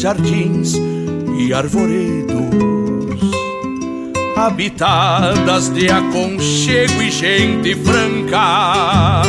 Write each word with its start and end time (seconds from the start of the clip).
jardins 0.00 0.74
e 1.38 1.52
arvoredos, 1.52 2.40
habitadas 4.34 5.68
de 5.68 5.90
aconchego 5.90 7.02
e 7.02 7.10
gente 7.10 7.74
franca. 7.74 9.20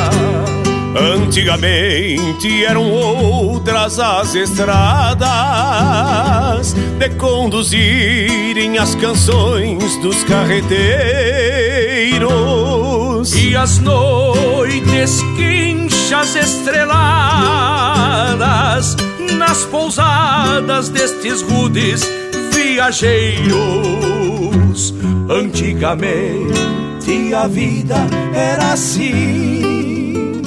Antigamente 0.97 2.63
eram 2.63 2.89
outras 2.89 3.99
as 3.99 4.34
estradas 4.34 5.21
de 6.74 7.10
conduzirem 7.16 8.78
as 8.78 8.96
canções 8.96 9.98
dos 9.98 10.24
carreteiros 10.24 10.72
e 13.36 13.58
as 13.58 13.78
noites 13.80 15.20
quinchas 15.36 16.34
estreladas 16.38 17.12
nas 19.42 19.66
pousadas 19.66 20.88
destes 20.89 21.42
rudes 21.42 22.07
viajeiros. 22.54 23.57
Antigamente 25.28 27.34
a 27.34 27.48
vida 27.48 27.96
era 28.36 28.74
assim, 28.74 30.43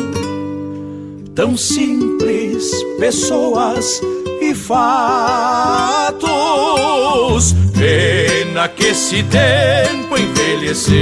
tão 1.35 1.57
simples, 1.57 2.71
pessoas 3.01 4.01
e 4.41 4.55
fatos. 4.55 6.23
Pena 7.77 8.69
que 8.69 8.85
esse 8.85 9.25
tempo 9.25 10.17
envelheceu, 10.17 10.95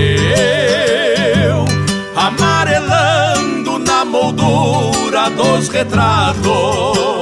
amarelando 2.16 3.78
na 3.78 4.02
moldura 4.04 5.30
dos 5.30 5.68
retratos 5.68 7.21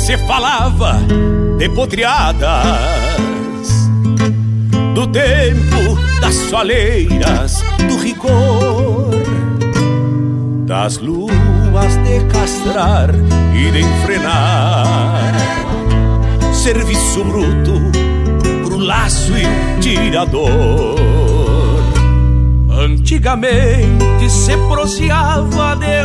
Se 0.00 0.16
falava 0.26 0.98
de 1.58 1.68
podreadas 1.68 2.38
do 4.94 5.06
tempo 5.06 5.98
das 6.20 6.34
soleiras, 6.34 7.62
do 7.86 7.96
rigor 7.98 9.10
das 10.64 10.98
luas 10.98 11.96
de 12.04 12.24
castrar 12.32 13.10
e 13.54 13.70
de 13.72 13.80
enfrenar. 13.80 15.34
Serviço 16.54 17.24
bruto 17.24 17.80
pro 18.64 18.78
laço 18.78 19.32
e 19.36 19.80
tirador. 19.80 20.96
Antigamente 22.70 24.30
se 24.30 24.56
proseava 24.68 25.76
de 25.76 26.04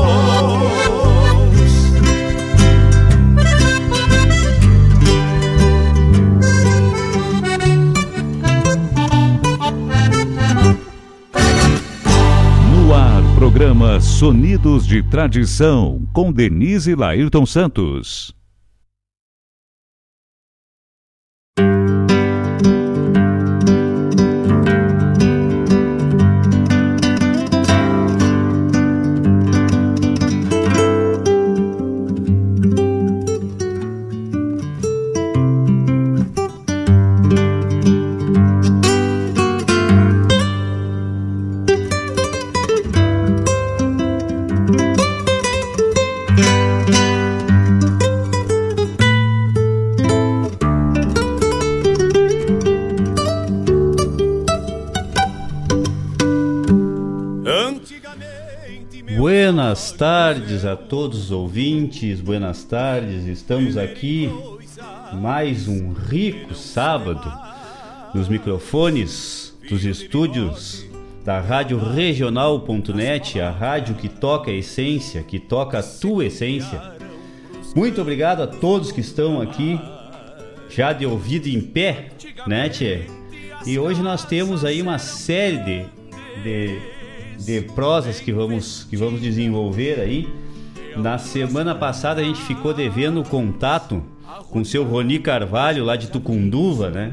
Sonidos 14.21 14.85
de 14.85 15.01
Tradição, 15.01 16.07
com 16.13 16.31
Denise 16.31 16.93
Lairton 16.93 17.43
Santos. 17.43 18.39
Todos 60.91 61.17
os 61.17 61.31
ouvintes, 61.31 62.19
buenas 62.19 62.65
tardes. 62.65 63.25
Estamos 63.25 63.77
aqui 63.77 64.29
mais 65.13 65.65
um 65.65 65.93
rico 65.93 66.53
sábado 66.53 67.31
nos 68.13 68.27
microfones 68.27 69.57
dos 69.69 69.85
estúdios 69.85 70.85
da 71.23 71.39
Rádio 71.39 71.79
Regional.net, 71.79 73.39
a 73.39 73.49
rádio 73.51 73.95
que 73.95 74.09
toca 74.09 74.51
a 74.51 74.53
essência, 74.53 75.23
que 75.23 75.39
toca 75.39 75.79
a 75.79 75.83
tua 75.83 76.25
essência. 76.25 76.81
Muito 77.73 78.01
obrigado 78.01 78.43
a 78.43 78.47
todos 78.47 78.91
que 78.91 78.99
estão 78.99 79.39
aqui 79.39 79.79
já 80.69 80.91
de 80.91 81.05
ouvido 81.05 81.47
em 81.47 81.61
pé, 81.61 82.09
né, 82.45 82.67
Tchê? 82.67 83.05
E 83.65 83.79
hoje 83.79 84.01
nós 84.01 84.25
temos 84.25 84.65
aí 84.65 84.81
uma 84.81 84.99
série 84.99 85.57
de, 85.59 85.85
de 86.43 87.01
de 87.45 87.61
prosas 87.61 88.19
que 88.19 88.31
vamos, 88.31 88.85
que 88.89 88.95
vamos 88.95 89.21
desenvolver 89.21 89.99
aí. 89.99 90.27
Na 90.95 91.17
semana 91.17 91.73
passada 91.73 92.21
a 92.21 92.23
gente 92.23 92.41
ficou 92.41 92.73
devendo 92.73 93.23
contato 93.23 94.03
com 94.49 94.59
o 94.59 94.65
seu 94.65 94.83
Roni 94.83 95.19
Carvalho 95.19 95.83
lá 95.83 95.95
de 95.95 96.07
Tucunduva, 96.07 96.89
né? 96.89 97.11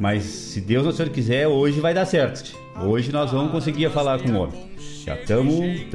Mas 0.00 0.24
se 0.24 0.60
Deus 0.60 0.86
o 0.86 0.92
Senhor 0.92 1.10
quiser, 1.10 1.46
hoje 1.46 1.80
vai 1.80 1.94
dar 1.94 2.04
certo. 2.04 2.54
Hoje 2.82 3.12
nós 3.12 3.30
vamos 3.30 3.52
conseguir 3.52 3.88
falar 3.90 4.18
com 4.20 4.30
o 4.30 4.36
homem. 4.36 4.74
Já 5.04 5.14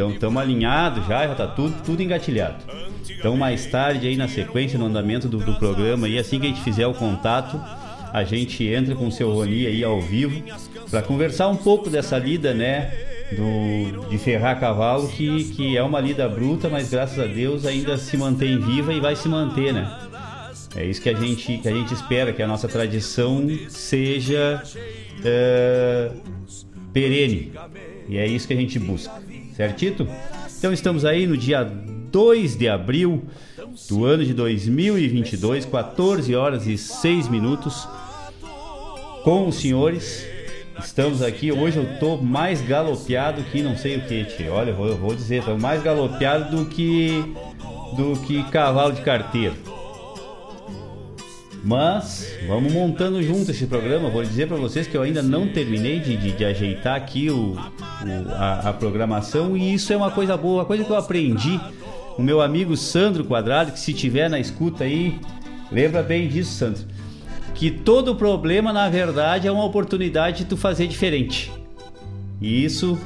estamos 0.10 0.42
alinhados, 0.42 1.06
já, 1.08 1.28
já 1.28 1.36
tá 1.36 1.48
tudo, 1.48 1.76
tudo 1.84 2.02
engatilhado. 2.02 2.64
Então 3.10 3.36
mais 3.36 3.66
tarde 3.66 4.08
aí 4.08 4.16
na 4.16 4.28
sequência, 4.28 4.80
no 4.80 4.86
andamento 4.86 5.28
do, 5.28 5.40
do 5.40 5.56
programa, 5.56 6.08
e 6.08 6.18
assim 6.18 6.40
que 6.40 6.46
a 6.46 6.50
gente 6.50 6.62
fizer 6.62 6.88
o 6.88 6.94
contato, 6.94 7.60
a 8.14 8.24
gente 8.24 8.66
entra 8.66 8.96
com 8.96 9.08
o 9.08 9.12
seu 9.12 9.32
Roni 9.34 9.66
aí 9.66 9.84
ao 9.84 10.00
vivo 10.00 10.42
para 10.90 11.02
conversar 11.02 11.48
um 11.48 11.56
pouco 11.56 11.90
dessa 11.90 12.18
lida, 12.18 12.54
né? 12.54 12.92
Do, 13.36 14.10
de 14.10 14.18
ferrar 14.18 14.60
cavalo, 14.60 15.08
que, 15.08 15.44
que 15.46 15.78
é 15.78 15.84
uma 15.84 16.00
lida 16.00 16.28
bruta, 16.28 16.70
mas 16.70 16.90
graças 16.90 17.20
a 17.20 17.26
Deus 17.26 17.66
ainda 17.66 17.98
se 17.98 18.18
mantém 18.18 18.60
viva 18.60 18.94
e 18.94 19.00
vai 19.00 19.16
se 19.16 19.28
manter, 19.28 19.74
né? 19.74 20.10
É 20.76 20.86
isso 20.86 21.02
que 21.02 21.10
a 21.10 21.14
gente, 21.14 21.58
que 21.58 21.68
a 21.68 21.72
gente 21.72 21.94
espera, 21.94 22.32
que 22.32 22.42
a 22.42 22.48
nossa 22.48 22.68
tradição 22.68 23.48
seja 23.70 24.62
é, 25.24 26.12
perene. 26.94 27.52
E 28.08 28.18
é 28.18 28.28
isso 28.28 28.48
que 28.48 28.54
a 28.54 28.58
gente 28.58 28.78
busca, 28.78 29.12
certito? 29.56 30.08
Então 30.58 30.72
estamos 30.72 31.06
aí 31.06 31.26
no 31.26 31.38
dia 31.38 31.64
2 31.64 32.56
de 32.56 32.68
abril 32.68 33.24
do 33.88 34.06
ano 34.06 34.24
de 34.24 34.34
2022, 34.34 35.66
14 35.66 36.36
horas 36.36 36.68
e 36.68 36.78
6 36.78 37.28
minutos, 37.30 37.88
com 39.24 39.48
os 39.48 39.56
senhores 39.56 40.26
Estamos 40.84 41.22
aqui, 41.22 41.52
hoje 41.52 41.78
eu 41.78 42.00
tô 42.00 42.18
mais 42.18 42.62
galopeado 42.62 43.44
que 43.44 43.62
não 43.62 43.76
sei 43.76 43.98
o 43.98 44.02
que, 44.02 44.24
tio. 44.26 44.54
Olha, 44.54 44.72
eu 44.72 44.76
vou, 44.76 44.88
eu 44.88 44.98
vou 44.98 45.14
dizer, 45.14 45.44
tô 45.44 45.58
mais 45.58 45.84
galopeado 45.84 46.56
do 46.56 46.66
que 46.66 47.24
do 47.96 48.18
que 48.22 48.44
cavalo 48.50 48.94
de 48.94 49.02
carteiro. 49.02 49.56
Mas 51.64 52.38
vamos 52.48 52.72
montando 52.72 53.22
junto 53.22 53.52
esse 53.52 53.68
programa. 53.68 54.10
Vou 54.10 54.24
dizer 54.24 54.48
para 54.48 54.58
vocês 54.58 54.88
que 54.88 54.96
eu 54.96 55.02
ainda 55.02 55.22
não 55.22 55.48
terminei 55.48 56.00
de, 56.00 56.16
de, 56.16 56.32
de 56.32 56.46
ajeitar 56.46 56.96
aqui 56.96 57.30
o, 57.30 57.54
o 57.54 58.32
a, 58.34 58.70
a, 58.70 58.74
programação 58.74 59.58
e 59.58 59.74
isso 59.74 59.92
é 59.92 59.98
uma 59.98 60.12
coisa 60.12 60.38
boa, 60.38 60.60
uma 60.60 60.66
coisa 60.66 60.84
que 60.84 60.90
eu 60.90 60.96
aprendi. 60.96 61.60
O 62.18 62.22
meu 62.22 62.42
amigo 62.42 62.78
Sandro 62.78 63.26
Quadrado, 63.26 63.72
que 63.72 63.80
se 63.80 63.94
tiver 63.94 64.30
na 64.30 64.40
escuta 64.40 64.86
aí, 64.86 65.20
lembra 65.72 66.02
bem 66.02 66.28
disso, 66.28 66.52
Sandro 66.52 66.99
que 67.60 67.70
todo 67.70 68.16
problema 68.16 68.72
na 68.72 68.88
verdade 68.90 69.46
é 69.46 69.52
uma 69.52 69.66
oportunidade 69.66 70.40
de 70.40 70.46
tu 70.46 70.56
fazer 70.56 70.88
diferente. 70.88 71.52
E 72.40 72.64
isso 72.64 72.98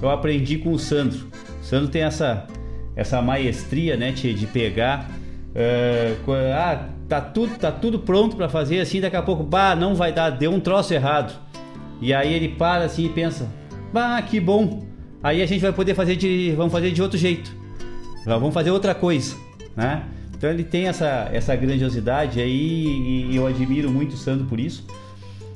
eu 0.00 0.10
aprendi 0.10 0.58
com 0.58 0.72
o 0.72 0.78
Sandro. 0.78 1.26
O 1.62 1.64
Sandro 1.64 1.88
tem 1.88 2.02
essa 2.02 2.46
essa 2.94 3.22
maestria, 3.22 3.96
né, 3.96 4.12
de 4.12 4.46
pegar 4.46 5.10
uh, 5.54 6.32
ah, 6.54 6.86
tá 7.08 7.20
tudo 7.20 7.56
tá 7.56 7.72
tudo 7.72 7.98
pronto 7.98 8.36
para 8.36 8.46
fazer 8.46 8.78
assim, 8.78 9.00
daqui 9.00 9.16
a 9.16 9.22
pouco, 9.22 9.42
bah, 9.42 9.74
não 9.74 9.94
vai 9.94 10.12
dar, 10.12 10.28
deu 10.28 10.52
um 10.52 10.60
troço 10.60 10.92
errado. 10.92 11.34
E 11.98 12.12
aí 12.12 12.34
ele 12.34 12.50
para 12.50 12.84
assim 12.84 13.06
e 13.06 13.08
pensa: 13.08 13.48
"Bah, 13.90 14.20
que 14.20 14.38
bom. 14.38 14.86
Aí 15.22 15.40
a 15.40 15.46
gente 15.46 15.62
vai 15.62 15.72
poder 15.72 15.94
fazer 15.94 16.14
de 16.16 16.52
vamos 16.54 16.72
fazer 16.72 16.90
de 16.90 17.00
outro 17.00 17.16
jeito. 17.16 17.50
Vamos 18.26 18.52
fazer 18.52 18.70
outra 18.70 18.94
coisa, 18.94 19.34
né? 19.74 20.04
Então 20.44 20.52
ele 20.52 20.62
tem 20.62 20.88
essa, 20.88 21.30
essa 21.32 21.56
grandiosidade 21.56 22.38
aí 22.38 23.30
e 23.30 23.34
eu 23.34 23.46
admiro 23.46 23.90
muito 23.90 24.12
o 24.12 24.16
Sandro 24.18 24.44
por 24.44 24.60
isso 24.60 24.84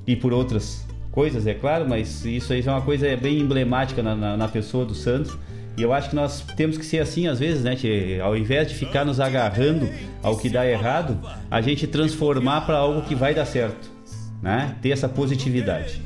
e 0.07 0.17
por 0.17 0.33
outras 0.33 0.87
coisas, 1.13 1.47
é 1.47 1.53
claro, 1.53 1.87
mas 1.87 2.25
isso 2.25 2.55
aí 2.55 2.63
é 2.67 2.71
uma 2.71 2.81
coisa 2.81 3.15
bem 3.15 3.39
emblemática 3.39 4.03
na, 4.03 4.17
na, 4.17 4.35
na 4.35 4.49
pessoa 4.49 4.87
do 4.87 4.95
Sandro. 4.95 5.39
E 5.77 5.83
eu 5.83 5.93
acho 5.93 6.09
que 6.09 6.17
nós 6.17 6.41
temos 6.57 6.79
que 6.79 6.87
ser 6.87 7.01
assim 7.01 7.29
às 7.29 7.39
vezes, 7.39 7.63
né? 7.63 7.77
Que 7.77 8.19
ao 8.19 8.35
invés 8.35 8.69
de 8.69 8.75
ficar 8.77 9.05
nos 9.05 9.21
agarrando 9.21 9.87
ao 10.23 10.39
que 10.39 10.49
dá 10.49 10.67
errado, 10.67 11.21
a 11.51 11.61
gente 11.61 11.87
transformar 11.87 12.63
para 12.63 12.79
algo 12.79 13.03
que 13.03 13.15
vai 13.15 13.35
dar 13.35 13.45
certo, 13.45 13.91
né? 14.41 14.75
Ter 14.81 14.89
essa 14.89 15.07
positividade. 15.07 16.01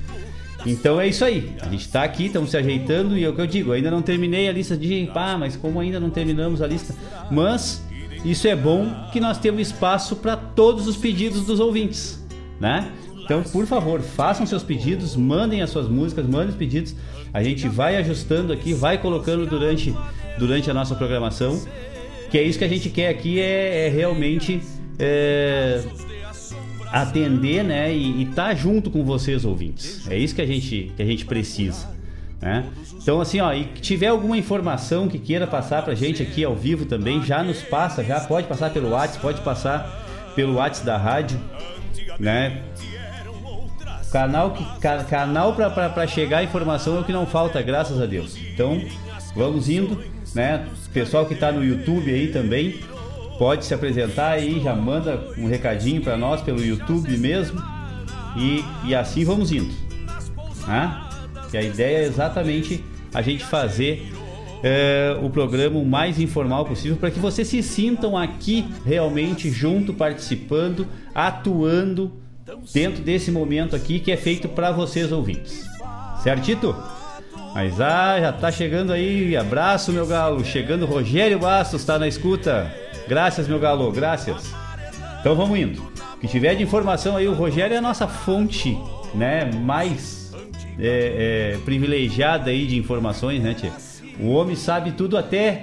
Então 0.67 1.01
é 1.01 1.07
isso 1.07 1.25
aí. 1.25 1.53
A 1.61 1.69
gente 1.69 1.83
está 1.83 2.03
aqui, 2.03 2.27
estamos 2.27 2.51
se 2.51 2.57
ajeitando 2.57 3.17
e 3.17 3.23
é 3.23 3.29
o 3.29 3.33
que 3.33 3.43
eu 3.43 3.47
digo, 3.47 3.71
ainda 3.71 3.93
não 3.93 4.03
terminei 4.03 4.49
a 4.49 4.53
lista 4.53 4.77
de, 4.77 5.09
pá, 5.15 5.39
mas 5.39 5.55
como 5.55 5.79
ainda 5.79 6.01
não 6.01 6.11
terminamos 6.11 6.61
a 6.61 6.67
lista, 6.67 6.93
mas 7.31 7.81
isso 8.25 8.47
é 8.47 8.55
bom 8.55 8.89
que 9.13 9.21
nós 9.21 9.39
temos 9.39 9.61
espaço 9.61 10.17
para 10.17 10.37
todos 10.37 10.87
os 10.87 10.97
pedidos 10.97 11.45
dos 11.45 11.59
ouvintes, 11.59 12.25
né? 12.61 12.91
Então, 13.25 13.43
por 13.43 13.67
favor, 13.67 14.01
façam 14.01 14.45
seus 14.47 14.63
pedidos, 14.63 15.17
mandem 15.17 15.63
as 15.63 15.71
suas 15.71 15.89
músicas, 15.89 16.27
mandem 16.27 16.49
os 16.49 16.57
pedidos. 16.57 16.95
A 17.33 17.43
gente 17.43 17.69
vai 17.69 17.97
ajustando 17.97 18.53
aqui, 18.53 18.75
vai 18.75 18.99
colocando 18.99 19.47
durante, 19.47 19.95
durante 20.39 20.71
a 20.71 20.75
nossa 20.75 20.95
programação. 20.95 21.61
Que 22.31 22.39
é 22.39 22.43
isso 22.43 22.59
que 22.59 22.65
a 22.65 22.69
gente 22.69 22.91
quer 22.91 23.09
aqui, 23.09 23.41
é, 23.41 23.87
é 23.87 23.89
realmente 23.89 24.61
é, 24.99 25.83
atender, 26.91 27.63
né? 27.63 27.95
E 27.95 28.23
estar 28.23 28.49
tá 28.49 28.55
junto 28.55 28.91
com 28.91 29.05
vocês, 29.05 29.45
ouvintes. 29.45 30.09
É 30.11 30.17
isso 30.17 30.35
que 30.35 30.43
a 30.43 30.47
gente, 30.47 30.93
que 30.97 31.03
a 31.03 31.07
gente 31.07 31.25
precisa. 31.25 31.92
Né? 32.43 32.65
Então, 33.01 33.21
assim, 33.21 33.41
ó, 33.41 33.53
e 33.53 33.65
tiver 33.65 34.09
alguma 34.09 34.37
informação 34.37 35.07
que 35.07 35.17
queira 35.17 35.47
passar 35.47 35.83
pra 35.83 35.95
gente 35.95 36.21
aqui 36.21 36.43
ao 36.43 36.57
vivo 36.57 36.85
também, 36.85 37.23
já 37.23 37.41
nos 37.41 37.63
passa, 37.63 38.03
já 38.03 38.21
pode 38.21 38.49
passar 38.49 38.71
pelo 38.71 38.91
WhatsApp, 38.91 39.21
pode 39.23 39.41
passar 39.43 40.33
pelo 40.35 40.55
WhatsApp 40.55 40.85
da 40.85 40.97
rádio, 40.99 41.41
né? 42.19 42.63
Canal, 44.11 44.51
que, 44.51 44.65
canal 45.09 45.55
para 45.55 46.07
chegar 46.07 46.39
a 46.39 46.43
informação 46.43 46.97
é 46.97 47.01
o 47.01 47.05
que 47.05 47.13
não 47.13 47.25
falta, 47.25 47.63
graças 47.63 48.01
a 48.01 48.07
Deus. 48.07 48.37
Então, 48.37 48.83
vamos 49.37 49.69
indo, 49.69 50.03
né? 50.35 50.67
Pessoal 50.93 51.25
que 51.25 51.35
está 51.35 51.53
no 51.53 51.65
YouTube 51.65 52.13
aí 52.13 52.27
também, 52.27 52.81
pode 53.39 53.65
se 53.65 53.73
apresentar 53.73 54.33
aí, 54.33 54.61
já 54.61 54.75
manda 54.75 55.29
um 55.39 55.47
recadinho 55.47 56.03
para 56.03 56.17
nós 56.17 56.43
pelo 56.43 56.63
YouTube 56.63 57.17
mesmo. 57.17 57.63
E, 58.37 58.65
e 58.85 58.95
assim 58.95 59.25
vamos 59.25 59.53
indo. 59.53 59.73
Né? 60.67 61.12
Que 61.53 61.59
a 61.59 61.63
ideia 61.63 61.99
é 61.99 62.05
exatamente 62.05 62.83
a 63.13 63.21
gente 63.21 63.45
fazer 63.45 64.11
é, 64.63 65.15
o 65.23 65.29
programa 65.29 65.79
o 65.79 65.85
mais 65.85 66.19
informal 66.19 66.65
possível 66.65 66.97
para 66.97 67.11
que 67.11 67.19
vocês 67.19 67.47
se 67.47 67.63
sintam 67.63 68.17
aqui 68.17 68.65
realmente 68.87 69.51
junto, 69.51 69.93
participando, 69.93 70.87
atuando 71.15 72.11
dentro 72.73 73.03
desse 73.03 73.31
momento 73.31 73.77
aqui 73.77 74.01
que 74.01 74.11
é 74.11 74.17
feito 74.17 74.49
para 74.49 74.73
vocês 74.73 75.13
ouvintes. 75.13 75.69
Certito? 76.23 76.75
Mas 77.53 77.79
ah, 77.83 78.19
já 78.19 78.33
tá 78.33 78.51
chegando 78.51 78.91
aí, 78.91 79.37
abraço 79.37 79.93
meu 79.93 80.07
galo, 80.07 80.43
chegando 80.43 80.87
Rogério 80.87 81.39
Bastos, 81.39 81.85
tá 81.85 81.99
na 81.99 82.09
escuta. 82.09 82.75
Graças 83.07 83.47
meu 83.47 83.61
galo, 83.61 83.93
graças. 83.93 84.55
Então 85.21 85.35
vamos 85.35 85.59
indo. 85.59 85.93
Que 86.19 86.27
tiver 86.27 86.55
de 86.55 86.63
informação 86.63 87.15
aí, 87.15 87.29
o 87.29 87.35
Rogério 87.35 87.75
é 87.75 87.77
a 87.77 87.83
nossa 87.83 88.09
fonte, 88.09 88.75
né, 89.15 89.51
mais 89.53 90.22
é, 90.79 91.55
é, 91.55 91.59
privilegiada 91.65 92.51
aí 92.51 92.67
de 92.67 92.77
informações, 92.77 93.43
né, 93.43 93.55
tia? 93.55 93.73
O 94.21 94.31
homem 94.31 94.55
sabe 94.57 94.93
tudo 94.93 95.17
até 95.17 95.63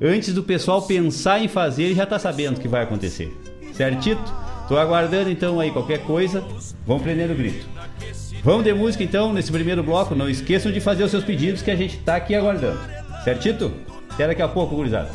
antes 0.00 0.34
do 0.34 0.42
pessoal 0.42 0.82
pensar 0.82 1.42
em 1.42 1.48
fazer, 1.48 1.84
ele 1.84 1.94
já 1.94 2.06
tá 2.06 2.18
sabendo 2.18 2.56
o 2.56 2.60
que 2.60 2.68
vai 2.68 2.82
acontecer. 2.82 3.32
Certito? 3.72 4.22
Tô 4.68 4.78
aguardando 4.78 5.30
então 5.30 5.60
aí 5.60 5.70
qualquer 5.70 6.00
coisa, 6.00 6.42
vamos 6.86 7.02
prender 7.02 7.30
o 7.30 7.34
grito. 7.34 7.66
Vamos 8.42 8.64
de 8.64 8.72
música 8.72 9.04
então 9.04 9.32
nesse 9.32 9.52
primeiro 9.52 9.82
bloco. 9.82 10.14
Não 10.14 10.28
esqueçam 10.28 10.72
de 10.72 10.80
fazer 10.80 11.04
os 11.04 11.10
seus 11.10 11.22
pedidos 11.22 11.62
que 11.62 11.70
a 11.70 11.76
gente 11.76 11.98
tá 11.98 12.16
aqui 12.16 12.34
aguardando. 12.34 12.80
Certito? 13.22 13.70
Até 14.10 14.26
daqui 14.26 14.42
a 14.42 14.48
pouco, 14.48 14.74
gurizada. 14.74 15.10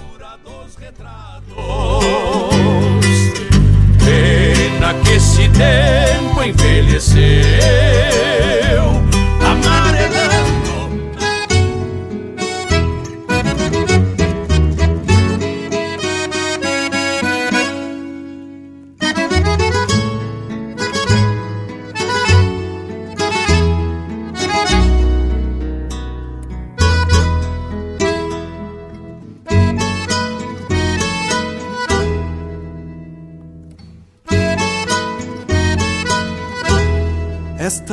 Pena 3.99 4.93
que 5.03 5.11
esse 5.11 5.49
tempo 5.49 6.41
envelheceu 6.43 7.17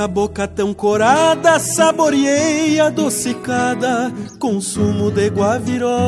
Nesta 0.04 0.08
boca 0.12 0.46
tão 0.46 0.74
corada, 0.74 1.58
saboreei 1.58 2.78
adocicada, 2.78 4.12
consumo 4.38 5.10
de 5.10 5.30
guavirova. 5.30 6.04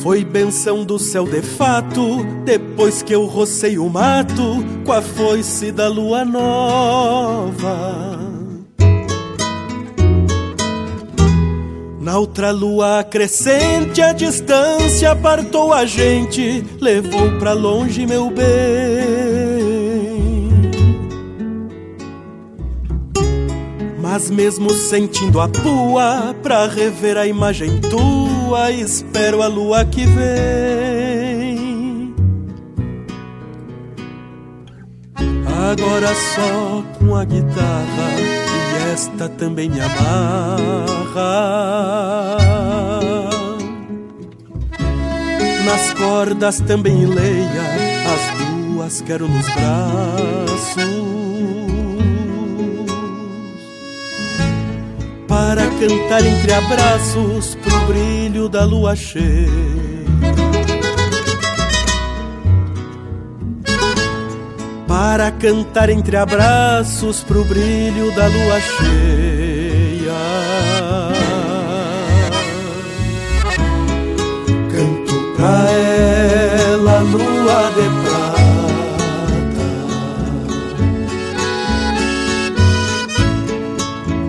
Foi 0.00 0.24
benção 0.24 0.84
do 0.84 0.96
céu 0.96 1.24
de 1.24 1.42
fato, 1.42 2.24
depois 2.44 3.02
que 3.02 3.12
eu 3.12 3.26
rocei 3.26 3.78
o 3.78 3.88
mato, 3.90 4.64
com 4.84 4.92
a 4.92 5.02
foice 5.02 5.72
da 5.72 5.88
lua 5.88 6.24
nova. 6.24 7.66
Na 12.06 12.18
outra 12.20 12.52
lua 12.52 13.02
crescente, 13.02 14.00
a 14.00 14.12
distância 14.12 15.10
apartou 15.10 15.72
a 15.72 15.84
gente, 15.84 16.64
levou 16.80 17.32
pra 17.40 17.52
longe 17.52 18.06
meu 18.06 18.30
bem. 18.30 18.46
Mas 24.00 24.30
mesmo 24.30 24.70
sentindo 24.70 25.40
a 25.40 25.48
pua, 25.48 26.32
pra 26.44 26.68
rever 26.68 27.16
a 27.16 27.26
imagem 27.26 27.80
tua, 27.80 28.70
espero 28.70 29.42
a 29.42 29.48
lua 29.48 29.84
que 29.84 30.06
vem. 30.06 31.56
Agora 35.72 36.14
só 36.14 36.84
com 37.00 37.16
a 37.16 37.24
guitarra 37.24 38.35
esta 38.96 39.28
também 39.28 39.68
me 39.68 39.78
amarra. 39.78 41.18
Nas 45.66 45.92
cordas 45.92 46.60
também 46.60 47.04
leia, 47.04 47.62
as 48.14 48.72
duas 48.72 49.02
quero 49.02 49.28
nos 49.28 49.46
braços. 49.48 50.76
Para 55.28 55.66
cantar 55.78 56.24
entre 56.24 56.54
abraços 56.54 57.54
pro 57.56 57.78
brilho 57.80 58.48
da 58.48 58.64
lua 58.64 58.96
cheia. 58.96 59.95
Para 64.98 65.30
cantar 65.30 65.90
entre 65.90 66.16
abraços 66.16 67.22
pro 67.22 67.44
brilho 67.44 68.10
da 68.16 68.28
lua 68.28 68.58
cheia. 68.60 70.14
Canto 74.72 75.34
pra 75.36 75.70
ela, 75.70 77.00
lua 77.00 77.70
de 77.76 77.88
prata, 78.00 79.68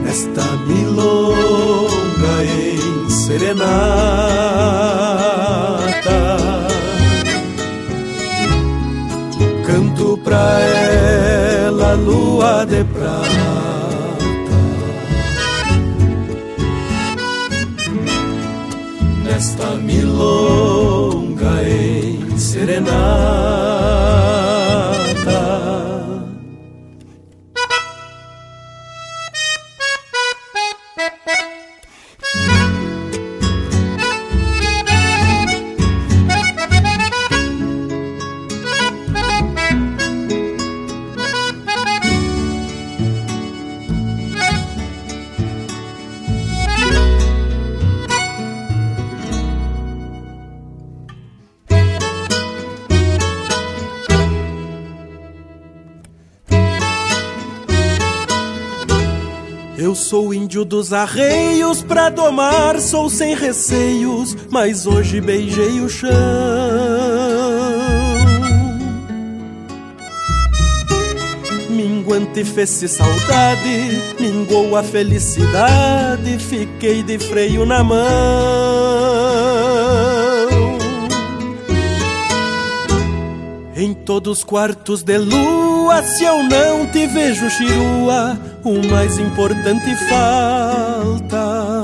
nesta 0.04 0.44
milonga 0.68 2.44
em 2.44 3.10
serenata. 3.10 4.97
Pra 10.28 10.60
ela 10.60 11.94
lua 11.94 12.66
de 12.66 12.84
prata. 12.84 13.28
Nesta 19.24 19.70
milonga 19.76 21.64
em 21.64 22.38
serenata. 22.38 23.78
Sou 60.18 60.34
índio 60.34 60.66
dos 60.66 60.94
arreios, 60.94 61.84
pra 61.84 62.10
domar 62.10 62.82
sou 62.82 63.08
sem 63.08 63.36
receios, 63.36 64.36
mas 64.50 64.88
hoje 64.88 65.22
beijei 65.22 65.80
o 65.80 65.88
chão. 65.88 66.12
Minguante 71.70 72.44
fez-se 72.44 72.88
saudade, 72.88 74.02
mingou 74.20 74.76
a 74.76 74.82
felicidade, 74.82 76.40
fiquei 76.40 77.04
de 77.04 77.20
freio 77.20 77.64
na 77.64 77.84
mão. 77.84 78.08
Em 83.76 83.94
todos 83.94 84.40
os 84.40 84.44
quartos 84.44 85.04
de 85.04 85.20
lua, 85.20 86.02
se 86.02 86.24
eu 86.24 86.42
não 86.42 86.88
te 86.88 87.06
vejo, 87.06 87.48
chirua, 87.52 88.36
o 88.68 88.86
mais 88.88 89.18
importante 89.18 89.96
falta. 90.10 91.78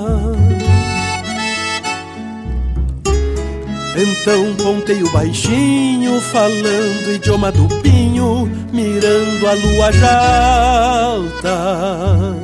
Então 3.95 4.55
contei 4.55 5.01
o 5.03 5.11
baixinho, 5.11 6.19
falando 6.19 7.13
idioma 7.13 7.51
do 7.51 7.67
pinho, 7.81 8.49
mirando 8.71 9.47
a 9.47 9.53
lua 9.53 9.91
já 9.91 11.05
alta. 11.05 12.35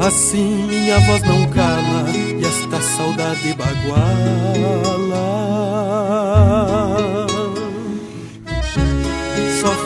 Assim 0.00 0.66
minha 0.66 0.98
voz 1.00 1.22
não 1.22 1.46
cala 1.50 2.10
e 2.10 2.44
esta 2.44 2.82
saudade 2.82 3.54
baguala 3.54 4.92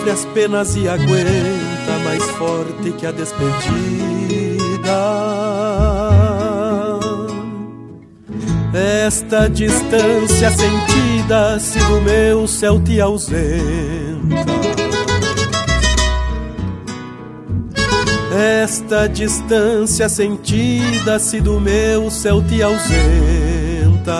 sofre 0.06 0.10
as 0.10 0.24
penas 0.26 0.76
e 0.76 0.88
aguenta 0.88 1.98
mais 2.04 2.22
forte 2.30 2.92
que 2.92 3.06
a 3.06 3.12
despedida. 3.12 3.46
Esta 9.06 9.48
distância 9.48 10.50
sentida 10.50 11.58
se 11.58 11.78
do 11.78 12.00
meu 12.02 12.46
céu 12.46 12.80
te 12.80 13.00
ausenta. 13.00 14.46
Esta 18.62 19.08
distância 19.08 20.08
sentida 20.08 21.18
se 21.18 21.40
do 21.40 21.60
meu 21.60 22.10
céu 22.10 22.42
te 22.42 22.62
ausenta. 22.62 24.16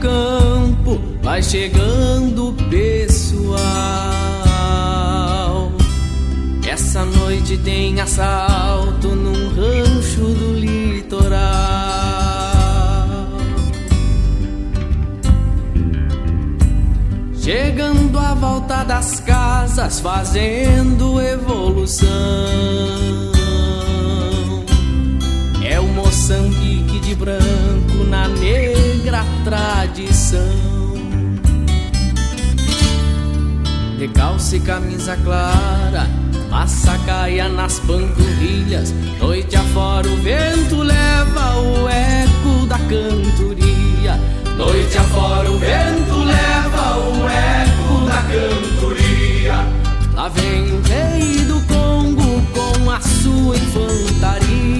campo 0.00 1.00
vai 1.22 1.42
chegando 1.42 2.48
o 2.48 2.52
pessoal. 2.68 3.60
Essa 6.66 7.04
noite 7.04 7.58
tem 7.58 8.00
assalto 8.00 9.08
num 9.08 9.48
rancho 9.50 10.22
do 10.22 10.54
litoral. 10.54 11.40
Chegando 17.34 18.18
à 18.18 18.34
volta 18.34 18.84
das 18.84 19.20
casas, 19.20 20.00
fazendo 20.00 21.20
evolução. 21.20 22.08
Negra 29.20 29.24
tradição. 29.44 30.70
de 33.98 34.08
calça 34.08 34.56
e 34.56 34.60
camisa 34.60 35.14
clara, 35.18 36.08
massa 36.48 36.96
caia 37.04 37.50
nas 37.50 37.78
panturrilhas, 37.80 38.94
noite 39.18 39.54
afora 39.56 40.08
o 40.08 40.16
vento 40.16 40.82
leva 40.82 41.58
o 41.58 41.86
eco 41.86 42.66
da 42.66 42.78
cantoria. 42.78 44.18
Noite 44.56 44.96
afora 44.96 45.50
o 45.50 45.58
vento 45.58 46.16
leva 46.24 46.96
o 46.98 47.28
eco 47.28 48.06
da 48.06 48.22
cantoria. 48.22 49.54
Lá 50.14 50.28
vem 50.28 50.72
o 50.72 50.80
rei 50.82 51.44
do 51.44 51.60
Congo 51.66 52.42
com 52.54 52.90
a 52.90 53.00
sua 53.00 53.56
infantaria, 53.56 54.79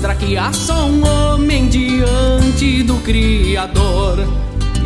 mostra 0.00 0.14
que 0.14 0.34
há 0.38 0.50
só 0.50 0.86
um 0.86 1.06
homem 1.06 1.68
diante 1.68 2.82
do 2.84 2.94
Criador. 3.04 4.26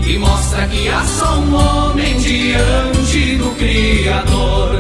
E 0.05 0.18
mostra 0.18 0.66
que 0.66 0.88
há 0.88 1.05
só 1.05 1.38
um 1.38 1.55
homem 1.55 2.18
diante 2.18 3.37
do 3.37 3.55
Criador. 3.57 4.70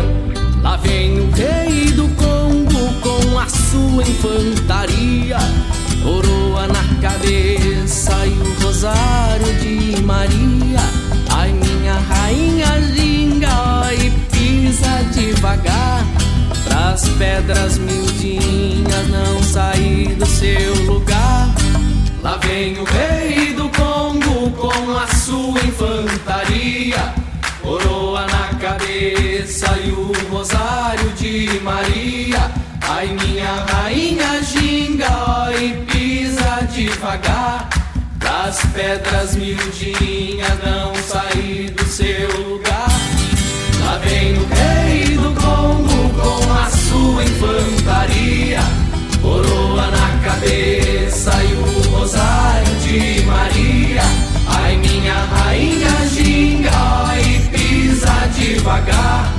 Lá 0.60 0.76
vem 0.78 1.20
o 1.20 1.30
rei 1.30 1.92
do 1.92 2.08
Congo 2.16 2.92
com 3.00 3.38
a 3.38 3.48
sua 3.48 4.02
infantaria 4.02 5.38
coroa 6.02 6.66
na 6.66 7.00
cabeça 7.00 8.26
e 8.26 8.30
o 8.30 8.64
rosário 8.64 9.54
de 9.60 10.02
Maria. 10.02 10.80
Ai, 11.30 11.52
minha 11.52 11.94
rainha 11.94 12.76
linda, 12.92 13.94
e 13.94 14.10
pisa 14.32 15.04
devagar. 15.12 15.83
Pras 16.94 17.08
pedras 17.18 17.76
miudinhas 17.78 19.08
não 19.08 19.42
sair 19.42 20.14
do 20.14 20.24
seu 20.26 20.72
lugar. 20.84 21.52
Lá 22.22 22.36
vem 22.36 22.78
o 22.78 22.84
rei 22.84 23.52
do 23.52 23.68
Congo 23.70 24.48
com 24.52 24.96
a 24.96 25.04
sua 25.08 25.58
infantaria. 25.58 27.12
Coroa 27.60 28.24
na 28.26 28.46
cabeça 28.60 29.76
e 29.84 29.90
o 29.90 30.12
rosário 30.30 31.10
de 31.14 31.58
Maria. 31.64 32.48
Ai, 32.88 33.08
minha 33.08 33.64
rainha 33.72 34.40
ginga, 34.44 35.50
e 35.60 35.72
devagar 36.72 37.70
Das 38.20 38.60
pedras 38.72 39.34
miudinhas 39.34 40.62
não 40.64 40.94
sair 40.94 41.70
do 41.70 41.84
seu 41.86 42.28
lugar 42.48 42.88
Lá 43.84 43.98
vem 43.98 44.34
o 44.34 44.46
rei 44.46 45.16
do 45.16 45.34
Congo 45.40 45.93
sua 46.94 47.24
infantaria. 47.24 48.60
Coroa 49.20 49.90
na 49.90 50.18
cabeça 50.22 51.32
e 51.42 51.54
o 51.54 51.90
rosário 51.90 52.74
de 52.76 53.22
Maria. 53.24 54.02
Ai 54.46 54.76
minha 54.76 55.14
rainha 55.14 56.08
ginga 56.14 56.70
e 57.18 57.40
pisa 57.48 58.14
devagar. 58.36 59.32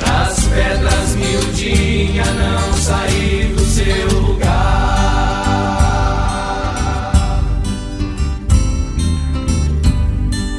Das 0.00 0.44
pedras 0.48 1.14
miudinhas 1.14 2.26
não 2.26 2.72
sair 2.74 3.54
do 3.54 3.64
seu 3.64 4.20
lugar. 4.20 4.56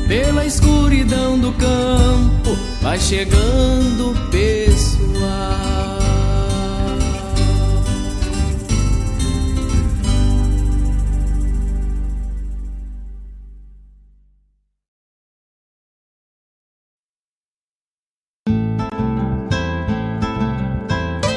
Pela 0.07 0.45
escuridão 0.45 1.37
do 1.37 1.51
campo 1.53 2.57
vai 2.81 2.99
chegando 2.99 4.11
o 4.11 4.15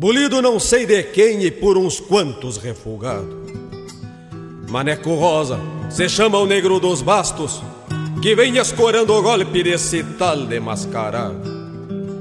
Bolido 0.00 0.40
não 0.40 0.60
sei 0.60 0.86
de 0.86 1.02
quem 1.02 1.42
e 1.42 1.50
por 1.50 1.76
uns 1.76 1.98
quantos 1.98 2.56
refugado. 2.56 3.36
Maneco 4.68 5.12
Rosa, 5.16 5.58
se 5.90 6.08
chama 6.08 6.38
o 6.38 6.46
negro 6.46 6.78
dos 6.78 7.02
bastos, 7.02 7.60
que 8.22 8.32
vem 8.36 8.58
escorando 8.58 9.12
o 9.12 9.20
golpe 9.20 9.60
desse 9.60 10.04
tal 10.16 10.46
de 10.46 10.60
mascarado. 10.60 11.40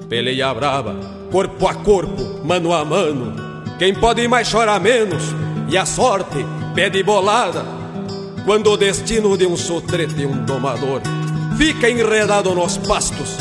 Peleia 0.09 0.51
brava, 0.55 0.95
corpo 1.31 1.67
a 1.67 1.75
corpo, 1.75 2.43
mano 2.43 2.73
a 2.73 2.83
mano. 2.83 3.35
Quem 3.77 3.93
pode 3.93 4.27
mais 4.27 4.51
chora 4.51 4.79
menos, 4.79 5.21
e 5.69 5.77
a 5.77 5.85
sorte 5.85 6.43
pede 6.73 7.03
bolada. 7.03 7.63
Quando 8.43 8.71
o 8.71 8.77
destino 8.77 9.37
de 9.37 9.45
um 9.45 9.55
sotrete 9.55 10.21
e 10.21 10.25
um 10.25 10.43
domador 10.45 11.01
fica 11.55 11.87
enredado 11.87 12.55
nos 12.55 12.75
pastos 12.75 13.37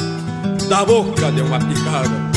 da 0.69 0.85
boca 0.85 1.33
de 1.33 1.41
uma 1.41 1.59
picada. 1.59 2.36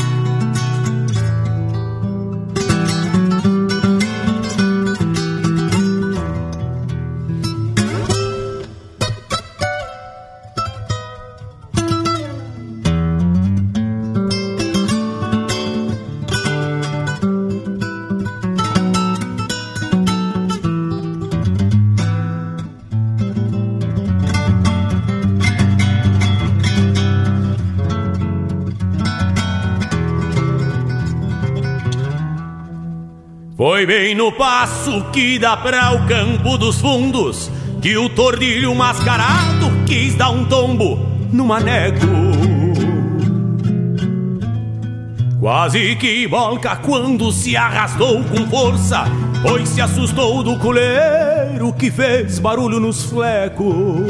Foi 33.80 33.86
bem 33.86 34.14
no 34.14 34.30
passo 34.30 35.06
que 35.10 35.38
dá 35.38 35.56
pra 35.56 35.92
o 35.92 36.06
campo 36.06 36.58
dos 36.58 36.82
fundos 36.82 37.50
que 37.80 37.96
o 37.96 38.10
tordilho 38.10 38.74
mascarado 38.74 39.70
quis 39.86 40.14
dar 40.14 40.28
um 40.28 40.44
tombo 40.44 40.98
no 41.32 41.46
maneco. 41.46 42.06
Quase 45.40 45.96
que 45.96 46.26
volca 46.26 46.76
quando 46.76 47.32
se 47.32 47.56
arrastou 47.56 48.22
com 48.24 48.46
força, 48.50 49.04
pois 49.40 49.66
se 49.70 49.80
assustou 49.80 50.42
do 50.42 50.58
coleiro 50.58 51.72
que 51.72 51.90
fez 51.90 52.38
barulho 52.38 52.78
nos 52.78 53.04
flecos. 53.04 54.04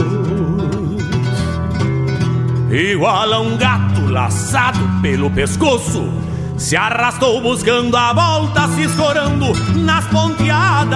Igual 2.72 3.32
a 3.32 3.38
um 3.38 3.56
gato 3.56 4.04
laçado 4.10 4.80
pelo 5.00 5.30
pescoço, 5.30 6.19
se 6.60 6.76
arrastou 6.76 7.40
buscando 7.40 7.96
a 7.96 8.12
volta, 8.12 8.68
se 8.68 8.82
escorando 8.82 9.46
nas 9.76 10.06
ponteadas. 10.08 10.90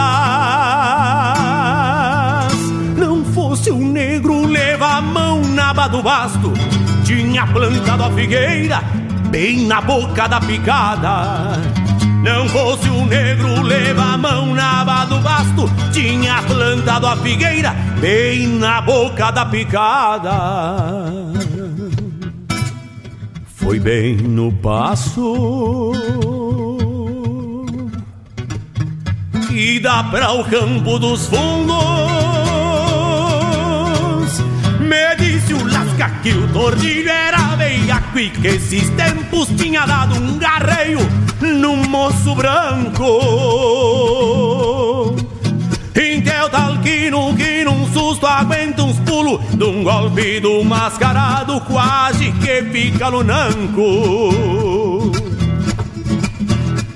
Não 2.97 3.25
fosse 3.25 3.71
o 3.71 3.79
negro, 3.79 4.47
leva 4.47 4.99
a 4.99 5.01
mão 5.01 5.41
na 5.41 5.71
aba 5.71 5.89
do 5.89 6.03
basto. 6.03 6.53
Tinha 7.05 7.47
plantado 7.47 8.05
a 8.05 8.11
figueira 8.11 8.83
bem 9.31 9.67
na 9.67 9.81
boca 9.81 10.29
da 10.29 10.39
picada. 10.39 11.59
Não 12.23 12.47
fosse 12.49 12.89
o 12.91 13.07
negro, 13.07 13.63
leva 13.63 14.03
a 14.03 14.19
mão 14.19 14.55
na 14.55 14.83
aba 14.83 15.07
do 15.07 15.19
basto. 15.21 15.69
Tinha 15.93 16.43
plantado 16.43 17.07
a 17.07 17.17
figueira 17.17 17.75
bem 18.01 18.47
na 18.47 18.83
boca 18.83 19.31
da 19.31 19.47
picada 19.47 21.24
foi 23.65 23.81
bem 23.81 24.15
no 24.17 24.53
passo 24.53 25.91
que 29.49 29.81
dá 29.81 30.05
para 30.05 30.33
o 30.33 30.45
campo 30.45 30.99
dos 30.99 31.27
fundos. 31.27 31.75
Me 34.81 35.17
disse 35.17 35.55
o 35.55 35.65
Lasca 35.65 36.11
que 36.23 36.35
o 36.35 36.47
tordilho 36.53 37.09
era 37.09 37.57
veiaco 37.57 38.19
e 38.19 38.29
que 38.29 38.49
esses 38.49 38.91
tempos 38.91 39.49
tinha 39.57 39.87
dado 39.87 40.15
um 40.17 40.37
garreio 40.39 40.99
num 41.41 41.89
moço 41.89 42.35
branco. 42.35 43.05
Então 46.45 46.61
tal 46.61 46.79
que 46.83 47.09
no 47.09 47.35
que 47.35 47.65
num 47.65 47.91
susto 47.91 48.27
aguenta 48.27 48.83
uns 48.83 49.01
pulos 49.01 49.41
De 49.57 49.65
um 49.65 49.83
golpe 49.83 50.41
do 50.41 50.63
mascarado 50.63 51.59
quase 51.63 52.31
que 52.33 52.63
fica 52.65 53.11
no 53.11 53.21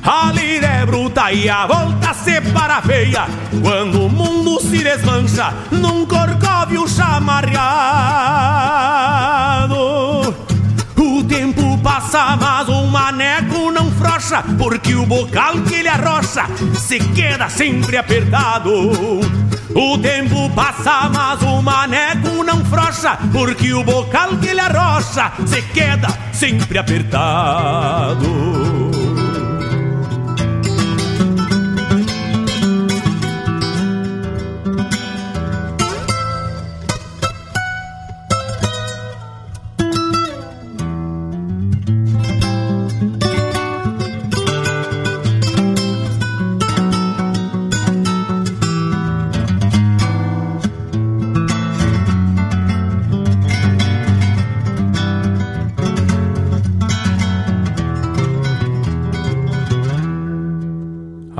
A 0.04 0.32
lira 0.32 0.66
é 0.66 0.84
bruta 0.84 1.32
e 1.32 1.48
a 1.48 1.66
volta 1.66 2.12
separa 2.12 2.82
feia. 2.82 3.26
Quando 3.62 4.04
o 4.04 4.10
mundo 4.10 4.60
se 4.60 4.84
desmancha 4.84 5.54
num 5.70 6.04
corcóvio 6.04 6.86
chamarreado 6.86 7.56
O 10.94 11.24
passa 11.78 12.36
mas 12.36 12.68
o 12.68 12.86
maneco 12.86 13.70
não 13.70 13.90
frouxa 13.92 14.42
Porque 14.56 14.94
o 14.94 15.06
bocal 15.06 15.54
que 15.62 15.74
ele 15.74 15.88
arrocha 15.88 16.46
se 16.74 16.98
queda 16.98 17.48
sempre 17.48 17.96
apertado 17.96 19.48
o 19.74 19.98
tempo 19.98 20.50
passa, 20.50 21.10
mas 21.10 21.42
o 21.42 21.62
maneco 21.62 22.42
não 22.42 22.64
frouxa, 22.64 23.18
porque 23.32 23.72
o 23.72 23.84
bocal 23.84 24.36
que 24.38 24.48
ele 24.48 24.60
arrocha 24.60 25.30
se 25.46 25.62
queda 25.62 26.08
sempre 26.32 26.78
apertado. 26.78 28.57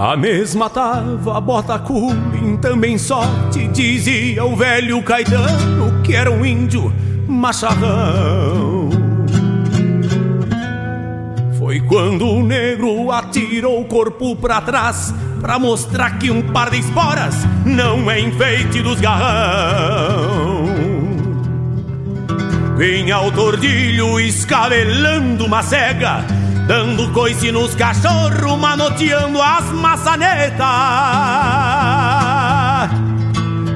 A 0.08 0.16
mesma 0.16 0.70
tava 0.70 1.38
bota 1.38 1.78
culim, 1.78 2.56
também 2.56 2.96
sorte, 2.96 3.68
dizia 3.68 4.42
o 4.42 4.56
velho 4.56 5.02
Caetano, 5.02 6.00
que 6.02 6.14
era 6.14 6.30
um 6.30 6.46
índio 6.46 6.90
macharrão. 7.28 8.88
Foi 11.58 11.80
quando 11.80 12.26
o 12.26 12.42
negro 12.42 13.12
atirou 13.12 13.82
o 13.82 13.84
corpo 13.84 14.34
pra 14.34 14.62
trás, 14.62 15.12
pra 15.42 15.58
mostrar 15.58 16.18
que 16.18 16.30
um 16.30 16.40
par 16.40 16.70
de 16.70 16.78
esporas 16.78 17.34
não 17.66 18.10
é 18.10 18.18
enfeite 18.18 18.80
dos 18.80 18.98
garrão. 18.98 20.68
Vinha 22.78 23.20
o 23.20 23.30
tordilho 23.30 24.18
escabelando 24.18 25.44
uma 25.44 25.62
cega 25.62 26.24
Dando 26.68 27.10
coice 27.14 27.50
nos 27.50 27.74
cachorros, 27.74 28.58
manoteando 28.58 29.40
as 29.40 29.64
maçanetas. 29.72 30.66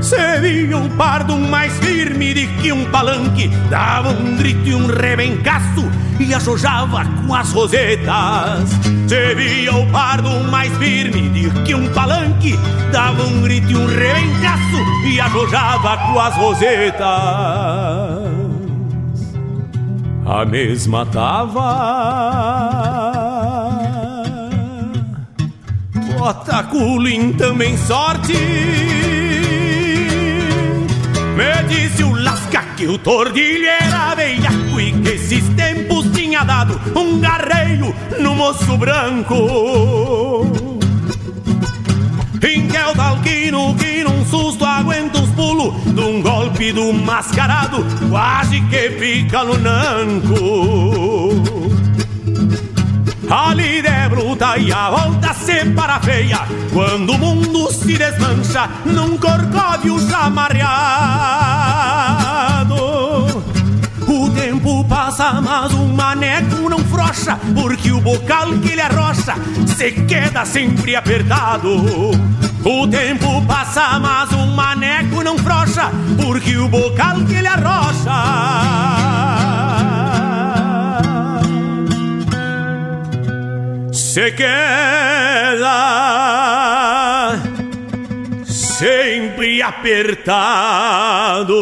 Se 0.02 0.40
via 0.40 0.76
um 0.76 0.90
pardo 0.90 1.38
mais 1.38 1.72
firme 1.78 2.34
de 2.34 2.46
que 2.60 2.70
um 2.70 2.84
palanque 2.90 3.48
Dava 3.70 4.10
um 4.10 4.36
grito 4.36 4.68
e 4.68 4.74
um 4.74 4.86
rebencaço 4.88 5.90
e 6.20 6.34
ajojava 6.34 7.06
com 7.06 7.34
as 7.34 7.50
rosetas. 7.50 8.68
Se 9.08 9.34
via 9.36 9.74
o 9.74 9.90
pardo 9.90 10.28
mais 10.50 10.76
firme 10.76 11.30
de 11.30 11.48
que 11.62 11.74
um 11.74 11.90
palanque 11.94 12.58
Dava 12.92 13.22
um 13.22 13.40
grito 13.40 13.72
e 13.72 13.74
um 13.74 13.86
rebencaço 13.86 14.76
e 15.06 15.18
ajojava 15.18 15.96
com 15.96 16.20
as 16.20 16.36
rosetas 16.36 18.31
a 20.24 20.44
mesma 20.44 21.04
tava. 21.06 21.62
Bota 26.18 26.62
culim 26.64 27.32
também 27.32 27.76
sorte. 27.76 28.34
Me 31.36 31.68
disse 31.68 32.04
o 32.04 32.14
Lasca 32.14 32.62
que 32.76 32.86
o 32.86 32.98
tordilho 32.98 33.66
era 33.66 34.14
veiaco 34.14 34.80
e 34.80 34.92
que 34.92 35.08
esses 35.10 35.48
tempos 35.50 36.06
tinha 36.12 36.44
dado 36.44 36.80
um 36.96 37.18
garreio 37.18 37.94
no 38.20 38.34
moço 38.34 38.76
branco. 38.76 40.46
Em 42.42 42.68
que 42.68 42.76
é 42.76 42.86
o 42.86 42.94
talquino 42.94 43.74
que 43.76 44.04
num 44.04 44.24
susto 44.26 44.64
aguenta 44.64 45.18
uns 45.18 45.30
pulos 45.30 45.74
De 45.94 46.00
um 46.00 46.22
golpe 46.22 46.72
do 46.72 46.92
mascarado 46.92 47.84
quase 48.08 48.60
que 48.62 48.90
fica 48.90 49.44
no 49.44 49.58
nanco. 49.58 51.42
A 53.30 53.54
lida 53.54 53.88
é 53.88 54.08
bruta 54.08 54.58
e 54.58 54.72
a 54.72 54.90
volta 54.90 55.32
separa 55.32 55.98
feia. 56.00 56.40
Quando 56.72 57.12
o 57.12 57.18
mundo 57.18 57.72
se 57.72 57.96
desmancha 57.96 58.68
num 58.84 59.16
corcóvio 59.16 59.98
chamarreado. 60.08 60.72
O 64.06 64.30
tempo 64.30 64.84
passa, 64.84 65.40
mas 65.40 65.72
o 65.72 65.86
maneco 65.86 66.68
não 66.68 66.78
frouxa, 66.80 67.38
porque 67.54 67.90
o 67.90 68.00
bocal 68.00 68.52
que 68.58 68.72
ele 68.72 68.82
arrocha 68.82 69.34
se 69.66 69.92
queda 69.92 70.44
sempre 70.44 70.94
apertado. 70.94 72.10
O 72.64 72.86
tempo 72.86 73.42
passa, 73.46 73.98
mas 73.98 74.30
o 74.32 74.46
maneco 74.46 75.22
não 75.24 75.36
frouxa, 75.36 75.90
porque 76.16 76.56
o 76.56 76.68
bocal 76.68 77.16
que 77.26 77.34
ele 77.34 77.48
arrocha 77.48 78.12
se 83.92 84.30
queda 84.32 85.72
sempre 88.44 89.60
apertado. 89.60 91.52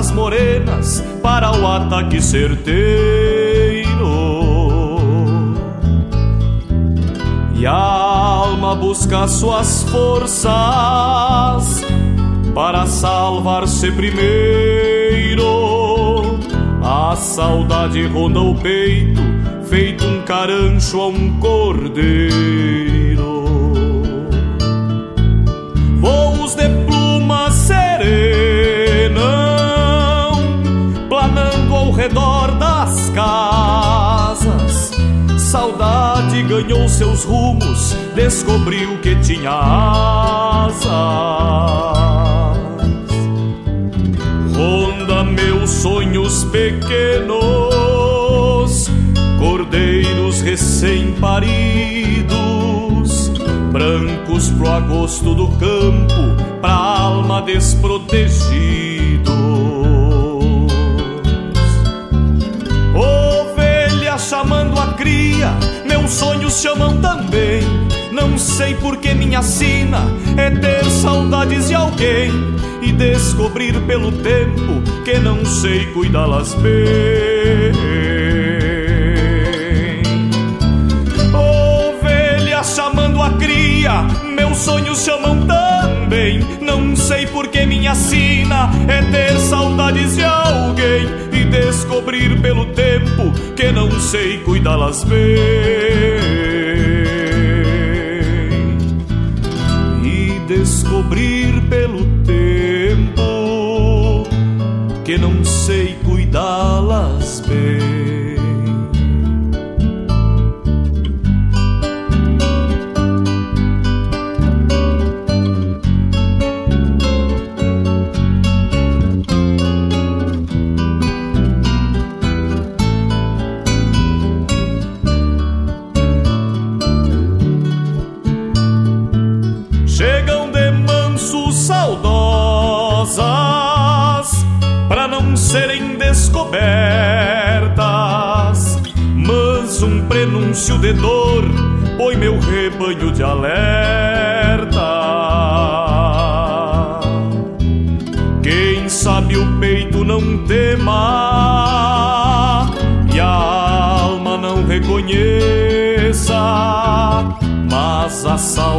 As 0.00 0.10
garras 0.10 0.10
morenas 0.12 1.04
para 1.22 1.52
o 1.52 1.66
ataque 1.66 2.22
certeiro. 2.22 2.80
E 7.54 7.66
a 7.66 7.72
alma 7.72 8.74
busca 8.74 9.28
suas 9.28 9.82
forças 9.84 10.50
para 12.54 12.86
salvar-se 12.86 13.92
primeiro. 13.92 15.50
A 16.82 17.14
saudade 17.14 18.06
ronda 18.06 18.40
o 18.40 18.54
peito, 18.54 19.20
feito 19.68 20.02
um 20.06 20.22
carancho 20.22 20.98
a 21.00 21.08
um 21.08 21.38
cordeiro. 21.38 22.89
Redor 32.00 32.52
das 32.52 33.10
casas. 33.10 34.90
Saudade 35.36 36.42
ganhou 36.44 36.88
seus 36.88 37.24
rumos, 37.24 37.94
descobriu 38.14 38.96
que 39.02 39.14
tinha 39.16 39.50
asas. 39.50 40.80
Ronda 44.56 45.24
meus 45.24 45.68
sonhos 45.68 46.44
pequenos, 46.44 47.38
cordeiros 49.38 50.40
recém-paridos, 50.40 53.30
brancos 53.70 54.48
pro 54.48 54.70
agosto 54.70 55.34
do 55.34 55.48
campo, 55.58 56.14
pra 56.62 56.72
alma 56.72 57.42
desprotegidos. 57.42 58.89
A 64.80 64.94
cria, 64.94 65.52
meus 65.86 66.10
sonhos 66.10 66.60
chamam 66.60 67.00
também. 67.00 67.60
Não 68.10 68.38
sei 68.38 68.74
por 68.74 68.96
que 68.96 69.14
minha 69.14 69.42
sina 69.42 69.98
é 70.36 70.50
ter 70.50 70.84
saudades 70.86 71.68
de 71.68 71.74
alguém 71.74 72.30
e 72.80 72.90
descobrir 72.92 73.78
pelo 73.82 74.10
tempo 74.10 74.82
que 75.04 75.18
não 75.18 75.44
sei 75.44 75.86
cuidá-las 75.86 76.54
bem. 76.54 77.72
Ovelha 81.34 82.62
chamando 82.64 83.22
a 83.22 83.30
cria, 83.34 84.02
meus 84.34 84.58
sonhos 84.58 85.04
chamam 85.04 85.46
também. 85.46 86.40
Não 86.60 86.96
sei 86.96 87.26
por 87.26 87.48
que 87.48 87.66
minha 87.66 87.94
sina 87.94 88.70
é 88.88 89.02
ter 89.02 89.38
saudades 89.38 90.16
de 90.16 90.24
alguém 90.24 91.29
descobrir 91.50 92.40
pelo 92.40 92.66
tempo 92.66 93.32
que 93.56 93.72
não 93.72 93.90
sei 94.00 94.38
cuidá-las 94.38 95.04
bem. 95.04 95.18
E 100.02 100.40
descobrir 100.46 101.60
pelo 101.68 102.04
tempo 102.24 103.20
que 105.04 105.18
não 105.18 105.44
sei 105.44 105.96
cuidá-las 106.04 107.40
bem. 107.40 107.99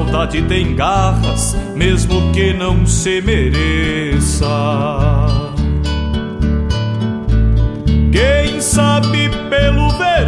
Saudade 0.02 0.42
tem 0.44 0.76
garras, 0.76 1.56
mesmo 1.76 2.32
que 2.32 2.54
não 2.54 2.88
se 2.88 3.22
mereça. 3.22 4.48
Quem 8.12 8.60
sabe 8.60 9.30
pelo 9.50 9.90
verão, 9.92 10.26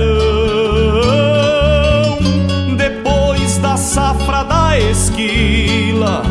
depois 2.77 3.57
da 3.57 3.75
safra 3.75 4.43
da 4.43 4.79
esquila, 4.79 6.21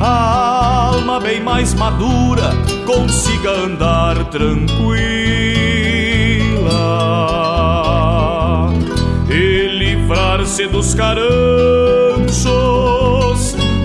a 0.00 0.88
alma 0.88 1.20
bem 1.20 1.40
mais 1.40 1.72
madura 1.72 2.50
consiga 2.84 3.50
andar 3.50 4.24
tranquila 4.24 5.06
e 9.30 9.68
livrar-se 9.78 10.66
dos 10.66 10.94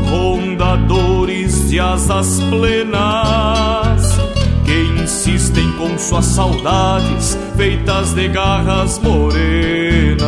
rondadores 0.10 1.70
de 1.70 1.80
asas 1.80 2.40
plenas, 2.50 4.20
que 4.66 5.02
insistem 5.02 5.72
com 5.74 5.98
suas 5.98 6.26
saudades 6.26 7.38
feitas 7.56 8.14
de 8.14 8.28
garras 8.28 9.00
morenas. 9.00 10.22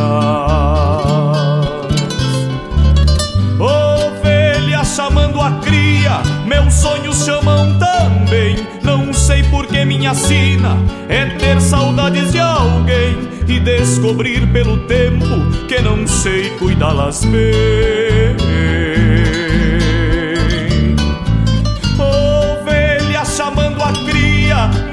Ovelha 3.60 4.84
chamando 4.84 5.40
a 5.40 5.50
cria, 5.60 6.22
meus 6.46 6.72
sonhos 6.74 7.24
chamam 7.24 7.78
também. 7.78 8.56
Não 8.82 9.12
sei 9.12 9.42
por 9.44 9.66
que 9.66 9.84
minha 9.84 10.14
sina 10.14 10.76
é 11.08 11.26
ter 11.26 11.60
saudades 11.60 12.32
de 12.32 12.40
alguém 12.40 13.28
e 13.46 13.60
descobrir 13.60 14.46
pelo 14.52 14.78
tempo 14.86 15.26
que 15.68 15.80
não 15.80 16.06
sei 16.06 16.50
cuidá-las 16.58 17.24
bem. 17.24 18.03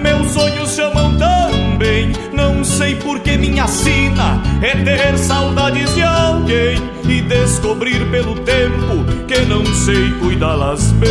Meus 0.02 0.32
sonhos 0.32 0.76
chamam 0.76 1.16
também. 1.18 2.12
Não 2.34 2.64
sei 2.64 2.96
por 2.96 3.20
que 3.20 3.38
minha 3.38 3.68
sina 3.68 4.42
é 4.62 4.76
ter 4.84 5.18
saudades 5.18 5.94
de 5.96 6.04
alguém 6.04 6.78
e 7.08 7.22
descobrir 7.22 8.06
pelo 8.10 8.36
tempo 8.40 9.06
que 9.28 9.42
não 9.46 9.66
sei 9.66 10.12
cuidá-las 10.20 10.92
bem. 10.94 11.10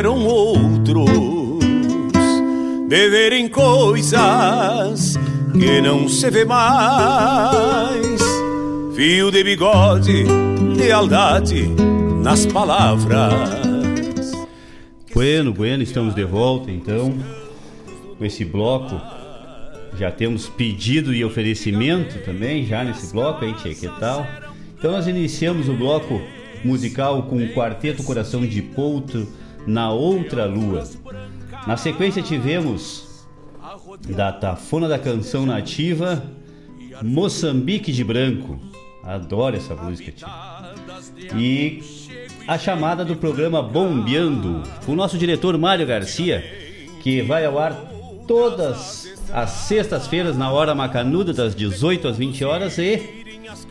Eram 0.00 0.24
outros, 0.24 1.10
de 2.88 3.10
verem 3.10 3.50
coisas 3.50 5.18
que 5.52 5.80
não 5.82 6.08
se 6.08 6.30
vê 6.30 6.42
mais. 6.42 8.22
Fio 8.96 9.30
de 9.30 9.44
bigode, 9.44 10.24
lealdade 10.74 11.68
nas 12.22 12.46
palavras. 12.46 14.32
Bueno, 15.12 15.52
bueno, 15.52 15.82
estamos 15.82 16.14
de 16.14 16.24
volta 16.24 16.70
então 16.70 17.12
com 18.16 18.24
esse 18.24 18.42
bloco. 18.42 18.98
Já 19.98 20.10
temos 20.10 20.48
pedido 20.48 21.12
e 21.12 21.22
oferecimento 21.22 22.24
também 22.24 22.64
já 22.64 22.82
nesse 22.82 23.12
bloco 23.12 23.44
aí, 23.44 23.52
tchê, 23.52 23.74
que 23.74 23.88
tal? 24.00 24.26
Então 24.78 24.92
nós 24.92 25.06
iniciamos 25.06 25.68
o 25.68 25.74
bloco 25.74 26.22
musical 26.64 27.24
com 27.24 27.36
o 27.36 27.48
Quarteto 27.52 28.02
Coração 28.02 28.46
de 28.46 28.62
Potro 28.62 29.28
na 29.66 29.90
Outra 29.90 30.46
Lua. 30.46 30.84
Na 31.66 31.76
sequência 31.76 32.22
tivemos 32.22 33.26
da 34.08 34.32
Tafona 34.32 34.88
da 34.88 34.98
Canção 34.98 35.44
Nativa 35.46 36.22
Moçambique 37.02 37.92
de 37.92 38.04
Branco. 38.04 38.58
Adoro 39.02 39.56
essa 39.56 39.74
música, 39.74 40.12
tio. 40.12 40.28
E 41.38 41.82
a 42.46 42.58
chamada 42.58 43.04
do 43.04 43.16
programa 43.16 43.62
Bombeando, 43.62 44.62
com 44.84 44.92
o 44.92 44.96
nosso 44.96 45.16
diretor 45.16 45.56
Mário 45.56 45.86
Garcia, 45.86 46.44
que 47.02 47.22
vai 47.22 47.44
ao 47.44 47.58
ar 47.58 47.72
todas 48.26 49.08
as 49.32 49.50
sextas-feiras 49.50 50.36
na 50.36 50.50
hora 50.50 50.74
macanuda 50.74 51.32
das 51.32 51.54
18 51.54 52.08
às 52.08 52.16
20 52.16 52.44
horas 52.44 52.78
e 52.78 53.24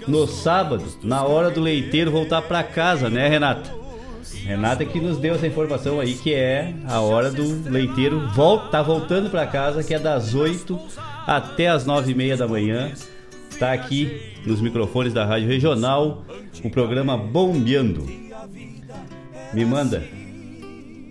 no 0.08 0.28
sábado, 0.28 0.84
na 1.04 1.24
hora 1.24 1.50
do 1.50 1.62
leiteiro 1.62 2.12
voltar 2.12 2.42
para 2.42 2.64
casa, 2.64 3.10
né, 3.10 3.28
Renata? 3.28 3.79
Renata 4.46 4.86
que 4.86 5.00
nos 5.00 5.18
deu 5.18 5.36
essa 5.36 5.48
informação 5.48 6.00
aí 6.00 6.14
que 6.16 6.34
é 6.34 6.74
a 6.88 7.00
hora 7.02 7.30
do 7.32 7.70
leiteiro 7.70 8.28
volta, 8.30 8.68
tá 8.70 8.82
voltando 8.82 9.30
para 9.30 9.46
casa, 9.46 9.84
que 9.84 9.94
é 9.94 10.00
das 10.00 10.34
8 10.34 10.80
até 11.28 11.68
as 11.68 11.86
9 11.86 12.12
e 12.12 12.16
meia 12.16 12.38
da 12.38 12.48
manhã. 12.48 12.92
Tá 13.60 13.74
aqui 13.74 14.34
nos 14.46 14.62
microfones 14.62 15.14
da 15.14 15.26
Rádio 15.26 15.48
Regional 15.48 16.26
o 16.64 16.70
programa 16.70 17.18
Bombeando. 17.18 18.08
Me 19.54 19.66
manda. 19.66 20.04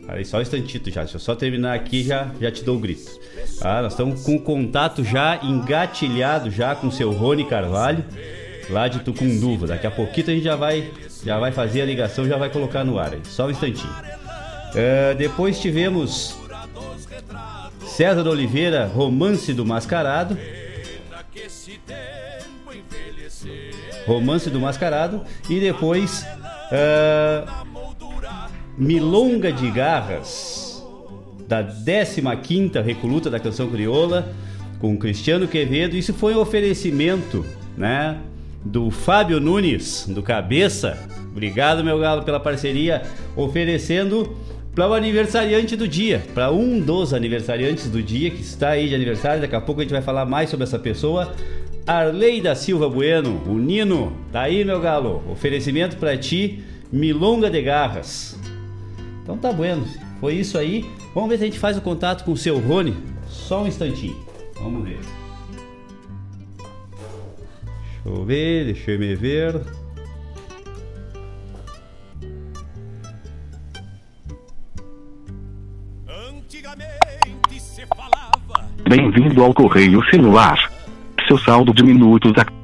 Aí 0.09 0.25
só 0.25 0.39
um 0.39 0.41
instantito 0.41 0.91
já, 0.91 1.03
deixa 1.03 1.17
eu 1.17 1.21
só 1.21 1.35
terminar 1.35 1.75
aqui 1.75 2.03
já 2.03 2.31
já 2.41 2.51
te 2.51 2.65
dou 2.65 2.77
o 2.77 2.81
grito. 2.81 3.11
Ah, 3.61 3.83
nós 3.83 3.93
estamos 3.93 4.23
com 4.23 4.37
o 4.37 4.41
contato 4.41 5.05
já 5.05 5.39
engatilhado 5.43 6.51
já 6.51 6.75
com 6.75 6.87
o 6.87 6.93
seu 6.93 7.13
Rony 7.13 7.45
Carvalho 7.45 8.05
lá 8.71 8.89
de 8.89 9.01
Tucunduva. 9.01 9.67
Daqui 9.67 9.87
a 9.87 9.91
pouquinho 9.91 10.27
a 10.29 10.31
gente 10.31 10.45
já 10.45 10.57
vai, 10.57 10.91
já 11.25 11.39
vai 11.39 11.53
fazer 11.53 11.83
a 11.83 11.85
ligação, 11.87 12.27
já 12.27 12.37
vai 12.37 12.51
colocar 12.51 12.85
no 12.85 12.99
ar 12.99 13.13
aí. 13.13 13.21
Só 13.25 13.47
um 13.47 13.51
instantinho. 13.51 13.93
Uh, 13.93 15.15
depois 15.17 15.61
tivemos 15.61 16.37
César 17.85 18.27
Oliveira, 18.29 18.87
Romance 18.87 19.53
do 19.53 19.65
Mascarado. 19.65 20.39
Romance 24.07 24.49
do 24.51 24.61
Mascarado. 24.61 25.23
E 25.49 25.59
depois 25.59 26.25
uh, 26.73 27.67
Milonga 28.77 29.53
de 29.53 29.71
Garras, 29.71 30.85
da 31.49 31.63
15 31.63 32.21
Recoluta 32.81 33.29
da 33.29 33.41
Canção 33.41 33.69
Crioula, 33.69 34.33
com 34.79 34.97
Cristiano 34.97 35.49
Quevedo. 35.49 35.97
Isso 35.97 36.15
foi 36.15 36.35
um 36.35 36.39
oferecimento, 36.39 37.45
né? 37.77 38.19
Do 38.69 38.91
Fábio 38.91 39.41
Nunes, 39.41 40.07
do 40.09 40.23
Cabeça. 40.23 41.09
Obrigado, 41.31 41.83
meu 41.83 41.99
galo, 41.99 42.23
pela 42.23 42.39
parceria, 42.39 43.03
oferecendo 43.35 44.37
para 44.75 44.89
o 44.89 44.95
aniversariante 44.95 45.75
do 45.75 45.89
dia, 45.89 46.23
para 46.35 46.53
um 46.53 46.79
dos 46.79 47.15
aniversariantes 47.15 47.89
do 47.89 48.03
dia 48.03 48.31
que 48.31 48.43
está 48.43 48.71
aí 48.71 48.89
de 48.89 48.95
aniversário. 48.95 49.41
Daqui 49.41 49.57
a 49.57 49.61
pouco 49.61 49.81
a 49.81 49.85
gente 49.85 49.93
vai 49.93 50.03
falar 50.03 50.27
mais 50.27 50.51
sobre 50.51 50.65
essa 50.65 50.79
pessoa. 50.79 51.35
Arley 51.87 52.43
da 52.43 52.55
Silva 52.55 52.89
Bueno, 52.89 53.43
o 53.47 53.55
Nino, 53.55 54.13
tá 54.31 54.43
aí, 54.43 54.65
meu 54.65 54.81
galo. 54.81 55.23
Oferecimento 55.31 55.97
para 55.97 56.17
ti, 56.19 56.63
Milonga 56.93 57.51
de 57.51 57.63
Garras. 57.63 58.39
Então 59.23 59.39
tá 59.39 59.51
bueno, 59.51 59.87
foi 60.21 60.35
isso 60.35 60.59
aí. 60.59 60.85
Vamos 61.15 61.31
ver 61.31 61.39
se 61.39 61.45
a 61.45 61.47
gente 61.47 61.59
faz 61.59 61.79
o 61.79 61.81
contato 61.81 62.25
com 62.25 62.33
o 62.33 62.37
seu 62.37 62.59
Rony. 62.59 62.95
Só 63.29 63.63
um 63.63 63.67
instantinho. 63.67 64.17
Vamos 64.61 64.85
ver. 64.85 65.18
Deixa 68.09 68.21
eu 68.21 68.25
ver, 68.25 68.65
deixa 68.65 68.91
eu 68.93 68.99
me 68.99 69.15
ver. 69.15 69.61
Bem-vindo 78.89 79.45
ao 79.45 79.53
correio 79.53 80.03
celular. 80.09 80.57
Seu 81.27 81.37
saldo 81.37 81.75
de 81.75 81.85
minutos 81.85 82.33
a 82.39 82.58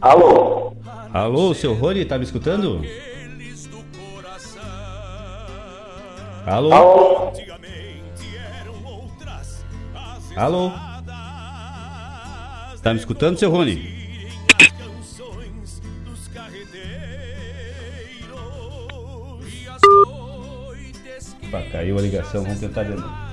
Alô? 0.00 0.76
Alô, 1.12 1.54
seu 1.54 1.74
Rony, 1.74 2.04
tá 2.04 2.18
me 2.18 2.24
escutando? 2.24 2.82
Alô? 6.46 6.72
Alô? 6.72 7.32
Alô? 10.36 10.70
Tá 12.82 12.92
me 12.92 13.00
escutando, 13.00 13.38
seu 13.38 13.50
Rony? 13.50 13.96
Opa, 21.48 21.62
caiu 21.70 21.98
a 21.98 22.02
ligação, 22.02 22.42
vamos 22.42 22.60
tentar 22.60 22.84
de 22.84 22.94
novo. 22.94 23.25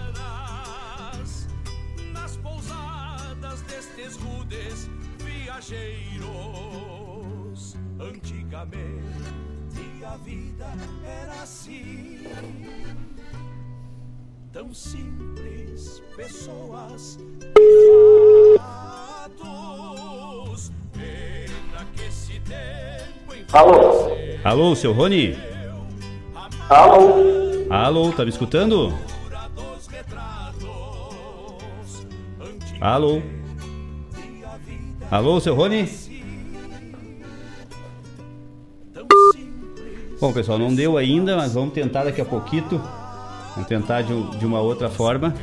Tão 14.53 14.71
simples, 14.71 16.03
pessoas 16.15 17.17
e 17.57 18.59
fatos. 18.59 20.71
Pena 20.93 21.87
que 21.95 22.03
esse 22.03 22.39
tempo 22.41 23.33
Alô? 23.51 24.11
Alô, 24.43 24.75
seu 24.75 24.93
Rony? 24.93 25.35
Alô? 26.69 27.15
Alô, 27.67 28.11
tá 28.11 28.23
me 28.23 28.29
escutando? 28.29 28.93
Alô? 32.79 33.23
Alô, 35.09 35.39
seu 35.39 35.55
Rony? 35.55 35.89
Bom, 40.21 40.31
pessoal, 40.31 40.59
não 40.59 40.75
deu 40.75 40.95
ainda, 40.95 41.35
mas 41.35 41.55
vamos 41.55 41.73
tentar 41.73 42.03
daqui 42.03 42.21
a 42.21 42.25
pouquinho. 42.25 43.01
Vamos 43.55 43.67
tentar 43.67 44.01
de, 44.01 44.37
de 44.37 44.45
uma 44.45 44.59
outra 44.59 44.89
forma. 44.89 45.33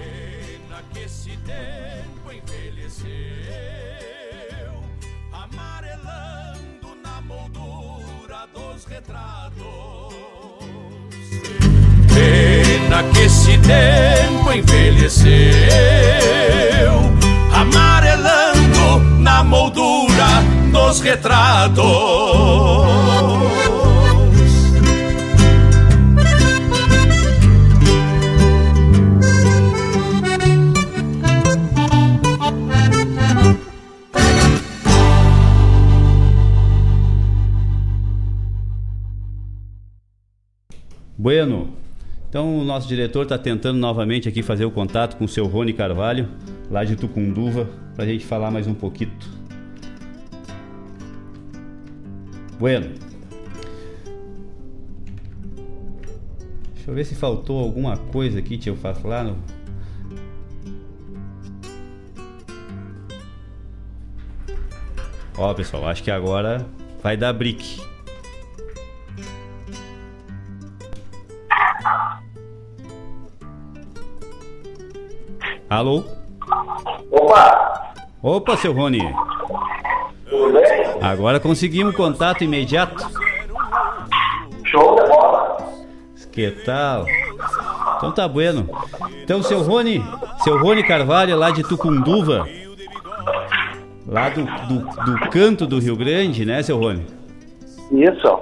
Pena 12.12 13.02
que 13.14 13.20
esse 13.20 13.56
tempo 13.58 14.52
envelheceu, 14.52 15.30
amarelando 17.54 19.20
na 19.20 19.44
moldura 19.44 20.42
dos 20.72 21.00
retratos. 21.00 21.80
Então 42.30 42.60
o 42.60 42.62
nosso 42.62 42.86
diretor 42.86 43.24
está 43.24 43.36
tentando 43.36 43.76
novamente 43.76 44.28
aqui 44.28 44.40
fazer 44.40 44.64
o 44.64 44.70
contato 44.70 45.16
com 45.16 45.24
o 45.24 45.28
seu 45.28 45.46
Rony 45.48 45.72
Carvalho, 45.72 46.28
lá 46.70 46.84
de 46.84 46.94
Tucunduva, 46.94 47.68
para 47.96 48.04
a 48.04 48.06
gente 48.06 48.24
falar 48.24 48.52
mais 48.52 48.68
um 48.68 48.74
pouquinho. 48.74 49.10
Bueno. 52.56 52.94
Deixa 56.76 56.88
eu 56.88 56.94
ver 56.94 57.04
se 57.04 57.16
faltou 57.16 57.58
alguma 57.58 57.96
coisa 57.96 58.38
aqui, 58.38 58.50
deixa 58.50 58.70
eu 58.70 58.76
falar. 58.76 59.24
No... 59.24 59.36
Ó, 65.36 65.52
pessoal, 65.52 65.88
acho 65.88 66.04
que 66.04 66.12
agora 66.12 66.64
vai 67.02 67.16
dar 67.16 67.32
brick. 67.32 67.89
Alô? 75.68 76.04
Opa! 77.10 77.92
Opa, 78.22 78.56
seu 78.56 78.72
Rony. 78.72 79.00
Tudo 80.28 80.52
bem? 80.52 81.02
Agora 81.02 81.38
conseguimos 81.40 81.94
contato 81.94 82.44
imediato. 82.44 83.06
Show 84.64 84.96
de 84.96 85.08
bola! 85.08 85.56
Que 86.32 86.50
tal? 86.50 87.06
Então 87.96 88.12
tá 88.12 88.26
bueno. 88.26 88.68
Então, 89.22 89.42
seu 89.42 89.62
Rony, 89.62 90.04
seu 90.42 90.58
Rony 90.58 90.82
Carvalho, 90.82 91.36
lá 91.36 91.50
de 91.50 91.62
Tucunduva, 91.62 92.48
lá 94.06 94.28
do, 94.28 94.44
do, 94.44 94.80
do 95.04 95.30
canto 95.30 95.66
do 95.66 95.78
Rio 95.78 95.96
Grande, 95.96 96.44
né, 96.44 96.62
seu 96.62 96.78
Rony? 96.78 97.06
Isso. 97.92 98.40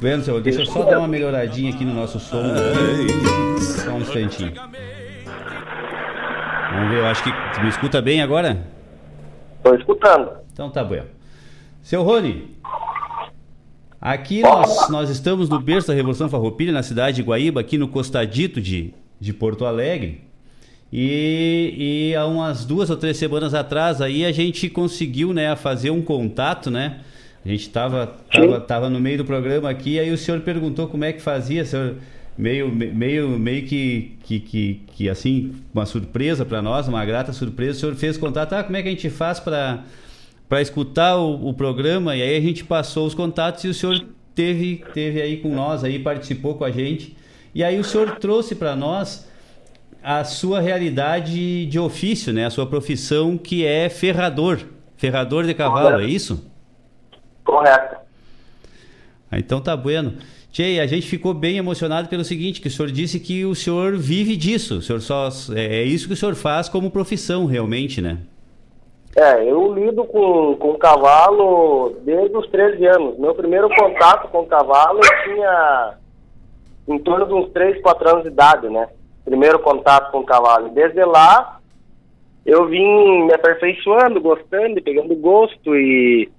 Vendo, 0.00 0.22
seu, 0.22 0.40
deixa 0.40 0.60
eu 0.60 0.66
só 0.66 0.84
dar 0.84 1.00
uma 1.00 1.08
melhoradinha 1.08 1.72
aqui 1.74 1.84
no 1.84 1.92
nosso 1.92 2.20
som. 2.20 2.40
Aqui. 2.40 3.60
Só 3.60 3.90
um 3.90 4.00
instantinho. 4.00 4.52
Vamos 6.72 6.90
ver, 6.90 6.98
eu 6.98 7.06
acho 7.06 7.24
que. 7.24 7.30
Tu 7.54 7.60
me 7.62 7.68
escuta 7.68 8.00
bem 8.00 8.22
agora? 8.22 8.64
Tô 9.62 9.74
escutando. 9.74 10.30
Então 10.52 10.70
tá 10.70 10.84
bom. 10.84 11.02
Seu 11.82 12.04
Rony, 12.04 12.56
aqui 14.00 14.40
nós, 14.42 14.88
nós 14.88 15.10
estamos 15.10 15.48
no 15.48 15.58
berço 15.58 15.88
da 15.88 15.94
Revolução 15.94 16.28
Farroupilha, 16.28 16.72
na 16.72 16.82
cidade 16.84 17.16
de 17.16 17.22
Guaíba, 17.22 17.60
aqui 17.60 17.76
no 17.76 17.88
costadito 17.88 18.60
de, 18.60 18.94
de 19.18 19.32
Porto 19.32 19.64
Alegre. 19.64 20.22
E, 20.92 22.10
e 22.12 22.16
há 22.16 22.24
umas 22.24 22.64
duas 22.64 22.88
ou 22.88 22.96
três 22.96 23.16
semanas 23.16 23.52
atrás 23.52 24.00
aí 24.00 24.24
a 24.24 24.32
gente 24.32 24.70
conseguiu 24.70 25.32
né, 25.34 25.54
fazer 25.56 25.90
um 25.90 26.00
contato, 26.00 26.70
né? 26.70 27.00
A 27.48 27.50
gente 27.50 27.62
estava 27.62 28.14
tava, 28.30 28.60
tava 28.60 28.90
no 28.90 29.00
meio 29.00 29.16
do 29.16 29.24
programa 29.24 29.70
aqui, 29.70 29.98
aí 29.98 30.12
o 30.12 30.18
senhor 30.18 30.40
perguntou 30.40 30.86
como 30.86 31.02
é 31.02 31.14
que 31.14 31.22
fazia, 31.22 31.64
senhor 31.64 31.94
meio 32.36 32.70
meio 32.70 33.30
meio 33.38 33.66
que 33.66 34.18
que, 34.22 34.38
que, 34.38 34.80
que 34.88 35.08
assim 35.08 35.54
uma 35.72 35.86
surpresa 35.86 36.44
para 36.44 36.60
nós 36.60 36.86
uma 36.86 37.04
grata 37.04 37.32
surpresa 37.32 37.78
o 37.78 37.80
senhor 37.80 37.94
fez 37.96 38.16
contato 38.16 38.52
ah, 38.52 38.62
como 38.62 38.76
é 38.76 38.82
que 38.82 38.86
a 38.86 38.90
gente 38.92 39.10
faz 39.10 39.40
para 39.40 39.82
para 40.46 40.62
escutar 40.62 41.16
o, 41.16 41.48
o, 41.48 41.54
programa? 41.54 42.14
E 42.14 42.22
aí 42.22 42.36
a 42.36 42.40
gente 42.40 42.64
passou 42.64 43.06
os 43.06 43.14
contatos 43.14 43.64
e 43.64 43.68
o 43.68 43.74
senhor 43.74 44.04
teve 44.34 44.84
teve 44.92 45.22
aí 45.22 45.38
com 45.38 45.54
nós 45.54 45.82
aí 45.82 45.98
participou 45.98 46.54
com 46.54 46.64
a 46.64 46.70
gente. 46.70 47.16
E 47.54 47.64
aí 47.64 47.80
o 47.80 47.84
senhor 47.84 48.16
trouxe 48.16 48.54
para 48.54 48.76
nós 48.76 49.26
a 50.02 50.22
sua 50.22 50.60
realidade 50.60 51.64
de 51.64 51.78
ofício 51.78 52.30
né 52.30 52.44
a 52.44 52.50
sua 52.50 52.66
profissão 52.66 53.38
que 53.38 53.64
é 53.64 53.88
ferrador 53.88 54.60
ferrador 54.98 55.44
de 55.44 55.54
cavalo 55.54 56.02
é 56.02 56.06
isso 56.06 56.46
correto 57.50 57.96
ah, 59.30 59.38
então 59.38 59.60
tá 59.60 59.76
bueno 59.76 60.14
Tchê, 60.50 60.80
a 60.80 60.86
gente 60.86 61.06
ficou 61.06 61.34
bem 61.34 61.58
emocionado 61.58 62.08
pelo 62.08 62.24
seguinte, 62.24 62.60
que 62.60 62.68
o 62.68 62.70
senhor 62.70 62.90
disse 62.90 63.20
que 63.20 63.44
o 63.44 63.54
senhor 63.54 63.96
vive 63.96 64.34
disso, 64.34 64.78
o 64.78 64.82
senhor 64.82 65.00
só 65.00 65.28
é, 65.54 65.80
é 65.80 65.82
isso 65.82 66.08
que 66.08 66.14
o 66.14 66.16
senhor 66.16 66.34
faz 66.34 66.68
como 66.68 66.90
profissão 66.90 67.44
realmente, 67.44 68.00
né? 68.00 68.18
É, 69.16 69.44
eu 69.44 69.74
lido 69.74 70.04
com, 70.04 70.56
com 70.56 70.78
cavalo 70.78 71.96
desde 72.02 72.36
os 72.36 72.46
13 72.48 72.86
anos. 72.86 73.18
Meu 73.18 73.34
primeiro 73.34 73.68
contato 73.68 74.28
com 74.28 74.46
cavalo 74.46 75.00
eu 75.02 75.34
tinha 75.34 75.94
em 76.88 76.98
torno 76.98 77.26
de 77.26 77.34
uns 77.34 77.50
3, 77.50 77.82
4 77.82 78.08
anos 78.08 78.22
de 78.22 78.28
idade, 78.28 78.68
né? 78.68 78.88
Primeiro 79.24 79.58
contato 79.58 80.12
com 80.12 80.24
cavalo. 80.24 80.70
Desde 80.70 81.04
lá 81.04 81.58
eu 82.46 82.66
vim 82.66 83.26
me 83.26 83.34
aperfeiçoando, 83.34 84.20
gostando, 84.20 84.80
pegando 84.82 85.14
gosto 85.16 85.76
e 85.76 86.30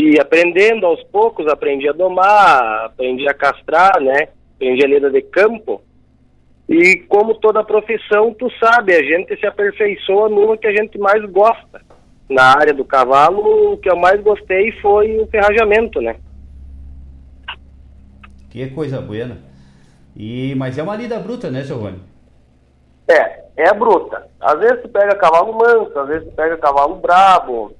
e 0.00 0.18
aprendendo 0.18 0.86
aos 0.86 1.02
poucos, 1.04 1.46
aprendi 1.46 1.86
a 1.86 1.92
domar, 1.92 2.86
aprendi 2.86 3.28
a 3.28 3.34
castrar, 3.34 4.00
né? 4.00 4.28
Aprendi 4.56 4.82
a 4.82 4.88
lida 4.88 5.10
de 5.10 5.20
campo. 5.20 5.82
E 6.66 6.96
como 7.06 7.34
toda 7.34 7.62
profissão, 7.62 8.32
tu 8.32 8.50
sabe, 8.58 8.94
a 8.94 9.02
gente 9.02 9.38
se 9.38 9.46
aperfeiçoa 9.46 10.30
no 10.30 10.56
que 10.56 10.66
a 10.66 10.72
gente 10.72 10.98
mais 10.98 11.22
gosta. 11.26 11.82
Na 12.30 12.44
área 12.44 12.72
do 12.72 12.82
cavalo, 12.82 13.74
o 13.74 13.76
que 13.76 13.90
eu 13.90 13.96
mais 13.96 14.22
gostei 14.22 14.72
foi 14.80 15.20
o 15.20 15.26
ferrajamento, 15.26 16.00
né? 16.00 16.16
Que 18.48 18.70
coisa 18.70 19.02
buena. 19.02 19.36
E, 20.16 20.54
mas 20.54 20.78
é 20.78 20.82
uma 20.82 20.96
lida 20.96 21.18
bruta, 21.18 21.50
né, 21.50 21.62
Rony? 21.68 22.00
É, 23.06 23.42
é 23.56 23.74
bruta. 23.74 24.28
Às 24.40 24.58
vezes 24.60 24.80
tu 24.80 24.88
pega 24.88 25.14
cavalo 25.16 25.58
manso, 25.58 25.98
às 25.98 26.08
vezes 26.08 26.26
tu 26.26 26.34
pega 26.34 26.56
cavalo 26.56 26.94
brabo, 26.94 27.74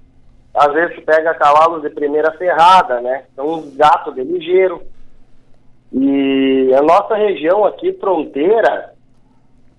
às 0.54 0.72
vezes 0.72 1.04
pega 1.04 1.34
cavalos 1.34 1.82
de 1.82 1.90
primeira 1.90 2.32
ferrada, 2.32 3.00
né? 3.00 3.24
São 3.36 3.46
uns 3.46 3.74
gatos 3.76 4.14
de 4.14 4.22
ligeiro. 4.22 4.82
E 5.92 6.72
a 6.74 6.82
nossa 6.82 7.14
região 7.14 7.64
aqui, 7.64 7.92
fronteira, 7.94 8.92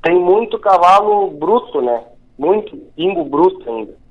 tem 0.02 0.20
muito 0.20 0.60
cavalo 0.60 1.30
bruto, 1.32 1.82
né? 1.82 2.04
Muito 2.38 2.76
pingo 2.96 3.24
bruto 3.24 3.70
ainda. 3.70 4.02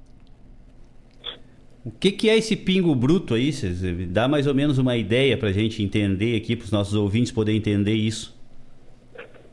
O 1.84 1.90
que, 1.90 2.12
que 2.12 2.28
é 2.28 2.36
esse 2.36 2.54
pingo 2.56 2.94
bruto 2.94 3.34
aí? 3.34 3.52
Cês, 3.52 3.80
dá 4.08 4.28
mais 4.28 4.46
ou 4.46 4.54
menos 4.54 4.78
uma 4.78 4.96
ideia 4.96 5.36
para 5.36 5.48
a 5.48 5.52
gente 5.52 5.82
entender 5.82 6.36
aqui, 6.36 6.54
para 6.54 6.64
os 6.64 6.72
nossos 6.72 6.94
ouvintes 6.94 7.32
poderem 7.32 7.58
entender 7.58 7.94
isso. 7.94 8.38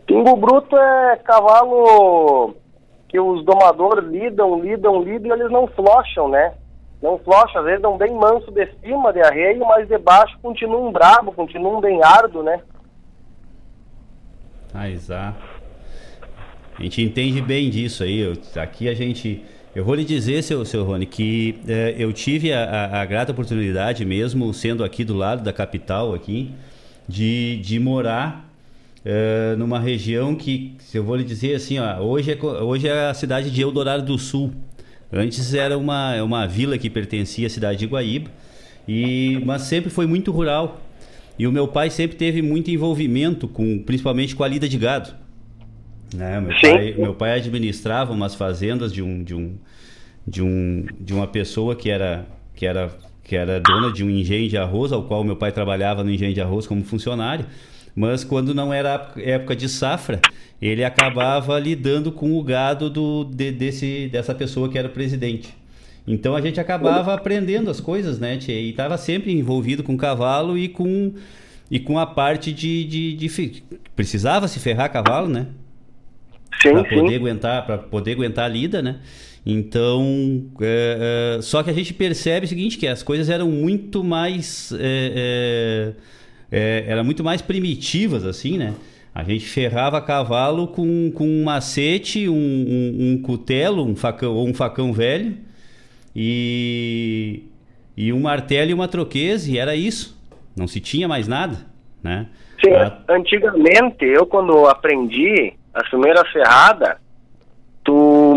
Pingo 0.05 0.35
bruto 0.35 0.77
é 0.77 1.15
cavalo 1.23 2.53
que 3.07 3.19
os 3.19 3.43
domadores 3.45 4.09
lidam, 4.09 4.59
lidam, 4.61 5.01
lidam 5.01 5.35
e 5.35 5.39
eles 5.39 5.51
não 5.51 5.67
flocham, 5.67 6.27
né? 6.27 6.53
Não 7.01 7.19
flocha, 7.19 7.59
às 7.59 7.65
vezes 7.65 7.81
dão 7.81 7.97
bem 7.97 8.13
manso 8.13 8.51
de 8.51 8.67
cima 8.83 9.13
de 9.13 9.21
arreio, 9.21 9.65
mas 9.65 9.87
de 9.87 9.97
baixo 9.97 10.37
continuam 10.41 10.91
brabo, 10.91 11.31
continuam 11.31 11.79
bem 11.79 12.01
árduo, 12.03 12.41
né? 12.41 12.59
Ah, 14.73 14.89
exato. 14.89 15.37
A 16.77 16.83
gente 16.83 17.01
entende 17.01 17.41
bem 17.41 17.69
disso 17.69 18.03
aí. 18.03 18.19
Eu, 18.19 18.33
aqui 18.61 18.87
a 18.87 18.93
gente. 18.93 19.43
Eu 19.75 19.83
vou 19.85 19.93
lhe 19.93 20.03
dizer, 20.03 20.41
seu, 20.43 20.65
seu 20.65 20.83
Rony, 20.83 21.05
que 21.05 21.59
é, 21.67 21.95
eu 21.97 22.11
tive 22.11 22.51
a, 22.51 22.63
a, 22.63 23.01
a, 23.01 23.05
grata 23.05 23.31
oportunidade, 23.31 24.03
mesmo 24.03 24.51
sendo 24.51 24.83
aqui 24.83 25.03
do 25.03 25.15
lado 25.15 25.43
da 25.43 25.53
capital, 25.53 26.15
aqui, 26.15 26.51
de, 27.07 27.57
de 27.57 27.79
morar 27.79 28.49
é, 29.05 29.55
numa 29.55 29.79
região 29.79 30.33
que, 30.33 30.75
eu 30.93 31.03
vou 31.03 31.15
lhe 31.15 31.23
dizer 31.23 31.55
assim, 31.55 31.77
ó, 31.77 31.99
hoje, 31.99 32.31
é, 32.31 32.43
hoje 32.43 32.87
é 32.87 33.07
a 33.07 33.13
cidade 33.13 33.51
de 33.51 33.61
Eldorado 33.61 34.03
do 34.03 34.17
Sul. 34.17 34.51
Antes 35.11 35.53
era 35.53 35.77
uma, 35.77 36.21
uma 36.21 36.47
vila 36.47 36.77
que 36.77 36.89
pertencia 36.89 37.47
à 37.47 37.49
cidade 37.49 37.79
de 37.79 37.85
Guaíba. 37.85 38.29
E, 38.87 39.41
mas 39.45 39.63
sempre 39.63 39.89
foi 39.89 40.05
muito 40.05 40.31
rural. 40.31 40.81
E 41.37 41.45
o 41.45 41.51
meu 41.51 41.67
pai 41.67 41.89
sempre 41.89 42.17
teve 42.17 42.41
muito 42.41 42.71
envolvimento 42.71 43.47
com, 43.47 43.79
principalmente 43.79 44.35
com 44.35 44.43
a 44.43 44.47
lida 44.47 44.67
de 44.67 44.77
gado. 44.77 45.13
Né? 46.13 46.39
Meu, 46.39 46.55
pai, 46.59 46.95
meu 46.97 47.13
pai 47.13 47.31
administrava 47.33 48.13
umas 48.13 48.33
fazendas 48.33 48.93
de 48.93 49.03
um, 49.03 49.23
de 49.23 49.35
um, 49.35 49.57
de 50.25 50.41
um, 50.41 50.85
de 50.99 51.13
uma 51.13 51.27
pessoa 51.27 51.75
que 51.75 51.89
era, 51.89 52.25
que 52.55 52.65
era, 52.65 52.91
que 53.23 53.35
era 53.35 53.59
dona 53.59 53.91
de 53.91 54.03
um 54.03 54.09
engenho 54.09 54.49
de 54.49 54.57
arroz, 54.57 54.91
ao 54.91 55.03
qual 55.03 55.23
meu 55.23 55.35
pai 55.35 55.51
trabalhava 55.51 56.03
no 56.03 56.09
engenho 56.09 56.33
de 56.33 56.41
arroz 56.41 56.65
como 56.65 56.83
funcionário. 56.83 57.45
Mas 57.97 58.23
quando 58.23 58.53
não 58.53 58.71
era 58.71 59.11
época 59.17 59.55
de 59.55 59.67
safra, 59.67 60.21
ele 60.61 60.83
acabava 60.83 61.57
lidando 61.57 62.11
com 62.11 62.37
o 62.37 62.43
gado 62.43 62.91
do, 62.91 63.23
de, 63.23 63.51
desse, 63.51 64.07
dessa 64.11 64.35
pessoa 64.35 64.69
que 64.69 64.77
era 64.77 64.87
o 64.87 64.91
presidente. 64.91 65.51
Então 66.07 66.35
a 66.35 66.41
gente 66.41 66.59
acabava 66.59 67.11
aprendendo 67.15 67.71
as 67.71 67.81
coisas, 67.81 68.19
né, 68.19 68.37
tchê? 68.37 68.53
E 68.53 68.69
estava 68.69 68.99
sempre 68.99 69.33
envolvido 69.33 69.81
com 69.81 69.97
cavalo 69.97 70.55
e 70.55 70.69
com, 70.69 71.15
e 71.71 71.79
com 71.79 71.97
a 71.97 72.05
parte 72.05 72.53
de. 72.53 72.83
de, 72.83 73.13
de 73.13 73.63
precisava 73.95 74.47
se 74.47 74.59
ferrar 74.59 74.91
cavalo, 74.93 75.27
né? 75.27 75.47
Sim, 76.61 76.75
poder 76.83 77.15
aguentar, 77.15 77.65
para 77.65 77.79
poder 77.79 78.11
aguentar 78.11 78.45
a 78.45 78.47
lida, 78.47 78.79
né? 78.79 78.99
Então, 79.43 80.45
é, 80.61 81.37
é, 81.39 81.41
só 81.41 81.63
que 81.63 81.71
a 81.71 81.73
gente 81.73 81.95
percebe 81.95 82.45
o 82.45 82.49
seguinte, 82.49 82.77
que 82.77 82.85
as 82.85 83.01
coisas 83.01 83.27
eram 83.27 83.49
muito 83.49 84.03
mais, 84.03 84.71
é, 84.79 85.93
é, 86.51 86.85
eram 86.87 87.03
muito 87.03 87.23
mais 87.23 87.41
primitivas, 87.41 88.25
assim, 88.25 88.57
né? 88.57 88.73
A 89.13 89.23
gente 89.23 89.45
ferrava 89.47 89.99
cavalo 90.01 90.67
com, 90.67 91.11
com 91.11 91.25
um 91.25 91.43
macete, 91.43 92.29
um, 92.29 92.35
um, 92.35 92.97
um 92.99 93.21
cutelo, 93.21 93.83
um 93.83 93.95
facão 93.95 94.35
ou 94.35 94.47
um 94.47 94.53
facão 94.53 94.93
velho 94.93 95.35
e, 96.15 97.43
e 97.95 98.13
um 98.13 98.21
martelo 98.21 98.69
e 98.69 98.73
uma 98.73 98.87
troqueza, 98.87 99.51
e 99.51 99.57
era 99.57 99.75
isso. 99.75 100.15
Não 100.55 100.67
se 100.67 100.79
tinha 100.79 101.07
mais 101.07 101.27
nada, 101.27 101.65
né? 102.03 102.27
Sim, 102.63 102.71
antigamente, 103.09 104.05
eu 104.05 104.25
quando 104.25 104.67
aprendi 104.67 105.53
as 105.73 105.87
primeiras 105.89 106.27
ferradas, 106.31 106.97
tu 107.83 107.93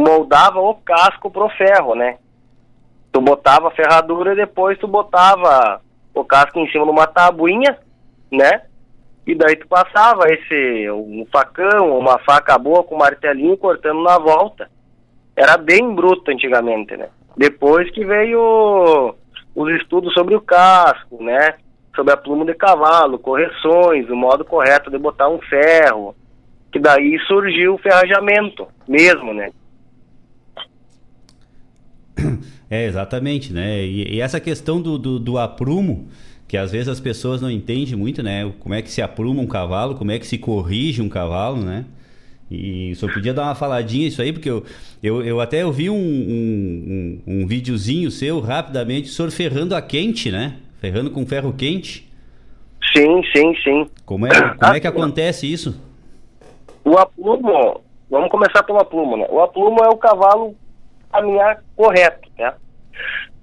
moldava 0.07 0.61
o 0.61 0.75
casco 0.75 1.31
pro 1.31 1.49
ferro, 1.51 1.95
né? 1.95 2.17
Tu 3.13 3.21
botava 3.21 3.69
a 3.69 3.73
ferradura 3.73 4.33
e 4.33 4.37
depois 4.37 4.79
tu 4.79 4.87
botava 4.87 5.81
o 6.15 6.25
casco 6.25 6.59
em 6.59 6.71
cima 6.71 6.85
de 6.85 6.91
uma 6.91 7.07
tabuinha, 7.07 7.79
né? 8.31 8.63
E 9.27 9.35
daí 9.35 9.57
tu 9.57 9.69
passava 9.69 10.25
esse 10.29 10.91
um 10.91 11.27
facão, 11.31 11.99
uma 11.99 12.19
faca 12.19 12.59
boa 12.59 12.83
com 12.83 12.97
martelinho 12.97 13.57
cortando 13.57 14.03
na 14.03 14.19
volta. 14.19 14.71
Era 15.37 15.57
bem 15.57 15.95
bruto 15.95 16.31
antigamente, 16.31 16.97
né? 16.97 17.09
Depois 17.37 17.91
que 17.91 18.05
veio 18.05 19.15
os 19.55 19.71
estudos 19.81 20.13
sobre 20.13 20.35
o 20.35 20.41
casco, 20.41 21.23
né? 21.23 21.55
Sobre 21.95 22.13
a 22.13 22.17
pluma 22.17 22.45
de 22.45 22.55
cavalo, 22.55 23.19
correções, 23.19 24.09
o 24.09 24.17
modo 24.17 24.45
correto 24.45 24.91
de 24.91 24.99
botar 24.99 25.29
um 25.29 25.41
ferro, 25.43 26.15
que 26.73 26.79
daí 26.79 27.19
surgiu 27.27 27.75
o 27.75 27.79
ferrajamento 27.79 28.67
mesmo, 28.89 29.33
né? 29.33 29.51
É, 32.71 32.85
exatamente, 32.85 33.53
né? 33.53 33.83
E, 33.85 34.15
e 34.15 34.21
essa 34.21 34.39
questão 34.39 34.81
do, 34.81 34.97
do, 34.97 35.19
do, 35.19 35.39
aprumo, 35.39 36.09
que 36.51 36.57
às 36.57 36.73
vezes 36.73 36.89
as 36.89 36.99
pessoas 36.99 37.41
não 37.41 37.49
entendem 37.49 37.95
muito, 37.95 38.25
né? 38.25 38.53
Como 38.59 38.75
é 38.75 38.83
que 38.83 38.91
se 38.91 39.01
apruma 39.01 39.41
um 39.41 39.47
cavalo, 39.47 39.95
como 39.95 40.11
é 40.11 40.19
que 40.19 40.27
se 40.27 40.37
corrige 40.37 41.01
um 41.01 41.09
cavalo, 41.09 41.59
né? 41.59 41.85
E 42.51 42.93
só 42.97 43.07
podia 43.07 43.33
dar 43.33 43.45
uma 43.45 43.55
faladinha 43.55 44.09
isso 44.09 44.21
aí, 44.21 44.33
porque 44.33 44.51
eu, 44.51 44.65
eu, 45.01 45.23
eu 45.23 45.41
até 45.41 45.63
eu 45.63 45.71
vi 45.71 45.89
um, 45.89 45.95
um, 45.95 47.23
um, 47.25 47.43
um 47.43 47.47
videozinho 47.47 48.11
seu 48.11 48.41
rapidamente, 48.41 49.09
o 49.09 49.13
senhor 49.13 49.31
ferrando 49.31 49.77
a 49.77 49.81
quente, 49.81 50.29
né? 50.33 50.57
Ferrando 50.81 51.13
com 51.13 51.25
ferro 51.25 51.53
quente. 51.53 52.11
Sim, 52.97 53.23
sim, 53.33 53.55
sim. 53.63 53.87
Como 54.05 54.27
é, 54.27 54.31
como 54.59 54.75
é 54.75 54.81
que 54.81 54.89
acontece 54.89 55.47
isso? 55.47 55.81
O 56.85 56.99
aplumo, 56.99 57.81
vamos 58.11 58.29
começar 58.29 58.65
pelo 58.65 58.81
aplumo, 58.81 59.17
né? 59.17 59.27
O 59.31 59.39
aplumo 59.39 59.85
é 59.85 59.89
o 59.89 59.97
cavalo 59.97 60.57
caminhar 61.13 61.63
correto, 61.77 62.29
né? 62.37 62.53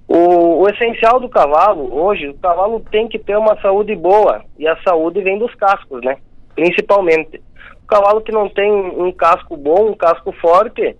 O, 0.08 0.62
o, 0.62 0.70
essencial 0.70 1.20
do 1.20 1.28
cavalo, 1.28 1.94
hoje, 1.94 2.30
o 2.30 2.38
cavalo 2.38 2.80
tem 2.92 3.08
que 3.08 3.20
ter 3.20 3.38
uma 3.38 3.60
saúde 3.62 3.94
boa, 3.94 4.42
e 4.58 4.66
a 4.66 4.78
saúde 4.82 5.22
vem 5.22 5.38
dos 5.38 5.54
cascos, 5.56 6.02
né? 6.02 6.18
Principalmente. 6.56 7.42
O 7.84 7.88
cavalo 7.88 8.22
que 8.22 8.32
não 8.32 8.48
tem 8.48 8.72
um 8.72 9.12
casco 9.12 9.58
bom, 9.58 9.90
um 9.90 9.94
casco 9.94 10.32
forte, 10.32 10.96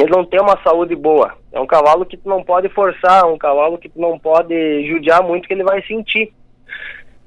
ele 0.00 0.10
não 0.10 0.24
tem 0.24 0.40
uma 0.40 0.58
saúde 0.62 0.96
boa. 0.96 1.34
É 1.52 1.60
um 1.60 1.66
cavalo 1.66 2.06
que 2.06 2.16
tu 2.16 2.28
não 2.28 2.42
pode 2.42 2.70
forçar, 2.70 3.26
um 3.26 3.36
cavalo 3.36 3.76
que 3.76 3.88
tu 3.88 4.00
não 4.00 4.18
pode 4.18 4.86
judiar 4.88 5.22
muito 5.22 5.46
que 5.46 5.52
ele 5.52 5.64
vai 5.64 5.82
sentir. 5.82 6.32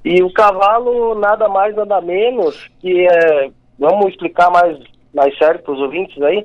E 0.04 0.22
o 0.22 0.32
cavalo, 0.32 1.14
nada 1.14 1.48
mais, 1.48 1.74
nada 1.76 2.00
menos, 2.00 2.68
que 2.80 3.06
é, 3.06 3.50
vamos 3.78 4.08
explicar 4.08 4.50
mais, 4.50 4.78
mais 5.14 5.36
certo 5.38 5.62
para 5.62 5.74
os 5.74 5.80
ouvintes 5.80 6.20
aí, 6.22 6.44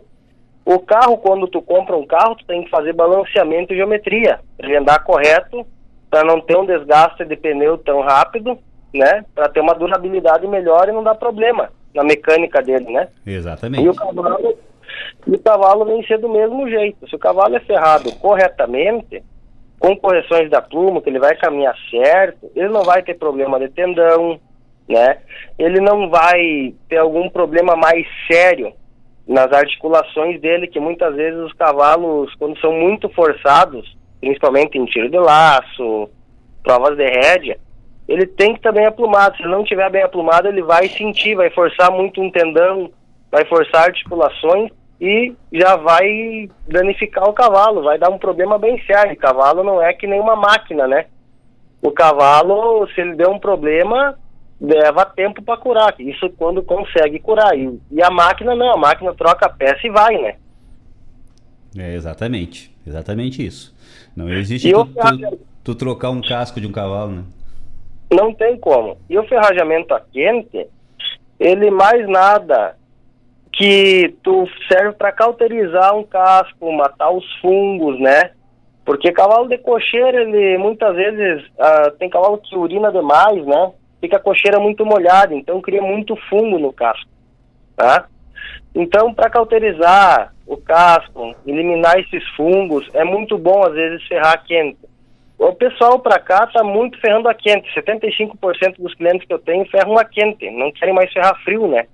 o 0.65 0.79
carro, 0.79 1.17
quando 1.17 1.47
tu 1.47 1.61
compra 1.61 1.97
um 1.97 2.05
carro, 2.05 2.35
tu 2.35 2.45
tem 2.45 2.63
que 2.63 2.69
fazer 2.69 2.93
balanceamento 2.93 3.73
e 3.73 3.77
geometria, 3.77 4.39
ele 4.59 4.77
andar 4.77 5.03
correto, 5.03 5.65
para 6.09 6.23
não 6.23 6.41
ter 6.41 6.57
um 6.57 6.65
desgaste 6.65 7.25
de 7.25 7.35
pneu 7.35 7.77
tão 7.77 8.01
rápido, 8.01 8.57
né, 8.93 9.23
para 9.35 9.49
ter 9.49 9.61
uma 9.61 9.75
durabilidade 9.75 10.47
melhor 10.47 10.89
e 10.89 10.91
não 10.91 11.03
dar 11.03 11.15
problema 11.15 11.69
na 11.93 12.03
mecânica 12.03 12.61
dele, 12.61 12.91
né? 12.91 13.07
Exatamente. 13.25 13.83
E 13.83 13.89
o 13.89 13.95
cavalo, 13.95 14.57
e 15.27 15.31
o 15.31 15.39
cavalo 15.39 15.85
vem 15.85 16.03
ser 16.05 16.17
do 16.17 16.29
mesmo 16.29 16.67
jeito. 16.67 17.07
Se 17.07 17.15
o 17.15 17.19
cavalo 17.19 17.55
é 17.55 17.59
ferrado 17.59 18.11
corretamente, 18.15 19.23
com 19.79 19.95
correções 19.95 20.49
da 20.49 20.61
pluma, 20.61 21.01
que 21.01 21.09
ele 21.09 21.19
vai 21.19 21.35
caminhar 21.35 21.75
certo, 21.89 22.51
ele 22.55 22.69
não 22.69 22.83
vai 22.83 23.01
ter 23.01 23.15
problema 23.15 23.59
de 23.59 23.69
tendão, 23.69 24.39
né? 24.87 25.17
Ele 25.57 25.79
não 25.79 26.09
vai 26.09 26.73
ter 26.89 26.97
algum 26.97 27.29
problema 27.29 27.75
mais 27.75 28.05
sério 28.29 28.73
nas 29.29 29.51
articulações 29.53 30.41
dele, 30.41 30.65
que 30.65 30.79
muitas 30.79 31.15
vezes 31.15 31.39
os 31.39 31.53
cavalos, 31.53 32.33
quando 32.39 32.59
são 32.59 32.73
muito 32.73 33.07
forçados, 33.09 33.95
principalmente 34.19 34.75
em 34.75 34.85
tiro 34.85 35.07
de 35.07 35.19
laço, 35.19 36.09
provas 36.63 36.97
de 36.97 37.05
rédea, 37.05 37.59
ele 38.07 38.25
tem 38.25 38.53
que 38.53 38.59
estar 38.59 38.71
bem 38.71 38.87
aplumado. 38.87 39.37
Se 39.37 39.43
não 39.43 39.61
estiver 39.61 39.87
bem 39.91 40.01
aplumado, 40.01 40.47
ele 40.47 40.63
vai 40.63 40.87
sentir, 40.87 41.35
vai 41.35 41.51
forçar 41.51 41.91
muito 41.91 42.19
um 42.19 42.31
tendão, 42.31 42.89
vai 43.31 43.45
forçar 43.45 43.83
articulações 43.83 44.71
e 44.99 45.31
já 45.53 45.75
vai 45.75 46.49
danificar 46.67 47.29
o 47.29 47.33
cavalo, 47.33 47.83
vai 47.83 47.99
dar 47.99 48.09
um 48.09 48.17
problema 48.17 48.57
bem 48.57 48.81
sério. 48.83 49.13
O 49.13 49.17
cavalo 49.17 49.63
não 49.63 49.79
é 49.79 49.93
que 49.93 50.07
nem 50.07 50.19
uma 50.19 50.35
máquina, 50.35 50.87
né? 50.87 51.05
O 51.83 51.91
cavalo, 51.91 52.87
se 52.95 52.99
ele 52.99 53.15
der 53.15 53.29
um 53.29 53.37
problema, 53.37 54.17
leva 54.59 55.05
tempo 55.05 55.41
para 55.41 55.57
curar. 55.57 55.95
Isso 55.99 56.29
quando 56.37 56.61
consegue 56.61 57.19
curar. 57.19 57.57
E, 57.57 57.79
e, 57.91 58.01
a 58.01 58.09
máquina 58.09 58.55
não, 58.55 58.73
a 58.73 58.77
máquina 58.77 59.13
troca 59.13 59.45
a 59.45 59.49
peça 59.49 59.85
e 59.85 59.89
vai, 59.89 60.17
né? 60.17 60.35
É 61.77 61.93
exatamente, 61.93 62.75
exatamente 62.85 63.45
isso. 63.45 63.75
Não 64.15 64.27
existe 64.29 64.71
tu, 64.71 64.85
tu, 64.85 65.39
tu 65.63 65.75
trocar 65.75 66.09
um 66.09 66.21
casco 66.21 66.59
de 66.59 66.67
um 66.67 66.71
cavalo, 66.71 67.11
né? 67.11 67.23
Não 68.11 68.33
tem 68.33 68.57
como. 68.57 68.97
E 69.07 69.17
o 69.17 69.27
ferrajamento 69.27 69.93
a 69.93 69.99
quente, 69.99 70.67
ele 71.39 71.69
mais 71.69 72.07
nada 72.09 72.75
que 73.53 74.15
tu 74.23 74.47
serve 74.67 74.93
para 74.93 75.11
cauterizar 75.11 75.95
um 75.95 76.03
casco, 76.03 76.71
matar 76.71 77.11
os 77.11 77.25
fungos, 77.39 77.99
né? 77.99 78.31
Porque 78.83 79.11
cavalo 79.11 79.47
de 79.47 79.57
cocheira, 79.59 80.23
ele 80.23 80.57
muitas 80.57 80.95
vezes 80.95 81.45
uh, 81.49 81.91
tem 81.99 82.09
cavalo 82.09 82.39
que 82.39 82.55
urina 82.55 82.91
demais, 82.91 83.45
né? 83.45 83.71
Fica 83.99 84.17
a 84.17 84.19
cocheira 84.19 84.59
muito 84.59 84.85
molhada, 84.85 85.33
então 85.35 85.61
cria 85.61 85.81
muito 85.81 86.15
fungo 86.29 86.57
no 86.57 86.71
casco, 86.71 87.09
tá? 87.75 88.07
Então, 88.73 89.13
para 89.13 89.29
cauterizar 89.29 90.33
o 90.45 90.55
casco, 90.57 91.35
eliminar 91.45 91.99
esses 91.99 92.27
fungos, 92.29 92.89
é 92.93 93.03
muito 93.03 93.37
bom 93.37 93.65
às 93.65 93.73
vezes 93.73 94.05
ferrar 94.07 94.43
quente. 94.45 94.77
O 95.37 95.53
pessoal 95.53 95.99
para 95.99 96.19
cá 96.19 96.47
tá 96.47 96.63
muito 96.63 96.99
ferrando 96.99 97.29
a 97.29 97.33
quente. 97.33 97.69
75% 97.73 98.75
dos 98.77 98.93
clientes 98.93 99.25
que 99.25 99.33
eu 99.33 99.39
tenho 99.39 99.65
ferram 99.69 99.97
a 99.97 100.03
quente, 100.03 100.49
não 100.51 100.71
querem 100.71 100.93
mais 100.93 101.11
ferrar 101.13 101.41
frio, 101.43 101.67
né? 101.67 101.87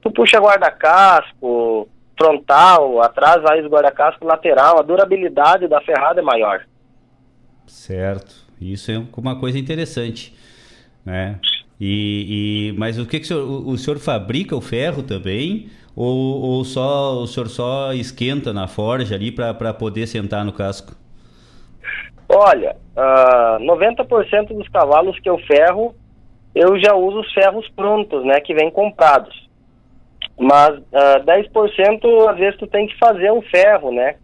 Tu 0.00 0.10
puxa 0.10 0.38
guarda-casco, 0.38 1.88
frontal, 2.16 3.02
atrás 3.02 3.42
vai 3.42 3.60
o 3.60 3.68
guarda-casco 3.68 4.24
lateral, 4.24 4.78
a 4.78 4.82
durabilidade 4.82 5.68
da 5.68 5.80
ferrada 5.82 6.20
é 6.20 6.24
maior. 6.24 6.64
Certo. 7.66 8.46
Isso 8.60 8.90
é 8.90 9.02
uma 9.16 9.38
coisa 9.38 9.58
interessante, 9.58 10.34
né? 11.06 11.38
E, 11.80 12.72
e 12.72 12.78
mas 12.78 12.98
o 12.98 13.06
que, 13.06 13.20
que 13.20 13.24
o, 13.24 13.28
senhor, 13.28 13.68
o 13.68 13.78
senhor 13.78 13.98
fabrica 13.98 14.56
o 14.56 14.60
ferro 14.60 15.02
também 15.02 15.68
ou, 15.94 16.42
ou 16.42 16.64
só 16.64 17.14
o 17.14 17.26
senhor 17.26 17.48
só 17.48 17.92
esquenta 17.92 18.52
na 18.52 18.66
forja 18.66 19.14
ali 19.14 19.30
para 19.30 19.72
poder 19.72 20.06
sentar 20.06 20.44
no 20.44 20.52
casco? 20.52 20.94
Olha, 22.28 22.76
uh, 22.96 23.62
90% 23.64 24.48
dos 24.48 24.68
cavalos 24.68 25.18
que 25.20 25.30
eu 25.30 25.38
ferro, 25.38 25.94
eu 26.54 26.78
já 26.78 26.94
uso 26.94 27.20
os 27.20 27.32
ferros 27.32 27.68
prontos, 27.70 28.24
né, 28.24 28.40
que 28.40 28.52
vêm 28.52 28.70
comprados. 28.70 29.48
Mas 30.38 30.76
uh, 30.76 31.24
10% 31.24 32.28
às 32.28 32.36
vezes 32.36 32.58
tu 32.58 32.66
tem 32.66 32.86
que 32.86 32.98
fazer 32.98 33.30
um 33.30 33.40
ferro, 33.42 33.90
né? 33.90 34.16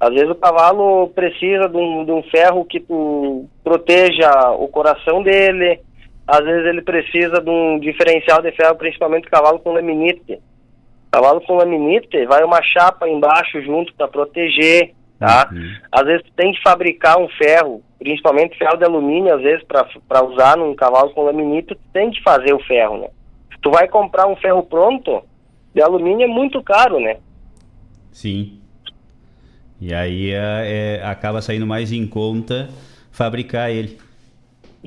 Às 0.00 0.10
vezes 0.10 0.30
o 0.30 0.34
cavalo 0.34 1.08
precisa 1.08 1.68
de 1.68 1.76
um, 1.76 2.04
de 2.04 2.10
um 2.10 2.22
ferro 2.24 2.64
que 2.64 2.80
tu 2.80 3.46
proteja 3.62 4.50
o 4.52 4.66
coração 4.66 5.22
dele, 5.22 5.80
às 6.32 6.42
vezes 6.46 6.64
ele 6.64 6.80
precisa 6.80 7.42
de 7.42 7.50
um 7.50 7.78
diferencial 7.78 8.40
de 8.40 8.50
ferro, 8.52 8.74
principalmente 8.76 9.28
cavalo 9.28 9.58
com 9.58 9.72
laminite. 9.72 10.40
Cavalo 11.10 11.42
com 11.42 11.56
laminite, 11.56 12.24
vai 12.24 12.42
uma 12.42 12.62
chapa 12.62 13.06
embaixo 13.06 13.60
junto 13.60 13.92
para 13.92 14.08
proteger, 14.08 14.94
tá? 15.18 15.50
Às 15.92 16.06
vezes 16.06 16.22
tu 16.22 16.32
tem 16.34 16.54
que 16.54 16.62
fabricar 16.62 17.18
um 17.18 17.28
ferro, 17.28 17.82
principalmente 17.98 18.56
ferro 18.56 18.78
de 18.78 18.84
alumínio, 18.84 19.34
às 19.34 19.42
vezes 19.42 19.62
para 20.08 20.24
usar 20.24 20.56
num 20.56 20.74
cavalo 20.74 21.10
com 21.10 21.24
laminite, 21.24 21.74
tu 21.74 21.78
tem 21.92 22.10
que 22.10 22.22
fazer 22.22 22.54
o 22.54 22.64
ferro, 22.64 22.96
né? 22.96 23.08
Se 23.52 23.60
tu 23.60 23.70
vai 23.70 23.86
comprar 23.86 24.26
um 24.26 24.36
ferro 24.36 24.62
pronto, 24.62 25.22
de 25.74 25.82
alumínio 25.82 26.24
é 26.24 26.28
muito 26.28 26.62
caro, 26.62 26.98
né? 26.98 27.18
Sim. 28.10 28.58
E 29.78 29.92
aí 29.92 30.30
é, 30.30 31.00
é, 31.02 31.04
acaba 31.04 31.42
saindo 31.42 31.66
mais 31.66 31.92
em 31.92 32.06
conta 32.06 32.70
fabricar 33.10 33.70
ele. 33.70 33.98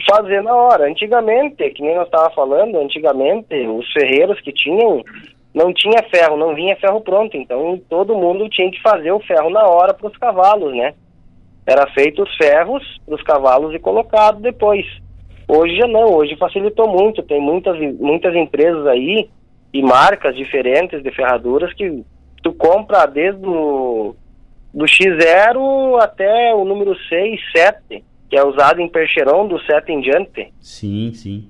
Fazer 0.04 0.42
na 0.42 0.54
hora. 0.54 0.90
Antigamente, 0.90 1.70
que 1.72 1.82
nem 1.82 1.96
nós 1.96 2.06
estava 2.06 2.30
falando, 2.32 2.78
antigamente 2.80 3.56
os 3.68 3.92
ferreiros 3.94 4.40
que 4.42 4.52
tinham 4.52 5.04
não 5.54 5.74
tinha 5.74 6.04
ferro, 6.14 6.36
não 6.36 6.54
vinha 6.54 6.76
ferro 6.76 7.00
pronto, 7.00 7.38
então 7.38 7.80
todo 7.90 8.18
mundo 8.18 8.50
tinha 8.50 8.70
que 8.70 8.82
fazer 8.82 9.14
o 9.14 9.22
ferro 9.22 9.50
na 9.50 9.66
hora 9.66 9.94
para 9.94 10.08
os 10.08 10.18
cavalos, 10.18 10.76
né? 10.76 10.94
Era 11.66 11.88
feito 11.94 12.24
os 12.24 12.36
ferros 12.36 12.84
para 13.06 13.16
os 13.16 13.24
cavalos 13.24 13.74
e 13.74 13.80
colocado 13.80 14.42
depois. 14.42 14.86
Hoje 15.48 15.78
já 15.78 15.88
não, 15.88 16.14
hoje 16.14 16.36
facilitou 16.36 16.90
muito, 16.90 17.24
tem 17.24 17.40
muitas 17.40 17.80
muitas 17.98 18.36
empresas 18.36 18.86
aí 18.86 19.30
e 19.74 19.82
marcas 19.82 20.36
diferentes 20.36 21.02
de 21.02 21.12
ferraduras 21.12 21.74
que 21.74 22.04
tu 22.44 22.54
compra 22.54 23.06
desde 23.06 23.46
o 23.46 24.14
do 24.74 24.84
X0 24.84 26.02
até 26.02 26.54
o 26.54 26.66
número 26.66 26.94
6, 27.08 27.40
7 27.56 28.04
que 28.30 28.38
é 28.38 28.44
usado 28.44 28.82
em 28.82 28.90
percheron 28.90 29.48
do 29.48 29.60
7 29.62 29.92
em 29.92 30.02
diante. 30.02 30.54
Sim, 30.60 31.12
sim. 31.14 31.50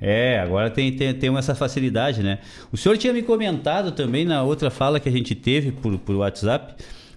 É, 0.00 0.40
agora 0.40 0.70
tem, 0.70 0.96
tem, 0.96 1.12
tem 1.12 1.36
essa 1.36 1.54
facilidade, 1.54 2.22
né? 2.22 2.38
O 2.72 2.76
senhor 2.76 2.96
tinha 2.96 3.12
me 3.12 3.22
comentado 3.22 3.92
também 3.92 4.24
na 4.24 4.42
outra 4.42 4.70
fala 4.70 4.98
que 4.98 5.08
a 5.08 5.12
gente 5.12 5.34
teve 5.34 5.72
por, 5.72 5.98
por 5.98 6.16
WhatsApp 6.16 6.74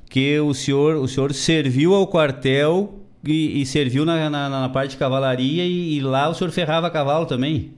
que 0.09 0.39
o 0.39 0.53
senhor, 0.53 0.97
o 0.97 1.07
senhor 1.07 1.33
serviu 1.33 1.95
ao 1.95 2.05
quartel 2.05 2.99
e, 3.25 3.61
e 3.61 3.65
serviu 3.65 4.05
na, 4.05 4.29
na, 4.29 4.47
na, 4.47 4.69
parte 4.69 4.91
de 4.91 4.97
cavalaria 4.97 5.63
e, 5.63 5.97
e, 5.97 6.01
lá 6.01 6.29
o 6.29 6.35
senhor 6.35 6.51
ferrava 6.51 6.91
cavalo 6.91 7.25
também? 7.25 7.73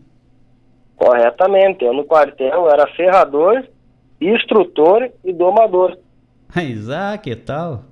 Corretamente. 0.97 1.85
Eu 1.85 1.93
no 1.93 2.03
quartel 2.03 2.69
era 2.69 2.87
ferrador, 2.87 3.63
instrutor 4.19 5.09
e 5.23 5.31
domador. 5.31 5.97
Ah, 6.91 7.17
que 7.17 7.35
tal? 7.35 7.83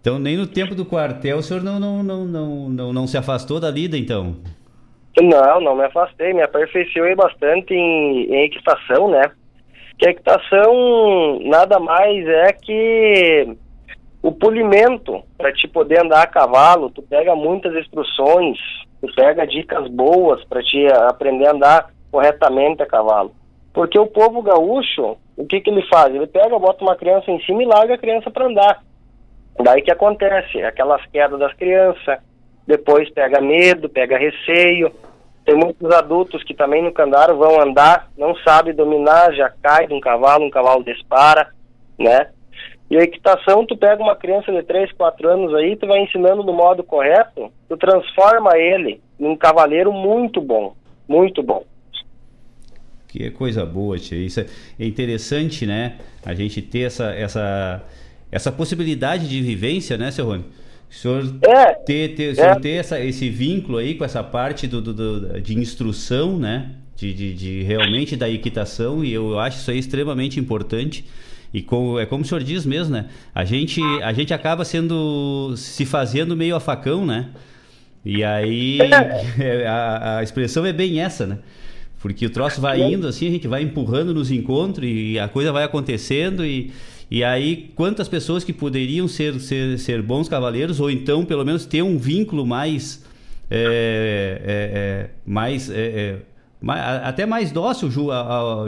Então 0.00 0.18
nem 0.18 0.36
no 0.36 0.46
tempo 0.46 0.74
do 0.74 0.84
quartel 0.84 1.38
o 1.38 1.42
senhor 1.42 1.62
não, 1.62 1.78
não, 1.78 2.02
não, 2.02 2.24
não, 2.24 2.68
não, 2.68 2.92
não 2.92 3.06
se 3.06 3.18
afastou 3.18 3.60
da 3.60 3.70
lida, 3.70 3.96
então? 3.96 4.36
Não, 5.20 5.60
não 5.60 5.76
me 5.76 5.84
afastei, 5.84 6.32
me 6.32 6.42
aperfeiçoei 6.42 7.14
bastante 7.14 7.74
em, 7.74 8.32
em 8.32 8.44
equitação, 8.44 9.10
né? 9.10 9.30
Que 9.98 10.08
a 10.08 10.10
equitação 10.12 11.38
nada 11.42 11.78
mais 11.78 12.26
é 12.26 12.52
que 12.52 13.56
o 14.22 14.32
polimento 14.32 15.22
para 15.36 15.52
te 15.52 15.68
poder 15.68 16.00
andar 16.00 16.22
a 16.22 16.26
cavalo, 16.26 16.90
tu 16.90 17.02
pega 17.02 17.34
muitas 17.34 17.74
instruções, 17.74 18.58
tu 19.00 19.12
pega 19.14 19.46
dicas 19.46 19.88
boas 19.88 20.42
para 20.44 20.62
te 20.62 20.86
aprender 21.08 21.46
a 21.46 21.52
andar 21.52 21.90
corretamente 22.10 22.82
a 22.82 22.86
cavalo. 22.86 23.32
Porque 23.72 23.98
o 23.98 24.06
povo 24.06 24.42
gaúcho, 24.42 25.16
o 25.36 25.46
que 25.46 25.60
que 25.60 25.70
ele 25.70 25.86
faz? 25.88 26.14
Ele 26.14 26.26
pega, 26.26 26.58
bota 26.58 26.82
uma 26.82 26.96
criança 26.96 27.30
em 27.30 27.40
cima 27.42 27.62
e 27.62 27.66
larga 27.66 27.94
a 27.94 27.98
criança 27.98 28.30
para 28.30 28.46
andar. 28.46 28.82
Daí 29.62 29.82
que 29.82 29.90
acontece, 29.90 30.62
aquelas 30.62 31.04
quedas 31.06 31.38
das 31.38 31.52
crianças, 31.54 32.18
depois 32.66 33.10
pega 33.10 33.40
medo, 33.40 33.88
pega 33.88 34.18
receio. 34.18 34.92
Tem 35.44 35.54
muitos 35.54 35.90
adultos 35.90 36.44
que 36.44 36.54
também 36.54 36.82
nunca 36.82 37.04
andaram, 37.04 37.36
vão 37.36 37.60
andar, 37.60 38.08
não 38.16 38.34
sabe 38.36 38.72
dominar, 38.72 39.32
já 39.32 39.50
cai 39.62 39.86
de 39.86 39.94
um 39.94 40.00
cavalo, 40.00 40.44
um 40.44 40.50
cavalo 40.50 40.84
dispara, 40.84 41.48
né? 41.98 42.28
E 42.90 42.96
a 42.96 43.02
equitação, 43.02 43.64
tu 43.64 43.76
pega 43.76 44.02
uma 44.02 44.16
criança 44.16 44.52
de 44.52 44.62
3, 44.64 44.92
4 44.92 45.28
anos 45.28 45.54
aí, 45.54 45.76
tu 45.76 45.86
vai 45.86 46.00
ensinando 46.00 46.42
do 46.42 46.52
modo 46.52 46.82
correto, 46.82 47.52
tu 47.68 47.76
transforma 47.76 48.58
ele 48.58 49.00
num 49.18 49.36
cavaleiro 49.36 49.92
muito 49.92 50.40
bom, 50.40 50.74
muito 51.08 51.42
bom. 51.42 51.64
Que 53.06 53.30
coisa 53.30 53.66
boa, 53.66 53.98
tia. 53.98 54.18
Isso 54.18 54.40
é 54.40 54.46
interessante, 54.84 55.66
né? 55.66 55.98
A 56.24 56.32
gente 56.34 56.62
ter 56.62 56.82
essa, 56.82 57.12
essa, 57.12 57.82
essa 58.30 58.52
possibilidade 58.52 59.28
de 59.28 59.40
vivência, 59.40 59.96
né, 59.98 60.10
seu 60.10 60.26
Rony? 60.26 60.44
O 60.90 60.94
senhor 60.94 61.36
é, 61.42 61.74
ter, 61.74 62.14
ter, 62.16 62.38
é. 62.38 62.54
ter 62.56 62.70
essa, 62.70 63.00
esse 63.00 63.30
vínculo 63.30 63.78
aí 63.78 63.94
com 63.94 64.04
essa 64.04 64.24
parte 64.24 64.66
do, 64.66 64.82
do, 64.82 64.92
do 64.92 65.40
de 65.40 65.56
instrução, 65.56 66.36
né? 66.36 66.72
De, 66.96 67.14
de, 67.14 67.32
de, 67.32 67.62
realmente 67.62 68.14
da 68.14 68.28
equitação, 68.28 69.02
e 69.02 69.12
eu 69.12 69.38
acho 69.38 69.58
isso 69.58 69.70
aí 69.70 69.78
extremamente 69.78 70.38
importante. 70.38 71.04
E 71.54 71.62
com, 71.62 71.98
é 71.98 72.04
como 72.04 72.22
o 72.22 72.26
senhor 72.26 72.42
diz 72.42 72.66
mesmo, 72.66 72.92
né? 72.92 73.06
A 73.34 73.44
gente, 73.44 73.80
a 74.02 74.12
gente 74.12 74.34
acaba 74.34 74.64
sendo. 74.64 75.54
se 75.56 75.86
fazendo 75.86 76.36
meio 76.36 76.56
a 76.56 76.60
facão, 76.60 77.06
né? 77.06 77.28
E 78.04 78.22
aí 78.24 78.78
é. 78.80 79.66
a, 79.66 80.18
a 80.18 80.22
expressão 80.22 80.66
é 80.66 80.72
bem 80.72 81.00
essa, 81.00 81.26
né? 81.26 81.38
Porque 82.00 82.26
o 82.26 82.30
troço 82.30 82.60
vai 82.60 82.80
indo 82.80 83.06
assim, 83.06 83.28
a 83.28 83.30
gente 83.30 83.46
vai 83.46 83.62
empurrando 83.62 84.14
nos 84.14 84.30
encontros 84.30 84.88
e 84.90 85.18
a 85.18 85.28
coisa 85.28 85.52
vai 85.52 85.64
acontecendo 85.64 86.44
e, 86.44 86.72
e 87.10 87.24
aí 87.24 87.70
quantas 87.74 88.08
pessoas 88.08 88.44
que 88.44 88.52
poderiam 88.52 89.08
ser, 89.08 89.40
ser, 89.40 89.78
ser 89.78 90.02
bons 90.02 90.28
cavaleiros 90.28 90.78
ou 90.80 90.90
então 90.90 91.24
pelo 91.24 91.44
menos 91.44 91.66
ter 91.66 91.82
um 91.82 91.98
vínculo 91.98 92.46
mais 92.46 93.04
é, 93.50 94.40
é, 94.44 94.78
é, 94.78 95.10
mais 95.26 95.68
é, 95.68 95.74
é, 95.74 96.18
até 97.02 97.24
mais 97.24 97.50
dócil 97.50 97.90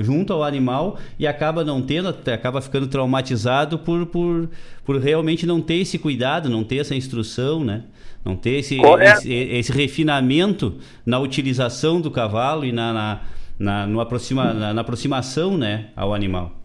junto 0.00 0.32
ao 0.32 0.42
animal 0.42 0.98
e 1.18 1.26
acaba 1.26 1.62
não 1.62 1.82
tendo, 1.82 2.08
acaba 2.08 2.60
ficando 2.60 2.86
traumatizado 2.86 3.78
por, 3.78 4.06
por, 4.06 4.48
por 4.84 4.98
realmente 4.98 5.46
não 5.46 5.60
ter 5.60 5.74
esse 5.74 5.98
cuidado, 5.98 6.48
não 6.48 6.64
ter 6.64 6.78
essa 6.78 6.94
instrução, 6.94 7.62
né? 7.62 7.84
Não 8.24 8.34
ter 8.36 8.60
esse, 8.60 8.78
esse, 8.80 9.32
esse, 9.32 9.72
refinamento 9.72 10.76
na 11.04 11.18
utilização 11.18 12.00
do 12.00 12.10
cavalo 12.10 12.64
e 12.64 12.70
na, 12.70 12.92
na, 12.92 13.20
na, 13.58 13.86
no 13.86 14.00
aproxima, 14.00 14.54
na, 14.54 14.72
na 14.72 14.80
aproximação 14.80 15.58
né, 15.58 15.88
ao 15.96 16.14
animal. 16.14 16.61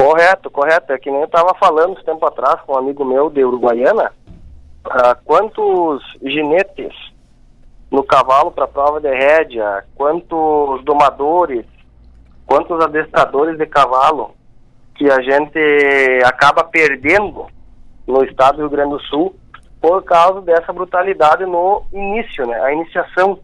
Correto, 0.00 0.50
correto. 0.50 0.92
É 0.94 0.98
que 0.98 1.10
nem 1.10 1.20
eu 1.20 1.26
estava 1.26 1.54
falando 1.54 1.94
esse 1.94 2.04
tempo 2.04 2.24
atrás 2.24 2.62
com 2.62 2.72
um 2.72 2.78
amigo 2.78 3.04
meu 3.04 3.28
de 3.28 3.44
Uruguaiana. 3.44 4.12
Uh, 4.86 5.14
quantos 5.26 6.02
ginetes 6.22 6.94
no 7.90 8.02
cavalo 8.02 8.50
para 8.50 8.66
prova 8.66 8.98
de 8.98 9.10
rédea, 9.10 9.84
quantos 9.94 10.82
domadores, 10.84 11.66
quantos 12.46 12.80
adestradores 12.82 13.58
de 13.58 13.66
cavalo 13.66 14.34
que 14.94 15.10
a 15.10 15.20
gente 15.20 15.58
acaba 16.24 16.64
perdendo 16.64 17.46
no 18.06 18.24
estado 18.24 18.56
do 18.56 18.62
Rio 18.62 18.70
Grande 18.70 18.90
do 18.94 19.00
Sul 19.02 19.36
por 19.82 20.02
causa 20.02 20.40
dessa 20.40 20.72
brutalidade 20.72 21.44
no 21.44 21.82
início, 21.92 22.46
né? 22.46 22.58
A 22.62 22.72
iniciação. 22.72 23.38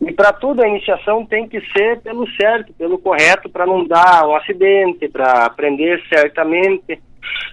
E 0.00 0.12
para 0.12 0.32
tudo 0.32 0.62
a 0.62 0.68
iniciação 0.68 1.26
tem 1.26 1.46
que 1.46 1.60
ser 1.72 2.00
pelo 2.00 2.26
certo, 2.30 2.72
pelo 2.72 2.98
correto, 2.98 3.50
para 3.50 3.66
não 3.66 3.86
dar 3.86 4.26
um 4.26 4.34
acidente, 4.34 5.08
para 5.08 5.44
aprender 5.44 6.02
certamente 6.08 7.00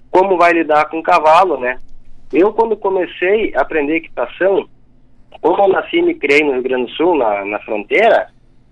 como 0.10 0.38
vai 0.38 0.54
lidar 0.54 0.86
com 0.86 1.00
o 1.00 1.04
cavalo, 1.04 1.60
né? 1.60 1.80
Eu 2.32 2.54
quando 2.54 2.78
comecei 2.78 3.54
a 3.56 3.62
aprender 3.62 3.98
equitação, 3.98 4.68
como 5.41 5.62
eu 5.64 5.68
nasci 5.68 5.98
e 5.98 6.02
me 6.02 6.14
criei 6.14 6.43
no 6.43 6.54
Rio 6.54 6.64
Grande 6.64 6.86
do 6.86 6.91
Sul, 6.91 7.18
na, 7.18 7.43
na 7.45 7.60
fronteira, 7.60 8.30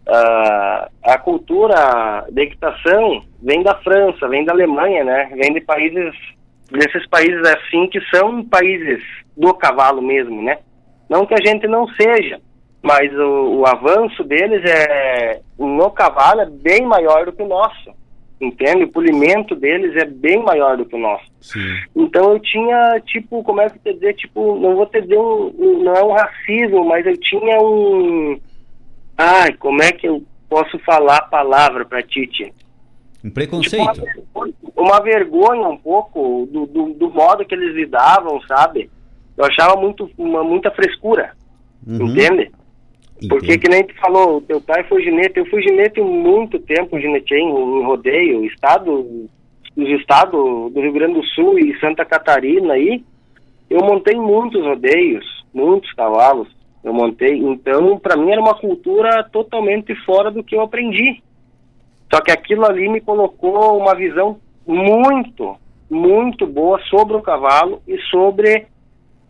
uh, 0.07 0.89
a 1.03 1.17
cultura 1.17 2.25
da 2.31 2.41
equitação 2.41 3.23
vem 3.41 3.61
da 3.61 3.75
França, 3.75 4.27
vem 4.29 4.45
da 4.45 4.53
Alemanha, 4.53 5.03
né? 5.03 5.31
Vem 5.35 5.53
de 5.53 5.61
países 5.61 6.13
desses 6.71 7.07
países 7.07 7.41
assim 7.47 7.87
que 7.87 8.01
são 8.09 8.43
países 8.43 9.03
do 9.37 9.53
cavalo 9.53 10.01
mesmo, 10.01 10.41
né? 10.41 10.59
Não 11.09 11.25
que 11.25 11.33
a 11.33 11.45
gente 11.45 11.67
não 11.67 11.87
seja, 11.89 12.39
mas 12.85 13.11
o, 13.13 13.61
o 13.61 13.65
avanço 13.65 14.23
deles 14.23 14.63
é 14.63 15.41
no 15.57 15.89
cavalo 15.89 16.41
é 16.41 16.45
bem 16.45 16.85
maior 16.85 17.25
do 17.25 17.33
que 17.33 17.41
o 17.41 17.47
nosso, 17.47 17.89
entende? 18.39 18.83
O 18.83 18.91
polimento 18.91 19.55
deles 19.55 19.95
é 19.95 20.05
bem 20.05 20.43
maior 20.43 20.77
do 20.77 20.85
que 20.85 20.95
o 20.95 20.99
nosso. 20.99 21.25
Sim. 21.41 21.59
Então 21.95 22.33
eu 22.33 22.39
tinha 22.39 23.01
tipo, 23.07 23.43
como 23.43 23.61
é 23.61 23.69
que 23.69 23.79
eu 23.83 23.93
dizer, 23.93 24.13
tipo, 24.13 24.55
não 24.59 24.75
vou 24.75 24.85
te 24.85 25.01
dizer 25.01 25.17
um, 25.17 25.51
um, 25.57 25.83
não 25.83 25.95
é 25.95 26.03
um 26.03 26.11
racismo, 26.11 26.85
mas 26.85 27.03
eu 27.07 27.17
tinha 27.17 27.59
um, 27.59 28.39
ai, 29.17 29.53
como 29.53 29.81
é 29.81 29.91
que 29.91 30.07
eu 30.07 30.21
posso 30.47 30.77
falar 30.79 31.17
a 31.17 31.27
palavra 31.27 31.85
para 31.85 32.03
Titi? 32.03 32.53
Um 33.23 33.31
preconceito. 33.31 33.93
Tipo, 33.93 34.21
uma, 34.35 34.49
uma, 34.77 35.01
vergonha 35.01 35.67
um 35.67 35.77
pouco 35.77 36.47
do, 36.51 36.67
do, 36.67 36.93
do, 36.93 37.09
modo 37.09 37.43
que 37.43 37.55
eles 37.55 37.73
lidavam, 37.73 38.39
sabe? 38.41 38.91
Eu 39.35 39.43
achava 39.43 39.75
muito, 39.75 40.07
uma, 40.15 40.43
muita 40.43 40.69
frescura, 40.69 41.31
uhum. 41.87 42.09
entende? 42.09 42.51
Porque 43.29 43.57
que 43.57 43.69
nem 43.69 43.83
tu 43.85 43.95
falou, 43.95 44.41
teu 44.41 44.59
pai 44.59 44.83
foi 44.83 45.01
ginete, 45.01 45.39
eu 45.39 45.45
fui 45.45 45.61
ginete 45.61 46.01
muito 46.01 46.59
tempo, 46.59 46.99
ginetei 46.99 47.39
em, 47.39 47.49
em 47.49 47.83
rodeio, 47.83 48.45
estado 48.45 49.29
dos 49.75 49.89
estados 49.99 50.31
do 50.73 50.81
Rio 50.81 50.93
Grande 50.93 51.13
do 51.15 51.25
Sul 51.27 51.59
e 51.59 51.77
Santa 51.79 52.05
Catarina 52.05 52.73
aí, 52.73 53.03
eu 53.69 53.79
montei 53.81 54.15
muitos 54.15 54.63
rodeios, 54.63 55.25
muitos 55.53 55.91
cavalos. 55.93 56.47
Eu 56.83 56.93
montei, 56.93 57.39
então 57.39 57.97
para 57.97 58.15
mim 58.15 58.31
era 58.31 58.39
uma 58.39 58.53
cultura 58.53 59.23
totalmente 59.31 59.95
fora 60.05 60.29
do 60.29 60.43
que 60.43 60.55
eu 60.55 60.61
aprendi. 60.61 61.21
Só 62.13 62.21
que 62.21 62.31
aquilo 62.31 62.63
ali 62.63 62.87
me 62.87 63.01
colocou 63.01 63.77
uma 63.77 63.95
visão 63.95 64.39
muito, 64.67 65.57
muito 65.89 66.45
boa 66.45 66.79
sobre 66.83 67.15
o 67.15 67.21
cavalo 67.21 67.81
e 67.87 67.97
sobre 68.11 68.67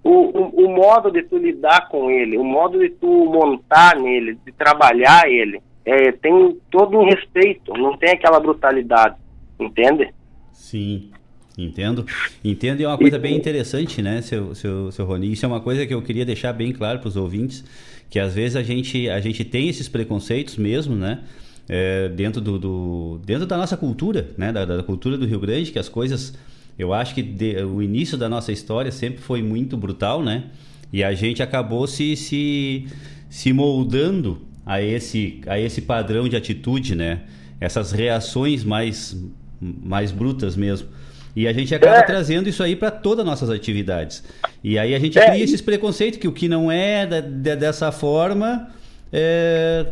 o, 0.06 0.10
o, 0.10 0.66
o, 0.66 0.70
modo 0.70 1.10
de 1.10 1.24
tu 1.24 1.36
lidar 1.36 1.90
com 1.90 2.12
ele, 2.12 2.38
o 2.38 2.44
modo 2.44 2.78
de 2.78 2.90
tu 2.90 3.08
montar 3.08 3.96
nele, 3.96 4.38
de 4.46 4.52
trabalhar 4.52 5.28
ele. 5.28 5.60
É, 5.84 6.12
tem 6.12 6.56
todo 6.70 6.96
um 7.00 7.06
respeito, 7.06 7.74
não 7.74 7.98
tem 7.98 8.12
aquela 8.12 8.40
brutalidade, 8.40 9.16
entende? 9.60 10.14
Sim, 10.54 11.10
entendo. 11.58 12.06
Entendo 12.44 12.82
e 12.82 12.84
é 12.84 12.88
uma 12.88 13.00
coisa 13.00 13.18
bem 13.18 13.36
interessante, 13.36 14.00
né, 14.00 14.22
seu, 14.22 14.54
seu, 14.54 14.92
seu 14.92 15.06
Rony? 15.06 15.32
Isso 15.32 15.44
é 15.44 15.50
uma 15.50 15.60
coisa 15.60 15.88
que 15.88 15.94
eu 15.94 16.02
queria 16.04 16.26
deixar 16.26 16.54
bem 16.54 16.72
claro 16.72 17.00
para 17.00 17.08
os 17.08 17.18
ouvintes, 17.18 17.66
que 18.08 18.20
às 18.20 18.36
vezes 18.36 18.56
a 18.56 18.62
gente, 18.62 19.10
a 19.10 19.20
gente 19.20 19.44
tem 19.44 19.68
esses 19.70 19.90
preconceitos 19.90 20.56
mesmo, 20.56 20.96
né? 20.96 21.24
É, 21.68 22.10
dentro, 22.10 22.40
do, 22.40 22.60
do, 22.60 23.20
dentro 23.26 23.48
da 23.48 23.58
nossa 23.58 23.76
cultura, 23.76 24.30
né? 24.38 24.52
Da, 24.52 24.66
da 24.66 24.84
cultura 24.84 25.18
do 25.18 25.26
Rio 25.26 25.40
Grande, 25.40 25.72
que 25.72 25.80
as 25.80 25.90
coisas 25.90 26.38
eu 26.78 26.94
acho 26.94 27.16
que 27.16 27.22
de, 27.22 27.64
o 27.64 27.82
início 27.82 28.18
da 28.18 28.28
nossa 28.28 28.52
história 28.52 28.92
sempre 28.92 29.22
foi 29.22 29.42
muito 29.42 29.78
brutal, 29.78 30.22
né? 30.24 30.46
E 30.92 31.04
a 31.04 31.14
gente 31.14 31.42
acabou 31.42 31.88
se, 31.88 32.16
se, 32.16 32.88
se 33.30 33.54
moldando 33.54 34.42
a 34.66 34.82
esse, 34.82 35.42
a 35.48 35.60
esse 35.60 35.82
padrão 35.82 36.28
de 36.28 36.36
atitude, 36.36 36.96
né? 36.96 37.22
Essas 37.60 37.92
reações 37.92 38.64
mais, 38.64 39.18
mais 39.60 40.12
brutas 40.12 40.56
mesmo. 40.56 40.90
E 41.36 41.48
a 41.48 41.54
gente 41.54 41.76
acaba 41.76 41.98
é. 41.98 42.02
trazendo 42.02 42.48
isso 42.48 42.64
aí 42.64 42.76
para 42.76 42.92
todas 42.92 43.20
as 43.20 43.26
nossas 43.26 43.50
atividades. 43.50 44.24
E 44.64 44.80
aí 44.80 44.96
a 44.96 45.00
gente 45.00 45.20
é. 45.20 45.30
cria 45.30 45.44
esses 45.44 45.62
preconceitos 45.62 46.20
que 46.20 46.28
o 46.28 46.32
que 46.32 46.48
não 46.48 46.72
é 46.72 47.06
da, 47.06 47.20
de, 47.20 47.56
dessa 47.56 47.92
forma, 47.92 48.70
é, 49.12 49.86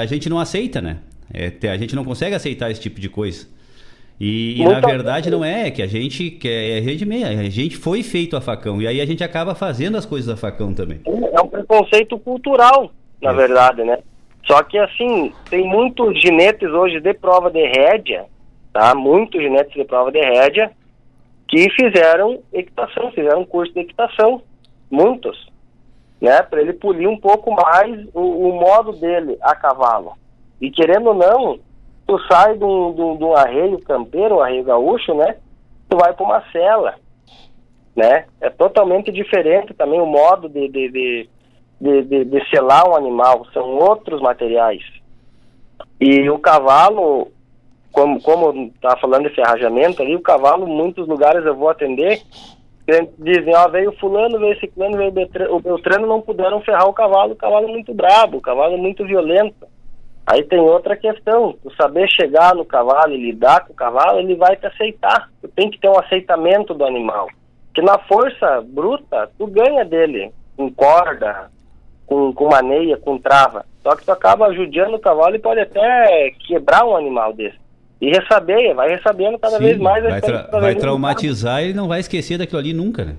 a 0.00 0.06
gente 0.06 0.28
não 0.28 0.38
aceita, 0.38 0.80
né? 0.80 0.98
É, 1.32 1.52
a 1.68 1.76
gente 1.76 1.94
não 1.94 2.04
consegue 2.04 2.34
aceitar 2.34 2.70
esse 2.70 2.80
tipo 2.80 3.00
de 3.00 3.08
coisa. 3.08 3.46
E, 4.20 4.60
e 4.60 4.64
na 4.64 4.80
verdade 4.80 5.30
não 5.30 5.44
é, 5.44 5.70
que 5.70 5.80
a 5.80 5.86
gente 5.86 6.30
que 6.30 6.48
é, 6.48 6.78
a 6.78 6.82
gente 6.82 7.04
meia, 7.04 7.28
a 7.28 7.48
gente 7.48 7.76
foi 7.76 8.02
feito 8.02 8.36
a 8.36 8.40
facão 8.40 8.82
e 8.82 8.86
aí 8.86 9.00
a 9.00 9.06
gente 9.06 9.22
acaba 9.22 9.54
fazendo 9.54 9.96
as 9.96 10.04
coisas 10.04 10.28
a 10.28 10.36
facão 10.36 10.74
também. 10.74 11.00
É 11.06 11.40
um 11.40 11.46
preconceito 11.46 12.18
cultural, 12.18 12.90
na 13.22 13.30
é. 13.30 13.34
verdade, 13.34 13.84
né? 13.84 13.98
Só 14.44 14.62
que 14.62 14.76
assim, 14.76 15.32
tem 15.48 15.64
muitos 15.64 16.20
ginetes 16.20 16.68
hoje 16.68 17.00
de 17.00 17.14
prova 17.14 17.48
de 17.48 17.64
rédea, 17.64 18.24
tá? 18.72 18.92
Muitos 18.92 19.40
ginetes 19.40 19.74
de 19.74 19.84
prova 19.84 20.10
de 20.10 20.20
rédea 20.20 20.72
que 21.46 21.70
fizeram 21.70 22.40
equitação, 22.52 23.12
fizeram 23.12 23.44
curso 23.44 23.72
de 23.72 23.80
equitação, 23.80 24.42
muitos, 24.90 25.48
né? 26.20 26.42
Para 26.42 26.60
ele 26.60 26.72
polir 26.72 27.08
um 27.08 27.18
pouco 27.18 27.52
mais 27.52 28.04
o, 28.12 28.48
o 28.48 28.60
modo 28.60 28.92
dele 28.92 29.38
a 29.40 29.54
cavalo. 29.54 30.14
E 30.60 30.72
querendo 30.72 31.10
ou 31.10 31.14
não, 31.14 31.60
tu 32.08 32.18
sai 32.26 32.56
de 32.56 32.64
um, 32.64 32.94
de 32.94 33.02
um, 33.02 33.16
de 33.18 33.24
um 33.24 33.34
arreio 33.34 33.78
campeiro, 33.82 34.36
um 34.36 34.40
arreio 34.40 34.64
gaúcho, 34.64 35.14
né? 35.14 35.36
Tu 35.90 35.96
vai 35.96 36.14
para 36.14 36.24
uma 36.24 36.42
cela, 36.50 36.94
né? 37.94 38.24
É 38.40 38.48
totalmente 38.48 39.12
diferente 39.12 39.74
também 39.74 40.00
o 40.00 40.06
modo 40.06 40.48
de, 40.48 40.68
de, 40.68 40.90
de, 40.90 41.28
de, 41.78 42.02
de, 42.04 42.24
de 42.24 42.48
selar 42.48 42.88
um 42.88 42.96
animal, 42.96 43.46
são 43.52 43.76
outros 43.76 44.22
materiais. 44.22 44.82
E 46.00 46.30
o 46.30 46.38
cavalo, 46.38 47.28
como, 47.92 48.22
como 48.22 48.70
tá 48.80 48.96
falando 48.96 49.28
de 49.28 49.34
ferrajamento 49.34 50.00
ali, 50.00 50.16
o 50.16 50.22
cavalo, 50.22 50.66
muitos 50.66 51.06
lugares 51.06 51.44
eu 51.44 51.54
vou 51.54 51.68
atender, 51.68 52.22
dizem, 53.18 53.54
ó, 53.54 53.68
veio 53.68 53.92
fulano, 53.98 54.38
veio 54.38 54.58
ciclano, 54.58 54.96
veio 54.96 55.12
o 55.50 55.60
Beltrano, 55.60 56.06
não 56.06 56.22
puderam 56.22 56.62
ferrar 56.62 56.88
o 56.88 56.94
cavalo, 56.94 57.34
o 57.34 57.36
cavalo 57.36 57.68
muito 57.68 57.92
brabo, 57.92 58.38
o 58.38 58.42
cavalo 58.42 58.78
muito 58.78 59.04
violento. 59.04 59.66
Aí 60.28 60.42
tem 60.42 60.60
outra 60.60 60.94
questão, 60.94 61.54
tu 61.62 61.74
saber 61.74 62.06
chegar 62.06 62.54
no 62.54 62.62
cavalo 62.62 63.14
e 63.14 63.30
lidar 63.30 63.64
com 63.64 63.72
o 63.72 63.76
cavalo, 63.76 64.18
ele 64.18 64.34
vai 64.34 64.56
te 64.56 64.66
aceitar. 64.66 65.30
Tu 65.40 65.48
tem 65.48 65.70
que 65.70 65.80
ter 65.80 65.88
um 65.88 65.98
aceitamento 65.98 66.74
do 66.74 66.84
animal. 66.84 67.28
Que 67.72 67.80
na 67.80 67.98
força 68.00 68.62
bruta, 68.62 69.30
tu 69.38 69.46
ganha 69.46 69.86
dele 69.86 70.30
com 70.54 70.70
corda, 70.70 71.50
com, 72.04 72.30
com 72.34 72.50
maneia, 72.50 72.98
com 72.98 73.16
trava. 73.16 73.64
Só 73.82 73.96
que 73.96 74.04
tu 74.04 74.12
acaba 74.12 74.52
judiando 74.52 74.96
o 74.96 75.00
cavalo 75.00 75.34
e 75.34 75.38
pode 75.38 75.60
até 75.60 76.30
quebrar 76.46 76.84
um 76.84 76.94
animal 76.94 77.32
desse. 77.32 77.56
E 77.98 78.10
ressabeia, 78.10 78.74
vai 78.74 78.90
recebendo 78.90 79.38
cada 79.38 79.56
Sim, 79.56 79.64
vez 79.64 79.78
mais. 79.78 80.04
Vai, 80.04 80.20
tra 80.20 80.42
vai 80.60 80.74
traumatizar 80.74 81.62
e 81.62 81.68
ele 81.68 81.74
não 81.74 81.88
vai 81.88 82.00
esquecer 82.00 82.36
daquilo 82.36 82.60
ali 82.60 82.74
nunca, 82.74 83.02
né? 83.02 83.16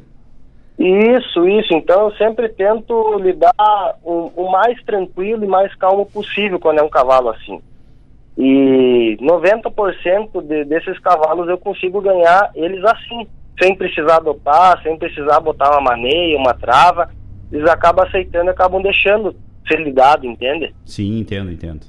Isso, 0.80 1.46
isso. 1.46 1.74
Então 1.74 2.06
eu 2.06 2.16
sempre 2.16 2.48
tento 2.48 3.20
lidar 3.20 3.98
o, 4.02 4.32
o, 4.34 4.50
mais 4.50 4.82
tranquilo 4.84 5.44
e 5.44 5.48
mais 5.48 5.76
calmo 5.76 6.06
possível 6.06 6.58
quando 6.58 6.80
é 6.80 6.82
um 6.84 6.90
cavalo 6.90 7.30
assim. 7.30 7.60
E 8.38 9.18
90% 9.20 10.42
de, 10.42 10.64
desses 10.64 10.98
cavalos 11.00 11.50
eu 11.50 11.58
consigo 11.58 12.00
ganhar 12.00 12.52
eles 12.56 12.82
assim, 12.86 13.28
sem 13.62 13.76
precisar 13.76 14.22
dopar, 14.22 14.82
sem 14.82 14.98
precisar 14.98 15.42
botar 15.42 15.70
uma 15.72 15.82
maneia, 15.82 16.38
uma 16.38 16.54
trava. 16.54 17.12
Eles 17.52 17.70
acabam 17.70 18.08
aceitando 18.08 18.46
e 18.46 18.52
acabam 18.52 18.82
deixando 18.82 19.36
ser 19.68 19.82
ligado, 19.82 20.26
entende? 20.26 20.74
Sim, 20.86 21.20
entendo, 21.20 21.52
entendo. 21.52 21.82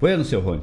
Bueno, 0.00 0.24
seu 0.24 0.40
Rony. 0.40 0.62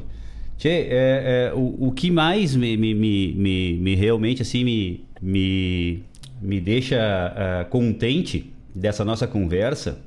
Tchê, 0.57 0.87
é, 0.89 1.51
é, 1.51 1.53
o, 1.53 1.89
o 1.89 1.91
que 1.91 2.09
mais 2.09 2.55
me, 2.55 2.75
me, 2.75 2.95
me, 2.95 3.33
me, 3.33 3.73
me 3.73 3.95
realmente 3.95 4.41
assim 4.41 4.63
me, 4.63 5.05
me 5.21 6.03
me 6.45 6.61
deixa 6.61 6.95
uh, 6.97 7.69
contente 7.69 8.53
dessa 8.73 9.03
nossa 9.03 9.25
conversa 9.25 9.99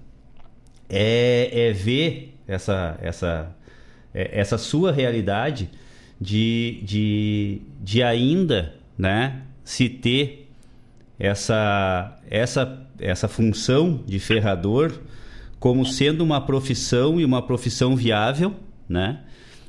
é, 0.89 1.69
é 1.69 1.73
ver 1.73 2.35
essa, 2.47 2.99
essa, 3.03 3.57
é, 4.15 4.41
essa 4.41 4.57
sua 4.57 4.93
realidade 4.93 5.69
de, 6.21 6.81
de, 6.83 7.63
de 7.81 8.03
ainda 8.03 8.75
né, 8.97 9.43
se 9.65 9.89
ter 9.89 10.49
essa, 11.19 12.17
essa, 12.31 12.87
essa 12.99 13.29
função 13.29 14.03
de 14.07 14.19
ferrador 14.19 14.93
como 15.59 15.85
sendo 15.85 16.23
uma 16.23 16.41
profissão 16.41 17.21
e 17.21 17.25
uma 17.25 17.43
profissão 17.43 17.97
viável, 17.97 18.55
né? 18.89 19.21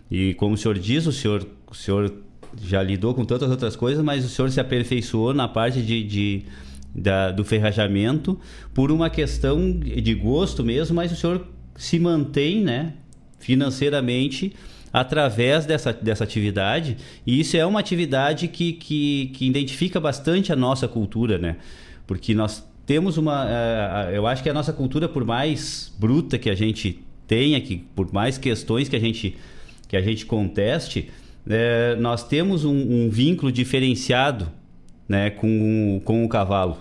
E 0.09 0.35
como 0.35 0.53
o 0.53 0.57
senhor 0.57 0.77
diz, 0.77 1.07
o 1.07 1.11
senhor, 1.11 1.45
o 1.67 1.73
senhor 1.73 2.13
já 2.61 2.81
lidou 2.81 3.13
com 3.13 3.25
tantas 3.25 3.49
outras 3.49 3.75
coisas, 3.75 4.03
mas 4.03 4.25
o 4.25 4.29
senhor 4.29 4.49
se 4.51 4.59
aperfeiçoou 4.59 5.33
na 5.33 5.47
parte 5.47 5.81
de, 5.81 6.03
de 6.03 6.45
da, 6.93 7.31
do 7.31 7.43
ferrajamento 7.45 8.39
por 8.73 8.91
uma 8.91 9.09
questão 9.09 9.71
de 9.71 10.13
gosto 10.15 10.63
mesmo, 10.63 10.95
mas 10.95 11.11
o 11.11 11.15
senhor 11.15 11.45
se 11.75 11.99
mantém, 11.99 12.61
né, 12.63 12.93
financeiramente 13.39 14.53
através 14.91 15.65
dessa, 15.65 15.93
dessa 15.93 16.23
atividade 16.23 16.97
e 17.25 17.39
isso 17.39 17.55
é 17.55 17.65
uma 17.65 17.79
atividade 17.79 18.47
que, 18.47 18.73
que, 18.73 19.31
que 19.35 19.47
identifica 19.47 19.99
bastante 19.99 20.51
a 20.51 20.55
nossa 20.55 20.87
cultura, 20.87 21.37
né? 21.37 21.57
Porque 22.07 22.33
nós 22.33 22.67
temos 22.87 23.17
uma, 23.17 23.45
uh, 23.45 24.09
eu 24.11 24.25
acho 24.25 24.41
que 24.41 24.49
a 24.49 24.53
nossa 24.53 24.73
cultura, 24.73 25.07
por 25.07 25.23
mais 25.23 25.93
bruta 25.99 26.39
que 26.39 26.49
a 26.49 26.55
gente 26.55 27.03
tenha, 27.27 27.61
que 27.61 27.77
por 27.95 28.11
mais 28.11 28.39
questões 28.39 28.89
que 28.89 28.95
a 28.95 28.99
gente 28.99 29.37
que 29.87 29.97
a 29.97 30.01
gente 30.01 30.25
conteste, 30.25 31.09
é, 31.47 31.95
nós 31.95 32.23
temos 32.27 32.65
um, 32.65 33.05
um, 33.05 33.09
vínculo 33.09 33.51
diferenciado 33.51 34.51
né, 35.07 35.29
com, 35.29 36.01
com 36.03 36.23
o 36.23 36.29
cavalo. 36.29 36.77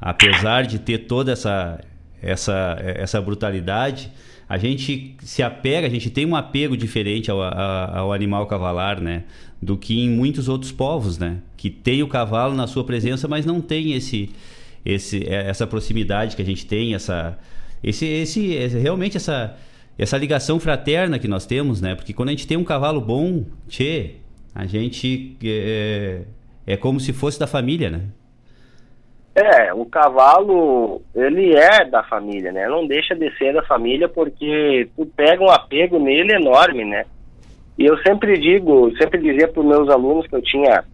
Apesar 0.00 0.66
de 0.66 0.78
ter 0.78 0.98
toda 0.98 1.32
essa, 1.32 1.80
essa, 2.20 2.76
essa 2.80 3.20
brutalidade, 3.20 4.10
a 4.48 4.58
gente 4.58 5.16
se 5.22 5.42
apega, 5.42 5.86
a 5.86 5.90
gente 5.90 6.10
tem 6.10 6.26
um 6.26 6.36
apego 6.36 6.76
diferente 6.76 7.30
ao, 7.30 7.40
ao 7.40 8.12
animal 8.12 8.46
cavalar, 8.46 9.00
né? 9.00 9.24
Do 9.60 9.76
que 9.76 9.98
em 9.98 10.10
muitos 10.10 10.48
outros 10.48 10.70
povos, 10.70 11.18
né? 11.18 11.38
Que 11.56 11.70
tem 11.70 12.02
o 12.02 12.08
cavalo 12.08 12.54
na 12.54 12.66
sua 12.66 12.84
presença, 12.84 13.26
mas 13.26 13.46
não 13.46 13.60
tem 13.60 13.92
esse, 13.92 14.30
esse, 14.84 15.26
essa 15.26 15.66
proximidade 15.66 16.36
que 16.36 16.42
a 16.42 16.44
gente 16.44 16.66
tem, 16.66 16.94
essa, 16.94 17.38
esse, 17.82 18.04
esse, 18.04 18.56
realmente 18.78 19.16
essa, 19.16 19.56
essa 19.98 20.16
ligação 20.16 20.58
fraterna 20.58 21.18
que 21.18 21.28
nós 21.28 21.46
temos, 21.46 21.80
né? 21.80 21.94
Porque 21.94 22.12
quando 22.12 22.30
a 22.30 22.32
gente 22.32 22.46
tem 22.46 22.56
um 22.56 22.64
cavalo 22.64 23.00
bom, 23.00 23.44
tchê, 23.68 24.16
a 24.54 24.66
gente 24.66 25.36
é, 25.44 26.22
é 26.66 26.76
como 26.76 27.00
se 27.00 27.12
fosse 27.12 27.38
da 27.38 27.46
família, 27.46 27.90
né? 27.90 28.02
É, 29.34 29.72
o 29.72 29.86
cavalo, 29.86 31.00
ele 31.14 31.54
é 31.56 31.86
da 31.86 32.02
família, 32.04 32.52
né? 32.52 32.68
Não 32.68 32.86
deixa 32.86 33.14
de 33.14 33.34
ser 33.38 33.54
da 33.54 33.62
família 33.62 34.06
porque 34.06 34.88
tu 34.94 35.06
pega 35.06 35.42
um 35.42 35.50
apego 35.50 35.98
nele 35.98 36.34
enorme, 36.34 36.84
né? 36.84 37.06
E 37.78 37.86
eu 37.86 37.96
sempre 38.02 38.38
digo, 38.38 38.94
sempre 38.98 39.18
dizia 39.18 39.48
para 39.48 39.60
os 39.60 39.66
meus 39.66 39.88
alunos 39.88 40.26
que 40.26 40.36
eu 40.36 40.42
tinha, 40.42 40.84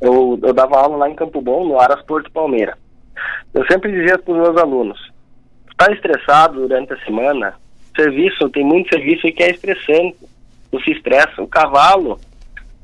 eu, 0.00 0.38
eu 0.42 0.52
dava 0.52 0.76
aula 0.76 0.96
lá 0.96 1.08
em 1.08 1.14
Campo 1.14 1.40
Bom, 1.40 1.64
no 1.64 1.80
Aras 1.80 2.02
Porto 2.02 2.32
Palmeira. 2.32 2.76
Eu 3.54 3.64
sempre 3.70 3.92
dizia 3.92 4.18
para 4.18 4.32
os 4.32 4.40
meus 4.40 4.56
alunos, 4.56 5.12
está 5.70 5.92
estressado 5.92 6.66
durante 6.66 6.92
a 6.92 7.04
semana, 7.04 7.54
serviço, 8.00 8.48
tem 8.50 8.64
muito 8.64 8.88
serviço 8.88 9.30
que 9.32 9.42
é 9.42 9.50
estressante, 9.50 10.16
tu 10.70 10.80
se 10.82 10.92
estressa. 10.92 11.42
O 11.42 11.46
cavalo, 11.46 12.18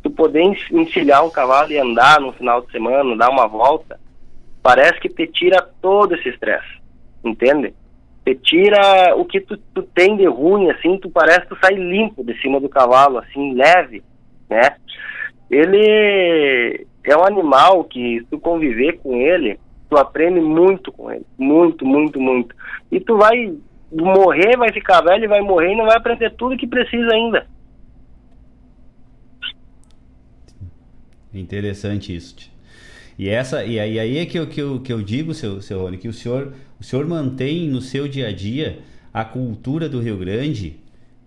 tu 0.02 0.10
poder 0.10 0.42
encilhar 0.70 1.24
um 1.24 1.30
cavalo 1.30 1.72
e 1.72 1.78
andar 1.78 2.20
no 2.20 2.32
final 2.32 2.60
de 2.62 2.70
semana, 2.70 3.16
dar 3.16 3.30
uma 3.30 3.46
volta, 3.46 3.98
parece 4.62 5.00
que 5.00 5.08
te 5.08 5.26
tira 5.26 5.66
todo 5.80 6.14
esse 6.14 6.28
estresse, 6.28 6.78
entende? 7.24 7.72
Te 8.24 8.34
tira 8.34 9.14
o 9.16 9.24
que 9.24 9.40
tu, 9.40 9.56
tu 9.74 9.82
tem 9.82 10.16
de 10.16 10.26
ruim, 10.26 10.70
assim, 10.70 10.98
tu 10.98 11.08
parece 11.10 11.42
que 11.42 11.48
tu 11.48 11.58
sai 11.60 11.74
limpo 11.74 12.22
de 12.22 12.38
cima 12.40 12.60
do 12.60 12.68
cavalo, 12.68 13.18
assim, 13.18 13.54
leve, 13.54 14.02
né? 14.48 14.76
Ele 15.50 16.86
é 17.04 17.16
um 17.16 17.24
animal 17.24 17.84
que, 17.84 18.22
tu 18.30 18.38
conviver 18.38 18.98
com 18.98 19.16
ele, 19.16 19.58
tu 19.88 19.96
aprende 19.96 20.40
muito 20.40 20.92
com 20.92 21.10
ele, 21.10 21.24
muito, 21.38 21.86
muito, 21.86 22.20
muito. 22.20 22.54
E 22.92 23.00
tu 23.00 23.16
vai 23.16 23.54
morrer, 23.92 24.56
vai 24.56 24.72
ficar 24.72 25.00
velho, 25.00 25.28
vai 25.28 25.40
morrer 25.40 25.72
e 25.72 25.76
não 25.76 25.86
vai 25.86 25.96
aprender 25.96 26.30
tudo 26.30 26.56
que 26.56 26.66
precisa 26.66 27.12
ainda. 27.12 27.46
Interessante 31.32 32.14
isso. 32.14 32.36
E 33.18 33.28
essa 33.28 33.64
e 33.64 33.78
aí, 33.80 33.98
aí 33.98 34.18
é 34.18 34.26
que 34.26 34.38
eu, 34.38 34.46
que 34.46 34.60
eu, 34.60 34.80
que 34.80 34.92
eu 34.92 35.02
digo, 35.02 35.34
seu, 35.34 35.60
seu 35.60 35.80
Rony, 35.80 35.98
que 35.98 36.08
o 36.08 36.12
senhor, 36.12 36.52
o 36.80 36.84
senhor 36.84 37.06
mantém 37.06 37.68
no 37.68 37.80
seu 37.80 38.06
dia 38.06 38.28
a 38.28 38.32
dia 38.32 38.78
a 39.12 39.24
cultura 39.24 39.88
do 39.88 40.00
Rio 40.00 40.16
Grande 40.16 40.76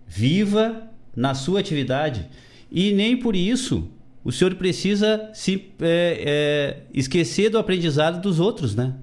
viva 0.06 0.82
na 1.14 1.34
sua 1.34 1.60
atividade. 1.60 2.28
E 2.70 2.92
nem 2.92 3.16
por 3.16 3.36
isso 3.36 3.90
o 4.24 4.32
senhor 4.32 4.54
precisa 4.54 5.30
se 5.34 5.72
é, 5.80 6.22
é, 6.24 6.76
esquecer 6.94 7.50
do 7.50 7.58
aprendizado 7.58 8.20
dos 8.20 8.40
outros, 8.40 8.74
né? 8.74 8.94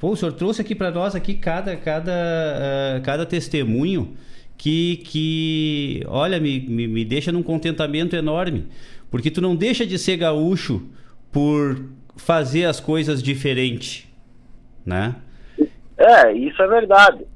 Pô, 0.00 0.12
o 0.12 0.16
senhor 0.16 0.32
trouxe 0.32 0.62
aqui 0.62 0.74
para 0.74 0.90
nós 0.90 1.14
aqui 1.14 1.34
cada, 1.34 1.76
cada, 1.76 2.10
ah, 2.10 3.00
cada 3.04 3.26
testemunho 3.26 4.16
que, 4.56 4.96
que 5.04 6.02
olha, 6.08 6.40
me, 6.40 6.58
me, 6.60 6.88
me 6.88 7.04
deixa 7.04 7.30
num 7.30 7.42
contentamento 7.42 8.16
enorme. 8.16 8.66
Porque 9.10 9.30
tu 9.30 9.42
não 9.42 9.54
deixa 9.54 9.84
de 9.84 9.98
ser 9.98 10.16
gaúcho 10.16 10.88
por 11.30 11.84
fazer 12.16 12.64
as 12.64 12.80
coisas 12.80 13.22
diferente, 13.22 14.10
né? 14.86 15.16
É, 15.98 16.32
isso 16.32 16.62
é 16.62 16.66
verdade. 16.66 17.26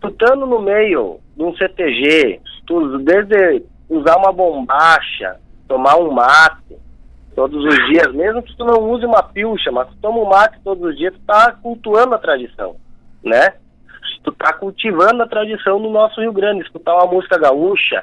Tu 0.00 0.08
estando 0.08 0.44
no 0.44 0.60
meio 0.60 1.20
de 1.36 1.42
um 1.44 1.54
CTG, 1.56 2.40
tu 2.66 2.98
desde 2.98 3.62
usar 3.88 4.16
uma 4.16 4.32
bombacha, 4.32 5.36
tomar 5.68 5.96
um 5.96 6.10
mate 6.10 6.76
todos 7.38 7.64
os 7.64 7.86
dias, 7.86 8.12
mesmo 8.14 8.42
que 8.42 8.56
tu 8.56 8.64
não 8.64 8.90
use 8.90 9.06
uma 9.06 9.22
pilcha, 9.22 9.70
mas 9.70 9.86
tu 9.90 9.94
toma 10.02 10.18
um 10.18 10.28
mate 10.28 10.58
todos 10.64 10.82
os 10.90 10.98
dias, 10.98 11.14
tu 11.14 11.20
tá 11.20 11.52
cultuando 11.52 12.12
a 12.16 12.18
tradição, 12.18 12.74
né? 13.22 13.54
Tu 14.24 14.32
tá 14.32 14.52
cultivando 14.52 15.22
a 15.22 15.28
tradição 15.28 15.80
do 15.80 15.88
nosso 15.88 16.20
Rio 16.20 16.32
Grande, 16.32 16.64
escutar 16.64 16.96
uma 16.96 17.06
música 17.06 17.38
gaúcha, 17.38 18.02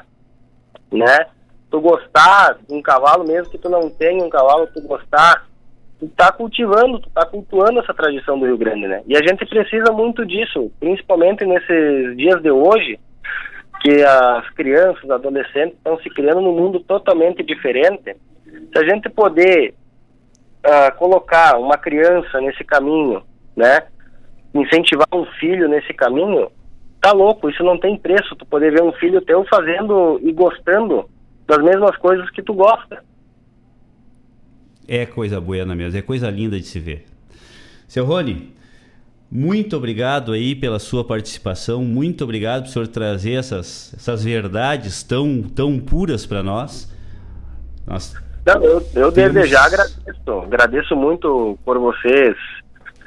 né? 0.90 1.26
Tu 1.70 1.82
gostar 1.82 2.60
de 2.66 2.74
um 2.74 2.82
cavalo, 2.82 3.28
mesmo 3.28 3.52
que 3.52 3.58
tu 3.58 3.68
não 3.70 3.90
tenha 3.90 4.24
um 4.24 4.30
cavalo, 4.30 4.70
tu 4.74 4.82
gostar, 4.88 5.46
tu 6.00 6.08
tá 6.16 6.32
cultivando, 6.32 7.00
tu 7.00 7.10
tá 7.10 7.26
cultuando 7.26 7.82
essa 7.82 7.94
tradição 7.94 8.40
do 8.40 8.46
Rio 8.46 8.58
Grande, 8.58 8.88
né? 8.88 9.04
E 9.06 9.18
a 9.18 9.22
gente 9.22 9.46
precisa 9.46 9.92
muito 9.92 10.26
disso, 10.26 10.72
principalmente 10.80 11.44
nesses 11.44 12.16
dias 12.16 12.42
de 12.42 12.52
hoje, 12.52 12.98
que 13.82 14.02
as 14.02 14.50
crianças, 14.52 15.10
adolescentes 15.10 15.76
estão 15.76 16.00
se 16.00 16.10
criando 16.10 16.40
num 16.40 16.56
mundo 16.56 16.80
totalmente 16.80 17.44
diferente. 17.44 18.16
Se 18.72 18.80
a 18.80 18.88
gente 18.88 19.10
poder 19.10 19.74
ah, 20.64 20.92
colocar 20.92 21.58
uma 21.60 21.78
criança 21.78 22.42
nesse 22.42 22.64
caminho, 22.64 23.22
né? 23.56 23.84
Incentivar 24.54 25.08
um 25.14 25.26
filho 25.40 25.68
nesse 25.68 25.94
caminho, 25.94 26.50
tá 27.00 27.12
louco, 27.12 27.50
isso 27.50 27.64
não 27.64 27.80
tem 27.80 27.96
preço, 27.98 28.36
tu 28.36 28.46
poder 28.48 28.72
ver 28.72 28.82
um 28.82 28.92
filho 28.94 29.22
teu 29.22 29.46
fazendo 29.46 30.20
e 30.24 30.32
gostando 30.32 31.08
das 31.48 31.64
mesmas 31.64 31.96
coisas 31.98 32.28
que 32.32 32.42
tu 32.42 32.54
gosta. 32.54 33.04
É 34.88 35.06
coisa 35.06 35.40
buena 35.40 35.76
mesmo, 35.76 36.00
é 36.00 36.02
coisa 36.02 36.32
linda 36.32 36.60
de 36.60 36.66
se 36.66 36.80
ver. 36.80 37.06
Seu 37.88 38.04
Rony, 38.04 38.56
muito 39.32 39.78
obrigado 39.78 40.32
aí 40.32 40.56
pela 40.56 40.80
sua 40.80 41.04
participação, 41.04 41.84
muito 41.84 42.24
obrigado 42.24 42.64
por 42.64 42.70
senhor 42.70 42.88
trazer 42.88 43.34
essas, 43.34 43.94
essas 43.96 44.24
verdades 44.24 45.04
tão, 45.04 45.44
tão 45.44 45.80
puras 45.80 46.26
para 46.26 46.42
nós. 46.42 46.92
nós. 47.86 48.16
Não, 48.46 48.62
eu, 48.64 48.82
eu 48.96 49.12
Temos- 49.12 49.54
agradeço. 49.56 50.32
Agradeço 50.44 50.96
muito 50.96 51.58
por 51.66 51.80
vocês 51.80 52.36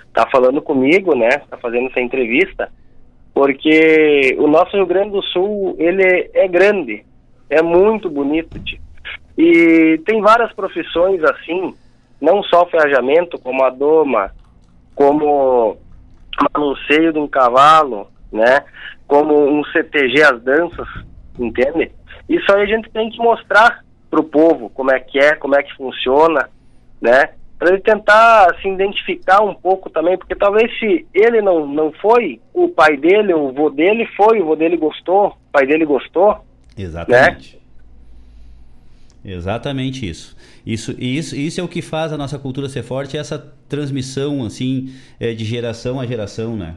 estar 0.09 0.29
falando 0.31 0.61
comigo, 0.61 1.15
né? 1.15 1.29
Tá 1.49 1.57
fazendo 1.57 1.87
essa 1.89 2.01
entrevista, 2.01 2.69
porque 3.33 4.35
o 4.39 4.49
nosso 4.49 4.77
Rio 4.77 4.87
Grande 4.87 5.11
do 5.11 5.23
Sul 5.23 5.77
ele 5.79 6.31
é 6.35 6.49
grande, 6.49 7.05
é 7.49 7.63
muito 7.63 8.11
bonito, 8.11 8.59
tio. 8.59 8.81
e 9.37 10.01
tem 10.05 10.21
várias 10.21 10.53
profissões 10.53 11.23
assim, 11.23 11.73
não 12.21 12.43
só 12.43 12.63
o 12.65 12.69
ferrajamento, 12.69 13.39
como 13.39 13.63
a 13.65 13.71
doma, 13.71 14.33
como 14.97 15.77
manuseio 16.53 17.13
de 17.13 17.19
um 17.21 17.29
cavalo, 17.29 18.09
né? 18.33 18.65
Como 19.07 19.49
um 19.49 19.63
CTG 19.67 20.23
as 20.23 20.43
danças, 20.43 20.89
entende? 21.39 21.93
Isso 22.29 22.53
aí 22.53 22.63
a 22.63 22.67
gente 22.67 22.91
tem 22.91 23.09
que 23.11 23.19
mostrar 23.19 23.85
pro 24.11 24.25
povo 24.25 24.71
como 24.71 24.91
é 24.91 24.99
que 25.01 25.19
é, 25.19 25.35
como 25.35 25.57
é 25.57 25.63
que 25.63 25.75
funciona, 25.75 26.49
né? 27.01 27.31
Para 27.59 27.71
ele 27.71 27.81
tentar 27.81 28.55
se 28.63 28.69
identificar 28.69 29.43
um 29.43 29.55
pouco 29.55 29.91
também, 29.91 30.17
porque 30.17 30.37
talvez 30.37 30.71
se 30.79 31.05
ele 31.13 31.43
não, 31.43 31.67
não 31.67 31.91
foi, 31.91 32.41
o 32.55 32.69
pai 32.69 32.97
dele, 32.97 33.35
o 33.35 33.53
vô 33.53 33.69
dele 33.69 34.07
foi, 34.17 34.41
o 34.41 34.47
vô 34.47 34.55
dele 34.55 34.77
gostou, 34.77 35.29
o 35.29 35.53
pai 35.53 35.67
dele 35.67 35.85
gostou, 35.85 36.39
Exatamente. 36.79 37.59
Exatamente 39.25 40.09
isso. 40.09 40.37
Isso, 40.65 40.95
isso. 40.99 41.35
Isso 41.37 41.61
é 41.61 41.65
o 41.65 41.69
que 41.69 41.83
faz 41.83 42.13
a 42.13 42.17
nossa 42.17 42.39
cultura 42.39 42.69
ser 42.69 42.85
forte, 42.85 43.17
é 43.17 43.21
essa 43.21 43.39
transmissão 43.69 44.45
assim 44.45 44.95
é, 45.19 45.35
de 45.35 45.45
geração 45.45 45.99
a 45.99 46.07
geração, 46.07 46.57
né? 46.57 46.77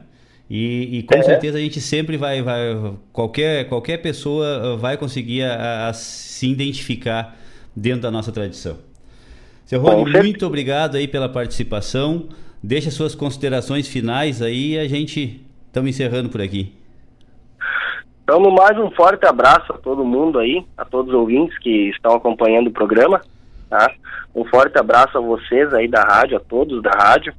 E, 0.54 0.98
e 0.98 1.02
com 1.04 1.16
É. 1.16 1.22
certeza 1.22 1.56
a 1.56 1.60
gente 1.62 1.80
sempre 1.80 2.18
vai, 2.18 2.42
vai 2.42 2.94
qualquer, 3.10 3.66
qualquer 3.70 3.96
pessoa 4.02 4.74
uh, 4.74 4.76
vai 4.76 4.98
conseguir 4.98 5.44
a, 5.44 5.88
a 5.88 5.94
se 5.94 6.46
identificar 6.46 7.34
dentro 7.74 8.02
da 8.02 8.10
nossa 8.10 8.30
tradição. 8.30 8.76
Seu 9.64 9.80
Rony, 9.80 10.12
muito 10.12 10.46
obrigado 10.46 10.96
aí 10.96 11.08
pela 11.08 11.26
participação. 11.26 12.28
Deixa 12.62 12.90
suas 12.90 13.14
considerações 13.14 13.88
finais 13.88 14.42
aí 14.42 14.74
e 14.74 14.78
a 14.78 14.86
gente 14.86 15.40
estamos 15.68 15.88
encerrando 15.88 16.28
por 16.28 16.42
aqui. 16.42 16.74
Então, 18.22 18.38
mais, 18.50 18.78
um 18.78 18.90
forte 18.90 19.24
abraço 19.24 19.72
a 19.72 19.78
todo 19.78 20.04
mundo 20.04 20.38
aí, 20.38 20.62
a 20.76 20.84
todos 20.84 21.14
os 21.14 21.18
ouvintes 21.18 21.58
que 21.60 21.88
estão 21.88 22.14
acompanhando 22.14 22.66
o 22.66 22.72
programa, 22.72 23.22
tá? 23.70 23.90
Um 24.34 24.44
forte 24.44 24.78
abraço 24.78 25.16
a 25.16 25.20
vocês 25.20 25.72
aí 25.72 25.88
da 25.88 26.02
rádio, 26.02 26.36
a 26.36 26.40
todos 26.40 26.82
da 26.82 26.90
rádio, 26.90 27.32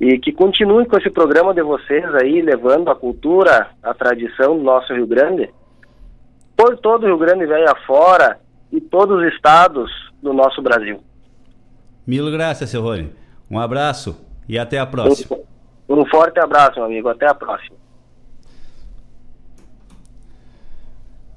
e 0.00 0.18
que 0.18 0.32
continuem 0.32 0.86
com 0.86 0.98
esse 0.98 1.10
programa 1.10 1.54
de 1.54 1.62
vocês 1.62 2.04
aí, 2.14 2.42
levando 2.42 2.90
a 2.90 2.94
cultura, 2.94 3.70
a 3.82 3.94
tradição 3.94 4.56
do 4.58 4.62
nosso 4.62 4.92
Rio 4.92 5.06
Grande, 5.06 5.50
por 6.56 6.76
todo 6.78 7.04
o 7.04 7.06
Rio 7.06 7.18
Grande 7.18 7.46
velho 7.46 7.70
afora 7.70 8.38
e 8.70 8.80
todos 8.80 9.18
os 9.18 9.32
estados 9.32 9.90
do 10.22 10.32
nosso 10.32 10.60
Brasil. 10.60 11.00
Mil 12.06 12.30
graças, 12.30 12.68
seu 12.68 12.82
Rony. 12.82 13.10
Um 13.50 13.58
abraço 13.58 14.24
e 14.48 14.58
até 14.58 14.78
a 14.78 14.86
próxima. 14.86 15.38
Um 15.88 16.04
forte 16.06 16.38
abraço, 16.38 16.76
meu 16.76 16.84
amigo, 16.84 17.08
até 17.08 17.26
a 17.26 17.34
próxima. 17.34 17.76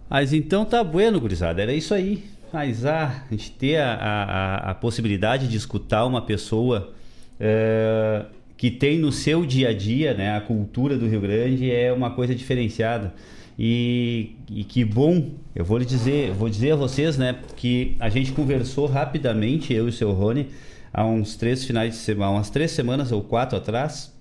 Mas 0.10 0.34
então 0.34 0.66
tá 0.66 0.84
bueno, 0.84 1.20
gurizada. 1.20 1.62
Era 1.62 1.72
isso 1.72 1.93
aí. 1.93 2.24
Mas 2.51 2.84
ah, 2.84 3.24
a 3.28 3.32
gente 3.32 3.51
ter 3.51 3.78
a, 3.78 3.93
a, 3.93 4.72
a 4.72 4.76
possibilidade 4.76 5.47
de 5.47 5.55
escutar 5.55 6.03
uma 6.05 6.20
pessoa 6.20 6.91
eh, 7.39 8.26
que 8.60 8.70
tem 8.70 8.99
no 8.99 9.10
seu 9.10 9.45
dia 9.45 9.70
a 9.70 9.74
dia 9.74 10.14
né, 10.14 10.36
a 10.36 10.41
cultura 10.41 10.97
do 10.97 11.07
Rio 11.07 11.22
Grande 11.22 11.72
é 11.72 11.93
uma 11.93 12.12
coisa 12.12 12.36
diferenciada. 12.36 13.14
E, 13.57 14.32
e 14.51 14.66
que 14.66 14.84
bom, 14.84 15.30
eu 15.55 15.64
vou 15.64 15.78
lhe 15.78 15.86
dizer, 15.86 16.34
vou 16.34 16.49
dizer 16.49 16.74
a 16.74 16.76
vocês, 16.76 17.18
né, 17.18 17.38
que 17.55 17.95
a 18.01 18.10
gente 18.10 18.34
conversou 18.34 18.86
rapidamente, 18.86 19.74
eu 19.74 19.86
e 19.86 19.89
o 19.89 19.93
seu 19.93 20.12
Rony, 20.12 20.47
há 20.91 21.05
uns 21.05 21.38
três 21.38 21.64
finais 21.64 21.93
de 21.93 21.99
semana, 22.01 22.32
umas 22.34 22.49
três 22.49 22.72
semanas 22.72 23.14
ou 23.14 23.22
quatro 23.22 23.57
atrás. 23.57 24.14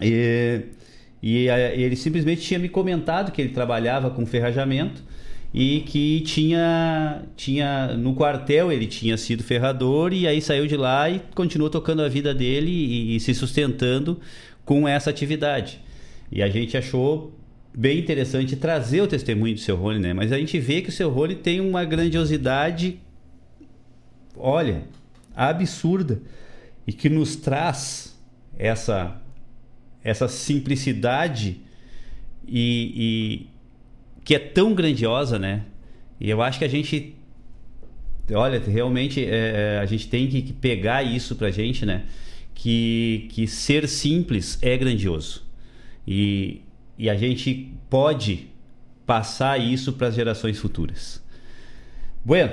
E, 0.00 0.62
e 1.22 1.50
a- 1.50 1.74
ele 1.74 1.96
simplesmente 1.96 2.40
tinha 2.40 2.58
me 2.58 2.70
comentado 2.70 3.30
que 3.30 3.42
ele 3.42 3.50
trabalhava 3.52 4.08
com 4.08 4.24
ferrajamento 4.24 5.02
e 5.54 5.82
que 5.82 6.20
tinha, 6.22 7.22
tinha 7.36 7.96
no 7.96 8.12
quartel 8.12 8.72
ele 8.72 8.88
tinha 8.88 9.16
sido 9.16 9.44
ferrador 9.44 10.12
e 10.12 10.26
aí 10.26 10.42
saiu 10.42 10.66
de 10.66 10.76
lá 10.76 11.08
e 11.08 11.20
continuou 11.32 11.70
tocando 11.70 12.02
a 12.02 12.08
vida 12.08 12.34
dele 12.34 12.72
e, 12.72 13.14
e 13.14 13.20
se 13.20 13.32
sustentando 13.32 14.20
com 14.64 14.88
essa 14.88 15.10
atividade. 15.10 15.80
E 16.32 16.42
a 16.42 16.48
gente 16.48 16.76
achou 16.76 17.32
bem 17.72 18.00
interessante 18.00 18.56
trazer 18.56 19.02
o 19.02 19.06
testemunho 19.06 19.54
do 19.54 19.60
seu 19.60 19.76
Rony, 19.76 20.00
né? 20.00 20.12
Mas 20.12 20.32
a 20.32 20.38
gente 20.38 20.58
vê 20.58 20.82
que 20.82 20.88
o 20.88 20.92
seu 20.92 21.08
Rony 21.08 21.36
tem 21.36 21.60
uma 21.60 21.84
grandiosidade, 21.84 22.98
olha, 24.36 24.82
absurda 25.36 26.20
e 26.84 26.92
que 26.92 27.08
nos 27.08 27.36
traz 27.36 28.18
essa 28.58 29.20
essa 30.02 30.28
simplicidade 30.28 31.60
e, 32.46 33.46
e 33.46 33.53
que 34.24 34.34
é 34.34 34.38
tão 34.38 34.74
grandiosa, 34.74 35.38
né? 35.38 35.62
E 36.18 36.30
eu 36.30 36.40
acho 36.42 36.58
que 36.58 36.64
a 36.64 36.68
gente 36.68 37.14
olha, 38.32 38.58
realmente 38.58 39.22
é, 39.22 39.76
é, 39.76 39.78
a 39.82 39.86
gente 39.86 40.08
tem 40.08 40.26
que 40.28 40.52
pegar 40.52 41.02
isso 41.02 41.36
pra 41.36 41.50
gente, 41.50 41.84
né? 41.84 42.04
Que, 42.54 43.28
que 43.30 43.46
ser 43.46 43.86
simples 43.86 44.58
é 44.62 44.76
grandioso. 44.76 45.44
E, 46.06 46.62
e 46.96 47.10
a 47.10 47.16
gente 47.16 47.72
pode 47.90 48.46
passar 49.04 49.60
isso 49.60 49.92
para 49.92 50.06
as 50.06 50.14
gerações 50.14 50.58
futuras. 50.58 51.22
Bueno, 52.24 52.52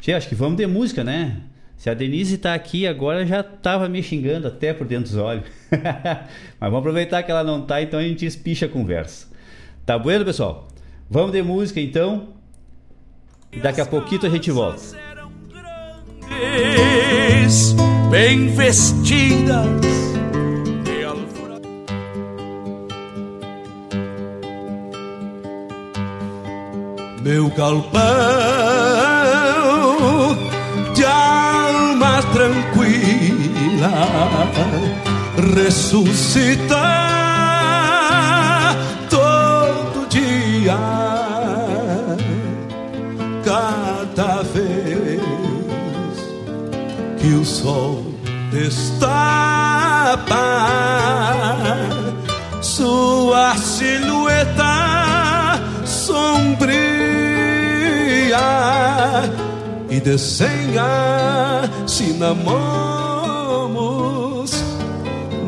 Tchê, 0.00 0.12
acho 0.12 0.28
que 0.28 0.34
vamos 0.34 0.56
de 0.56 0.66
música, 0.66 1.04
né? 1.04 1.42
Se 1.76 1.90
a 1.90 1.94
Denise 1.94 2.38
tá 2.38 2.54
aqui 2.54 2.86
agora, 2.86 3.26
já 3.26 3.42
tava 3.42 3.88
me 3.88 4.02
xingando 4.02 4.46
até 4.46 4.72
por 4.72 4.86
dentro 4.86 5.10
dos 5.10 5.16
olhos. 5.16 5.44
Mas 5.70 6.70
vamos 6.70 6.78
aproveitar 6.78 7.22
que 7.22 7.30
ela 7.30 7.44
não 7.44 7.60
tá, 7.60 7.82
então 7.82 7.98
a 7.98 8.02
gente 8.02 8.24
espicha 8.24 8.64
a 8.64 8.68
conversa. 8.68 9.26
Tá 9.84 9.98
bueno, 9.98 10.24
pessoal? 10.24 10.68
Vamos 11.14 11.30
de 11.30 11.40
música 11.44 11.80
então. 11.80 12.30
E 13.52 13.60
daqui 13.60 13.80
a 13.80 13.86
pouquinho 13.86 14.26
a 14.26 14.28
gente 14.28 14.50
volta. 14.50 14.82
bem 18.10 18.48
vestidas. 18.48 19.64
Meu 27.22 27.48
galpão 27.50 28.02
de 30.96 31.04
alma 31.04 32.22
tranquila 32.32 33.92
ressuscita 35.54 37.23
o 47.44 47.46
sol 47.46 48.02
destapa 48.50 49.26
sua 52.62 53.54
silhueta 53.56 54.64
sombria 55.84 56.48
e 59.90 60.00
desenha 60.00 60.84
cinamomos 61.86 62.64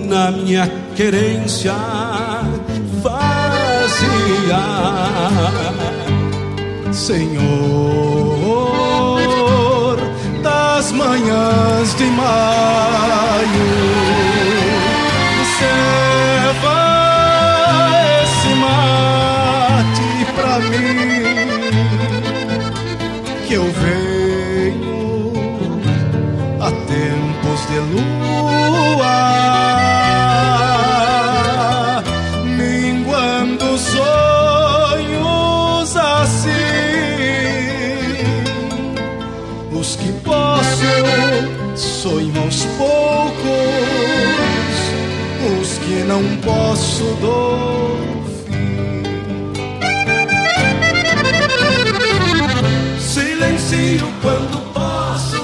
na 0.04 0.30
minha 0.32 0.70
querência 0.94 1.74
vazia. 3.02 4.66
Senhor 6.92 8.35
manhãs 11.16 11.94
de 11.94 12.04
maio, 12.10 12.26
dou 47.20 47.66
Silencio 52.98 54.08
quando 54.20 54.58
posso, 54.72 55.42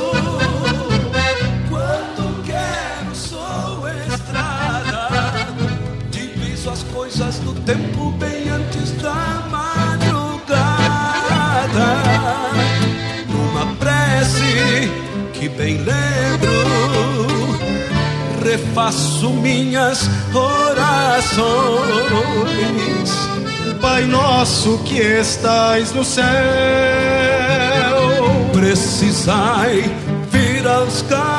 quando 1.70 2.42
quero 2.44 3.14
sou 3.14 3.88
estrada. 3.88 5.08
Diviso 6.10 6.70
as 6.70 6.82
coisas 6.84 7.38
do 7.38 7.54
tempo 7.62 8.10
bem 8.12 8.48
antes 8.50 8.92
da 9.00 9.46
madrugada. 9.50 10.42
Numa 13.28 13.74
prece 13.76 14.90
que 15.32 15.48
bem 15.48 15.78
lembro, 15.78 16.52
refaço 18.52 19.30
minhas 19.30 20.10
orações. 20.34 21.42
Pai 23.80 24.04
nosso 24.04 24.76
que 24.84 24.98
estais 24.98 25.94
no 25.94 26.04
céu, 26.04 26.24
precisai 28.52 29.90
vir 30.30 30.66
aos 30.66 31.00
galpões. 31.02 31.32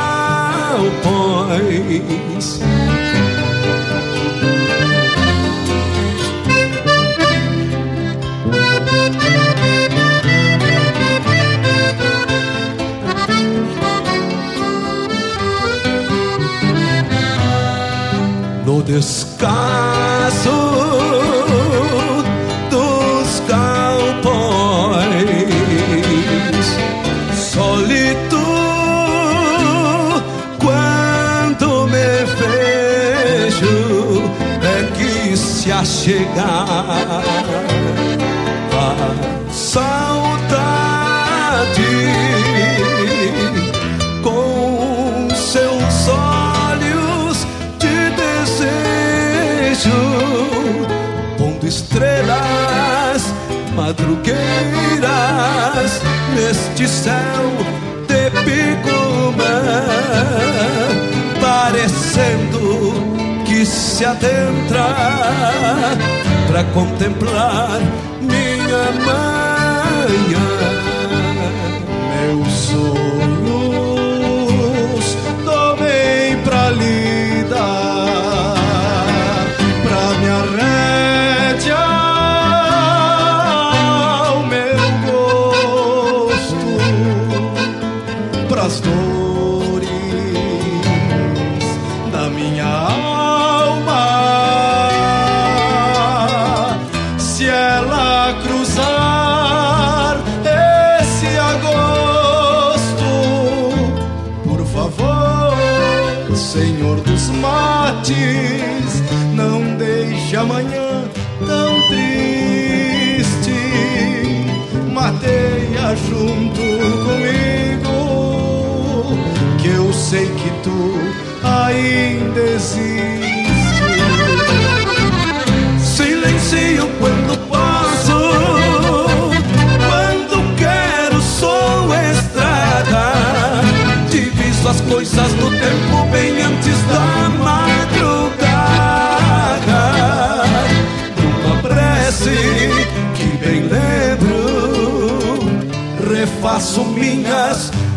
Descaso 18.86 20.52
dos 22.70 23.42
galpões, 23.48 25.14
solito 27.34 28.44
quando 30.60 31.88
me 31.88 32.26
vejo 32.40 34.24
é 34.62 34.84
que 34.98 35.38
se 35.38 35.72
achegar. 35.72 37.24
A 38.76 40.03
estrelas 51.74 53.34
madrugueiras 53.76 54.38
neste 56.36 56.88
céu 56.88 57.50
de 58.08 58.30
pigumã, 58.44 59.82
parecendo 61.42 62.94
que 63.46 63.66
se 63.66 64.06
adentra 64.06 64.86
para 66.48 66.64
contemplar 66.76 67.80
minha 68.22 68.92
manhã. 69.08 70.50
Meus 72.14 72.54
sonhos 72.70 72.86
tomei 75.44 76.36
pra 76.44 76.70
lida, 76.70 77.13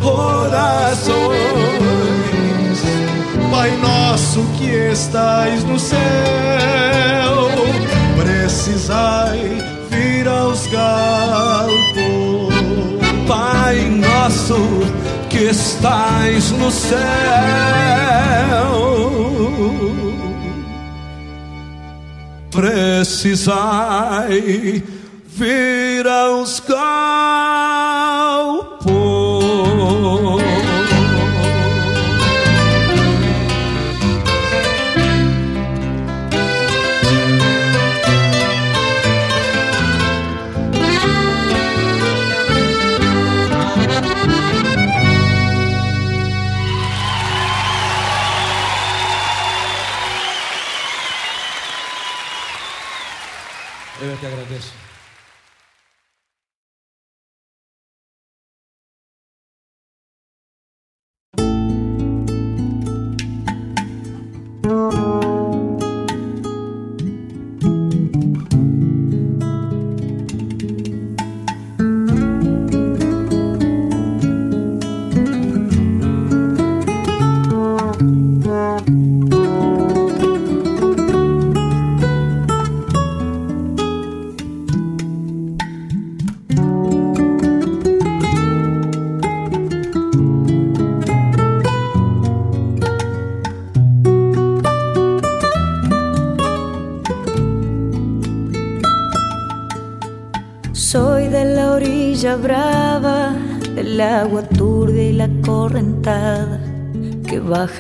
corações. 0.07 1.17
Pai 3.51 3.71
nosso 3.79 4.43
que 4.57 4.71
estais 4.93 5.65
no 5.65 5.79
céu, 5.79 5.99
precisai 8.17 9.59
vir 9.91 10.29
aos 10.29 10.67
galpos. 10.69 11.75
Pai 13.27 13.77
nosso 13.91 14.55
que 15.29 15.49
estais 15.49 16.53
no 16.53 16.71
céu, 16.71 16.97
precisai 22.53 23.61
vir 25.27 26.07
aos 26.07 26.61
galpos. 26.61 27.76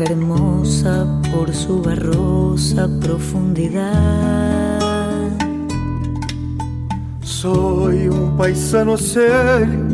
Hermosa 0.04 1.06
por 1.32 1.52
su 1.54 1.80
barrosa 1.82 2.88
profundidad. 3.00 4.80
Soy 7.22 8.08
un 8.08 8.36
paisano 8.36 8.96
serio, 8.96 9.84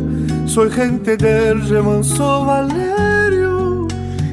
soy 0.47 0.71
gente 0.71 1.17
del 1.17 1.69
remanso 1.69 2.45
Valerio, 2.45 3.87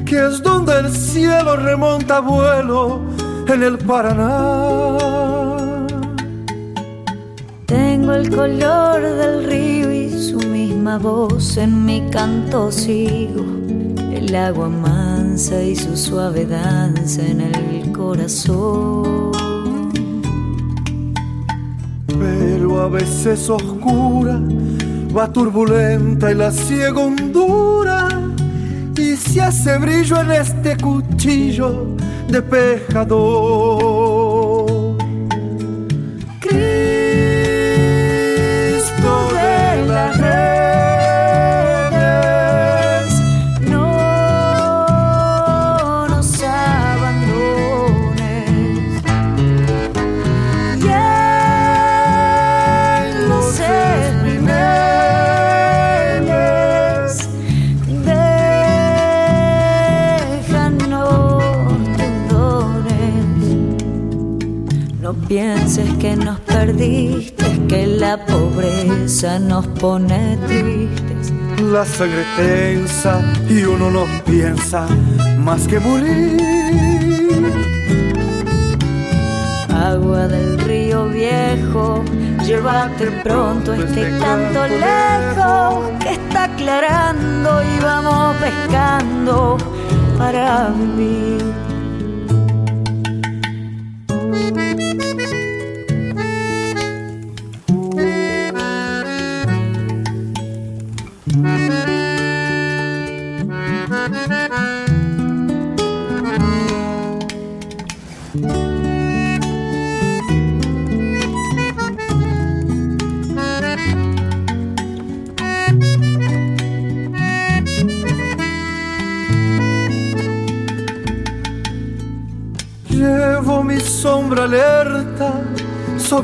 que 0.04 0.26
es 0.26 0.42
donde 0.42 0.78
el 0.80 0.90
cielo 0.90 1.56
remonta 1.56 2.20
vuelo 2.20 3.00
en 3.46 3.62
el 3.62 3.78
Paraná. 3.78 4.96
Tengo 7.66 8.12
el 8.14 8.30
color 8.30 9.02
del 9.02 9.44
río 9.44 9.92
y 9.92 10.10
su 10.10 10.38
misma 10.38 10.98
voz 10.98 11.56
en 11.56 11.84
mi 11.84 12.08
canto 12.10 12.72
sigo. 12.72 13.44
El 14.12 14.34
agua 14.34 14.68
y 15.32 15.76
su 15.76 15.96
suave 15.96 16.44
danza 16.44 17.22
en 17.24 17.40
el 17.40 17.92
corazón. 17.92 19.30
Pero 22.06 22.82
a 22.82 22.88
veces 22.88 23.48
oscura, 23.48 24.40
va 25.16 25.32
turbulenta 25.32 26.32
y 26.32 26.34
la 26.34 26.50
ciega. 26.50 27.06
Y 28.96 29.16
se 29.16 29.40
hace 29.40 29.78
brillo 29.78 30.20
en 30.20 30.32
este 30.32 30.76
cuchillo 30.76 31.86
de 32.28 32.42
pescador. 32.42 33.99
Nos 66.80 67.30
perdiste, 67.30 67.66
que 67.68 67.86
la 67.86 68.16
pobreza 68.26 69.38
nos 69.38 69.66
pone 69.66 70.38
tristes. 70.46 71.32
La 71.62 71.84
sangre 71.84 72.24
tensa 72.36 73.20
y 73.48 73.64
uno 73.64 73.90
no 73.90 74.04
piensa 74.24 74.86
más 75.38 75.66
que 75.68 75.78
morir. 75.78 76.40
Agua 79.68 80.26
del 80.28 80.58
río 80.60 81.08
viejo, 81.08 82.02
llévate 82.44 83.10
pronto 83.22 83.74
este 83.74 84.18
canto 84.18 84.66
lejos 84.66 85.98
que 86.00 86.12
está 86.12 86.44
aclarando 86.44 87.62
y 87.62 87.80
vamos 87.82 88.36
pescando 88.36 89.56
para 90.18 90.68
vivir. 90.70 91.69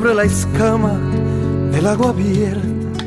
Sobre 0.07 0.15
la 0.15 0.23
escama 0.23 0.93
del 1.71 1.85
agua 1.85 2.11
abierta 2.11 3.03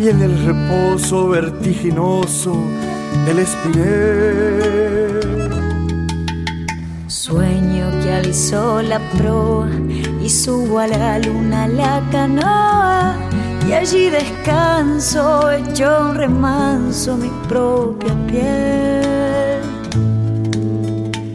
y 0.00 0.08
en 0.08 0.20
el 0.20 0.44
reposo 0.44 1.28
vertiginoso 1.28 2.56
del 3.24 3.38
espinel. 3.38 5.20
Sueño 7.06 7.88
que 8.02 8.12
alzó 8.12 8.82
la 8.82 8.98
proa 9.16 9.68
y 10.20 10.28
subo 10.28 10.80
a 10.80 10.88
la 10.88 11.20
luna 11.20 11.68
la 11.68 12.02
canoa 12.10 13.14
y 13.68 13.72
allí 13.72 14.10
descanso 14.10 15.52
hecho 15.52 16.08
un 16.08 16.16
remanso 16.16 17.16
mi 17.16 17.30
propia 17.48 18.12
piel. 18.26 19.62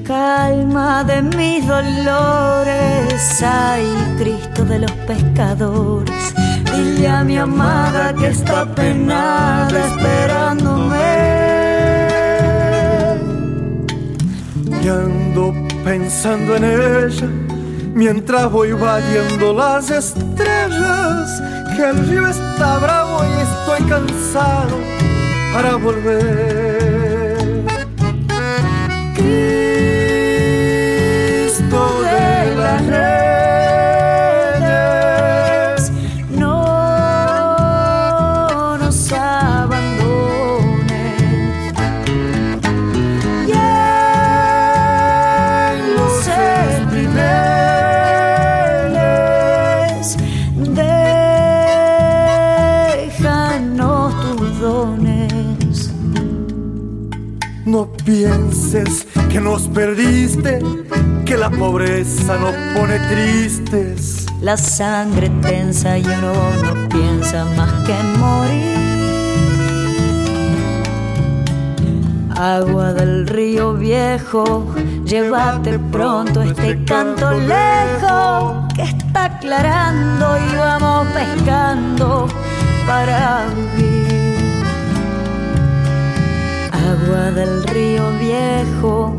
Calma 0.05 1.05
de 1.05 1.21
mis 1.21 1.65
dolores, 1.65 3.41
ay 3.41 3.85
Cristo 4.17 4.48
de 4.69 4.79
los 4.79 4.91
pescadores, 5.07 6.33
dile 6.75 7.07
a 7.07 7.23
mi 7.23 7.37
amada 7.37 8.13
que 8.13 8.27
está 8.27 8.65
penada 8.75 9.87
esperándome. 9.87 10.97
Y 14.83 14.87
ando 14.87 15.53
pensando 15.83 16.55
en 16.55 16.63
ella 16.63 17.27
mientras 17.95 18.51
voy 18.51 18.73
vadeando 18.73 19.53
las 19.53 19.89
estrellas. 19.89 21.41
Que 21.75 21.89
el 21.89 22.07
río 22.07 22.27
está 22.27 22.77
bravo 22.77 23.23
y 23.23 23.41
estoy 23.41 23.89
cansado 23.89 24.77
para 25.51 25.75
volver. 25.77 26.78
Perdiste, 59.67 60.59
que 61.25 61.37
la 61.37 61.49
pobreza 61.49 62.37
nos 62.37 62.55
pone 62.75 62.99
tristes. 63.09 64.25
La 64.41 64.55
sangre 64.55 65.29
tensa 65.41 65.97
y 65.97 66.05
uno 66.05 66.33
no 66.63 66.89
piensa 66.89 67.45
más 67.57 67.71
que 67.85 67.93
morir. 68.17 68.79
Agua 72.39 72.93
del 72.93 73.27
río 73.27 73.73
viejo, 73.73 74.65
llévate 75.03 75.77
pronto 75.91 76.41
este 76.41 76.81
canto 76.85 77.31
lejos 77.31 78.73
que 78.73 78.83
está 78.83 79.25
aclarando 79.25 80.37
y 80.37 80.55
vamos 80.55 81.07
pescando 81.07 82.27
para 82.87 83.45
vivir. 83.53 84.37
Agua 86.71 87.31
del 87.31 87.63
río 87.65 88.09
viejo, 88.19 89.18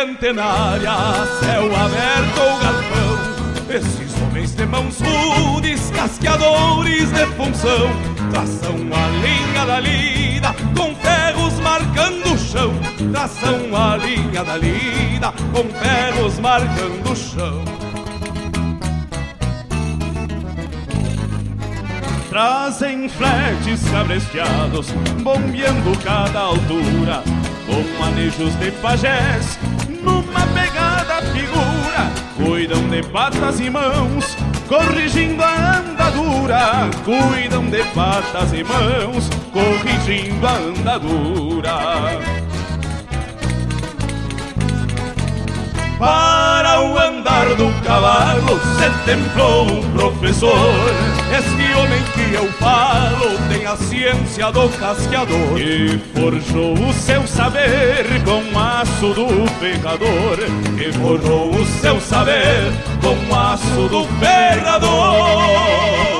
Centenária, 0.00 0.92
céu 1.40 1.66
aberto 1.76 2.40
ou 2.40 2.58
galpão, 2.58 3.18
esses 3.68 4.22
homens 4.22 4.54
de 4.54 4.64
mãos 4.64 4.98
rudes, 4.98 5.90
casqueadores 5.90 7.12
de 7.12 7.26
função, 7.36 7.90
traçam 8.30 8.76
a 8.76 9.08
linha 9.20 9.66
da 9.66 9.78
lida, 9.78 10.54
com 10.74 10.94
ferros 10.94 11.60
marcando 11.60 12.32
o 12.32 12.38
chão, 12.38 12.72
traçam 13.12 13.76
a 13.76 13.96
linha 13.98 14.42
da 14.42 14.56
lida, 14.56 15.34
com 15.52 15.68
ferros 15.68 16.38
marcando 16.38 17.12
o 17.12 17.16
chão. 17.16 17.62
Trazem 22.30 23.06
fletes 23.08 23.82
cabresteados, 23.90 24.90
bombeando 25.20 25.98
cada 26.02 26.40
altura, 26.40 27.22
com 27.66 28.02
manejos 28.02 28.54
de 28.54 28.70
pajés, 28.80 29.58
numa 30.30 30.46
pegada 30.46 31.22
figura. 31.32 32.10
Cuidam 32.36 32.88
de 32.88 33.02
patas 33.02 33.60
e 33.60 33.68
mãos, 33.68 34.36
corrigindo 34.68 35.42
a 35.42 35.78
andadura. 35.78 36.90
Cuidam 37.04 37.66
de 37.66 37.82
patas 37.94 38.52
e 38.52 38.64
mãos, 38.64 39.28
corrigindo 39.52 40.46
a 40.46 40.52
andadura. 40.52 42.49
Para 46.00 46.80
o 46.80 46.98
andar 46.98 47.54
do 47.56 47.70
cavalo 47.84 48.58
se 48.58 48.90
templou 49.04 49.66
um 49.66 49.82
professor. 49.92 50.56
Este 51.30 51.74
homem 51.74 52.02
que 52.14 52.32
eu 52.34 52.50
falo 52.52 53.36
tem 53.52 53.66
a 53.66 53.76
ciência 53.76 54.50
do 54.50 54.66
casqueador 54.70 55.58
E 55.58 55.98
forjou 56.14 56.72
o 56.72 56.90
seu 56.94 57.26
saber 57.26 58.06
com 58.24 58.40
aço 58.58 59.12
do 59.12 59.46
ferrador 59.60 60.38
E 60.78 60.90
forjou 60.94 61.50
o 61.50 61.66
seu 61.66 62.00
saber 62.00 62.72
com 63.02 63.36
aço 63.36 63.86
do 63.90 64.06
ferrador 64.18 66.19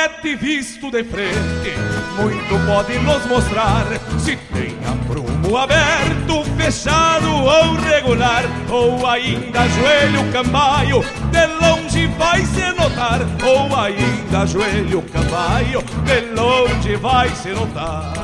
Flete 0.00 0.34
visto 0.34 0.90
de 0.90 1.04
frente, 1.04 1.74
muito 2.16 2.66
pode 2.66 2.98
nos 3.00 3.26
mostrar 3.26 3.84
se 4.18 4.34
tem 4.34 4.74
aprumo 4.88 5.58
aberto, 5.58 6.42
fechado 6.56 7.28
ou 7.30 7.74
regular, 7.74 8.44
ou 8.70 9.06
ainda 9.06 9.68
joelho 9.68 10.32
cambaio, 10.32 11.04
de 11.30 11.46
longe 11.62 12.06
vai 12.16 12.40
se 12.46 12.72
notar, 12.72 13.20
ou 13.44 13.76
ainda 13.76 14.46
joelho 14.46 15.02
cambaio, 15.02 15.82
de 16.06 16.20
longe 16.34 16.96
vai 16.96 17.28
se 17.34 17.50
notar. 17.50 18.14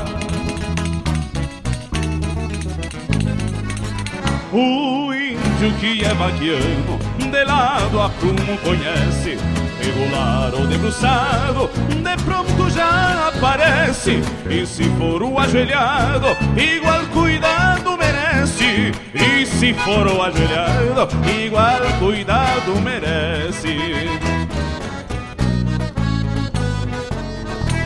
O 4.51 5.13
índio 5.13 5.73
que 5.79 6.03
é 6.03 6.13
vaquiano, 6.15 6.97
de 7.19 7.43
lado 7.43 8.01
a 8.01 8.09
prumo 8.09 8.57
conhece, 8.63 9.37
regular 9.81 10.53
ou 10.53 10.67
debruçado, 10.67 11.69
de 11.89 12.23
pronto 12.23 12.69
já 12.69 13.29
aparece. 13.29 14.21
E 14.49 14.65
se 14.65 14.83
for 14.97 15.21
o 15.23 15.39
ajoelhado, 15.39 16.27
igual 16.55 17.05
cuidado 17.13 17.97
merece. 17.97 18.91
E 19.13 19.45
se 19.45 19.73
for 19.73 20.07
o 20.07 20.21
ajoelhado, 20.21 21.07
igual 21.27 21.81
cuidado 21.99 22.75
merece. 22.81 23.77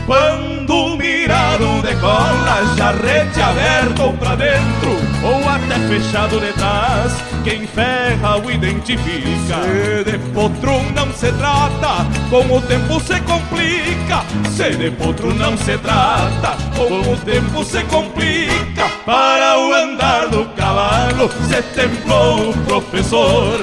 Pão 0.06 0.51
quando 0.72 0.96
mirado 0.96 1.82
decola, 1.82 2.64
jarrete 2.78 3.42
aberto 3.42 4.10
pra 4.18 4.34
dentro, 4.34 4.96
ou 5.22 5.46
até 5.46 5.78
fechado 5.86 6.40
de 6.40 6.50
trás, 6.54 7.12
quem 7.44 7.66
ferra 7.66 8.38
o 8.38 8.50
identifica. 8.50 9.60
Se 9.64 10.10
de 10.10 10.18
potro 10.32 10.82
não 10.94 11.12
se 11.12 11.30
trata, 11.32 12.06
com 12.30 12.56
o 12.56 12.60
tempo 12.62 12.98
se 13.00 13.20
complica. 13.20 14.24
Se 14.50 14.70
de 14.70 14.90
potro 14.92 15.34
não 15.34 15.58
se 15.58 15.76
trata, 15.76 16.56
com 16.74 17.12
o 17.12 17.16
tempo 17.18 17.62
se 17.62 17.84
complica. 17.84 18.88
Para 19.04 19.58
o 19.58 19.74
andar 19.74 20.28
do 20.28 20.46
cavalo, 20.56 21.30
se 21.50 21.60
templou 21.74 22.48
o 22.48 22.58
professor. 22.64 23.62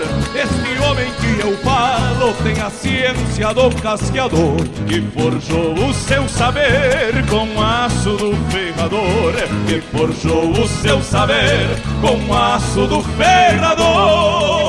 Homem 0.80 1.12
que 1.14 1.40
eu 1.46 1.58
falo 1.58 2.34
tem 2.44 2.60
a 2.62 2.70
ciência 2.70 3.54
do 3.54 3.70
casqueador, 3.82 4.58
que 4.88 5.02
forjou 5.12 5.74
o 5.74 5.94
seu 5.94 6.28
saber 6.28 7.26
com 7.30 7.62
aço 7.62 8.12
do 8.18 8.36
ferrador, 8.50 9.34
que 9.68 9.82
forjou 9.82 10.52
o 10.52 10.68
seu 10.68 11.02
saber 11.02 11.68
com 12.02 12.34
aço 12.34 12.88
do 12.88 13.02
ferrador. 13.02 14.69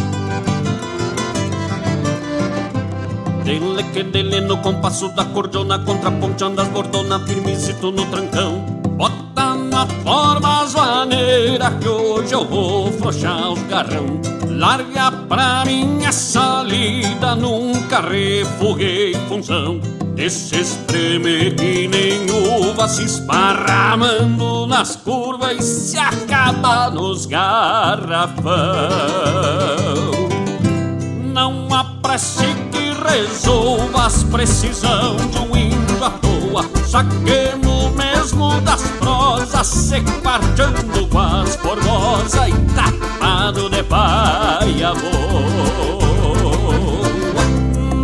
Dele 3.51 3.83
que 3.91 4.01
dele 4.03 4.39
no 4.39 4.55
compasso 4.59 5.09
da 5.09 5.25
cordona 5.25 5.77
Contraponteando 5.77 6.61
as 6.61 6.69
bordonas 6.69 7.21
firmezito 7.27 7.91
no 7.91 8.05
trancão. 8.05 8.59
Bota 8.95 9.55
na 9.55 9.85
forma 9.85 10.61
as 10.61 10.73
maneiras 10.73 11.73
Que 11.81 11.89
hoje 11.89 12.33
eu 12.33 12.45
vou 12.45 12.89
flochar 12.93 13.51
os 13.51 13.61
garrão. 13.63 14.21
Larga 14.47 15.11
pra 15.27 15.65
mim 15.65 16.01
essa 16.05 16.63
lida 16.63 17.35
Nunca 17.35 17.99
refuguei 17.99 19.15
função. 19.27 19.81
Desse 20.15 20.61
espreme 20.61 21.51
que 21.51 21.89
nem 21.89 22.25
uva 22.31 22.87
Se 22.87 23.03
esparramando 23.03 24.65
nas 24.65 24.95
curvas 24.95 25.57
E 25.59 25.61
se 25.61 25.97
acaba 25.97 26.89
nos 26.89 27.25
garrafão. 27.25 28.47
Não 31.33 31.67
apresse 31.73 32.45
que 32.71 32.90
resolva 33.11 34.05
as 34.05 34.23
precisão 34.23 35.17
de 35.17 35.39
um 35.39 35.55
índio 35.55 36.03
à 36.03 36.09
toa 36.11 36.63
Saquemos 36.87 37.91
mesmo 37.95 38.61
das 38.61 38.81
prosas 38.99 39.67
Se 39.67 40.01
quarteando 40.21 41.07
com 41.07 41.19
as 41.19 41.55
formosas 41.57 42.47
E 42.47 42.53
tapado 42.73 43.69
de 43.69 43.83
paia 43.83 44.93
boa 44.93 45.51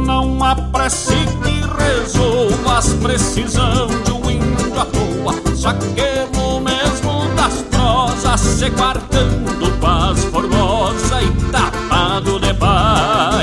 Não 0.05 0.43
apresse 0.43 1.15
que 1.43 1.61
resolva 1.84 2.77
as 2.77 2.93
precisão 2.95 3.88
de 4.03 4.11
um 4.11 4.29
índio 4.29 4.79
à 4.79 4.85
toa 4.85 5.34
Saquemos 5.55 6.61
mesmo 6.61 7.27
das 7.35 7.61
prosas 7.71 8.41
Se 8.41 8.69
quartando 8.71 9.71
com 9.79 9.88
as 9.88 10.21
formosas 10.25 11.23
E 11.23 11.51
tapado 11.51 12.39
de 12.39 12.53
paia 12.55 13.36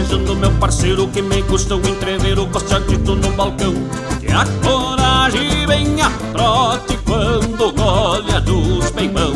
forcejando 0.00 0.36
meu 0.36 0.50
parceiro 0.52 1.08
Que 1.08 1.20
me 1.22 1.42
custa 1.42 1.76
o 1.76 1.88
entrever 1.88 2.38
o 2.38 2.46
costadito 2.46 3.14
no 3.14 3.30
balcão. 3.32 3.74
Que 4.20 4.32
a 4.32 4.46
coragem 4.62 5.66
vem 5.66 6.00
a 6.00 6.10
trote 6.32 6.96
quando 7.04 7.72
golha 7.72 8.40
dos 8.40 8.90
peimão. 8.90 9.34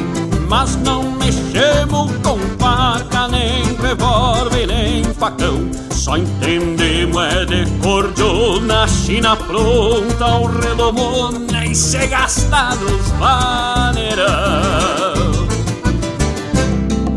Mas 0.48 0.76
não 0.76 1.02
mexemos 1.12 2.10
com 2.22 2.38
faca, 2.58 3.28
nem 3.28 3.76
revólver, 3.76 4.66
nem 4.66 5.04
facão. 5.04 5.68
Só 5.90 6.16
entendemos 6.16 7.22
é 7.24 7.44
de 7.44 7.66
cordiona, 7.82 8.86
china 8.86 9.36
pronta, 9.36 10.36
um 10.36 10.46
redomona 10.46 11.66
E 11.66 11.74
se 11.74 12.06
gasta 12.06 12.74
nos 12.74 13.08
vaneirão 13.18 15.33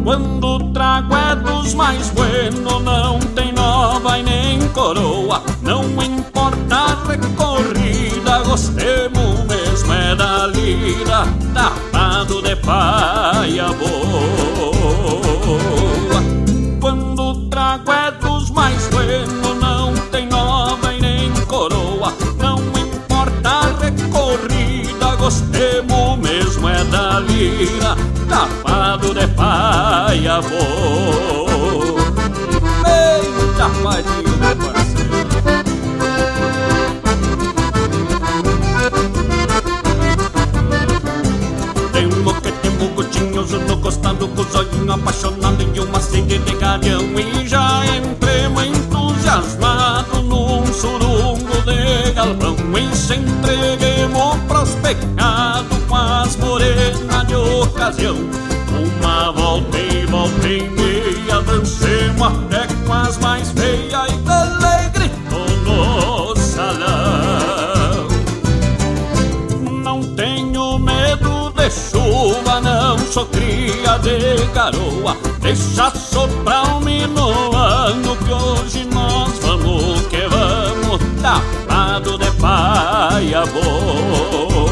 quando 0.07 0.71
trago 0.71 1.13
é 1.17 1.35
dos 1.35 1.73
mais 1.73 2.09
buenos, 2.11 2.81
não 2.81 3.19
tem 3.35 3.51
nova 3.51 4.17
e 4.17 4.23
nem 4.23 4.65
coroa. 4.69 5.43
Não 5.61 5.83
importa 6.01 6.75
a 6.75 7.09
recorrida, 7.09 8.39
gostemos 8.45 9.43
mesmo 9.49 9.93
é 9.93 10.15
da 10.15 10.47
lira, 10.47 11.25
tapado 11.53 12.41
de 12.41 12.55
paia 12.55 13.65
boa. 13.73 15.26
Lira, 27.19 27.95
tapado 28.29 29.13
de 29.13 29.27
paia 29.27 30.41
boa. 30.41 31.97
Eita, 32.85 33.69
padinho, 33.83 34.37
meu 34.37 34.55
parceiro. 34.55 35.17
Temo 41.91 42.33
que 42.41 42.51
temo 42.51 42.87
gotinhos 42.89 43.51
no 43.51 43.77
costado 43.77 44.27
Com 44.27 44.41
os 44.41 44.55
olhinhos 44.55 44.89
apaixonados 44.89 45.67
e 45.73 45.79
uma 45.79 45.99
sede 45.99 46.37
de 46.37 46.55
garião 46.55 47.01
E 47.01 47.47
já 47.47 47.81
entremos 47.85 48.63
entusiasmados 48.63 50.23
num 50.23 50.65
surungo 50.67 51.61
de 51.65 52.11
galpão 52.13 52.55
E 52.77 52.95
se 52.95 53.15
ocasião. 57.87 58.17
Uma 58.99 59.31
volta 59.31 59.77
e 59.77 60.05
volta 60.05 60.47
e 60.47 60.69
meia 60.69 61.41
Dancemos 61.41 62.27
até 62.27 62.67
com 62.85 62.93
as 62.93 63.17
mais 63.17 63.51
feias 63.51 64.11
E 64.11 64.89
grito 64.89 65.35
no 65.63 66.35
salão. 66.35 68.07
Não 69.83 70.03
tenho 70.15 70.77
medo 70.79 71.51
de 71.51 71.69
chuva, 71.71 72.59
não 72.61 72.97
sou 72.99 73.25
cria 73.27 73.97
de 73.99 74.45
garoa. 74.53 75.15
Deixa 75.39 75.89
soprar 75.91 76.75
um 76.75 76.81
minuano 76.81 78.17
que 78.17 78.31
hoje 78.31 78.85
nós 78.93 79.31
vamos 79.39 80.01
que 80.07 80.27
vamos 80.27 81.01
Tapado 81.21 82.17
de 82.17 82.31
paia 82.31 83.45
boa 83.45 84.66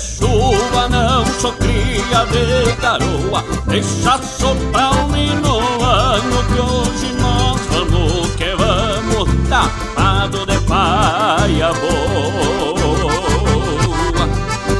chuva, 0.00 0.88
não 0.88 1.24
sou 1.26 1.52
cria 1.52 2.24
de 2.26 2.72
garoa. 2.80 3.44
Deixa 3.66 4.18
soprar 4.22 4.92
um 4.96 5.08
minuano 5.08 6.44
que 6.48 6.60
hoje 6.60 7.12
nós 7.20 7.60
vamos 7.70 8.34
que 8.34 8.54
vamos 8.56 9.28
Tapado 9.48 10.46
de 10.46 10.58
paia 10.60 11.72
boa. 11.74 13.10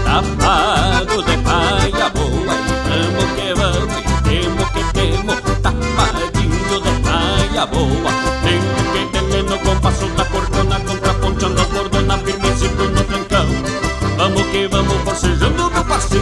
Tapado 0.05 1.23
de 1.23 1.37
paia 1.39 2.09
boa 2.11 2.55
Vamos 2.89 3.29
que 3.37 3.55
vamos, 3.55 3.95
e 3.97 4.03
temo 4.23 4.65
que 4.73 4.83
temo. 4.95 5.35
Tapadinho 5.63 6.81
de 6.81 6.93
paia 7.03 7.67
boa. 7.67 8.11
Temo 8.43 8.81
que 8.93 9.03
temo 9.13 9.51
no 9.51 9.59
compasso 9.59 10.07
da 10.17 10.25
cordona 10.25 10.81
Contraponteando 10.81 11.61
as 11.61 11.69
bordonas 11.69 12.21
firmecito 12.23 12.85
no 12.89 13.11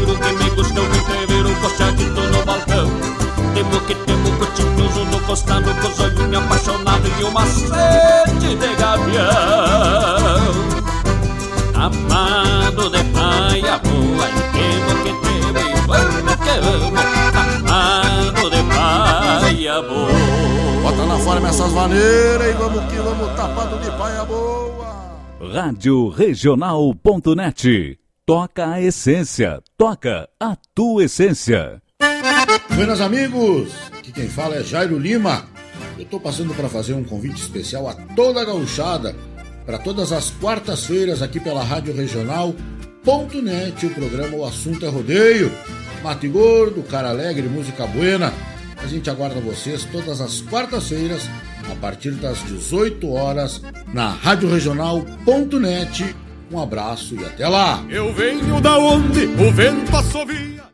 o 0.09 0.18
que 0.18 0.32
me 0.32 0.51
gostou 0.51 0.85
ver 0.85 1.47
o 1.47 1.55
costeadito 1.60 2.20
no 2.20 2.44
balcão. 2.44 2.89
Temo 3.55 3.80
que 3.86 3.94
temo 3.94 4.30
curtinhoso 4.39 5.05
no 5.05 5.20
costado, 5.20 5.74
com 5.74 5.89
os 5.89 6.01
olhos 6.01 6.36
apaixonado 6.36 7.09
e 7.20 7.24
uma 7.24 7.47
sede 7.47 8.56
de 8.56 8.74
gavião. 8.76 9.28
Amado 11.74 12.90
de 12.90 13.05
paia 13.05 13.78
boa, 13.78 14.28
e 14.28 14.43
temo 14.52 14.93
que 15.02 15.12
temo 15.22 15.59
e 15.59 15.74
vamos 15.86 16.36
que 16.36 16.51
amo. 16.51 16.98
Amado 17.68 18.51
de 18.51 18.62
paia 18.74 19.82
boa. 19.82 20.82
Bota 20.82 21.06
na 21.06 21.18
forma 21.18 21.48
essas 21.48 21.72
maneiras 21.72 22.48
e 22.48 22.52
vamos 22.55 22.85
que 22.85 22.97
vamos 22.97 23.36
tapado 23.36 23.78
de 23.78 23.90
paia 23.93 24.24
boa. 24.24 24.89
Rádio 25.52 26.09
Regional.net 26.09 27.98
Toca 28.28 28.70
a 28.72 28.82
essência. 28.82 29.62
Toca 29.78 30.28
a 30.38 30.55
tua 30.74 31.05
essência. 31.05 31.80
Buenas 32.74 33.00
amigos, 33.00 33.72
aqui 33.98 34.12
quem 34.12 34.28
fala 34.28 34.56
é 34.56 34.62
Jairo 34.62 34.98
Lima. 34.98 35.46
Eu 35.98 36.05
tô 36.05 36.20
passando 36.20 36.52
para 36.55 36.68
fazer 36.68 36.92
um 36.92 37.02
convite 37.02 37.40
especial 37.40 37.88
a 37.88 37.94
toda 37.94 38.42
a 38.42 38.44
gauchada 38.44 39.16
para 39.64 39.78
todas 39.78 40.12
as 40.12 40.28
quartas-feiras 40.28 41.22
aqui 41.22 41.40
pela 41.40 41.64
Rádio 41.64 41.96
Regional.net, 41.96 43.86
o 43.86 43.94
programa 43.94 44.36
O 44.36 44.44
Assunto 44.44 44.84
é 44.84 44.90
Rodeio. 44.90 45.50
Mate 46.02 46.28
Gordo, 46.28 46.82
Cara 46.82 47.09
Alegre, 47.09 47.48
Música 47.48 47.86
Buena. 47.86 48.30
A 48.76 48.86
gente 48.86 49.09
aguarda 49.09 49.40
vocês 49.40 49.86
todas 49.86 50.20
as 50.20 50.42
quartas-feiras 50.42 51.22
a 51.72 51.74
partir 51.76 52.10
das 52.10 52.44
18 52.44 53.10
horas 53.10 53.62
na 53.94 54.10
Rádio 54.10 54.50
Regional.net. 54.50 56.27
Um 56.50 56.60
abraço 56.60 57.14
e 57.14 57.24
até 57.24 57.46
lá. 57.46 57.84
Eu 57.90 58.12
venho 58.12 58.60
da 58.60 58.78
onde 58.78 59.26
o 59.26 59.52
vento 59.52 59.94
assovia. 59.94 60.68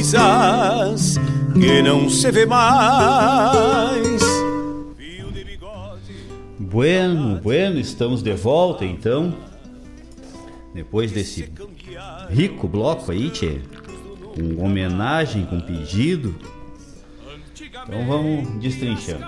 Coisas 0.00 1.16
que 1.52 1.82
não 1.82 2.08
se 2.08 2.30
vê 2.30 2.46
mais. 2.46 4.22
Bueno, 6.58 7.38
bueno, 7.42 7.78
estamos 7.78 8.22
de 8.22 8.32
volta 8.32 8.84
então. 8.84 9.34
Depois 10.72 11.12
desse 11.12 11.52
rico 12.30 12.66
bloco 12.66 13.12
aí, 13.12 13.28
tchê. 13.28 13.60
Com 14.34 14.64
homenagem, 14.64 15.44
com 15.44 15.60
pedido. 15.60 16.34
Então 17.86 18.06
vamos 18.06 18.48
destrinchando. 18.58 19.26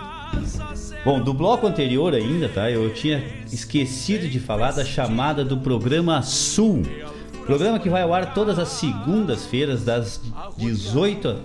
Bom, 1.05 1.21
do 1.21 1.35
bloco 1.35 1.67
anterior 1.67 2.15
ainda, 2.15 2.49
tá? 2.49 2.71
Eu 2.71 2.95
tinha 2.95 3.23
esquecido 3.53 4.27
de 4.27 4.41
falar 4.41 4.73
da 4.73 4.85
chamada 4.85 5.45
do 5.45 5.59
programa 5.59 6.23
Sul. 6.23 6.83
Programa 7.47 7.79
que 7.79 7.89
vai 7.89 8.03
ao 8.03 8.15
ar 8.15 8.35
todas 8.35 8.59
as 8.59 8.69
segundas-feiras 8.69 9.85
das 9.85 10.21
18, 10.57 11.37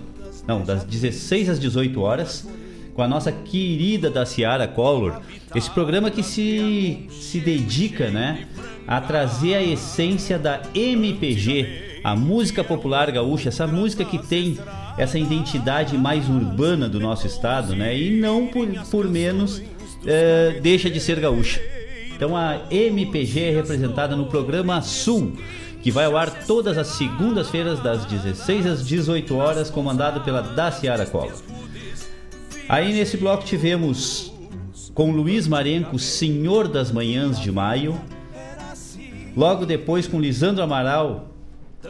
não, 0.46 0.62
das 0.62 0.84
16 0.84 1.50
às 1.50 1.60
18 1.60 2.00
horas, 2.00 2.46
com 2.94 3.02
a 3.02 3.08
nossa 3.08 3.32
querida 3.32 4.10
da 4.10 4.24
Ciara 4.24 4.66
Collor. 4.68 5.20
Esse 5.54 5.70
programa 5.70 6.10
que 6.10 6.22
se 6.22 7.06
se 7.10 7.40
dedica, 7.40 8.10
né, 8.10 8.46
a 8.86 9.00
trazer 9.00 9.54
a 9.54 9.62
essência 9.62 10.38
da 10.38 10.62
MPG, 10.74 12.00
a 12.02 12.14
música 12.16 12.62
popular 12.62 13.10
gaúcha, 13.10 13.48
essa 13.48 13.66
música 13.66 14.04
que 14.04 14.18
tem 14.18 14.56
essa 14.96 15.18
identidade 15.18 15.96
mais 15.98 16.28
urbana 16.28 16.88
do 16.88 16.98
nosso 16.98 17.26
estado, 17.26 17.76
né? 17.76 17.96
E 17.96 18.18
não 18.18 18.46
por, 18.46 18.66
por 18.90 19.08
menos 19.08 19.62
é, 20.06 20.58
deixa 20.60 20.88
de 20.88 21.00
ser 21.00 21.20
gaúcha. 21.20 21.60
Então 22.14 22.36
a 22.36 22.62
MPG 22.70 23.40
é 23.44 23.50
representada 23.50 24.16
no 24.16 24.26
programa 24.26 24.82
Sul, 24.82 25.34
que 25.82 25.90
vai 25.90 26.04
ao 26.04 26.16
ar 26.16 26.44
todas 26.44 26.76
as 26.76 26.88
segundas-feiras 26.88 27.80
das 27.80 28.04
16 28.04 28.66
às 28.66 28.86
18 28.86 29.36
horas, 29.36 29.70
comandado 29.70 30.20
pela 30.20 30.42
Daciara 30.42 31.06
Cola. 31.06 31.32
Aí 32.68 32.92
nesse 32.92 33.16
bloco 33.16 33.44
tivemos 33.44 34.32
com 34.94 35.12
Luiz 35.12 35.46
Marenco, 35.46 35.98
Senhor 35.98 36.68
das 36.68 36.90
Manhãs 36.90 37.40
de 37.40 37.50
Maio. 37.52 37.98
Logo 39.36 39.64
depois 39.64 40.06
com 40.06 40.20
Lisandro 40.20 40.62
Amaral, 40.62 41.28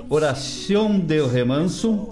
Oração 0.09 0.99
del 0.99 1.29
Remanso 1.29 2.09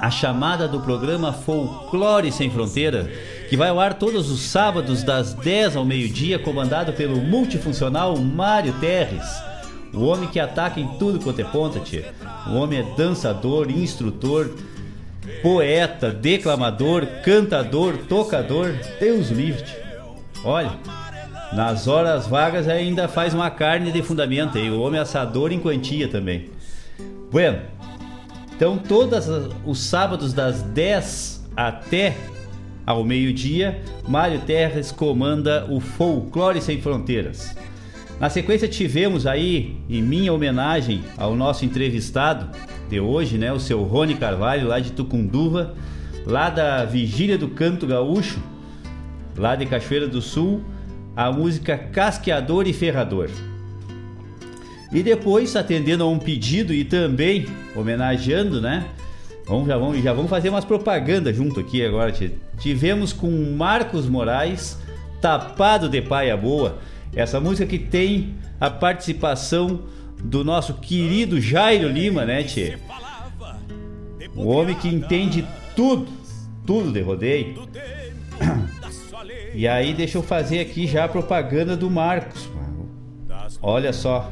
a 0.00 0.10
chamada 0.10 0.68
do 0.68 0.80
programa 0.80 1.32
Folclore 1.32 2.30
Sem 2.30 2.50
Fronteira, 2.50 3.10
que 3.48 3.56
vai 3.56 3.68
ao 3.68 3.80
ar 3.80 3.94
todos 3.94 4.30
os 4.30 4.40
sábados 4.40 5.02
das 5.02 5.34
10 5.34 5.76
ao 5.76 5.84
meio-dia, 5.84 6.38
comandado 6.38 6.92
pelo 6.92 7.16
multifuncional 7.16 8.16
Mário 8.16 8.72
Terres. 8.74 9.24
O 9.92 10.04
homem 10.04 10.28
que 10.28 10.38
ataca 10.38 10.78
em 10.78 10.86
tudo 10.98 11.18
quanto 11.18 11.40
é 11.40 11.44
ponta, 11.44 11.80
tia. 11.80 12.14
O 12.46 12.54
homem 12.54 12.80
é 12.80 12.96
dançador, 12.96 13.70
instrutor, 13.70 14.50
poeta, 15.42 16.10
declamador, 16.10 17.06
cantador, 17.24 17.96
tocador. 18.08 18.74
Deus 19.00 19.28
livre. 19.28 19.62
Tia. 19.62 19.88
Olha, 20.44 20.72
nas 21.52 21.88
horas 21.88 22.26
vagas 22.26 22.68
ainda 22.68 23.08
faz 23.08 23.34
uma 23.34 23.50
carne 23.50 23.90
de 23.90 24.02
fundamento 24.02 24.58
aí. 24.58 24.70
O 24.70 24.80
homem 24.80 24.98
é 24.98 25.02
assador 25.02 25.52
em 25.52 25.58
quantia 25.58 26.08
também. 26.08 26.50
Bueno, 27.30 27.60
então, 28.54 28.76
todos 28.76 29.26
os 29.64 29.78
sábados, 29.78 30.32
das 30.32 30.62
10 30.62 31.48
até 31.56 32.16
ao 32.84 33.04
meio-dia, 33.04 33.80
Mário 34.08 34.40
Terres 34.40 34.90
comanda 34.90 35.66
o 35.70 35.78
Folclore 35.78 36.60
Sem 36.60 36.80
Fronteiras. 36.80 37.54
Na 38.20 38.28
sequência, 38.28 38.66
tivemos 38.66 39.26
aí, 39.26 39.76
em 39.88 40.02
minha 40.02 40.32
homenagem 40.32 41.04
ao 41.16 41.36
nosso 41.36 41.64
entrevistado 41.64 42.48
de 42.90 42.98
hoje, 42.98 43.38
né, 43.38 43.52
o 43.52 43.60
seu 43.60 43.82
Rony 43.84 44.16
Carvalho, 44.16 44.66
lá 44.66 44.80
de 44.80 44.90
Tucunduva, 44.90 45.74
lá 46.26 46.50
da 46.50 46.84
Vigília 46.84 47.38
do 47.38 47.48
Canto 47.48 47.86
Gaúcho, 47.86 48.40
lá 49.36 49.54
de 49.54 49.66
Cachoeira 49.66 50.08
do 50.08 50.20
Sul, 50.20 50.62
a 51.14 51.30
música 51.30 51.78
Casqueador 51.78 52.66
e 52.66 52.72
Ferrador. 52.72 53.30
E 54.92 55.02
depois, 55.02 55.54
atendendo 55.54 56.02
a 56.02 56.08
um 56.08 56.18
pedido 56.18 56.72
e 56.72 56.82
também 56.82 57.46
homenageando, 57.76 58.60
né? 58.60 58.86
Vamos, 59.46 59.68
já, 59.68 59.76
vamos, 59.76 60.02
já 60.02 60.12
vamos 60.12 60.30
fazer 60.30 60.48
umas 60.48 60.64
propagandas 60.64 61.36
junto 61.36 61.60
aqui 61.60 61.84
agora. 61.84 62.12
Tivemos 62.58 63.12
com 63.12 63.30
Marcos 63.56 64.08
Moraes, 64.08 64.78
Tapado 65.20 65.88
de 65.88 66.02
Paia 66.02 66.36
Boa. 66.36 66.78
Essa 67.14 67.40
música 67.40 67.66
que 67.66 67.78
tem 67.78 68.34
a 68.60 68.70
participação 68.70 69.82
do 70.22 70.44
nosso 70.44 70.74
querido 70.74 71.40
Jairo 71.40 71.88
Lima, 71.88 72.24
né, 72.24 72.42
Tchê? 72.42 72.78
O 74.34 74.48
homem 74.48 74.74
que 74.74 74.88
entende 74.88 75.46
tudo, 75.74 76.08
tudo 76.66 76.92
de 76.92 77.00
rodeio. 77.00 77.68
E 79.54 79.66
aí, 79.66 79.92
deixa 79.92 80.18
eu 80.18 80.22
fazer 80.22 80.60
aqui 80.60 80.86
já 80.86 81.04
a 81.04 81.08
propaganda 81.08 81.76
do 81.76 81.90
Marcos. 81.90 82.48
Olha 83.60 83.92
só, 83.92 84.30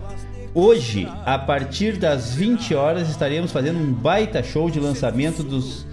Hoje, 0.59 1.07
a 1.27 1.39
partir 1.39 1.99
das 1.99 2.35
20 2.35 2.75
horas, 2.75 3.11
estaremos 3.11 3.53
fazendo 3.53 3.79
um 3.79 3.93
baita 3.93 4.43
show 4.43 4.71
de 4.71 4.81
lançamento 4.81 5.43
dos 5.43 5.87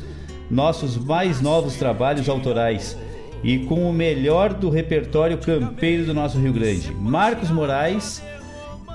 nossos 0.50 0.96
mais 0.96 1.42
novos 1.42 1.76
trabalhos 1.76 2.30
autorais 2.30 2.98
e 3.44 3.60
com 3.60 3.90
o 3.90 3.94
melhor 3.94 4.54
do 4.54 4.70
repertório 4.70 5.38
campeiro 5.38 6.06
do 6.06 6.14
nosso 6.14 6.40
Rio 6.40 6.54
Grande. 6.54 6.92
Marcos 6.94 7.52
Moraes 7.52 8.24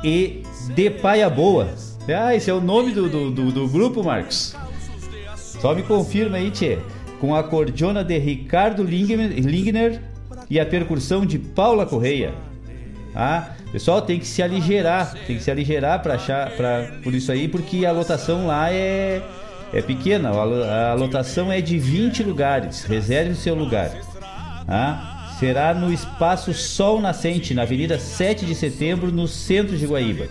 e 0.02 0.42
De 0.74 0.88
Paia 0.88 1.28
Boa. 1.28 1.68
Ah, 2.08 2.34
esse 2.34 2.48
é 2.50 2.54
o 2.54 2.60
nome 2.60 2.92
do, 2.92 3.08
do, 3.08 3.30
do, 3.30 3.52
do 3.52 3.68
grupo, 3.68 4.02
Marcos. 4.02 4.56
Só 5.36 5.74
me 5.74 5.82
confirma 5.82 6.38
aí, 6.38 6.50
Tchê. 6.50 6.78
Com 7.20 7.34
a 7.34 7.42
cordiona 7.42 8.02
de 8.02 8.16
Ricardo 8.16 8.82
Lingner 8.82 10.00
e 10.48 10.58
a 10.58 10.64
percussão 10.64 11.26
de 11.26 11.38
Paula 11.38 11.84
Correia. 11.84 12.32
Ah, 13.14 13.50
pessoal 13.72 14.00
tem 14.00 14.18
que 14.18 14.26
se 14.26 14.42
aligeirar, 14.42 15.12
tem 15.26 15.36
que 15.36 15.42
se 15.42 15.50
aligeirar 15.50 16.00
para 16.02 16.14
achar, 16.14 16.50
para 16.52 16.92
por 17.02 17.14
isso 17.14 17.30
aí, 17.30 17.48
porque 17.48 17.84
a 17.84 17.92
lotação 17.92 18.46
lá 18.46 18.72
é 18.72 19.22
é 19.72 19.82
pequena, 19.82 20.30
a 20.30 20.94
lotação 20.94 21.52
é 21.52 21.60
de 21.60 21.78
20 21.78 22.22
lugares. 22.22 22.84
Reserve 22.84 23.32
o 23.32 23.36
seu 23.36 23.54
lugar. 23.54 23.90
Ah, 24.68 25.34
será 25.38 25.72
no 25.72 25.90
Espaço 25.90 26.52
Sol 26.52 27.00
Nascente, 27.00 27.54
na 27.54 27.62
Avenida 27.62 27.98
7 27.98 28.44
de 28.44 28.54
Setembro, 28.54 29.10
no 29.10 29.26
centro 29.26 29.78
de 29.78 29.86
Guaíba. 29.86 30.26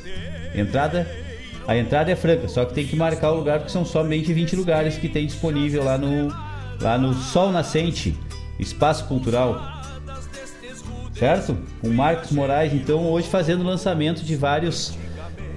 Entrada, 0.54 1.10
a 1.68 1.76
entrada 1.76 2.12
é 2.12 2.16
franca, 2.16 2.48
só 2.48 2.64
que 2.64 2.74
tem 2.74 2.86
que 2.86 2.96
marcar 2.96 3.32
o 3.32 3.38
lugar 3.38 3.60
porque 3.60 3.72
são 3.72 3.84
somente 3.84 4.32
20 4.32 4.56
lugares 4.56 4.98
que 4.98 5.10
tem 5.10 5.26
disponível 5.26 5.84
lá 5.84 5.98
no 5.98 6.32
lá 6.80 6.96
no 6.96 7.16
Sol 7.16 7.52
Nascente, 7.52 8.16
Espaço 8.60 9.06
Cultural. 9.06 9.60
Certo? 11.14 11.58
O 11.82 11.90
Marcos 11.90 12.32
Moraes 12.32 12.72
então 12.72 13.10
hoje 13.10 13.28
fazendo 13.28 13.64
lançamento 13.64 14.22
de 14.22 14.36
vários 14.36 14.96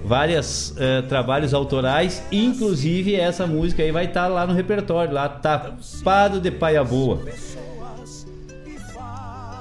vários 0.03 0.71
uh, 0.71 1.03
trabalhos 1.07 1.53
autorais, 1.53 2.23
inclusive 2.33 3.15
essa 3.15 3.47
música 3.47 3.83
aí 3.83 3.93
vai 3.93 4.07
estar 4.07 4.23
tá 4.23 4.29
lá 4.29 4.47
no 4.47 4.55
repertório, 4.55 5.13
lá 5.13 5.29
Tapado 5.29 6.41
de 6.41 6.51
Paia 6.51 6.83
Boa. 6.83 7.23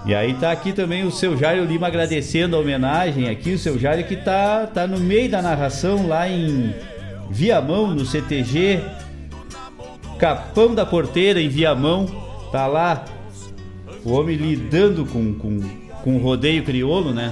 E 0.09 0.15
aí 0.15 0.33
tá 0.33 0.51
aqui 0.51 0.73
também 0.73 1.05
o 1.05 1.11
seu 1.11 1.37
Jairo 1.37 1.63
Lima 1.65 1.85
agradecendo 1.85 2.55
a 2.55 2.59
homenagem 2.59 3.29
aqui, 3.29 3.51
o 3.53 3.59
seu 3.59 3.77
Jairo 3.77 4.03
que 4.05 4.15
tá, 4.15 4.65
tá 4.65 4.87
no 4.87 4.99
meio 4.99 5.29
da 5.29 5.39
narração 5.39 6.07
lá 6.07 6.27
em 6.27 6.73
Viamão, 7.29 7.93
no 7.93 8.03
CTG 8.03 8.81
Capão 10.17 10.73
da 10.73 10.83
Porteira 10.83 11.39
em 11.39 11.47
Viamão, 11.47 12.07
tá 12.51 12.65
lá 12.65 13.05
o 14.03 14.13
homem 14.13 14.35
lidando 14.35 15.05
com, 15.05 15.31
com, 15.35 15.59
com 16.03 16.15
o 16.15 16.19
rodeio 16.19 16.63
crioulo, 16.63 17.13
né? 17.13 17.31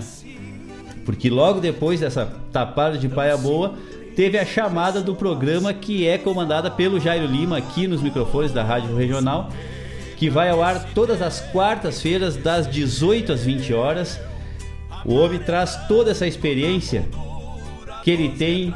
Porque 1.04 1.32
logo 1.32 1.60
depois 1.60 2.02
dessa 2.02 2.32
tapada 2.54 2.96
de 2.96 3.10
paia 3.10 3.36
boa, 3.38 3.74
teve 4.16 4.38
a 4.38 4.46
chamada 4.46 5.02
do 5.02 5.16
programa 5.16 5.74
que 5.74 6.08
é 6.08 6.16
comandada 6.20 6.70
pelo 6.70 7.00
Jairo 7.00 7.26
Lima 7.26 7.58
aqui 7.58 7.88
nos 7.88 8.04
microfones 8.04 8.52
da 8.52 8.64
Rádio 8.64 8.96
Regional, 8.96 9.50
que 10.18 10.30
vai 10.30 10.50
ao 10.50 10.62
ar 10.62 10.84
todas 10.94 11.22
as 11.22 11.40
quartas-feiras 11.40 12.36
das 12.36 12.68
18 12.68 13.32
às 13.32 13.44
20 13.44 13.74
horas. 13.74 14.20
O 15.06 15.14
homem 15.14 15.40
traz 15.40 15.88
toda 15.88 16.12
essa 16.12 16.28
experiência 16.28 17.08
que 18.04 18.12
ele 18.12 18.30
tem 18.30 18.74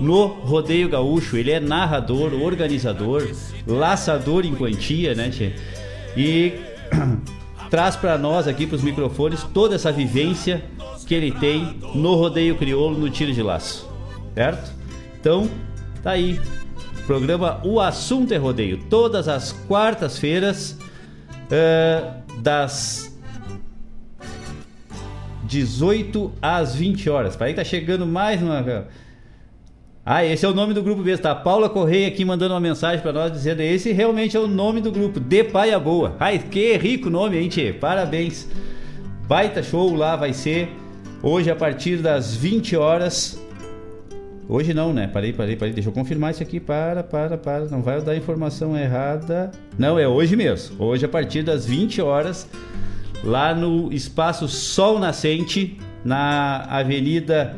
no 0.00 0.26
rodeio 0.26 0.88
gaúcho. 0.88 1.36
Ele 1.36 1.50
é 1.50 1.60
narrador, 1.60 2.32
organizador, 2.32 3.30
laçador 3.66 4.44
em 4.46 4.54
quantia, 4.54 5.14
né, 5.14 5.28
tchê? 5.28 5.52
E 6.16 6.54
traz 7.70 7.94
para 7.94 8.16
nós 8.16 8.48
aqui 8.48 8.66
para 8.66 8.76
os 8.76 8.82
microfones 8.82 9.42
toda 9.52 9.74
essa 9.74 9.92
vivência 9.92 10.64
que 11.06 11.14
ele 11.14 11.30
tem 11.32 11.76
no 11.94 12.14
rodeio 12.14 12.56
crioulo 12.56 12.98
no 12.98 13.10
tiro 13.10 13.32
de 13.32 13.42
laço, 13.42 13.88
certo? 14.34 14.72
Então, 15.20 15.48
tá 16.02 16.12
aí. 16.12 16.40
Programa 17.06 17.60
O 17.64 17.80
Assunto 17.80 18.32
é 18.32 18.36
Rodeio, 18.36 18.78
todas 18.88 19.28
as 19.28 19.52
quartas-feiras, 19.52 20.78
uh, 21.50 22.40
das 22.40 23.14
18 25.44 26.32
às 26.40 26.74
20 26.74 27.10
horas. 27.10 27.36
Para 27.36 27.48
aí 27.48 27.54
tá 27.54 27.62
chegando 27.62 28.06
mais 28.06 28.42
uma. 28.42 28.86
Ah, 30.06 30.24
esse 30.24 30.44
é 30.44 30.48
o 30.48 30.54
nome 30.54 30.74
do 30.74 30.82
grupo 30.82 31.02
mesmo, 31.02 31.22
tá? 31.22 31.34
Paula 31.34 31.68
Correia 31.68 32.08
aqui 32.08 32.24
mandando 32.24 32.54
uma 32.54 32.60
mensagem 32.60 33.00
para 33.00 33.12
nós 33.12 33.32
dizendo: 33.32 33.60
esse 33.60 33.92
realmente 33.92 34.36
é 34.36 34.40
o 34.40 34.46
nome 34.46 34.80
do 34.80 34.90
grupo, 34.90 35.20
De 35.20 35.44
Paia 35.44 35.78
Boa. 35.78 36.16
Ai, 36.18 36.38
que 36.38 36.76
rico 36.76 37.10
nome, 37.10 37.38
hein, 37.38 37.48
tchê? 37.48 37.72
Parabéns. 37.72 38.48
Baita 39.26 39.62
show 39.62 39.94
lá 39.94 40.16
vai 40.16 40.32
ser 40.32 40.68
Hoje, 41.26 41.50
a 41.50 41.56
partir 41.56 42.02
das 42.02 42.36
20 42.36 42.76
horas. 42.76 43.42
Hoje 44.48 44.74
não, 44.74 44.92
né? 44.92 45.06
Parei, 45.06 45.32
parei, 45.32 45.56
parei. 45.56 45.72
Deixa 45.72 45.88
eu 45.88 45.92
confirmar 45.92 46.32
isso 46.32 46.42
aqui. 46.42 46.60
Para, 46.60 47.02
para, 47.02 47.38
para. 47.38 47.64
Não 47.66 47.82
vai 47.82 48.00
dar 48.02 48.16
informação 48.16 48.76
errada. 48.76 49.50
Não, 49.78 49.98
é 49.98 50.06
hoje 50.06 50.36
mesmo. 50.36 50.84
Hoje, 50.84 51.04
a 51.04 51.08
partir 51.08 51.42
das 51.42 51.64
20 51.64 52.02
horas, 52.02 52.48
lá 53.22 53.54
no 53.54 53.92
Espaço 53.92 54.46
Sol 54.46 54.98
Nascente, 54.98 55.78
na 56.04 56.66
Avenida 56.68 57.56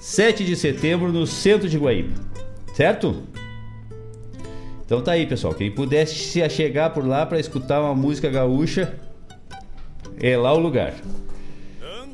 7 0.00 0.44
de 0.44 0.56
Setembro, 0.56 1.12
no 1.12 1.26
centro 1.26 1.68
de 1.68 1.78
Guaíba. 1.78 2.14
Certo? 2.74 3.22
Então 4.84 5.00
tá 5.00 5.12
aí, 5.12 5.26
pessoal. 5.26 5.54
Quem 5.54 5.70
pudesse 5.70 6.14
se 6.14 6.48
chegar 6.50 6.90
por 6.90 7.06
lá 7.06 7.24
para 7.24 7.38
escutar 7.38 7.80
uma 7.80 7.94
música 7.94 8.28
gaúcha, 8.28 8.94
é 10.20 10.36
lá 10.36 10.52
o 10.52 10.58
lugar. 10.58 10.92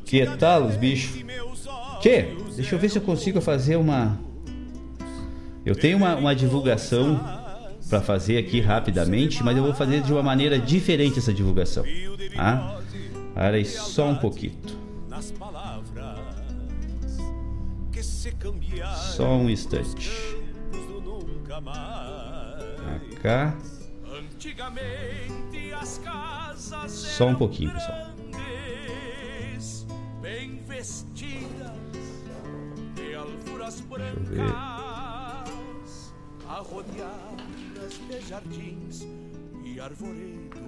Que 0.05 0.27
tal 0.37 0.65
os 0.65 0.77
bichos? 0.77 1.25
Tchê, 2.01 2.29
deixa 2.57 2.75
eu 2.75 2.79
ver 2.79 2.89
se 2.89 2.99
eu 2.99 3.03
consigo 3.03 3.41
fazer 3.41 3.77
uma. 3.77 4.19
Eu 5.65 5.75
tenho 5.75 5.97
uma, 5.97 6.17
uma 6.17 6.35
divulgação 6.35 7.21
para 7.89 8.01
fazer 8.01 8.39
aqui 8.39 8.61
rapidamente, 8.61 9.43
mas 9.43 9.57
eu 9.57 9.63
vou 9.63 9.75
fazer 9.75 10.03
de 10.03 10.13
uma 10.13 10.23
maneira 10.23 10.59
diferente 10.59 11.19
essa 11.19 11.33
divulgação. 11.33 11.85
Tá? 12.35 12.81
Parei 13.35 13.65
só 13.65 14.09
um 14.09 14.17
pouquinho. 14.17 14.55
Só 18.95 19.37
um 19.37 19.51
instante. 19.51 20.11
Cá. 23.23 23.55
Só 26.89 27.27
um 27.27 27.35
pouquinho, 27.35 27.73
pessoal 27.73 28.11
alfuras 33.21 33.81
brancas, 33.83 34.41
arrodeadas 36.49 38.01
de 38.09 38.21
jardins 38.27 39.07
e 39.63 39.79
arvoredos, 39.79 40.59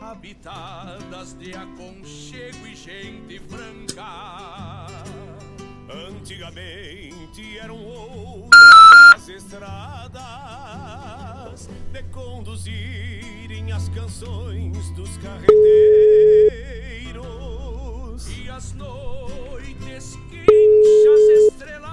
habitadas 0.00 1.34
de 1.34 1.54
aconchego 1.54 2.66
e 2.66 2.74
gente 2.74 3.38
franca. 3.40 4.86
Antigamente 5.90 7.58
eram 7.58 7.78
outras 7.78 9.28
estradas 9.28 10.18
de 11.92 12.02
conduzirem 12.04 13.70
as 13.72 13.88
canções 13.90 14.90
dos 14.90 15.16
carreteiros 15.18 16.58
e 18.26 18.50
as 18.50 18.72
noites 18.72 20.16
quinchas 20.28 21.52
estreladas 21.52 21.88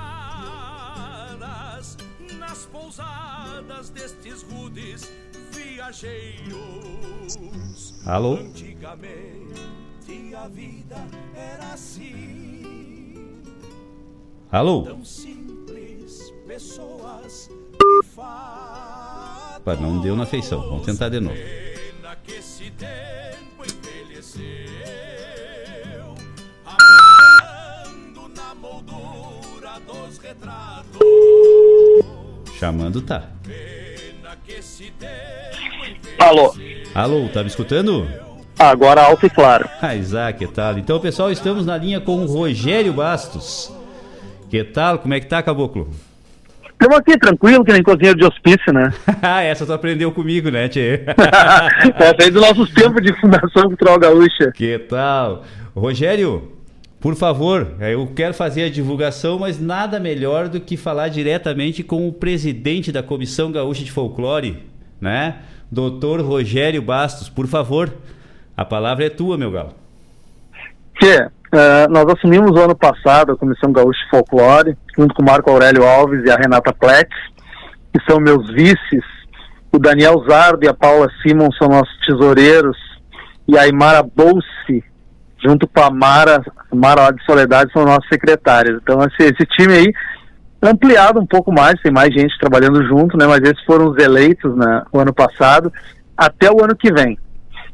nas 2.39 2.65
pousadas 2.65 3.89
destes 3.89 4.41
rudes 4.43 5.11
viajeiros. 5.51 7.37
Alô? 8.05 8.37
Antigamente 8.37 9.53
a 10.35 10.47
vida 10.47 10.97
era 11.35 11.73
assim. 11.73 13.43
Alô? 14.51 14.83
Tão 14.83 15.03
simples, 15.05 16.33
pessoas 16.47 17.49
Pá, 18.15 19.75
não 19.79 19.99
deu 19.99 20.15
na 20.15 20.25
feição. 20.25 20.61
Vamos 20.61 20.85
tentar 20.85 21.09
de 21.09 21.19
novo. 21.19 21.35
que 22.23 22.33
esse 22.33 22.71
tempo 22.71 23.24
dos 29.85 30.17
retratos. 30.17 30.99
Chamando 32.57 33.01
tá. 33.01 33.29
Alô. 36.19 36.55
Alô, 36.93 37.29
tá 37.29 37.41
me 37.41 37.47
escutando? 37.47 38.07
Agora 38.57 39.03
alto 39.03 39.25
e 39.25 39.29
claro. 39.29 39.67
Ah, 39.81 39.95
Isaac, 39.95 40.39
que 40.39 40.47
tal? 40.47 40.77
Então, 40.77 40.99
pessoal, 40.99 41.29
estamos 41.31 41.65
na 41.65 41.77
linha 41.77 41.99
com 41.99 42.23
o 42.23 42.25
Rogério 42.25 42.93
Bastos. 42.93 43.71
Que 44.49 44.63
tal? 44.63 44.99
Como 44.99 45.13
é 45.13 45.19
que 45.19 45.27
tá, 45.27 45.43
Caboclo? 45.43 45.89
Estamos 46.71 46.97
aqui, 46.97 47.17
tranquilo, 47.17 47.65
que 47.65 47.73
nem 47.73 47.83
cozinheiro 47.83 48.17
de 48.17 48.25
hospício, 48.25 48.71
né? 48.73 48.93
Ah, 49.21 49.41
essa 49.41 49.65
tu 49.65 49.73
aprendeu 49.73 50.11
comigo, 50.11 50.49
né, 50.49 50.69
Tchê? 50.69 51.01
essa 51.97 52.15
aí 52.23 52.31
dos 52.31 52.41
nossos 52.41 52.69
tempos 52.73 53.01
de 53.01 53.13
Fundação 53.19 53.63
Cultural 53.63 53.99
Gaúcha. 53.99 54.51
Que 54.53 54.77
tal? 54.79 55.43
Rogério, 55.75 56.51
por 56.99 57.15
favor, 57.15 57.75
eu 57.79 58.07
quero 58.15 58.33
fazer 58.33 58.63
a 58.63 58.69
divulgação, 58.69 59.37
mas 59.37 59.59
nada 59.59 59.99
melhor 59.99 60.47
do 60.47 60.59
que 60.59 60.75
falar 60.75 61.09
diretamente 61.09 61.83
com 61.83 62.07
o 62.07 62.13
presidente 62.13 62.91
da 62.91 63.03
Comissão 63.03 63.51
Gaúcha 63.51 63.83
de 63.83 63.91
Folclore, 63.91 64.63
né? 64.99 65.37
Doutor 65.71 66.21
Rogério 66.21 66.81
Bastos, 66.81 67.29
por 67.29 67.47
favor, 67.47 67.93
a 68.55 68.65
palavra 68.65 69.05
é 69.05 69.09
tua, 69.09 69.37
meu 69.37 69.51
galo. 69.51 69.73
Tchê, 70.99 71.25
uh, 71.25 71.91
nós 71.91 72.05
assumimos 72.07 72.57
ano 72.57 72.75
passado 72.75 73.33
a 73.33 73.37
Comissão 73.37 73.71
Gaúcha 73.71 73.99
de 74.03 74.09
Folclore, 74.09 74.77
junto 74.97 75.13
com 75.13 75.21
o 75.21 75.25
Marco 75.25 75.51
Aurélio 75.51 75.83
Alves 75.83 76.23
e 76.25 76.31
a 76.31 76.37
Renata 76.37 76.73
Plex, 76.73 77.09
que 77.93 78.03
são 78.09 78.19
meus 78.19 78.49
vices. 78.51 79.03
O 79.71 79.77
Daniel 79.77 80.23
Zardo 80.27 80.65
e 80.65 80.67
a 80.67 80.73
Paula 80.73 81.07
Simon 81.21 81.51
são 81.51 81.67
nossos 81.67 81.95
tesoureiros, 82.05 82.77
e 83.47 83.57
a 83.57 83.63
Aymara 83.63 84.01
Bolsi 84.01 84.83
junto 85.45 85.67
com 85.67 85.81
a 85.81 85.89
Mara, 85.89 86.43
Mara 86.73 87.11
de 87.11 87.23
Soledade, 87.25 87.71
são 87.71 87.85
nossos 87.85 88.07
secretários. 88.09 88.79
Então, 88.81 88.99
esse, 89.03 89.31
esse 89.31 89.45
time 89.45 89.73
aí, 89.73 89.93
ampliado 90.61 91.19
um 91.19 91.25
pouco 91.25 91.51
mais, 91.51 91.79
tem 91.81 91.91
mais 91.91 92.13
gente 92.13 92.37
trabalhando 92.39 92.83
junto, 92.85 93.17
né? 93.17 93.27
Mas 93.27 93.41
esses 93.41 93.63
foram 93.65 93.89
os 93.89 93.97
eleitos 93.97 94.55
né, 94.55 94.83
o 94.91 94.99
ano 94.99 95.13
passado, 95.13 95.71
até 96.17 96.51
o 96.51 96.63
ano 96.63 96.75
que 96.75 96.91
vem. 96.91 97.17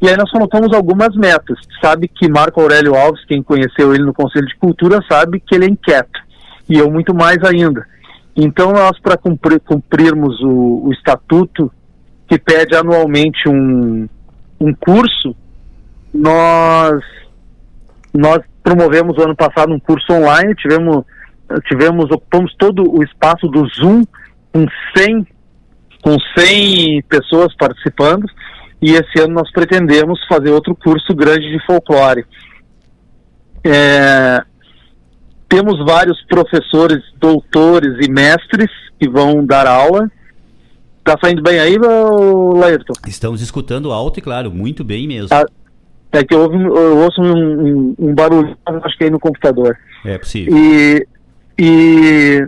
E 0.01 0.09
aí 0.09 0.17
nós 0.17 0.31
colocamos 0.31 0.73
algumas 0.73 1.15
metas. 1.15 1.57
Sabe 1.81 2.07
que 2.07 2.27
Marco 2.27 2.59
Aurélio 2.59 2.95
Alves, 2.95 3.23
quem 3.25 3.43
conheceu 3.43 3.93
ele 3.93 4.03
no 4.03 4.13
Conselho 4.13 4.47
de 4.47 4.57
Cultura, 4.57 4.99
sabe 5.09 5.39
que 5.39 5.53
ele 5.53 5.65
é 5.65 5.69
inquieto. 5.69 6.19
E 6.67 6.77
eu 6.77 6.89
muito 6.89 7.13
mais 7.13 7.37
ainda. 7.43 7.85
Então 8.35 8.71
nós, 8.71 8.99
para 8.99 9.15
cumprir, 9.15 9.59
cumprirmos 9.59 10.41
o, 10.41 10.87
o 10.87 10.91
estatuto, 10.91 11.71
que 12.27 12.39
pede 12.39 12.75
anualmente 12.75 13.47
um, 13.47 14.07
um 14.59 14.73
curso, 14.73 15.35
nós, 16.13 17.03
nós 18.13 18.39
promovemos 18.63 19.17
o 19.17 19.21
ano 19.21 19.35
passado 19.35 19.73
um 19.73 19.79
curso 19.79 20.11
online, 20.11 20.53
tivemos, 20.55 21.03
tivemos 21.67 22.11
ocupamos 22.11 22.53
todo 22.57 22.83
o 22.91 23.03
espaço 23.03 23.47
do 23.47 23.67
Zoom 23.67 24.03
com 24.51 24.65
100, 24.95 25.27
com 26.01 26.17
100 26.37 27.03
pessoas 27.03 27.55
participando, 27.55 28.25
e 28.81 28.91
esse 28.91 29.21
ano 29.21 29.35
nós 29.35 29.51
pretendemos 29.51 30.19
fazer 30.27 30.51
outro 30.51 30.75
curso 30.75 31.15
grande 31.15 31.49
de 31.51 31.65
folclore. 31.65 32.25
É, 33.63 34.43
temos 35.47 35.83
vários 35.85 36.23
professores, 36.25 37.03
doutores 37.19 38.05
e 38.05 38.09
mestres 38.09 38.69
que 38.99 39.09
vão 39.09 39.45
dar 39.45 39.67
aula. 39.67 40.09
Tá 41.03 41.17
saindo 41.23 41.41
bem 41.41 41.59
aí, 41.59 41.77
Laerton? 41.77 42.93
Estamos 43.07 43.41
escutando 43.41 43.91
alto 43.91 44.19
e 44.19 44.21
claro, 44.21 44.51
muito 44.51 44.83
bem 44.83 45.07
mesmo. 45.07 45.29
Ah, 45.31 45.45
é 46.11 46.23
que 46.23 46.35
eu, 46.35 46.41
ouvi, 46.41 46.61
eu 46.61 46.97
ouço 46.97 47.21
um, 47.21 47.33
um, 47.33 47.95
um 47.97 48.13
barulho, 48.15 48.57
acho 48.65 48.97
que 48.97 49.03
é 49.03 49.07
aí 49.07 49.11
no 49.11 49.19
computador. 49.19 49.77
É 50.05 50.17
possível. 50.17 50.53
E, 50.57 51.07
e 51.57 52.47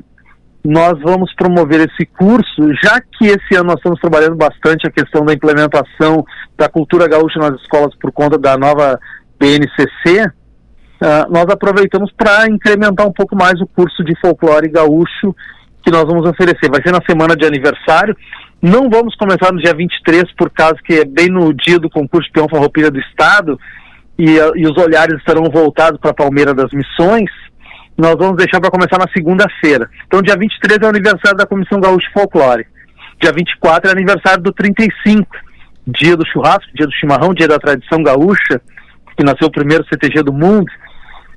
nós 0.63 0.99
vamos 1.01 1.33
promover 1.35 1.81
esse 1.81 2.05
curso, 2.05 2.73
já 2.81 3.01
que 3.01 3.25
esse 3.25 3.55
ano 3.55 3.65
nós 3.65 3.75
estamos 3.75 3.99
trabalhando 3.99 4.35
bastante 4.35 4.87
a 4.87 4.91
questão 4.91 5.25
da 5.25 5.33
implementação 5.33 6.25
da 6.57 6.69
cultura 6.69 7.07
gaúcha 7.07 7.39
nas 7.39 7.59
escolas 7.61 7.93
por 7.95 8.11
conta 8.11 8.37
da 8.37 8.57
nova 8.57 8.97
BNCC, 9.39 10.25
uh, 10.25 11.31
nós 11.31 11.45
aproveitamos 11.49 12.11
para 12.13 12.47
incrementar 12.49 13.05
um 13.05 13.11
pouco 13.11 13.35
mais 13.35 13.59
o 13.59 13.67
curso 13.67 14.03
de 14.03 14.13
folclore 14.21 14.69
gaúcho 14.69 15.35
que 15.83 15.91
nós 15.91 16.05
vamos 16.05 16.27
oferecer. 16.29 16.71
Vai 16.71 16.81
ser 16.81 16.93
na 16.93 17.01
semana 17.05 17.35
de 17.35 17.45
aniversário. 17.45 18.15
Não 18.63 18.89
vamos 18.89 19.13
começar 19.15 19.51
no 19.51 19.61
dia 19.61 19.73
23, 19.73 20.23
por 20.37 20.49
causa 20.49 20.77
que 20.85 20.93
é 20.93 21.03
bem 21.03 21.27
no 21.27 21.53
dia 21.53 21.77
do 21.77 21.89
concurso 21.89 22.27
de 22.27 22.31
peão 22.31 22.47
farroupilha 22.47 22.89
do 22.89 22.97
Estado, 22.97 23.59
e, 24.17 24.39
uh, 24.39 24.55
e 24.55 24.65
os 24.65 24.77
olhares 24.77 25.17
estarão 25.17 25.51
voltados 25.51 25.99
para 25.99 26.11
a 26.11 26.13
Palmeira 26.13 26.53
das 26.53 26.71
Missões. 26.71 27.29
Nós 27.97 28.15
vamos 28.15 28.37
deixar 28.37 28.61
para 28.61 28.71
começar 28.71 28.97
na 28.97 29.11
segunda-feira. 29.13 29.89
Então, 30.07 30.21
dia 30.21 30.37
23 30.37 30.79
é 30.81 30.85
o 30.85 30.89
aniversário 30.89 31.37
da 31.37 31.45
Comissão 31.45 31.81
Gaúcha 31.81 32.09
Folclore. 32.13 32.65
Dia 33.21 33.33
24 33.33 33.89
é 33.89 33.91
aniversário 33.91 34.41
do 34.41 34.53
35, 34.53 35.27
dia 35.85 36.15
do 36.15 36.25
churrasco, 36.25 36.71
dia 36.73 36.87
do 36.87 36.93
chimarrão, 36.93 37.33
dia 37.33 37.49
da 37.49 37.59
tradição 37.59 38.01
gaúcha, 38.01 38.61
que 39.17 39.25
nasceu 39.25 39.49
o 39.49 39.51
primeiro 39.51 39.85
CTG 39.89 40.23
do 40.23 40.31
mundo. 40.31 40.71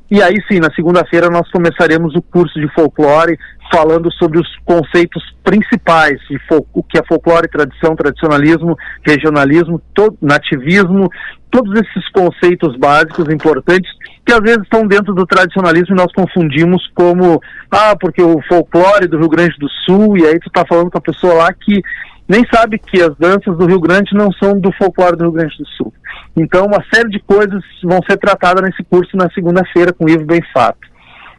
E 0.09 0.23
aí 0.23 0.37
sim, 0.47 0.61
na 0.61 0.73
segunda-feira 0.77 1.29
nós 1.29 1.51
começaremos 1.51 2.15
o 2.15 2.23
curso 2.23 2.55
de 2.61 2.73
folclore 2.73 3.37
falando 3.73 4.13
sobre 4.13 4.39
os 4.39 4.49
conceitos 4.65 5.23
principais 5.43 6.19
de 6.29 6.39
o 6.73 6.83
que 6.83 6.99
é 6.99 7.05
folclore, 7.05 7.49
tradição, 7.49 7.95
tradicionalismo, 7.97 8.77
regionalismo, 9.05 9.81
nativismo, 10.21 11.11
todos 11.51 11.73
esses 11.81 12.09
conceitos 12.11 12.77
básicos 12.77 13.33
importantes 13.33 13.91
que 14.25 14.33
às 14.33 14.41
vezes 14.41 14.63
estão 14.63 14.87
dentro 14.87 15.15
do 15.15 15.25
tradicionalismo 15.25 15.95
e 15.95 15.99
nós 15.99 16.13
confundimos 16.13 16.87
como 16.95 17.41
ah, 17.71 17.97
porque 17.99 18.23
o 18.23 18.41
folclore 18.43 19.07
do 19.07 19.19
Rio 19.19 19.29
Grande 19.29 19.57
do 19.59 19.69
Sul, 19.85 20.19
e 20.19 20.27
aí 20.27 20.39
tu 20.41 20.49
está 20.49 20.67
falando 20.67 20.91
com 20.91 20.99
a 20.99 21.01
pessoa 21.01 21.35
lá 21.35 21.53
que 21.53 21.81
nem 22.29 22.45
sabe 22.53 22.79
que 22.79 23.01
as 23.01 23.17
danças 23.17 23.57
do 23.57 23.67
Rio 23.67 23.81
Grande 23.81 24.15
não 24.15 24.33
são 24.33 24.59
do 24.59 24.73
folclore 24.73 25.17
do 25.17 25.25
Rio 25.25 25.33
Grande 25.33 25.57
do 25.59 25.67
Sul. 25.69 25.95
Então, 26.37 26.67
uma 26.67 26.83
série 26.93 27.09
de 27.09 27.21
coisas 27.21 27.63
vão 27.83 28.01
ser 28.09 28.17
tratadas 28.17 28.63
nesse 28.63 28.83
curso 28.83 29.17
na 29.17 29.31
segunda-feira 29.31 29.93
com 29.93 30.05
o 30.05 30.11
Ivo 30.11 30.25
Benfato. 30.25 30.96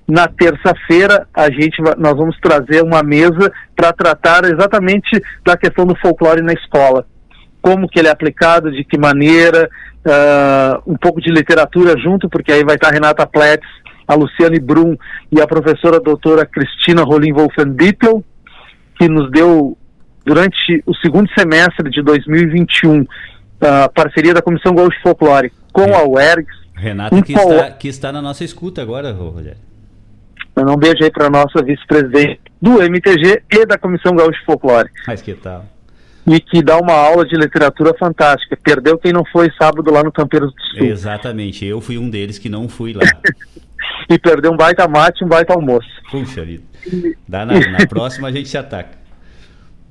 Na 0.07 0.27
terça-feira, 0.27 1.27
a 1.33 1.51
gente 1.51 1.81
nós 1.97 2.15
vamos 2.15 2.37
trazer 2.39 2.81
uma 2.81 3.03
mesa 3.03 3.51
para 3.75 3.91
tratar 3.91 4.45
exatamente 4.45 5.21
da 5.45 5.57
questão 5.57 5.85
do 5.85 5.97
folclore 5.97 6.41
na 6.41 6.53
escola. 6.53 7.05
Como 7.61 7.89
que 7.89 7.99
ele 7.99 8.07
é 8.07 8.11
aplicado, 8.11 8.71
de 8.71 8.85
que 8.85 8.97
maneira, 8.97 9.69
uh, 10.05 10.91
um 10.91 10.95
pouco 10.95 11.19
de 11.19 11.29
literatura 11.29 11.99
junto, 11.99 12.29
porque 12.29 12.53
aí 12.53 12.63
vai 12.63 12.75
estar 12.75 12.87
a 12.87 12.91
Renata 12.91 13.27
Pletz, 13.27 13.67
a 14.07 14.15
Luciane 14.15 14.59
Brum 14.59 14.95
e 15.29 15.41
a 15.41 15.47
professora 15.47 15.99
doutora 15.99 16.45
Cristina 16.45 17.03
Rolim 17.03 17.33
Wolfenbittel, 17.33 18.23
que 18.97 19.09
nos 19.09 19.29
deu 19.29 19.77
durante 20.25 20.81
o 20.85 20.95
segundo 20.95 21.29
semestre 21.37 21.89
de 21.89 22.01
2021 22.01 23.05
a 23.59 23.89
parceria 23.89 24.33
da 24.33 24.41
Comissão 24.41 24.73
Gaúcha 24.73 24.97
Folclore 25.03 25.51
com 25.73 25.93
a 25.93 26.03
UERGS. 26.07 26.55
Renata, 26.75 27.15
um 27.15 27.21
que, 27.21 27.33
está, 27.33 27.71
que 27.71 27.87
está 27.87 28.11
na 28.11 28.21
nossa 28.21 28.43
escuta 28.43 28.81
agora, 28.81 29.11
Rogério. 29.11 29.66
Um 30.63 30.77
beijo 30.77 31.03
aí 31.03 31.11
para 31.11 31.27
a 31.27 31.29
nossa 31.29 31.63
vice-presidente 31.63 32.39
do 32.61 32.81
MTG 32.81 33.43
e 33.51 33.65
da 33.65 33.77
Comissão 33.77 34.15
Gaúcha 34.15 34.39
Folclore. 34.45 34.89
Mas 35.05 35.21
que 35.21 35.33
tal? 35.33 35.65
E 36.25 36.39
que 36.39 36.61
dá 36.61 36.77
uma 36.77 36.93
aula 36.93 37.25
de 37.25 37.35
literatura 37.35 37.93
fantástica. 37.97 38.57
Perdeu 38.61 38.97
quem 38.97 39.13
não 39.13 39.23
foi 39.31 39.49
sábado 39.57 39.91
lá 39.91 40.03
no 40.03 40.11
Campeiros 40.11 40.53
do 40.53 40.61
Sul. 40.61 40.87
Exatamente, 40.87 41.65
eu 41.65 41.79
fui 41.79 41.97
um 41.97 42.09
deles 42.09 42.37
que 42.37 42.49
não 42.49 42.67
fui 42.67 42.93
lá. 42.93 43.03
e 44.09 44.19
perdeu 44.19 44.51
um 44.51 44.57
baita 44.57 44.87
mate 44.87 45.21
e 45.21 45.25
um 45.25 45.29
baita 45.29 45.53
almoço. 45.53 45.87
Puxa 46.09 46.43
vida. 46.43 46.63
Dá 47.27 47.45
na, 47.45 47.59
na 47.59 47.87
próxima 47.87 48.27
a 48.27 48.31
gente 48.31 48.49
se 48.49 48.57
ataca. 48.57 48.97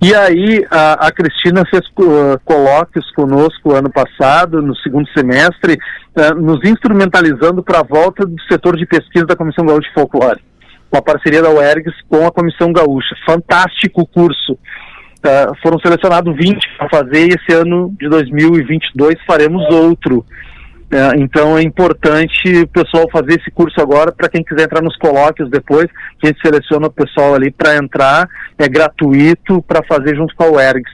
E 0.02 0.14
aí 0.14 0.64
a, 0.70 1.06
a 1.06 1.10
Cristina 1.10 1.64
fez 1.70 1.84
uh, 1.98 2.38
colóquios 2.44 3.10
conosco 3.12 3.74
ano 3.74 3.90
passado, 3.90 4.60
no 4.60 4.76
segundo 4.76 5.08
semestre, 5.10 5.78
uh, 6.16 6.34
nos 6.34 6.62
instrumentalizando 6.64 7.62
para 7.62 7.80
a 7.80 7.82
volta 7.82 8.26
do 8.26 8.36
setor 8.42 8.76
de 8.76 8.84
pesquisa 8.84 9.24
da 9.24 9.34
Comissão 9.34 9.64
Gaúcha 9.64 9.88
de 9.88 9.94
Folclore, 9.94 10.40
com 10.90 10.98
a 10.98 11.02
parceria 11.02 11.42
da 11.42 11.50
UERGS 11.50 11.94
com 12.08 12.26
a 12.26 12.32
Comissão 12.32 12.72
Gaúcha. 12.72 13.14
Fantástico 13.26 14.06
curso. 14.06 14.52
Uh, 14.52 15.56
foram 15.62 15.78
selecionados 15.80 16.34
20 16.36 16.58
para 16.78 16.88
fazer 16.88 17.26
e 17.26 17.34
esse 17.34 17.58
ano 17.58 17.92
de 17.98 18.08
2022 18.08 19.16
faremos 19.26 19.64
outro. 19.72 20.24
É, 20.88 21.18
então 21.18 21.58
é 21.58 21.62
importante 21.62 22.62
o 22.62 22.68
pessoal 22.68 23.10
fazer 23.10 23.40
esse 23.40 23.50
curso 23.50 23.80
agora 23.80 24.12
para 24.12 24.28
quem 24.28 24.44
quiser 24.44 24.64
entrar 24.64 24.80
nos 24.80 24.96
colóquios 24.96 25.50
depois, 25.50 25.86
a 26.22 26.26
gente 26.26 26.40
seleciona 26.40 26.86
o 26.86 26.92
pessoal 26.92 27.34
ali 27.34 27.50
para 27.50 27.76
entrar, 27.76 28.28
é 28.56 28.68
gratuito 28.68 29.60
para 29.62 29.82
fazer 29.82 30.14
junto 30.14 30.34
com 30.36 30.44
a 30.44 30.50
UERGS. 30.52 30.92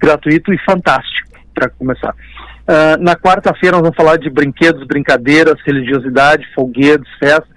Gratuito 0.00 0.52
e 0.52 0.58
fantástico 0.64 1.38
para 1.54 1.68
começar. 1.68 2.12
Uh, 2.12 2.96
na 3.00 3.14
quarta-feira 3.14 3.76
nós 3.76 3.82
vamos 3.82 3.96
falar 3.96 4.16
de 4.16 4.30
brinquedos, 4.30 4.86
brincadeiras, 4.86 5.54
religiosidade, 5.66 6.46
folguedos, 6.54 7.08
festas, 7.18 7.53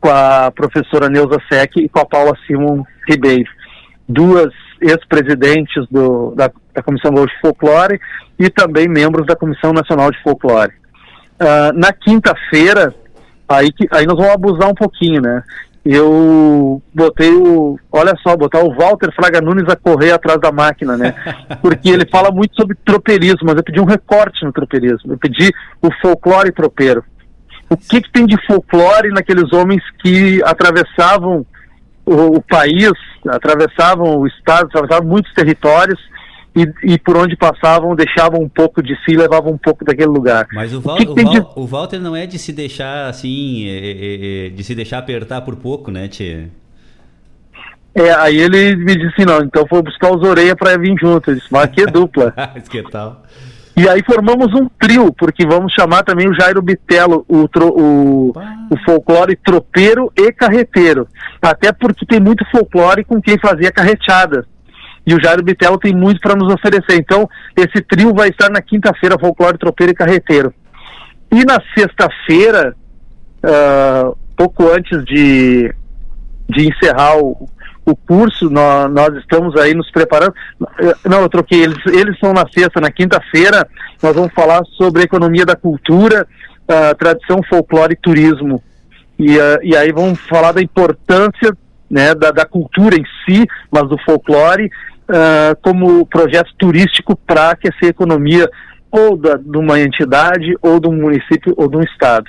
com 0.00 0.08
a 0.08 0.50
professora 0.50 1.08
Neuza 1.08 1.38
Sec 1.50 1.76
e 1.76 1.88
com 1.88 2.00
a 2.00 2.06
Paula 2.06 2.32
Simon 2.46 2.82
Ribeiro. 3.08 3.50
Duas 4.08 4.52
ex-presidentes 4.80 5.86
da, 6.34 6.50
da 6.74 6.82
Comissão 6.82 7.12
Gaúcha 7.12 7.34
de 7.34 7.40
Folclore 7.40 8.00
e 8.38 8.48
também 8.48 8.88
membros 8.88 9.26
da 9.26 9.36
Comissão 9.36 9.72
Nacional 9.72 10.10
de 10.10 10.20
Folclore. 10.22 10.72
Uh, 11.40 11.72
na 11.74 11.92
quinta-feira, 11.92 12.94
aí, 13.48 13.70
aí 13.92 14.06
nós 14.06 14.16
vamos 14.16 14.32
abusar 14.32 14.68
um 14.70 14.74
pouquinho, 14.74 15.20
né? 15.20 15.42
Eu 15.84 16.82
botei 16.94 17.32
o. 17.32 17.78
Olha 17.90 18.14
só, 18.22 18.36
botar 18.36 18.62
o 18.62 18.74
Walter 18.74 19.10
Fraga 19.14 19.40
Nunes 19.40 19.66
a 19.66 19.76
correr 19.76 20.12
atrás 20.12 20.38
da 20.38 20.52
máquina, 20.52 20.96
né? 20.96 21.14
Porque 21.62 21.88
ele 21.88 22.06
fala 22.10 22.30
muito 22.30 22.54
sobre 22.54 22.76
tropeirismo, 22.84 23.46
mas 23.46 23.56
eu 23.56 23.64
pedi 23.64 23.80
um 23.80 23.86
recorte 23.86 24.44
no 24.44 24.52
tropeirismo. 24.52 25.14
Eu 25.14 25.18
pedi 25.18 25.50
o 25.80 25.90
folclore 26.02 26.52
tropeiro. 26.52 27.02
O 27.70 27.76
que, 27.76 28.00
que 28.00 28.10
tem 28.10 28.26
de 28.26 28.36
folclore 28.46 29.10
naqueles 29.10 29.52
homens 29.52 29.82
que 30.02 30.42
atravessavam 30.44 31.46
o, 32.04 32.38
o 32.38 32.42
país, 32.42 32.90
atravessavam 33.28 34.18
o 34.18 34.26
estado, 34.26 34.66
atravessavam 34.66 35.06
muitos 35.06 35.32
territórios 35.32 35.98
e, 36.56 36.94
e, 36.94 36.98
por 36.98 37.16
onde 37.16 37.36
passavam 37.36 37.94
deixavam 37.94 38.40
um 38.40 38.48
pouco 38.48 38.82
de 38.82 38.96
si, 39.04 39.16
levavam 39.16 39.52
um 39.52 39.58
pouco 39.58 39.84
daquele 39.84 40.08
lugar. 40.08 40.48
Mas 40.52 40.74
o, 40.74 40.80
Val, 40.80 40.98
o, 40.98 41.12
o, 41.12 41.14
Val, 41.14 41.32
de... 41.32 41.46
o 41.54 41.66
Walter 41.66 42.00
não 42.00 42.16
é 42.16 42.26
de 42.26 42.38
se 42.38 42.52
deixar 42.52 43.08
assim, 43.08 43.68
é, 43.68 43.76
é, 43.78 44.46
é, 44.46 44.48
de 44.50 44.64
se 44.64 44.74
deixar 44.74 44.98
apertar 44.98 45.42
por 45.42 45.54
pouco, 45.54 45.92
né, 45.92 46.08
Tchê? 46.08 46.48
É, 47.94 48.12
aí 48.14 48.36
ele 48.36 48.76
me 48.76 48.96
disse, 48.96 49.24
não, 49.24 49.42
então 49.42 49.66
foi 49.68 49.82
buscar 49.82 50.10
os 50.14 50.22
orelhas 50.26 50.54
para 50.54 50.76
vir 50.76 50.96
junto. 51.00 51.30
Eu 51.30 51.34
disse, 51.36 51.48
mas 51.50 51.64
aqui 51.64 51.82
é 51.82 51.86
dupla. 51.90 52.32
que 52.68 52.82
tal? 52.84 53.22
E 53.80 53.88
aí 53.88 54.02
formamos 54.04 54.52
um 54.52 54.68
trio, 54.78 55.10
porque 55.10 55.46
vamos 55.46 55.72
chamar 55.72 56.02
também 56.02 56.28
o 56.28 56.34
Jairo 56.34 56.60
Bitelo, 56.60 57.24
o, 57.26 57.48
tro, 57.48 57.68
o, 57.68 58.28
o 58.28 58.76
folclore 58.84 59.34
tropeiro 59.36 60.12
e 60.14 60.30
carreteiro. 60.30 61.08
Até 61.40 61.72
porque 61.72 62.04
tem 62.04 62.20
muito 62.20 62.44
folclore 62.50 63.04
com 63.04 63.22
quem 63.22 63.38
fazia 63.38 63.72
carreteada 63.72 64.44
e 65.06 65.14
o 65.14 65.22
Jairo 65.22 65.42
Bitelo 65.42 65.78
tem 65.78 65.94
muito 65.94 66.20
para 66.20 66.36
nos 66.36 66.52
oferecer. 66.52 66.98
Então, 66.98 67.26
esse 67.56 67.80
trio 67.80 68.12
vai 68.12 68.28
estar 68.28 68.50
na 68.50 68.60
quinta-feira, 68.60 69.18
Folclore 69.18 69.56
Tropeiro 69.56 69.92
e 69.92 69.96
Carreteiro. 69.96 70.52
E 71.32 71.42
na 71.46 71.58
sexta-feira, 71.74 72.76
uh, 73.42 74.14
pouco 74.36 74.70
antes 74.70 75.02
de, 75.06 75.74
de 76.50 76.68
encerrar 76.68 77.16
o, 77.16 77.48
o 77.84 77.96
curso, 77.96 78.48
nós, 78.50 78.90
nós 78.92 79.14
estamos 79.16 79.56
aí 79.56 79.74
nos 79.74 79.90
preparando. 79.90 80.34
Não, 81.04 81.22
eu 81.22 81.28
troquei, 81.28 81.62
eles, 81.62 81.78
eles 81.86 82.18
são 82.18 82.32
na 82.32 82.46
sexta, 82.48 82.80
na 82.80 82.90
quinta-feira 82.90 83.66
nós 84.02 84.14
vamos 84.14 84.32
falar 84.32 84.62
sobre 84.76 85.02
economia 85.02 85.44
da 85.44 85.56
cultura, 85.56 86.26
uh, 86.62 86.94
tradição, 86.96 87.40
folclore 87.48 87.94
e 87.94 88.00
turismo. 88.00 88.62
E, 89.18 89.36
uh, 89.36 89.58
e 89.62 89.76
aí 89.76 89.92
vamos 89.92 90.18
falar 90.20 90.52
da 90.52 90.62
importância 90.62 91.56
né, 91.90 92.14
da, 92.14 92.30
da 92.30 92.46
cultura 92.46 92.96
em 92.96 93.04
si, 93.24 93.46
mas 93.70 93.88
do 93.88 93.98
folclore, 93.98 94.66
uh, 94.66 95.56
como 95.62 96.06
projeto 96.06 96.50
turístico 96.58 97.16
para 97.26 97.50
aquecer 97.50 97.88
a 97.88 97.88
economia 97.88 98.48
ou 98.90 99.16
da, 99.16 99.36
de 99.36 99.56
uma 99.56 99.78
entidade, 99.80 100.56
ou 100.62 100.80
de 100.80 100.88
um 100.88 100.94
município, 100.94 101.54
ou 101.56 101.68
de 101.68 101.76
um 101.76 101.82
estado 101.82 102.24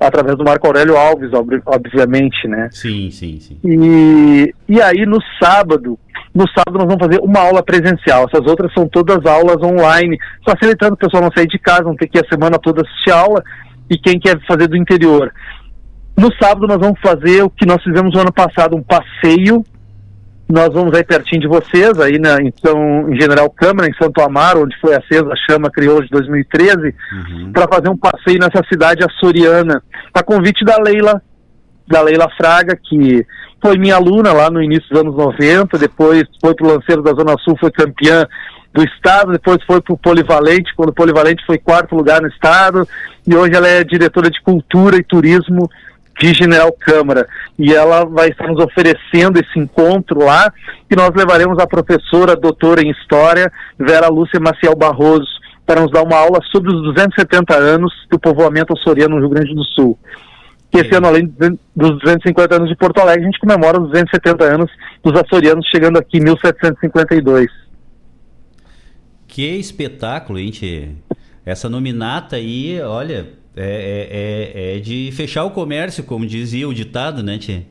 através 0.00 0.36
do 0.36 0.44
Marco 0.44 0.66
Aurélio 0.66 0.96
Alves, 0.96 1.32
ob 1.34 1.60
obviamente, 1.66 2.48
né? 2.48 2.68
Sim, 2.72 3.10
sim, 3.10 3.38
sim. 3.38 3.58
E, 3.62 4.54
e 4.66 4.80
aí 4.80 5.04
no 5.04 5.18
sábado, 5.42 5.98
no 6.34 6.48
sábado 6.48 6.78
nós 6.78 6.86
vamos 6.86 7.04
fazer 7.04 7.20
uma 7.20 7.40
aula 7.40 7.62
presencial, 7.62 8.26
essas 8.26 8.46
outras 8.46 8.72
são 8.72 8.88
todas 8.88 9.24
aulas 9.26 9.62
online, 9.62 10.16
facilitando 10.44 10.94
o 10.94 10.96
pessoal 10.96 11.22
não 11.22 11.30
sair 11.36 11.46
de 11.46 11.58
casa, 11.58 11.82
não 11.82 11.96
ter 11.96 12.08
que 12.08 12.18
ir 12.18 12.24
a 12.24 12.28
semana 12.28 12.58
toda 12.58 12.80
assistir 12.80 13.10
aula, 13.10 13.42
e 13.90 13.98
quem 13.98 14.18
quer 14.18 14.40
fazer 14.46 14.68
do 14.68 14.76
interior. 14.76 15.32
No 16.18 16.28
sábado 16.42 16.66
nós 16.66 16.78
vamos 16.78 16.98
fazer 17.00 17.42
o 17.42 17.50
que 17.50 17.66
nós 17.66 17.82
fizemos 17.82 18.14
no 18.14 18.20
ano 18.20 18.32
passado, 18.32 18.76
um 18.76 18.82
passeio 18.82 19.64
nós 20.50 20.72
vamos 20.72 20.92
aí 20.94 21.04
pertinho 21.04 21.42
de 21.42 21.46
vocês, 21.46 21.98
aí 22.00 22.18
na, 22.18 22.42
então, 22.42 23.08
em 23.08 23.20
General 23.20 23.48
Câmara, 23.50 23.88
em 23.88 23.94
Santo 23.94 24.20
Amaro, 24.20 24.64
onde 24.64 24.78
foi 24.80 24.94
acesa 24.94 25.32
a 25.32 25.36
chama 25.36 25.70
criou 25.70 26.02
de 26.02 26.08
2013, 26.08 26.94
uhum. 27.12 27.52
para 27.52 27.68
fazer 27.68 27.88
um 27.88 27.96
passeio 27.96 28.40
nessa 28.40 28.62
cidade 28.68 29.04
açoriana, 29.04 29.82
a 30.12 30.22
convite 30.22 30.64
da 30.64 30.76
Leila, 30.82 31.22
da 31.86 32.02
Leila 32.02 32.28
Fraga, 32.36 32.76
que 32.76 33.24
foi 33.62 33.78
minha 33.78 33.94
aluna 33.94 34.32
lá 34.32 34.50
no 34.50 34.62
início 34.62 34.88
dos 34.90 35.00
anos 35.00 35.16
90, 35.16 35.78
depois 35.78 36.24
foi 36.40 36.54
para 36.54 36.66
o 36.66 36.74
Lanceiro 36.74 37.02
da 37.02 37.12
Zona 37.12 37.36
Sul, 37.38 37.56
foi 37.58 37.70
campeã 37.70 38.26
do 38.72 38.82
estado, 38.84 39.32
depois 39.32 39.58
foi 39.64 39.80
para 39.80 39.94
o 39.94 39.98
Polivalente, 39.98 40.74
quando 40.76 40.90
o 40.90 40.94
Polivalente 40.94 41.44
foi 41.46 41.58
quarto 41.58 41.94
lugar 41.94 42.20
no 42.20 42.28
estado, 42.28 42.86
e 43.26 43.34
hoje 43.34 43.54
ela 43.54 43.68
é 43.68 43.84
diretora 43.84 44.30
de 44.30 44.40
cultura 44.42 44.96
e 44.96 45.04
turismo 45.04 45.68
de 46.20 46.34
General 46.34 46.70
Câmara. 46.72 47.26
E 47.58 47.72
ela 47.72 48.04
vai 48.04 48.28
estar 48.28 48.46
nos 48.46 48.62
oferecendo 48.62 49.40
esse 49.40 49.58
encontro 49.58 50.22
lá, 50.22 50.52
e 50.90 50.94
nós 50.94 51.10
levaremos 51.16 51.58
a 51.58 51.66
professora, 51.66 52.36
doutora 52.36 52.82
em 52.82 52.90
História, 52.90 53.50
Vera 53.78 54.08
Lúcia 54.08 54.38
Maciel 54.38 54.76
Barroso, 54.76 55.26
para 55.66 55.80
nos 55.80 55.90
dar 55.90 56.02
uma 56.02 56.16
aula 56.16 56.40
sobre 56.52 56.70
os 56.74 56.82
270 56.82 57.56
anos 57.56 57.92
do 58.10 58.18
povoamento 58.18 58.74
açoriano 58.74 59.14
no 59.14 59.20
Rio 59.20 59.30
Grande 59.30 59.54
do 59.54 59.64
Sul. 59.64 59.98
Esse 60.72 60.94
ano, 60.94 61.08
além 61.08 61.26
dos 61.74 61.98
250 61.98 62.54
anos 62.54 62.68
de 62.68 62.76
Porto 62.76 63.00
Alegre, 63.00 63.22
a 63.22 63.26
gente 63.26 63.40
comemora 63.40 63.80
os 63.80 63.88
270 63.88 64.44
anos 64.44 64.70
dos 65.02 65.18
açorianos 65.18 65.66
chegando 65.66 65.98
aqui 65.98 66.18
em 66.18 66.24
1752. 66.24 67.50
Que 69.26 69.56
espetáculo, 69.56 70.38
gente! 70.38 70.96
Essa 71.44 71.68
nominata 71.68 72.36
aí, 72.36 72.80
olha, 72.82 73.39
é, 73.56 73.62
é, 73.62 74.74
é, 74.74 74.76
é, 74.76 74.80
de 74.80 75.10
fechar 75.12 75.44
o 75.44 75.50
comércio, 75.50 76.04
como 76.04 76.26
dizia 76.26 76.68
o 76.68 76.74
ditado, 76.74 77.22
né, 77.22 77.38
Tia? 77.38 77.64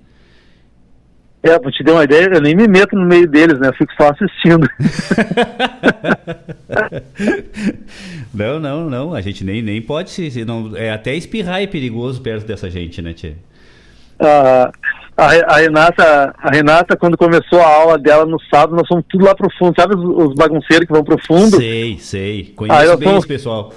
É, 1.42 1.58
pra 1.58 1.72
te 1.72 1.82
dar 1.84 1.94
uma 1.94 2.04
ideia, 2.04 2.30
eu 2.34 2.42
nem 2.42 2.54
me 2.54 2.68
meto 2.68 2.98
no 2.98 3.06
meio 3.06 3.26
deles, 3.26 3.58
né? 3.60 3.70
Eu 3.70 3.74
fico 3.74 3.94
só 3.94 4.10
assistindo. 4.10 4.68
não, 8.34 8.60
não, 8.60 8.90
não. 8.90 9.14
A 9.14 9.22
gente 9.22 9.46
nem, 9.46 9.62
nem 9.62 9.82
pode 9.82 10.10
se. 10.10 10.44
Não, 10.44 10.76
é 10.76 10.92
até 10.92 11.16
espirrar 11.16 11.62
é 11.62 11.68
perigoso 11.68 12.22
perto 12.22 12.46
dessa 12.46 12.70
gente, 12.70 13.02
né, 13.02 13.14
Tia? 13.14 13.38
Ah, 14.20 14.70
a, 15.16 15.54
a, 15.54 15.58
Renata, 15.60 16.36
a 16.38 16.50
Renata, 16.52 16.98
quando 16.98 17.18
começou 17.18 17.62
a 17.62 17.68
aula 17.68 17.98
dela 17.98 18.26
no 18.26 18.38
sábado, 18.54 18.76
nós 18.76 18.86
fomos 18.86 19.06
tudo 19.08 19.24
lá 19.24 19.34
pro 19.34 19.50
fundo. 19.58 19.80
Sabe 19.80 19.96
os, 19.96 20.04
os 20.04 20.36
bagunceiros 20.36 20.86
que 20.86 20.92
vão 20.92 21.06
pro 21.06 21.18
fundo? 21.26 21.56
Sei, 21.56 21.98
sei. 22.00 22.54
Conheço 22.54 22.98
bem 22.98 23.08
fomos, 23.08 23.20
esse 23.20 23.28
pessoal 23.30 23.74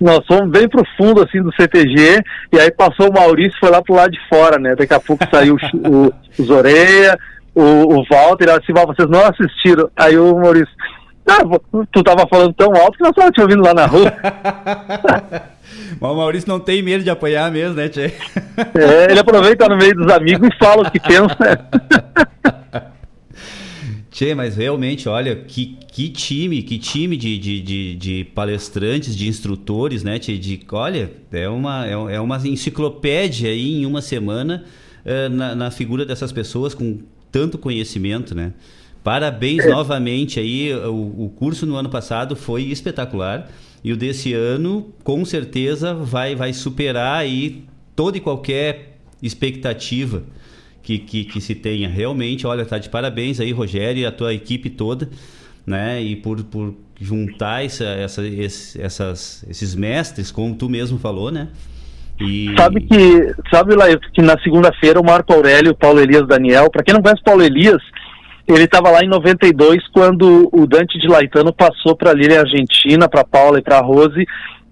nós 0.00 0.26
fomos 0.26 0.50
bem 0.50 0.68
pro 0.68 0.84
fundo 0.96 1.22
assim 1.22 1.42
do 1.42 1.54
CTG 1.54 2.20
e 2.52 2.58
aí 2.58 2.70
passou 2.70 3.08
o 3.08 3.12
Maurício 3.12 3.58
foi 3.58 3.70
lá 3.70 3.82
pro 3.82 3.94
lado 3.94 4.10
de 4.10 4.28
fora, 4.28 4.58
né? 4.58 4.74
Daqui 4.74 4.94
a 4.94 5.00
pouco 5.00 5.24
saiu 5.30 5.56
o, 5.74 6.12
o 6.38 6.44
Zoreia, 6.44 7.18
o, 7.54 7.62
o 7.62 8.04
Walter, 8.10 8.50
assim, 8.50 8.72
vocês 8.72 9.08
não 9.08 9.20
assistiram. 9.24 9.88
Aí 9.96 10.18
o 10.18 10.36
Maurício, 10.36 10.74
ah, 11.28 11.42
tu 11.92 12.02
tava 12.02 12.26
falando 12.28 12.52
tão 12.54 12.74
alto 12.74 12.98
que 12.98 13.02
nós 13.02 13.10
estávamos 13.10 13.34
te 13.34 13.40
ouvindo 13.40 13.62
lá 13.62 13.72
na 13.72 13.86
rua. 13.86 14.12
Mas 16.00 16.10
o 16.10 16.16
Maurício 16.16 16.48
não 16.48 16.60
tem 16.60 16.82
medo 16.82 17.02
de 17.02 17.10
apanhar 17.10 17.50
mesmo, 17.50 17.74
né, 17.74 17.88
Tchê? 17.88 18.12
É, 18.74 19.10
ele 19.10 19.18
aproveita 19.18 19.68
no 19.68 19.76
meio 19.76 19.94
dos 19.94 20.12
amigos 20.12 20.48
e 20.48 20.58
fala 20.58 20.82
o 20.82 20.90
que 20.90 21.00
pensa. 21.00 21.36
Tchê, 24.14 24.32
mas 24.32 24.54
realmente, 24.54 25.08
olha, 25.08 25.34
que, 25.34 25.76
que 25.90 26.08
time, 26.08 26.62
que 26.62 26.78
time 26.78 27.16
de, 27.16 27.36
de, 27.36 27.60
de, 27.60 27.96
de 27.96 28.24
palestrantes, 28.26 29.16
de 29.16 29.26
instrutores, 29.26 30.04
né, 30.04 30.20
Tchê? 30.20 30.38
De, 30.38 30.60
olha, 30.70 31.10
é 31.32 31.48
uma, 31.48 31.84
é, 31.84 32.14
é 32.14 32.20
uma 32.20 32.36
enciclopédia 32.46 33.50
aí 33.50 33.74
em 33.74 33.84
uma 33.84 34.00
semana 34.00 34.64
uh, 35.04 35.28
na, 35.28 35.56
na 35.56 35.70
figura 35.72 36.06
dessas 36.06 36.30
pessoas 36.30 36.74
com 36.74 37.00
tanto 37.32 37.58
conhecimento, 37.58 38.36
né? 38.36 38.52
Parabéns 39.02 39.64
é. 39.64 39.70
novamente 39.70 40.38
aí, 40.38 40.72
o, 40.72 41.24
o 41.24 41.32
curso 41.34 41.66
no 41.66 41.74
ano 41.74 41.88
passado 41.88 42.36
foi 42.36 42.62
espetacular 42.66 43.50
e 43.82 43.92
o 43.92 43.96
desse 43.96 44.32
ano, 44.32 44.94
com 45.02 45.24
certeza, 45.24 45.92
vai, 45.92 46.36
vai 46.36 46.52
superar 46.52 47.18
aí 47.18 47.64
toda 47.96 48.16
e 48.16 48.20
qualquer 48.20 49.00
expectativa 49.20 50.22
que, 50.84 50.98
que, 50.98 51.24
que 51.24 51.40
se 51.40 51.54
tenha. 51.54 51.88
Realmente, 51.88 52.46
olha, 52.46 52.64
tá 52.64 52.78
de 52.78 52.88
parabéns 52.88 53.40
aí, 53.40 53.50
Rogério, 53.50 54.02
e 54.02 54.06
a 54.06 54.12
tua 54.12 54.32
equipe 54.34 54.68
toda, 54.70 55.08
né? 55.66 56.00
E 56.00 56.14
por, 56.14 56.44
por 56.44 56.74
juntar 57.00 57.64
essa, 57.64 57.84
essa, 57.84 58.24
esse, 58.24 58.80
essas, 58.80 59.44
esses 59.48 59.74
mestres, 59.74 60.30
como 60.30 60.54
tu 60.54 60.68
mesmo 60.68 60.98
falou, 60.98 61.30
né? 61.30 61.48
E... 62.20 62.54
Sabe 62.56 62.82
que, 62.82 63.34
sabe 63.50 63.74
lá 63.74 63.86
que 64.12 64.22
na 64.22 64.38
segunda-feira 64.40 65.00
o 65.00 65.04
Marco 65.04 65.32
Aurélio, 65.32 65.72
o 65.72 65.76
Paulo 65.76 66.00
Elias 66.00 66.28
Daniel, 66.28 66.70
para 66.70 66.84
quem 66.84 66.94
não 66.94 67.02
conhece 67.02 67.22
Paulo 67.24 67.42
Elias, 67.42 67.82
ele 68.46 68.64
estava 68.64 68.90
lá 68.90 69.00
em 69.02 69.08
92 69.08 69.88
quando 69.88 70.48
o 70.52 70.66
Dante 70.66 70.98
de 70.98 71.08
Laetano 71.08 71.52
passou 71.52 71.96
para 71.96 72.10
a 72.10 72.14
Lília 72.14 72.40
Argentina, 72.40 73.08
para 73.08 73.24
Paula 73.24 73.58
e 73.58 73.62
para 73.62 73.80
Rose, 73.80 74.24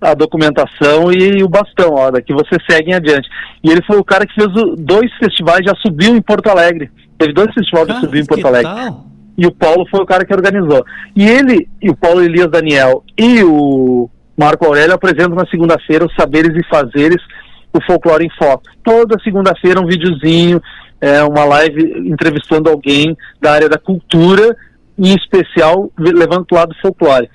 a 0.03 0.15
documentação 0.15 1.13
e 1.13 1.43
o 1.43 1.49
bastão, 1.49 1.95
ó, 1.95 2.11
daqui 2.11 2.33
você 2.33 2.57
segue 2.69 2.91
em 2.91 2.95
adiante. 2.95 3.29
E 3.63 3.71
ele 3.71 3.83
foi 3.87 3.97
o 3.99 4.05
cara 4.05 4.27
que 4.27 4.35
fez 4.35 4.49
o, 4.49 4.75
dois 4.77 5.11
festivais, 5.19 5.61
já 5.65 5.75
subiu 5.77 6.17
em 6.17 6.23
Porto 6.23 6.49
Alegre. 6.49 6.91
Teve 7.17 7.33
dois 7.33 7.53
festivais 7.55 7.89
ah, 7.89 7.93
de 7.95 8.01
subir 8.01 8.23
em 8.23 8.27
Porto 8.27 8.47
Alegre. 8.47 8.73
Tal? 8.73 9.07
E 9.39 9.47
o 9.47 9.53
Paulo 9.53 9.87
foi 9.91 10.01
o 10.01 10.07
cara 10.07 10.25
que 10.25 10.35
organizou. 10.35 10.85
E 11.17 11.27
ele, 11.27 11.69
e 11.81 11.89
o 11.89 11.97
Paulo 11.97 12.23
Elias 12.23 12.51
Daniel 12.51 13.03
e 13.19 13.43
o 13.45 14.11
Marco 14.37 14.67
Aurélio 14.67 14.95
apresentam 14.95 15.37
na 15.37 15.47
segunda-feira 15.47 16.05
os 16.05 16.15
saberes 16.15 16.55
e 16.57 16.69
fazeres, 16.69 17.23
o 17.73 17.81
folclore 17.85 18.27
em 18.27 18.31
foco. 18.37 18.65
Toda 18.85 19.23
segunda-feira 19.23 19.81
um 19.81 19.87
videozinho, 19.87 20.61
é, 21.01 21.23
uma 21.23 21.45
live 21.45 22.09
entrevistando 22.09 22.69
alguém 22.69 23.17
da 23.41 23.53
área 23.53 23.69
da 23.69 23.79
cultura, 23.79 24.57
em 24.99 25.15
especial 25.15 25.91
levando 25.99 26.45
para 26.45 26.55
o 26.55 26.59
lado 26.59 26.69
do 26.71 26.81
folclore. 26.81 27.31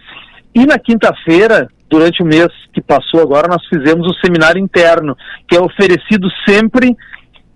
E 0.53 0.65
na 0.65 0.77
quinta-feira, 0.77 1.68
durante 1.89 2.22
o 2.22 2.26
mês 2.26 2.47
que 2.73 2.81
passou 2.81 3.22
agora, 3.22 3.47
nós 3.47 3.65
fizemos 3.68 4.05
o 4.07 4.19
seminário 4.26 4.61
interno, 4.61 5.15
que 5.47 5.55
é 5.55 5.61
oferecido 5.61 6.27
sempre 6.47 6.95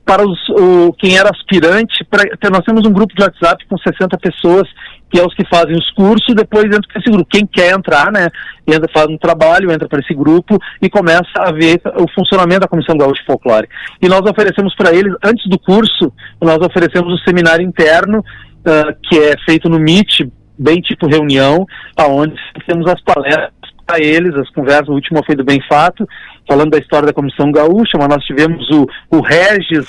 para 0.05 0.27
os, 0.27 0.37
o, 0.49 0.93
quem 0.93 1.17
era 1.17 1.29
aspirante. 1.29 2.03
Pra, 2.09 2.23
nós 2.49 2.65
temos 2.65 2.85
um 2.85 2.91
grupo 2.91 3.13
de 3.15 3.23
WhatsApp 3.23 3.65
com 3.67 3.77
60 3.77 4.17
pessoas, 4.17 4.67
que 5.09 5.19
é 5.19 5.25
os 5.25 5.33
que 5.35 5.47
fazem 5.47 5.75
os 5.75 5.89
cursos, 5.91 6.35
depois 6.35 6.65
entra 6.65 6.81
para 6.81 6.99
esse 6.99 7.11
grupo. 7.11 7.29
Quem 7.29 7.45
quer 7.45 7.73
entrar, 7.73 8.11
né, 8.11 8.27
entra, 8.67 8.89
faz 8.93 9.07
um 9.07 9.17
trabalho, 9.17 9.71
entra 9.71 9.87
para 9.87 9.99
esse 9.99 10.13
grupo 10.13 10.57
e 10.81 10.89
começa 10.89 11.31
a 11.37 11.51
ver 11.51 11.81
o 11.97 12.09
funcionamento 12.13 12.61
da 12.61 12.67
Comissão 12.67 12.97
Gaúcha 12.97 13.21
de 13.21 13.25
Folclore. 13.25 13.69
E 14.01 14.07
nós 14.07 14.21
oferecemos 14.21 14.75
para 14.75 14.93
eles, 14.93 15.13
antes 15.23 15.47
do 15.49 15.59
curso, 15.59 16.11
nós 16.41 16.57
oferecemos 16.57 17.13
o 17.13 17.23
seminário 17.23 17.65
interno, 17.65 18.19
uh, 18.19 18.95
que 19.03 19.19
é 19.19 19.35
feito 19.45 19.69
no 19.69 19.79
Meet, 19.79 20.21
bem 20.57 20.81
tipo 20.81 21.07
reunião, 21.07 21.65
aonde 21.97 22.35
temos 22.67 22.85
as 22.87 23.01
palestras 23.01 23.51
para 23.85 24.03
eles, 24.03 24.35
as 24.35 24.49
conversas, 24.51 24.89
o 24.89 24.93
último 24.93 25.23
foi 25.25 25.35
do 25.35 25.43
Bem 25.43 25.61
Fato, 25.67 26.07
falando 26.47 26.71
da 26.71 26.77
história 26.77 27.07
da 27.07 27.13
Comissão 27.13 27.51
Gaúcha, 27.51 27.97
mas 27.97 28.07
nós 28.07 28.23
tivemos 28.23 28.69
o, 28.69 28.87
o 29.09 29.21
Regis 29.21 29.87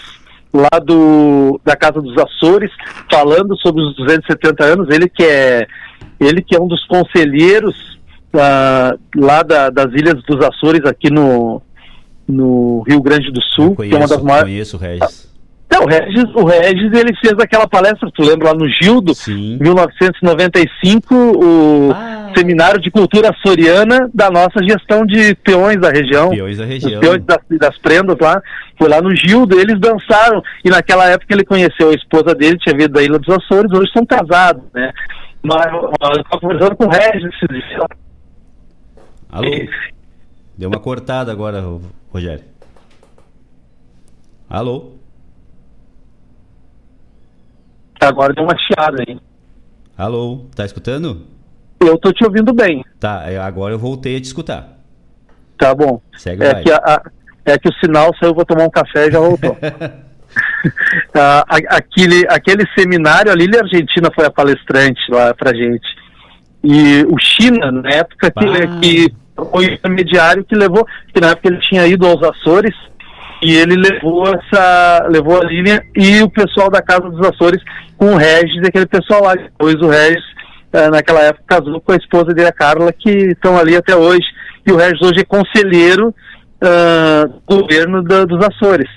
lá 0.53 0.79
do, 0.79 1.61
da 1.65 1.75
Casa 1.77 2.01
dos 2.01 2.17
Açores, 2.19 2.71
falando 3.11 3.57
sobre 3.59 3.83
os 3.83 3.97
270 3.97 4.65
anos, 4.65 4.89
ele 4.91 5.09
que 5.09 5.23
é, 5.23 5.67
ele 6.21 6.43
que 6.43 6.55
é 6.55 6.61
um 6.61 6.69
dos 6.69 6.85
conselheiros 6.87 7.99
uh, 8.35 8.99
lá 9.17 9.43
da, 9.43 9.71
das 9.71 9.93
Ilhas 9.93 10.23
dos 10.25 10.45
Açores 10.45 10.85
aqui 10.85 11.11
no, 11.11 11.63
no 12.29 12.83
Rio 12.87 13.01
Grande 13.01 13.31
do 13.31 13.43
Sul, 13.43 13.75
conheço, 13.75 13.91
que 13.91 13.95
é 13.95 13.99
uma 13.99 14.09
das 14.09 14.23
maiores... 14.23 14.51
Conheço 14.51 14.77
o 14.77 14.81
Regis 14.81 15.32
Não, 15.73 15.85
o 15.85 15.87
Regis, 15.89 16.25
o 16.35 16.45
Regis, 16.45 16.93
ele 16.93 17.15
fez 17.17 17.33
aquela 17.41 17.67
palestra, 17.67 18.11
tu 18.15 18.23
lembra 18.23 18.49
lá 18.49 18.55
no 18.55 18.69
Gildo, 18.69 19.13
em 19.29 19.59
1995, 19.59 21.15
o 21.15 21.93
Ah. 21.93 22.31
seminário 22.37 22.81
de 22.81 22.91
cultura 22.91 23.35
soriana 23.45 24.11
da 24.13 24.31
nossa 24.31 24.63
gestão 24.69 25.05
de 25.07 25.35
peões 25.37 25.81
da 25.81 25.91
região. 25.91 26.31
Peões 26.31 26.59
da 26.59 26.65
região. 26.65 26.93
Os 26.95 26.99
peões 27.01 27.25
das, 27.25 27.39
das 27.59 27.79
prendas 27.79 28.17
lá, 28.21 28.41
foi 28.79 28.89
lá 28.89 29.01
no 29.01 29.15
Gildo, 29.17 29.59
eles 29.59 29.79
dançaram, 29.81 30.43
e 30.65 30.69
naquela 30.71 31.09
época 31.09 31.33
ele 31.35 31.45
conheceu 31.45 31.91
a 31.91 31.95
esposa 31.95 32.35
dele, 32.35 32.59
tinha 32.59 32.77
vindo 32.77 32.93
da 32.93 33.03
Ilha 33.03 33.19
dos 33.19 33.35
Açores, 33.35 33.73
hoje 33.73 33.91
são 33.93 34.05
casados, 34.05 34.63
né? 34.75 34.93
Mas 35.43 35.73
eu 35.73 35.91
estava 35.91 36.41
conversando 36.41 36.77
com 36.77 36.85
o 36.85 36.89
Regis. 36.91 37.35
Alô? 39.31 39.49
Deu 40.59 40.69
uma 40.69 40.79
cortada 40.79 41.33
agora, 41.33 41.61
Ro- 41.61 41.81
Rogério. 42.13 42.45
Alô? 44.49 44.93
Agora 48.09 48.33
deu 48.35 48.45
uma 48.45 48.57
chiada 48.59 49.03
aí. 49.07 49.19
Alô? 49.97 50.47
Tá 50.55 50.65
escutando? 50.65 51.27
Eu 51.81 51.99
tô 51.99 52.13
te 52.13 52.25
ouvindo 52.25 52.53
bem, 52.55 52.85
Tá, 53.01 53.25
é, 53.27 53.37
agora 53.39 53.75
eu 53.75 53.79
voltei 53.79 54.17
a 54.17 54.21
te 54.21 54.25
escutar. 54.25 54.79
tá 55.59 55.75
bom? 55.75 56.01
Segue 56.17 56.45
É 56.45 56.55
que, 56.63 56.71
a- 56.73 56.77
a- 56.77 57.03
é 57.45 57.59
que 57.59 57.69
o 57.69 57.73
sinal 57.75 58.11
saiu, 58.19 58.35
vou 58.35 58.45
tomar 58.45 58.65
um 58.65 58.71
café 58.71 59.09
e 59.09 59.11
já 59.13 59.19
voltou. 59.21 59.57
Ah, 61.15 61.45
a- 61.47 61.77
aquele, 61.77 62.25
aquele 62.29 62.65
seminário, 62.79 63.31
a 63.31 63.35
Lília 63.35 63.61
Argentina 63.61 64.09
foi 64.15 64.25
a 64.25 64.31
palestrante 64.31 65.01
lá 65.11 65.35
pra 65.35 65.53
gente. 65.55 65.85
E 66.65 67.05
o 67.05 67.19
China, 67.19 67.71
na 67.71 67.91
época, 67.91 68.31
que, 68.31 68.81
que 68.81 69.15
foi 69.37 69.67
o 69.67 69.73
intermediário 69.75 70.45
que 70.45 70.55
levou, 70.55 70.87
que 71.13 71.21
na 71.21 71.31
época 71.31 71.49
ele 71.49 71.59
tinha 71.61 71.87
ido 71.87 72.07
aos 72.07 72.23
Açores, 72.23 72.75
e 73.43 73.55
ele 73.57 73.75
levou 73.77 74.25
essa, 74.29 75.07
levou 75.11 75.41
a 75.41 75.45
Lília 75.45 75.85
e 75.97 76.23
o 76.23 76.31
pessoal 76.31 76.71
da 76.71 76.81
Casa 76.81 77.11
dos 77.11 77.27
Açores 77.27 77.63
com 77.97 78.13
o 78.15 78.17
Regis, 78.17 78.63
aquele 78.65 78.87
pessoal 78.87 79.25
lá. 79.25 79.35
Depois 79.35 79.75
o 79.77 79.89
Regis, 79.89 80.23
eh, 80.73 80.91
naquela 80.91 81.21
época, 81.23 81.45
casou 81.47 81.81
com 81.81 81.93
a 81.93 81.97
esposa 81.97 82.33
dele, 82.33 82.49
a 82.49 82.53
Carla, 82.53 82.93
que 82.93 83.11
estão 83.11 83.59
ali 83.59 83.77
até 83.77 83.97
hoje. 83.97 84.27
E 84.67 84.73
o 84.73 84.77
Regis 84.77 85.01
hoje 85.03 85.21
é 85.21 85.25
conselheiro 85.25 86.15
ah, 86.61 87.29
do 87.49 87.57
governo 87.63 88.03
da- 88.03 88.25
dos 88.25 88.41
Açores. 88.45 88.89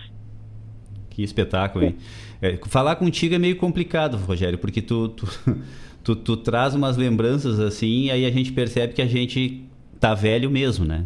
Que 1.10 1.24
espetáculo, 1.24 1.86
hein? 1.86 1.96
É, 2.42 2.60
falar 2.68 2.96
contigo 2.98 3.34
é 3.34 3.40
meio 3.40 3.56
complicado, 3.56 4.18
Rogério, 4.18 4.58
porque 4.60 4.82
tu, 4.82 5.10
tu, 5.10 5.28
tu, 6.04 6.16
tu 6.16 6.38
traz 6.38 6.76
umas 6.76 6.98
lembranças 6.98 7.60
assim, 7.60 8.06
e 8.06 8.12
aí 8.12 8.26
a 8.26 8.32
gente 8.32 8.52
percebe 8.52 8.94
que 8.94 9.02
a 9.02 9.08
gente 9.08 9.64
tá 10.00 10.14
velho 10.14 10.52
mesmo, 10.52 10.86
né? 10.86 11.06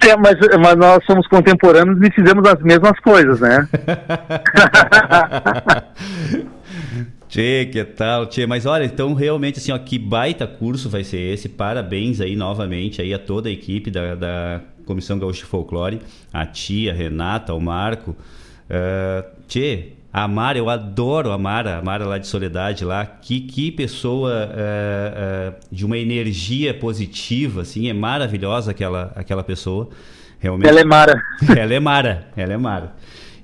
É, 0.00 0.16
mas, 0.16 0.36
mas 0.60 0.76
nós 0.76 1.04
somos 1.04 1.26
contemporâneos 1.26 2.00
e 2.02 2.10
fizemos 2.12 2.48
as 2.48 2.62
mesmas 2.62 2.98
coisas, 3.00 3.40
né? 3.40 3.68
Tchê, 7.32 7.66
que 7.72 7.82
tal, 7.82 8.26
tchê? 8.26 8.46
Mas 8.46 8.66
olha, 8.66 8.84
então 8.84 9.14
realmente 9.14 9.58
assim, 9.58 9.72
ó, 9.72 9.78
que 9.78 9.98
baita 9.98 10.46
curso 10.46 10.90
vai 10.90 11.02
ser 11.02 11.16
esse. 11.16 11.48
Parabéns 11.48 12.20
aí 12.20 12.36
novamente 12.36 13.00
aí 13.00 13.14
a 13.14 13.18
toda 13.18 13.48
a 13.48 13.52
equipe 13.52 13.90
da, 13.90 14.14
da 14.14 14.60
Comissão 14.84 15.18
Gaúcha 15.18 15.38
de 15.38 15.46
Folclore, 15.46 16.02
a 16.30 16.44
tia, 16.44 16.92
a 16.92 16.94
Renata, 16.94 17.54
o 17.54 17.60
Marco. 17.60 18.10
Uh, 18.10 19.24
tchê, 19.48 19.92
a 20.12 20.28
Mara, 20.28 20.58
eu 20.58 20.68
adoro 20.68 21.30
a 21.30 21.38
Mara, 21.38 21.78
a 21.78 21.82
Mara 21.82 22.04
lá 22.04 22.18
de 22.18 22.26
Soledade 22.26 22.84
lá. 22.84 23.06
Que, 23.06 23.40
que 23.40 23.72
pessoa 23.72 24.30
uh, 24.30 25.50
uh, 25.50 25.74
de 25.74 25.86
uma 25.86 25.96
energia 25.96 26.74
positiva, 26.74 27.62
assim, 27.62 27.88
é 27.88 27.94
maravilhosa 27.94 28.72
aquela, 28.72 29.10
aquela 29.16 29.42
pessoa. 29.42 29.88
Realmente. 30.38 30.68
Ela 30.68 30.80
é 30.80 30.84
Mara. 30.84 31.22
ela 31.56 31.72
é 31.72 31.80
Mara, 31.80 32.28
ela 32.36 32.52
é 32.52 32.56
Mara. 32.58 32.94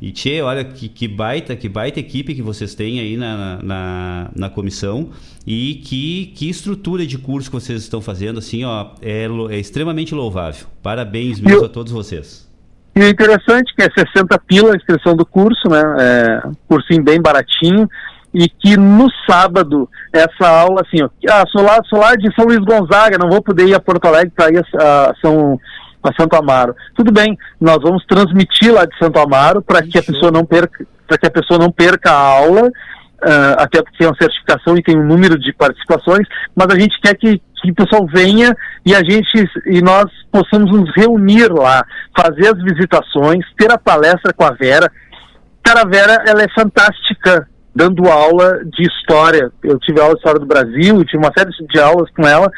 E 0.01 0.13
Tchê, 0.13 0.43
olha 0.43 0.63
que, 0.63 0.89
que 0.89 1.09
baita, 1.09 1.57
que 1.57 1.69
baita 1.69 1.99
equipe 1.99 2.35
que 2.35 2.43
vocês 2.43 2.75
têm 2.75 3.01
aí 3.01 3.17
na, 3.17 3.61
na, 3.63 4.31
na 4.35 4.51
comissão 4.51 5.11
e 5.47 5.77
que, 5.85 6.33
que 6.37 6.49
estrutura 6.49 7.05
de 7.05 7.19
curso 7.19 7.51
que 7.51 7.57
vocês 7.57 7.83
estão 7.83 8.01
fazendo, 8.01 8.39
assim, 8.39 8.65
ó, 8.65 8.91
é, 9.03 9.27
é 9.51 9.59
extremamente 9.59 10.15
louvável. 10.15 10.67
Parabéns 10.83 11.41
mesmo 11.41 11.63
Eu- 11.63 11.67
a 11.67 11.69
todos 11.69 11.93
vocês. 11.93 12.48
E 12.99 13.01
o 13.01 13.09
interessante 13.09 13.73
é 13.79 13.89
que 13.89 14.01
é 14.01 14.05
60 14.13 14.37
pila 14.41 14.73
a 14.73 14.77
inscrição 14.77 15.15
do 15.15 15.25
curso, 15.25 15.69
né? 15.69 15.81
É 16.01 16.49
um 16.49 16.53
cursinho 16.67 17.05
bem 17.05 17.23
baratinho. 17.23 17.89
E 18.35 18.49
que 18.49 18.77
no 18.77 19.07
sábado, 19.25 19.89
essa 20.13 20.49
aula, 20.49 20.83
assim, 20.85 21.05
ó, 21.05 21.09
ah, 21.31 21.45
sou 21.47 21.63
lá, 21.63 21.81
sou 21.89 22.01
lá 22.01 22.17
de 22.17 22.35
São 22.35 22.45
Luís 22.45 22.59
Gonzaga, 22.59 23.17
não 23.17 23.31
vou 23.31 23.41
poder 23.41 23.69
ir 23.69 23.75
a 23.75 23.79
Porto 23.79 24.05
Alegre 24.07 24.33
para 24.35 24.51
ir 24.51 24.59
a, 24.59 25.11
a 25.11 25.15
São 25.23 25.61
a 26.03 26.13
Santo 26.21 26.35
Amaro. 26.35 26.75
Tudo 26.97 27.13
bem, 27.13 27.39
nós 27.61 27.79
vamos 27.81 28.05
transmitir 28.05 28.75
lá 28.75 28.85
de 28.85 28.99
Santo 28.99 29.21
Amaro 29.21 29.63
para 29.63 29.81
que 29.81 29.97
a 29.97 30.03
pessoa 30.03 30.33
não 30.33 30.45
perca, 30.45 30.85
para 31.07 31.19
que 31.19 31.27
a 31.27 31.31
pessoa 31.31 31.59
não 31.59 31.71
perca 31.71 32.11
a 32.11 32.19
aula, 32.19 32.69
ah, 33.23 33.57
até 33.65 33.83
porque 33.83 33.99
tem 33.99 34.07
uma 34.07 34.17
certificação 34.17 34.77
e 34.77 34.83
tem 34.83 34.97
um 34.99 35.07
número 35.07 35.39
de 35.39 35.53
participações, 35.53 36.27
mas 36.55 36.69
a 36.71 36.79
gente 36.79 36.99
quer 37.01 37.15
que, 37.17 37.41
que 37.63 37.71
o 37.71 37.75
pessoal 37.75 38.07
venha 38.07 38.57
e 38.87 38.95
a 38.95 38.99
gente 39.03 39.45
e 39.67 39.81
nós 39.83 40.07
possamos 40.31 40.71
nos 40.71 40.91
reunir 40.97 41.49
lá, 41.53 41.85
fazer 42.17 42.49
as 42.55 42.63
visitações, 42.63 43.45
ter 43.59 43.71
a 43.73 43.79
palestra 43.79 44.33
com 44.33 44.45
a 44.45 44.53
Vera. 44.53 44.91
Cara, 45.63 45.83
a 45.83 45.87
Vera, 45.87 46.23
ela 46.27 46.43
é 46.43 46.49
fantástica 46.55 47.49
dando 47.75 48.09
aula 48.09 48.61
de 48.65 48.83
história. 48.87 49.51
Eu 49.63 49.79
tive 49.79 50.01
aula 50.01 50.15
de 50.15 50.19
história 50.19 50.41
do 50.41 50.47
Brasil, 50.47 51.05
tive 51.05 51.19
uma 51.19 51.33
série 51.37 51.51
de 51.51 51.79
aulas 51.81 52.11
com 52.11 52.27
ela. 52.27 52.51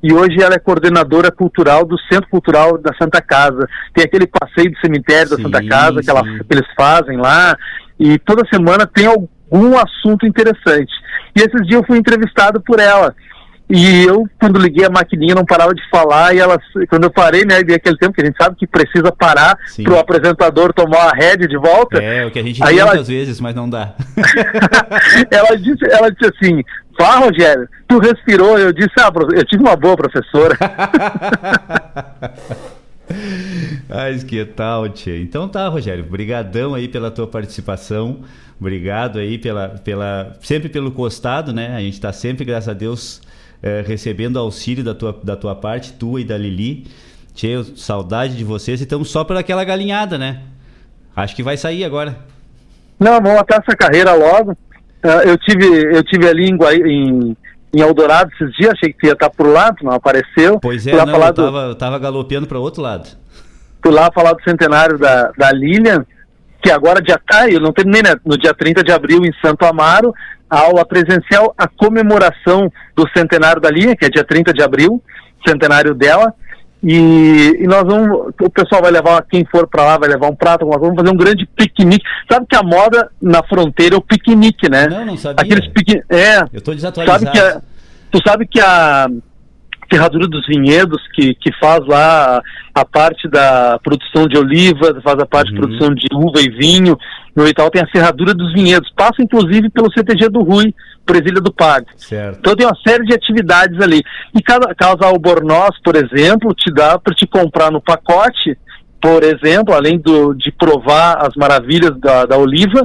E 0.00 0.12
hoje 0.12 0.40
ela 0.40 0.54
é 0.54 0.58
coordenadora 0.60 1.28
cultural 1.32 1.84
do 1.84 1.98
Centro 2.02 2.28
Cultural 2.30 2.78
da 2.78 2.94
Santa 3.00 3.20
Casa. 3.20 3.66
Tem 3.92 4.04
aquele 4.04 4.28
passeio 4.28 4.70
do 4.70 4.78
cemitério 4.78 5.30
da 5.30 5.36
Santa 5.42 5.58
Casa 5.68 6.00
que, 6.00 6.10
ela- 6.10 6.22
que 6.22 6.54
eles 6.54 6.66
fazem 6.76 7.16
lá. 7.16 7.56
E 7.98 8.16
toda 8.20 8.46
semana 8.48 8.86
tem 8.86 9.06
algum 9.50 9.76
assunto 9.78 10.26
interessante. 10.26 10.92
E 11.36 11.40
esses 11.40 11.66
dias 11.66 11.80
eu 11.80 11.84
fui 11.86 11.98
entrevistado 11.98 12.60
por 12.60 12.80
ela. 12.80 13.14
E 13.70 14.04
eu, 14.04 14.24
quando 14.40 14.58
liguei 14.58 14.86
a 14.86 14.90
maquininha, 14.90 15.34
não 15.34 15.44
parava 15.44 15.74
de 15.74 15.82
falar. 15.90 16.34
E 16.34 16.38
ela, 16.38 16.58
quando 16.88 17.04
eu 17.04 17.10
parei, 17.10 17.44
né, 17.44 17.56
aquele 17.58 17.98
tempo 17.98 18.14
que 18.14 18.22
a 18.22 18.24
gente 18.24 18.36
sabe 18.40 18.56
que 18.56 18.66
precisa 18.66 19.12
parar 19.12 19.58
para 19.84 19.92
o 19.92 19.98
apresentador 19.98 20.72
tomar 20.72 21.08
a 21.08 21.12
rédea 21.14 21.46
de 21.46 21.58
volta. 21.58 22.02
É, 22.02 22.24
o 22.24 22.30
que 22.30 22.38
a 22.38 22.42
gente 22.42 22.64
Aí 22.64 22.78
ela- 22.78 22.92
muitas 22.92 23.08
vezes, 23.08 23.38
mas 23.40 23.54
não 23.54 23.68
dá. 23.68 23.92
ela 25.30 25.54
disse, 25.58 25.84
ela 25.90 26.10
disse 26.10 26.32
assim, 26.34 26.62
vá 26.98 27.16
Rogério, 27.16 27.68
tu 27.86 27.98
respirou, 27.98 28.58
eu 28.58 28.72
disse, 28.72 28.94
ah, 29.00 29.12
eu 29.36 29.44
tive 29.44 29.62
uma 29.62 29.76
boa 29.76 29.96
professora. 29.96 30.56
Mas 33.88 34.22
que 34.22 34.44
tal, 34.44 34.88
tchê? 34.90 35.20
Então 35.22 35.48
tá, 35.48 35.66
Rogério, 35.68 36.04
brigadão 36.04 36.74
aí 36.74 36.88
pela 36.88 37.10
tua 37.10 37.26
participação. 37.26 38.20
Obrigado 38.60 39.18
aí 39.18 39.38
pela, 39.38 39.68
pela 39.84 40.36
sempre 40.40 40.68
pelo 40.68 40.90
costado, 40.90 41.52
né? 41.52 41.76
A 41.76 41.80
gente 41.80 42.00
tá 42.00 42.12
sempre, 42.12 42.44
graças 42.44 42.68
a 42.68 42.72
Deus, 42.72 43.20
eh, 43.62 43.84
recebendo 43.86 44.38
auxílio 44.38 44.82
da 44.82 44.94
tua, 44.94 45.16
da 45.22 45.36
tua 45.36 45.54
parte, 45.54 45.92
tua 45.92 46.20
e 46.20 46.24
da 46.24 46.36
Lili. 46.36 46.86
Tchê, 47.34 47.62
saudade 47.76 48.36
de 48.36 48.42
vocês 48.42 48.80
e 48.80 48.82
estamos 48.82 49.10
só 49.10 49.22
por 49.22 49.36
aquela 49.36 49.62
galinhada, 49.62 50.18
né? 50.18 50.40
Acho 51.14 51.36
que 51.36 51.42
vai 51.42 51.56
sair 51.56 51.84
agora. 51.84 52.16
Não, 52.98 53.12
vamos 53.20 53.34
matar 53.34 53.62
essa 53.64 53.76
carreira 53.76 54.12
logo. 54.14 54.56
Ah, 55.04 55.22
eu 55.24 55.38
tive 55.38 55.64
eu 55.96 56.02
tive 56.02 56.28
ali 56.28 56.48
em, 56.50 56.56
em, 56.90 57.36
em 57.74 57.80
Eldorado 57.80 58.28
esses 58.34 58.52
dias, 58.56 58.72
achei 58.72 58.92
que 58.92 59.06
ia 59.06 59.12
estar 59.12 59.30
por 59.30 59.46
lá, 59.46 59.72
não 59.82 59.92
apareceu. 59.92 60.58
Pois 60.60 60.84
é, 60.84 60.90
Fui 60.90 60.98
lá 60.98 61.06
não, 61.06 61.12
falar 61.12 61.28
eu 61.28 61.32
do- 61.32 61.44
tava, 61.44 61.58
eu 61.66 61.74
tava 61.76 61.98
galopeando 62.00 62.48
para 62.48 62.58
outro 62.58 62.82
lado. 62.82 63.08
fui 63.80 63.92
lá 63.94 64.10
falar 64.12 64.32
do 64.32 64.42
centenário 64.42 64.98
da, 64.98 65.30
da 65.38 65.52
Lilian, 65.52 66.04
que 66.62 66.70
agora 66.70 67.00
dia 67.00 67.20
tá, 67.26 67.48
eu 67.48 67.60
não 67.60 67.72
terminei, 67.72 68.02
né? 68.02 68.16
No 68.24 68.36
dia 68.36 68.52
30 68.52 68.82
de 68.82 68.92
abril 68.92 69.24
em 69.24 69.32
Santo 69.44 69.64
Amaro, 69.64 70.12
a 70.50 70.60
aula 70.60 70.84
presencial, 70.84 71.54
a 71.56 71.68
comemoração 71.68 72.72
do 72.96 73.08
centenário 73.16 73.60
da 73.60 73.70
Lilian, 73.70 73.94
que 73.94 74.06
é 74.06 74.10
dia 74.10 74.24
30 74.24 74.52
de 74.52 74.62
abril, 74.62 75.02
centenário 75.46 75.94
dela. 75.94 76.32
E, 76.82 77.56
e 77.58 77.66
nós 77.66 77.82
vamos, 77.82 78.32
o 78.40 78.50
pessoal 78.50 78.82
vai 78.82 78.90
levar, 78.90 79.24
quem 79.28 79.44
for 79.44 79.66
para 79.66 79.84
lá 79.84 79.98
vai 79.98 80.08
levar 80.08 80.28
um 80.28 80.34
prato, 80.34 80.64
nós 80.64 80.80
vamos 80.80 80.96
fazer 80.96 81.10
um 81.10 81.16
grande 81.16 81.46
piquenique. 81.46 82.04
Sabe 82.30 82.46
que 82.48 82.56
a 82.56 82.62
moda 82.62 83.10
na 83.20 83.42
fronteira 83.42 83.96
é 83.96 83.98
o 83.98 84.02
piquenique, 84.02 84.70
né? 84.70 84.86
Não, 84.86 85.04
não 85.04 85.16
sabia. 85.16 85.44
Aqueles 85.44 85.68
pique, 85.72 86.02
é. 86.08 86.38
Eu 86.52 86.60
tô 86.60 86.72
desatualizado. 86.72 87.24
Sabe 87.24 87.32
que 87.32 87.40
a, 87.40 87.60
tu 88.10 88.20
sabe 88.26 88.46
que 88.46 88.60
a 88.60 89.08
Ferradura 89.90 90.26
dos 90.26 90.46
Vinhedos, 90.46 91.00
que, 91.14 91.34
que 91.34 91.50
faz 91.58 91.80
lá 91.86 92.36
a, 92.74 92.80
a 92.80 92.84
parte 92.84 93.28
da 93.28 93.78
produção 93.82 94.26
de 94.26 94.36
oliva, 94.36 95.00
faz 95.02 95.18
a 95.18 95.26
parte 95.26 95.50
de 95.50 95.58
produção 95.58 95.94
de 95.94 96.06
uva 96.12 96.40
e 96.40 96.50
vinho, 96.50 96.96
no 97.34 97.46
Itaú 97.46 97.70
tem 97.70 97.82
a 97.82 97.86
Ferradura 97.86 98.34
dos 98.34 98.52
Vinhedos, 98.52 98.90
passa 98.96 99.22
inclusive 99.22 99.70
pelo 99.70 99.92
CTG 99.92 100.28
do 100.28 100.42
Rui, 100.42 100.74
Presília 101.06 101.40
do 101.40 101.52
Pago. 101.52 101.86
Certo. 101.96 102.38
Então 102.40 102.54
tem 102.54 102.66
uma 102.66 102.76
série 102.86 103.04
de 103.04 103.14
atividades 103.14 103.80
ali. 103.80 104.02
E 104.36 104.42
cada 104.42 104.74
Casa 104.74 105.06
Albornoz, 105.06 105.70
por 105.82 105.96
exemplo, 105.96 106.52
te 106.54 106.72
dá 106.72 106.98
para 106.98 107.14
te 107.14 107.26
comprar 107.26 107.70
no 107.70 107.80
pacote, 107.80 108.58
por 109.00 109.22
exemplo, 109.22 109.74
além 109.74 109.98
do, 109.98 110.34
de 110.34 110.50
provar 110.52 111.24
as 111.24 111.34
maravilhas 111.34 111.98
da, 112.00 112.26
da 112.26 112.36
oliva, 112.36 112.84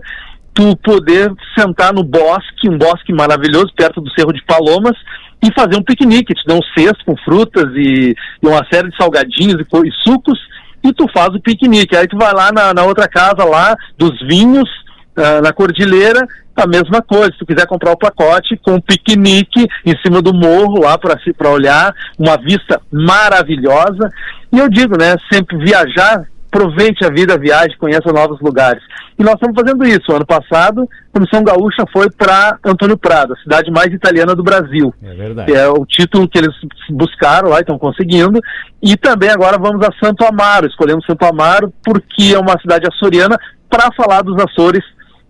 tu 0.53 0.77
poder 0.77 1.33
sentar 1.57 1.91
no 1.93 2.03
bosque, 2.03 2.69
um 2.69 2.77
bosque 2.77 3.11
maravilhoso, 3.11 3.73
perto 3.75 3.99
do 3.99 4.11
Cerro 4.11 4.31
de 4.31 4.43
Palomas, 4.45 4.95
e 5.43 5.53
fazer 5.53 5.77
um 5.77 5.83
piquenique. 5.83 6.33
Te 6.33 6.47
dão 6.47 6.57
um 6.57 6.79
cesto 6.79 7.03
com 7.05 7.17
frutas 7.17 7.69
e, 7.75 8.15
e 8.41 8.47
uma 8.47 8.65
série 8.71 8.89
de 8.89 8.95
salgadinhos 8.95 9.59
e, 9.59 9.87
e 9.87 9.91
sucos, 10.03 10.39
e 10.81 10.93
tu 10.93 11.05
faz 11.13 11.29
o 11.35 11.41
piquenique. 11.41 11.95
Aí 11.95 12.07
tu 12.07 12.17
vai 12.17 12.33
lá 12.33 12.51
na, 12.51 12.73
na 12.73 12.83
outra 12.85 13.07
casa 13.07 13.43
lá 13.43 13.75
dos 13.97 14.17
vinhos, 14.21 14.69
uh, 15.17 15.41
na 15.43 15.51
Cordilheira, 15.51 16.25
a 16.55 16.67
mesma 16.67 17.01
coisa. 17.01 17.31
Se 17.33 17.39
tu 17.39 17.45
quiser 17.45 17.67
comprar 17.67 17.91
o 17.91 17.97
pacote 17.97 18.57
com 18.57 18.75
um 18.75 18.81
piquenique 18.81 19.67
em 19.85 19.97
cima 20.01 20.21
do 20.21 20.33
morro 20.33 20.81
lá 20.81 20.97
para 20.97 21.49
olhar, 21.49 21.93
uma 22.17 22.37
vista 22.37 22.81
maravilhosa. 22.91 24.09
E 24.51 24.59
eu 24.59 24.69
digo, 24.69 24.97
né, 24.97 25.15
sempre 25.31 25.57
viajar 25.57 26.25
aproveite 26.53 27.03
a 27.03 27.09
vida, 27.09 27.37
viaje, 27.37 27.75
conheça 27.79 28.13
novos 28.13 28.39
lugares. 28.39 28.81
E 29.17 29.23
nós 29.23 29.33
estamos 29.33 29.59
fazendo 29.59 29.83
isso. 29.85 30.11
Ano 30.11 30.25
passado, 30.25 30.83
a 30.83 31.13
Comissão 31.19 31.43
Gaúcha 31.43 31.83
foi 31.91 32.09
para 32.11 32.57
Antônio 32.63 32.97
Prado, 32.97 33.33
a 33.33 33.41
cidade 33.41 33.71
mais 33.71 33.91
italiana 33.91 34.35
do 34.35 34.43
Brasil. 34.43 34.93
É 35.03 35.13
verdade. 35.13 35.51
Que 35.51 35.57
é 35.57 35.67
o 35.67 35.83
título 35.85 36.27
que 36.27 36.37
eles 36.37 36.53
buscaram 36.89 37.49
lá 37.49 37.57
e 37.57 37.61
estão 37.61 37.79
conseguindo. 37.79 38.39
E 38.81 38.95
também 38.95 39.29
agora 39.29 39.57
vamos 39.57 39.85
a 39.85 39.91
Santo 40.03 40.23
Amaro. 40.23 40.67
Escolhemos 40.67 41.05
Santo 41.05 41.25
Amaro 41.25 41.73
porque 41.83 42.33
é 42.33 42.39
uma 42.39 42.59
cidade 42.59 42.87
açoriana 42.87 43.37
para 43.69 43.91
falar 43.95 44.21
dos 44.21 44.37
Açores 44.43 44.83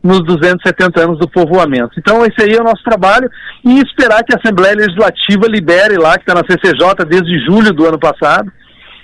nos 0.03 0.21
270 0.25 1.01
anos 1.01 1.19
do 1.19 1.29
povoamento. 1.29 1.97
Então 1.97 2.25
esse 2.25 2.41
aí 2.41 2.57
é 2.57 2.61
o 2.61 2.65
nosso 2.65 2.83
trabalho 2.83 3.29
e 3.63 3.79
esperar 3.79 4.21
que 4.23 4.35
a 4.35 4.37
Assembleia 4.37 4.75
Legislativa 4.75 5.47
libere 5.47 5.97
lá, 5.97 6.17
que 6.17 6.29
está 6.29 6.33
na 6.33 6.45
CCJ 6.45 7.05
desde 7.07 7.45
julho 7.45 7.71
do 7.71 7.87
ano 7.87 7.97
passado, 7.97 8.51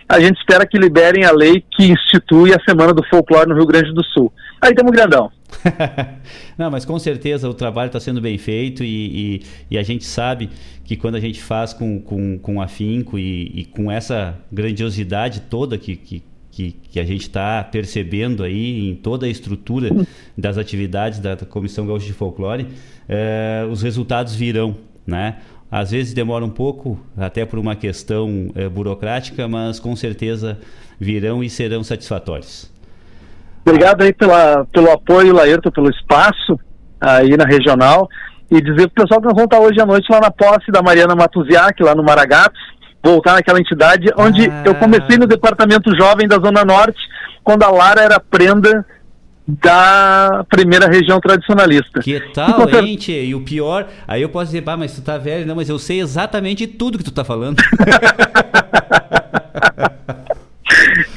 a 0.10 0.19
gente 0.19 0.40
espera 0.40 0.65
que 0.65 0.76
liberem 0.76 1.23
a 1.23 1.31
lei 1.31 1.64
que 1.72 1.86
institui 1.86 2.52
a 2.52 2.60
Semana 2.68 2.91
do 2.95 3.06
Folclore 3.06 3.48
no 3.48 3.53
Rio 3.53 3.68
Grande 3.68 3.94
do 3.94 4.03
Sul. 4.03 4.34
Aí 4.60 4.72
estamos 4.72 4.91
grandão. 4.91 5.31
Não, 6.57 6.72
mas 6.72 6.84
com 6.84 6.98
certeza 6.98 7.48
o 7.48 7.53
trabalho 7.53 7.88
está 7.88 7.99
sendo 7.99 8.19
bem 8.19 8.36
feito 8.38 8.84
e, 8.84 8.88
e, 8.88 9.41
e, 9.72 9.77
a 9.77 9.84
gente 9.84 10.03
sabe 10.03 10.49
que 10.84 10.95
quando 10.95 11.15
a 11.15 11.19
gente 11.19 11.41
faz 11.41 11.73
com, 11.73 12.02
com, 12.02 12.40
com 12.40 12.60
afinco 12.60 13.19
e, 13.19 13.52
e 13.53 13.65
com 13.65 13.91
essa 13.91 14.36
grandiosidade 14.52 15.41
toda 15.41 15.77
que, 15.77 15.95
que, 15.95 16.23
que, 16.52 16.72
que 16.72 16.99
a 16.99 17.06
gente 17.06 17.22
está 17.22 17.64
percebendo 17.64 18.44
aí 18.44 18.90
em 18.90 18.95
toda 18.95 19.27
a 19.27 19.30
estrutura 19.30 19.90
das 20.36 20.57
atividades 20.57 21.19
da 21.19 21.38
Comissão 21.38 21.86
Gaúcha 21.86 22.07
de 22.07 22.14
Folclore, 22.14 22.68
eh, 23.07 23.65
os 23.69 23.81
resultados 23.81 24.36
virão, 24.36 24.76
né? 25.06 25.38
Às 25.72 25.91
vezes 25.91 26.14
demora 26.14 26.44
um 26.44 26.50
pouco, 26.50 27.00
até 27.16 27.46
por 27.46 27.60
uma 27.60 27.76
questão 27.76 28.52
é, 28.56 28.68
burocrática, 28.68 29.48
mas 29.48 29.80
com 29.80 29.96
certeza 29.96 30.58
virão 31.00 31.44
e 31.44 31.50
serão 31.50 31.84
satisfatórios. 31.84 32.72
Obrigado 33.66 34.02
aí 34.02 34.12
pela, 34.12 34.66
pelo 34.66 34.91
apoio, 34.91 35.34
Laerto, 35.34 35.72
pelo 35.72 35.90
espaço 35.90 36.60
aí 37.00 37.38
na 37.38 37.46
regional. 37.46 38.10
E 38.50 38.60
dizer 38.60 38.90
pro 38.90 39.04
pessoal 39.04 39.22
que 39.22 39.28
nós 39.28 39.36
vamos 39.36 39.46
estar 39.46 39.60
hoje 39.60 39.80
à 39.80 39.86
noite 39.86 40.12
lá 40.12 40.20
na 40.20 40.32
posse 40.32 40.72
da 40.72 40.82
Mariana 40.82 41.16
Matuziak, 41.16 41.84
lá 41.84 41.94
no 41.94 42.04
Maragatos, 42.04 42.60
voltar 43.04 43.34
naquela 43.34 43.60
entidade 43.60 44.08
onde 44.18 44.50
ah. 44.50 44.64
eu 44.66 44.74
comecei 44.74 45.18
no 45.18 45.28
departamento 45.28 45.96
jovem 45.96 46.28
da 46.28 46.38
Zona 46.38 46.66
Norte, 46.66 47.00
quando 47.44 47.64
a 47.64 47.70
Lara 47.70 48.02
era 48.02 48.20
prenda 48.20 48.84
da 49.62 50.46
primeira 50.48 50.88
região 50.88 51.20
tradicionalista. 51.20 52.00
Que 52.02 52.20
tal, 52.34 52.70
e, 52.70 52.78
hein, 52.78 53.00
E 53.26 53.34
o 53.34 53.42
pior, 53.42 53.88
aí 54.08 54.22
eu 54.22 54.30
posso 54.30 54.46
dizer, 54.48 54.62
bah, 54.62 54.78
mas 54.78 54.94
tu 54.94 55.02
tá 55.02 55.18
velho, 55.18 55.44
não, 55.46 55.56
mas 55.56 55.70
eu 55.70 55.80
sei 55.80 56.00
exatamente 56.00 56.68
tudo 56.68 57.00
que 57.00 57.04
tu 57.04 57.12
tá 57.12 57.24
falando. 57.24 57.60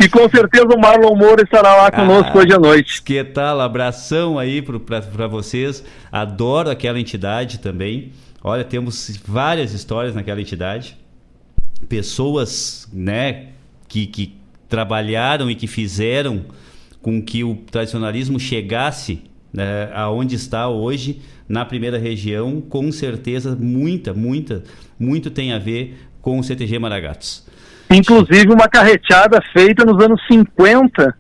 e 0.01 0.09
com 0.09 0.27
certeza 0.31 0.69
o 0.75 0.81
Marlon 0.81 1.15
Moura 1.15 1.43
estará 1.43 1.77
lá 1.77 1.91
conosco 1.91 2.39
ah, 2.39 2.41
hoje 2.41 2.55
à 2.55 2.59
noite. 2.59 3.03
Que 3.03 3.23
tal, 3.23 3.61
abração 3.61 4.39
aí 4.39 4.63
para 4.63 5.27
vocês. 5.27 5.85
Adoro 6.11 6.71
aquela 6.71 6.99
entidade 6.99 7.59
também. 7.59 8.13
Olha, 8.43 8.65
temos 8.65 9.21
várias 9.27 9.75
histórias 9.75 10.15
naquela 10.15 10.41
entidade. 10.41 10.97
Pessoas, 11.89 12.89
né, 12.93 13.49
que, 13.89 14.07
que 14.07 14.37
trabalharam 14.69 15.51
e 15.51 15.55
que 15.55 15.67
fizeram 15.67 16.45
com 17.03 17.20
que 17.20 17.43
o 17.43 17.57
tradicionalismo 17.70 18.39
chegasse 18.39 19.24
né, 19.53 19.91
aonde 19.93 20.37
está 20.37 20.69
hoje 20.69 21.20
na 21.49 21.65
primeira 21.65 21.99
região, 21.99 22.61
com 22.61 22.91
certeza 22.91 23.57
muita, 23.61 24.15
muita, 24.15 24.62
muito 24.99 25.31
tem 25.31 25.53
a 25.53 25.59
ver 25.59 25.99
com 26.23 26.39
o 26.39 26.43
CTG 26.43 26.79
Maragatos. 26.79 27.47
Inclusive 27.91 28.51
uma 28.51 28.69
carreteada 28.69 29.39
feita 29.53 29.85
nos 29.85 30.03
anos 30.03 30.19
50, 30.31 31.15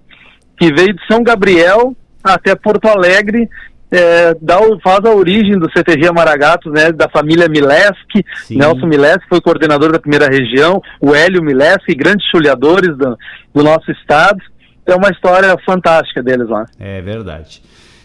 que 0.56 0.72
veio 0.72 0.94
de 0.94 1.06
São 1.06 1.22
Gabriel 1.22 1.94
até 2.24 2.54
Porto 2.54 2.86
Alegre, 2.86 3.48
é, 3.90 4.34
dá, 4.40 4.58
faz 4.82 5.04
a 5.04 5.10
origem 5.10 5.58
do 5.58 5.70
CTG 5.70 6.10
Maragatos, 6.12 6.72
né, 6.72 6.90
da 6.92 7.10
família 7.10 7.46
Mileski, 7.46 8.24
Nelson 8.50 8.86
Mileski 8.86 9.28
foi 9.28 9.40
coordenador 9.42 9.92
da 9.92 9.98
primeira 9.98 10.28
região, 10.28 10.80
o 10.98 11.14
Hélio 11.14 11.42
Mileski, 11.42 11.94
grandes 11.94 12.26
chulhadores 12.30 12.96
do, 12.96 13.18
do 13.52 13.62
nosso 13.62 13.90
estado, 13.90 14.40
é 14.86 14.94
uma 14.94 15.10
história 15.10 15.56
fantástica 15.64 16.22
deles 16.22 16.48
lá. 16.48 16.66
É 16.78 17.00
verdade. 17.00 17.62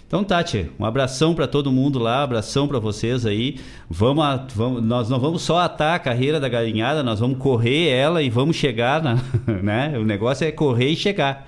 Então, 0.07 0.23
Tati, 0.23 0.71
um 0.79 0.85
abração 0.85 1.35
para 1.35 1.47
todo 1.47 1.69
mundo 1.69 1.99
lá, 1.99 2.23
abração 2.23 2.65
para 2.65 2.79
vocês 2.79 3.25
aí. 3.25 3.59
Vamos, 3.89 4.23
a, 4.23 4.47
vamos, 4.55 4.81
nós 4.81 5.09
não 5.09 5.19
vamos 5.19 5.41
só 5.41 5.59
atar 5.59 5.95
a 5.95 5.99
carreira 5.99 6.39
da 6.39 6.47
galinhada, 6.47 7.03
nós 7.03 7.19
vamos 7.19 7.37
correr 7.39 7.89
ela 7.89 8.23
e 8.23 8.29
vamos 8.29 8.55
chegar, 8.55 9.03
na, 9.03 9.17
né? 9.61 9.95
O 9.97 10.05
negócio 10.05 10.47
é 10.47 10.51
correr 10.51 10.91
e 10.91 10.95
chegar. 10.95 11.45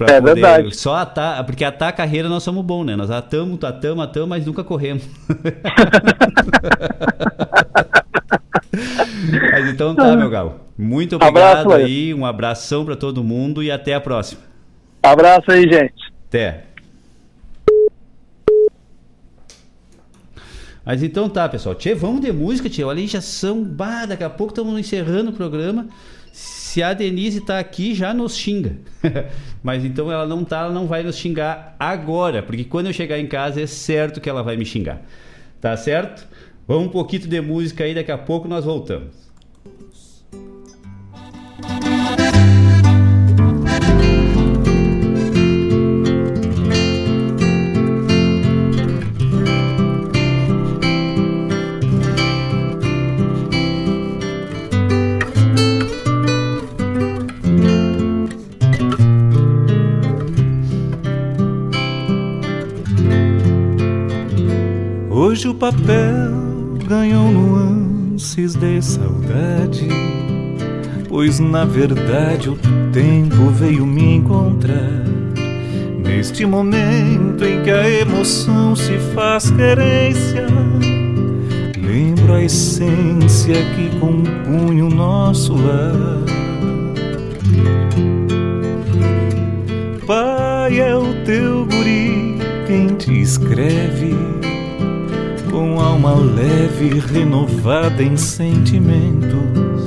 é 0.00 0.20
poder, 0.20 0.34
verdade. 0.34 0.76
Só 0.76 0.96
atar, 0.96 1.44
porque 1.44 1.64
atar 1.64 1.90
a 1.90 1.92
carreira 1.92 2.28
nós 2.28 2.42
somos 2.42 2.64
bons, 2.64 2.86
né? 2.86 2.96
Nós 2.96 3.08
atamos, 3.08 3.62
atamos, 3.62 4.02
atamos, 4.02 4.28
mas 4.28 4.44
nunca 4.44 4.64
corremos. 4.64 5.08
mas 9.52 9.68
então 9.68 9.94
tá, 9.94 10.16
meu 10.16 10.28
galo. 10.28 10.60
Muito 10.76 11.14
obrigado 11.14 11.70
Abraço, 11.70 11.72
aí, 11.72 12.12
um 12.12 12.26
abração 12.26 12.84
para 12.84 12.96
todo 12.96 13.22
mundo 13.22 13.62
e 13.62 13.70
até 13.70 13.94
a 13.94 14.00
próxima. 14.00 14.51
Abraço 15.02 15.50
aí, 15.50 15.62
gente. 15.62 16.12
Até. 16.28 16.64
Mas 20.84 21.02
então 21.02 21.28
tá, 21.28 21.48
pessoal. 21.48 21.74
Tchê, 21.74 21.94
vamos 21.94 22.20
de 22.20 22.32
música, 22.32 22.68
tchê. 22.68 22.84
Olha 22.84 23.00
aí, 23.00 23.06
já 23.06 23.20
são. 23.20 23.64
Bah, 23.64 24.06
daqui 24.06 24.22
a 24.22 24.30
pouco 24.30 24.52
estamos 24.52 24.78
encerrando 24.78 25.30
o 25.30 25.34
programa. 25.34 25.88
Se 26.32 26.82
a 26.82 26.94
Denise 26.94 27.40
tá 27.40 27.58
aqui, 27.58 27.94
já 27.94 28.14
nos 28.14 28.36
xinga. 28.36 28.76
Mas 29.62 29.84
então 29.84 30.10
ela 30.10 30.26
não 30.26 30.44
tá, 30.44 30.60
ela 30.60 30.72
não 30.72 30.86
vai 30.86 31.02
nos 31.02 31.16
xingar 31.16 31.76
agora. 31.78 32.42
Porque 32.42 32.64
quando 32.64 32.86
eu 32.86 32.92
chegar 32.92 33.18
em 33.18 33.26
casa 33.26 33.60
é 33.60 33.66
certo 33.66 34.20
que 34.20 34.30
ela 34.30 34.42
vai 34.42 34.56
me 34.56 34.64
xingar. 34.64 35.02
Tá 35.60 35.76
certo? 35.76 36.26
Vamos 36.66 36.86
um 36.86 36.90
pouquinho 36.90 37.26
de 37.26 37.40
música 37.40 37.84
aí, 37.84 37.94
daqui 37.94 38.10
a 38.10 38.18
pouco 38.18 38.48
nós 38.48 38.64
voltamos. 38.64 39.31
Papel 65.62 66.76
ganhou 66.88 67.30
nuances 67.30 68.56
de 68.56 68.82
saudade, 68.82 69.86
pois 71.08 71.38
na 71.38 71.64
verdade 71.64 72.50
o 72.50 72.58
tempo 72.92 73.48
veio 73.52 73.86
me 73.86 74.16
encontrar. 74.16 75.04
Neste 76.04 76.44
momento 76.44 77.44
em 77.44 77.62
que 77.62 77.70
a 77.70 77.88
emoção 77.88 78.74
se 78.74 78.98
faz 79.14 79.52
querência, 79.52 80.48
lembro 81.80 82.32
a 82.32 82.42
essência 82.42 83.54
que 83.76 84.00
compunha 84.00 84.84
o 84.84 84.90
nosso 84.90 85.54
lar. 85.54 86.24
Pai 90.08 90.80
é 90.80 90.96
o 90.96 91.24
teu 91.24 91.64
guri 91.66 92.36
quem 92.66 92.88
te 92.96 93.20
escreve 93.20 94.41
com 95.52 95.78
alma 95.78 96.14
leve 96.14 96.98
renovada 96.98 98.02
em 98.02 98.16
sentimentos. 98.16 99.86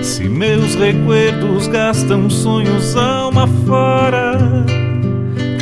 Se 0.00 0.28
meus 0.28 0.76
recuerdos 0.76 1.66
gastam 1.66 2.30
sonhos 2.30 2.96
alma 2.96 3.48
fora, 3.66 4.64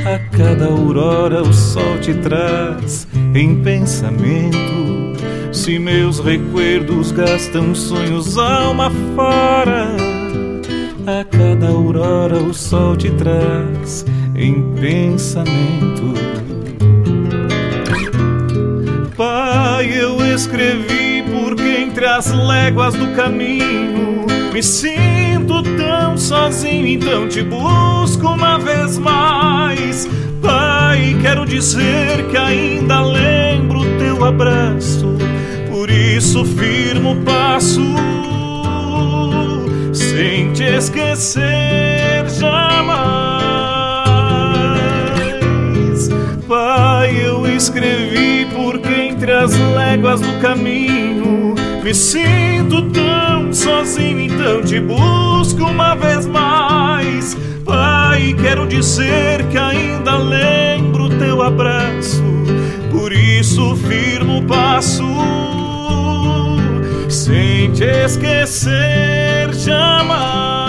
a 0.04 0.36
cada 0.36 0.66
aurora 0.66 1.42
o 1.42 1.52
sol 1.54 1.98
te 2.02 2.12
traz 2.12 3.08
em 3.34 3.62
pensamento. 3.62 5.14
Se 5.50 5.78
meus 5.78 6.20
recuerdos 6.20 7.10
gastam 7.10 7.74
sonhos 7.74 8.36
alma 8.36 8.90
fora, 9.16 9.88
a 11.06 11.24
cada 11.24 11.68
aurora 11.68 12.36
o 12.36 12.52
sol 12.52 12.94
te 12.94 13.10
traz 13.12 14.04
em 14.36 14.74
pensamento. 14.74 16.12
Pai, 19.74 19.90
eu 19.92 20.24
escrevi 20.32 21.24
porque 21.32 21.82
entre 21.82 22.06
as 22.06 22.30
léguas 22.30 22.94
do 22.94 23.08
caminho 23.08 24.24
me 24.52 24.62
sinto 24.62 25.64
tão 25.76 26.16
sozinho, 26.16 26.86
então 26.86 27.26
te 27.26 27.42
busco 27.42 28.24
uma 28.28 28.56
vez 28.56 28.98
mais. 28.98 30.08
Pai, 30.40 31.16
quero 31.20 31.44
dizer 31.44 32.24
que 32.30 32.36
ainda 32.36 33.00
lembro 33.00 33.80
teu 33.98 34.24
abraço, 34.24 35.16
por 35.68 35.90
isso 35.90 36.44
firmo 36.44 37.14
o 37.14 37.16
passo, 37.24 37.82
sem 39.92 40.52
te 40.52 40.62
esquecer 40.62 42.28
jamais. 42.28 43.24
Pai, 46.46 47.26
eu 47.26 47.44
escrevi 47.44 48.03
entre 49.24 49.32
as 49.32 49.56
léguas 49.74 50.20
do 50.20 50.38
caminho 50.38 51.54
me 51.82 51.94
sinto 51.94 52.82
tão 52.90 53.50
sozinho, 53.54 54.20
então 54.20 54.62
te 54.62 54.78
busco 54.78 55.64
uma 55.64 55.94
vez 55.94 56.26
mais. 56.26 57.34
Pai, 57.64 58.36
quero 58.38 58.66
dizer 58.66 59.42
que 59.48 59.56
ainda 59.56 60.18
lembro 60.18 61.08
teu 61.18 61.40
abraço, 61.40 62.22
por 62.90 63.14
isso 63.14 63.74
firmo 63.76 64.40
o 64.40 64.44
passo, 64.44 65.08
sem 67.08 67.72
te 67.72 67.84
esquecer 67.84 69.54
jamais. 69.54 70.63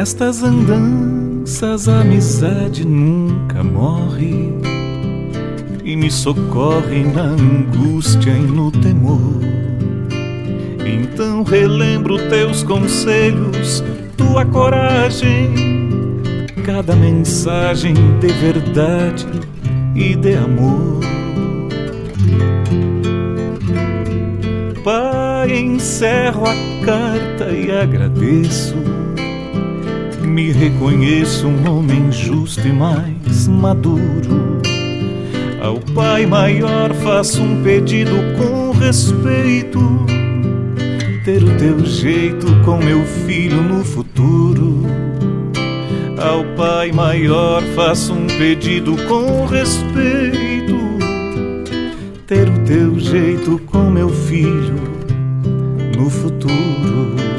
Nestas 0.00 0.42
andanças 0.42 1.86
a 1.86 2.00
amizade 2.00 2.86
nunca 2.86 3.62
morre 3.62 4.50
e 5.84 5.94
me 5.94 6.10
socorre 6.10 7.04
na 7.04 7.24
angústia 7.24 8.30
e 8.30 8.40
no 8.40 8.70
temor. 8.70 9.42
Então 10.86 11.42
relembro 11.42 12.16
teus 12.30 12.62
conselhos, 12.62 13.84
tua 14.16 14.46
coragem, 14.46 15.52
cada 16.64 16.96
mensagem 16.96 17.92
de 18.20 18.28
verdade 18.28 19.26
e 19.94 20.16
de 20.16 20.34
amor. 20.34 21.00
Pai, 24.82 25.58
encerro 25.58 26.44
a 26.46 26.86
carta 26.86 27.52
e 27.52 27.70
agradeço 27.70 28.99
me 30.30 30.52
reconheço 30.52 31.48
um 31.48 31.68
homem 31.68 32.10
justo 32.12 32.66
e 32.66 32.72
mais 32.72 33.48
maduro. 33.48 34.60
Ao 35.60 35.78
Pai 35.92 36.24
Maior 36.24 36.94
faço 36.94 37.42
um 37.42 37.62
pedido 37.62 38.14
com 38.38 38.70
respeito. 38.70 39.80
Ter 41.24 41.42
o 41.42 41.56
teu 41.58 41.84
jeito 41.84 42.46
com 42.64 42.78
meu 42.78 43.04
filho 43.04 43.60
no 43.60 43.84
futuro. 43.84 44.86
Ao 46.16 46.44
Pai 46.56 46.92
Maior 46.92 47.62
faço 47.74 48.12
um 48.12 48.26
pedido 48.26 48.96
com 49.08 49.46
respeito. 49.46 50.78
Ter 52.26 52.48
o 52.48 52.58
teu 52.60 52.98
jeito 53.00 53.60
com 53.66 53.90
meu 53.90 54.08
filho 54.08 54.80
no 55.96 56.08
futuro. 56.08 57.29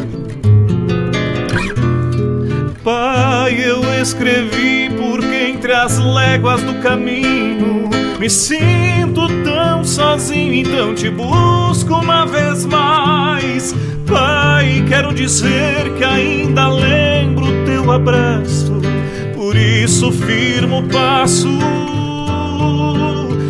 Escrevi 4.01 4.89
porque 4.97 5.51
entre 5.51 5.73
as 5.73 5.99
léguas 5.99 6.61
do 6.63 6.73
caminho 6.81 7.89
me 8.19 8.29
sinto 8.29 9.27
tão 9.43 9.83
sozinho, 9.83 10.53
então 10.53 10.95
te 10.95 11.09
busco 11.09 11.93
uma 11.93 12.25
vez 12.25 12.65
mais. 12.65 13.75
Pai, 14.07 14.83
quero 14.87 15.13
dizer 15.13 15.93
que 15.97 16.03
ainda 16.03 16.67
lembro 16.67 17.45
teu 17.65 17.91
abraço, 17.91 18.73
por 19.35 19.55
isso 19.55 20.11
firmo 20.11 20.79
o 20.79 20.83
passo, 20.83 21.49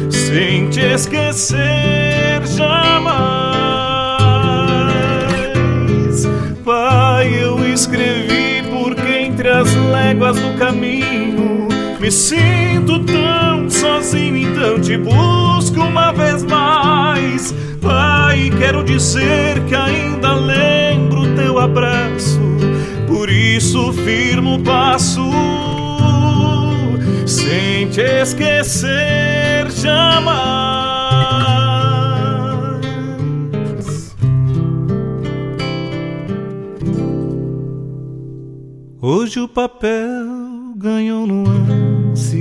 sem 0.09 0.69
te 0.69 0.81
esquecer 0.81 2.45
jamais. 2.45 3.50
Léguas 10.31 10.39
do 10.39 10.57
caminho 10.57 11.67
me 11.99 12.11
sinto 12.11 13.03
tão 13.03 13.69
sozinho, 13.69 14.37
então 14.37 14.79
te 14.79 14.97
busco 14.97 15.79
uma 15.81 16.11
vez 16.11 16.43
mais. 16.43 17.53
Pai, 17.81 18.51
quero 18.57 18.83
dizer 18.83 19.59
que 19.67 19.75
ainda 19.75 20.33
lembro 20.33 21.35
teu 21.35 21.59
abraço, 21.59 22.39
por 23.07 23.29
isso 23.29 23.93
firmo 23.93 24.55
o 24.55 24.63
passo, 24.63 25.29
sem 27.25 27.87
te 27.89 28.01
esquecer 28.01 29.69
jamais. 29.71 30.90
Hoje 39.13 39.41
o 39.41 39.47
papel 39.47 40.73
ganhou 40.77 41.27
nuances 41.27 42.31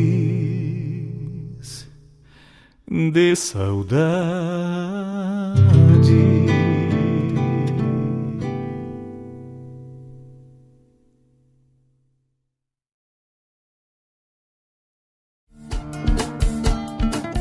de 2.86 3.34
saudade. 3.34 4.00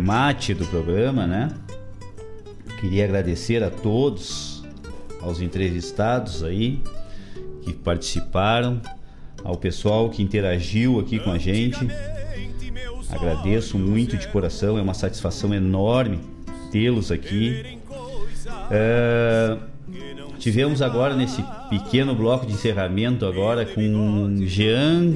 No 0.00 0.10
arremate 0.10 0.54
do 0.54 0.64
programa, 0.66 1.26
né? 1.26 1.50
Queria 2.80 3.04
agradecer 3.04 3.62
a 3.62 3.70
todos, 3.70 4.64
aos 5.20 5.40
entrevistados 5.40 6.42
aí, 6.42 6.80
que 7.62 7.72
participaram, 7.74 8.80
ao 9.44 9.56
pessoal 9.56 10.08
que 10.08 10.22
interagiu 10.22 10.98
aqui 10.98 11.18
com 11.18 11.30
a 11.30 11.38
gente. 11.38 11.86
Agradeço 13.10 13.78
muito 13.78 14.16
de 14.16 14.26
coração, 14.28 14.78
é 14.78 14.82
uma 14.82 14.94
satisfação 14.94 15.52
enorme 15.52 16.20
tê-los 16.72 17.12
aqui. 17.12 17.78
É, 18.70 19.58
tivemos 20.38 20.80
agora 20.80 21.14
nesse 21.14 21.44
pequeno 21.68 22.14
bloco 22.14 22.46
de 22.46 22.54
encerramento 22.54 23.26
agora 23.26 23.66
com 23.66 24.46
Jean 24.46 25.14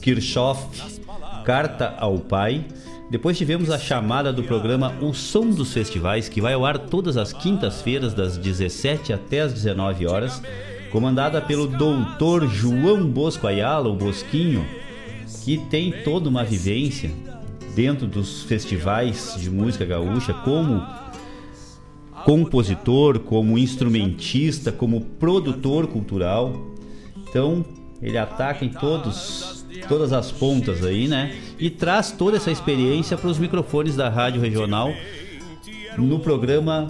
Kirchhoff, 0.00 1.00
Carta 1.44 1.94
ao 1.98 2.18
Pai. 2.18 2.66
Depois 3.10 3.36
tivemos 3.36 3.70
a 3.70 3.78
chamada 3.78 4.32
do 4.32 4.44
programa 4.44 4.94
O 5.02 5.12
Som 5.12 5.50
dos 5.50 5.72
Festivais, 5.72 6.28
que 6.28 6.40
vai 6.40 6.52
ao 6.52 6.64
ar 6.64 6.78
todas 6.78 7.16
as 7.16 7.32
quintas-feiras, 7.32 8.14
das 8.14 8.38
17 8.38 9.12
até 9.12 9.40
as 9.40 9.52
19 9.52 10.06
horas, 10.06 10.40
comandada 10.92 11.40
pelo 11.40 11.66
doutor 11.66 12.48
João 12.48 13.04
Bosco 13.04 13.48
Ayala, 13.48 13.88
o 13.88 13.96
Bosquinho, 13.96 14.64
que 15.44 15.58
tem 15.58 15.90
toda 16.04 16.28
uma 16.28 16.44
vivência 16.44 17.10
dentro 17.74 18.06
dos 18.06 18.44
festivais 18.44 19.34
de 19.36 19.50
música 19.50 19.84
gaúcha, 19.84 20.32
como 20.32 20.80
compositor, 22.24 23.18
como 23.18 23.58
instrumentista, 23.58 24.70
como 24.70 25.00
produtor 25.00 25.88
cultural. 25.88 26.52
Então, 27.28 27.64
ele 28.00 28.18
ataca 28.18 28.64
em 28.64 28.68
todos 28.68 29.58
todas 29.88 30.12
as 30.12 30.30
pontas 30.30 30.84
aí, 30.84 31.08
né? 31.08 31.34
E 31.60 31.68
traz 31.68 32.10
toda 32.10 32.38
essa 32.38 32.50
experiência 32.50 33.16
para 33.16 33.28
os 33.28 33.38
microfones 33.38 33.94
da 33.94 34.08
Rádio 34.08 34.40
Regional 34.40 34.92
no 35.98 36.18
programa 36.18 36.88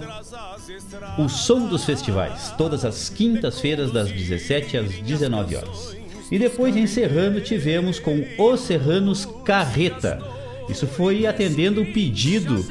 O 1.17 1.27
Som 1.27 1.67
dos 1.67 1.83
Festivais, 1.83 2.53
todas 2.57 2.85
as 2.85 3.09
quintas-feiras 3.09 3.91
das 3.91 4.09
17 4.09 4.77
às 4.77 4.89
19 5.01 5.55
horas. 5.57 5.97
E 6.31 6.39
depois 6.39 6.75
encerrando 6.77 7.41
tivemos 7.41 7.99
com 7.99 8.25
Os 8.37 8.61
Serranos 8.61 9.27
Carreta. 9.43 10.21
Isso 10.69 10.87
foi 10.87 11.27
atendendo 11.27 11.81
o 11.81 11.91
pedido 11.91 12.65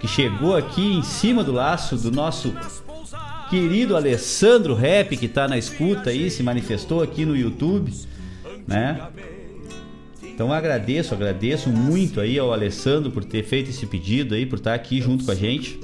que 0.00 0.08
chegou 0.08 0.56
aqui 0.56 0.94
em 0.94 1.02
cima 1.02 1.44
do 1.44 1.52
laço 1.52 1.96
do 1.96 2.10
nosso 2.10 2.54
querido 3.50 3.94
Alessandro 3.94 4.74
Rap, 4.74 5.14
que 5.18 5.26
está 5.26 5.46
na 5.46 5.58
escuta 5.58 6.08
aí, 6.08 6.30
se 6.30 6.42
manifestou 6.42 7.02
aqui 7.02 7.26
no 7.26 7.36
YouTube, 7.36 7.92
né? 8.66 9.08
Então 10.42 10.52
agradeço, 10.52 11.14
agradeço 11.14 11.70
muito 11.70 12.20
aí 12.20 12.36
ao 12.36 12.52
Alessandro 12.52 13.12
por 13.12 13.24
ter 13.24 13.44
feito 13.44 13.70
esse 13.70 13.86
pedido 13.86 14.34
aí, 14.34 14.44
por 14.44 14.58
estar 14.58 14.74
aqui 14.74 15.00
junto 15.00 15.24
com 15.24 15.30
a 15.30 15.36
gente. 15.36 15.78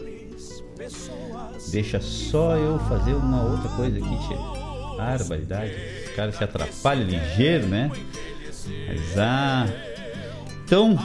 Deixa 1.71 2.01
só 2.01 2.57
eu 2.57 2.77
fazer 2.81 3.15
uma 3.15 3.41
outra 3.45 3.69
coisa 3.69 3.97
aqui, 3.97 4.27
tia. 4.27 4.37
Barbaridade. 4.97 5.73
Os 6.07 6.11
caras 6.17 6.35
se 6.35 6.43
atrapalham 6.43 7.05
ligeiro, 7.05 7.69
né? 7.69 7.89
Mas 8.89 9.17
ah. 9.17 9.69
Então, 10.65 10.99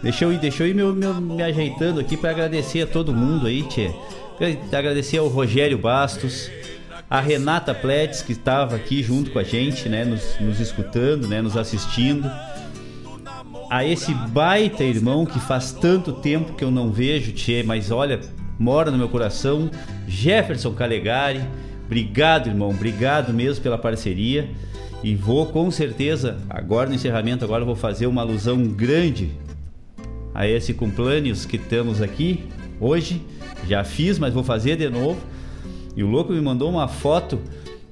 deixa 0.00 0.24
eu 0.24 0.32
ir, 0.32 0.38
deixa 0.38 0.62
eu 0.62 0.68
ir 0.68 0.74
me, 0.76 0.84
me, 0.84 1.42
ajeitando 1.42 1.98
aqui 1.98 2.16
para 2.16 2.30
agradecer 2.30 2.82
a 2.82 2.86
todo 2.86 3.12
mundo 3.12 3.48
aí, 3.48 3.64
tia. 3.64 3.92
Agradecer 4.72 5.18
ao 5.18 5.26
Rogério 5.26 5.78
Bastos, 5.78 6.48
a 7.10 7.20
Renata 7.20 7.74
Pletes, 7.74 8.22
que 8.22 8.30
estava 8.30 8.76
aqui 8.76 9.02
junto 9.02 9.32
com 9.32 9.40
a 9.40 9.44
gente, 9.44 9.88
né? 9.88 10.04
Nos, 10.04 10.38
nos 10.38 10.60
escutando, 10.60 11.26
né? 11.26 11.42
Nos 11.42 11.56
assistindo. 11.56 12.30
A 13.70 13.84
esse 13.84 14.12
baita 14.14 14.84
irmão 14.84 15.24
que 15.24 15.40
faz 15.40 15.72
tanto 15.72 16.12
tempo 16.12 16.54
que 16.54 16.64
eu 16.64 16.70
não 16.70 16.90
vejo, 16.90 17.32
Tchê, 17.32 17.62
mas 17.62 17.90
olha, 17.90 18.20
mora 18.58 18.90
no 18.90 18.98
meu 18.98 19.08
coração, 19.08 19.70
Jefferson 20.06 20.72
Calegari. 20.72 21.40
Obrigado, 21.86 22.48
irmão, 22.48 22.70
obrigado 22.70 23.32
mesmo 23.32 23.62
pela 23.62 23.78
parceria. 23.78 24.50
E 25.02 25.14
vou 25.14 25.46
com 25.46 25.70
certeza, 25.70 26.38
agora 26.48 26.88
no 26.88 26.94
encerramento, 26.94 27.44
agora 27.44 27.64
vou 27.64 27.76
fazer 27.76 28.06
uma 28.06 28.22
alusão 28.22 28.64
grande 28.64 29.32
a 30.34 30.48
esse 30.48 30.72
cumpleaños 30.72 31.44
que 31.44 31.56
estamos 31.56 32.00
aqui 32.00 32.44
hoje. 32.80 33.22
Já 33.68 33.84
fiz, 33.84 34.18
mas 34.18 34.32
vou 34.32 34.42
fazer 34.42 34.76
de 34.76 34.88
novo. 34.88 35.20
E 35.96 36.02
o 36.02 36.08
louco 36.08 36.32
me 36.32 36.40
mandou 36.40 36.70
uma 36.70 36.88
foto 36.88 37.40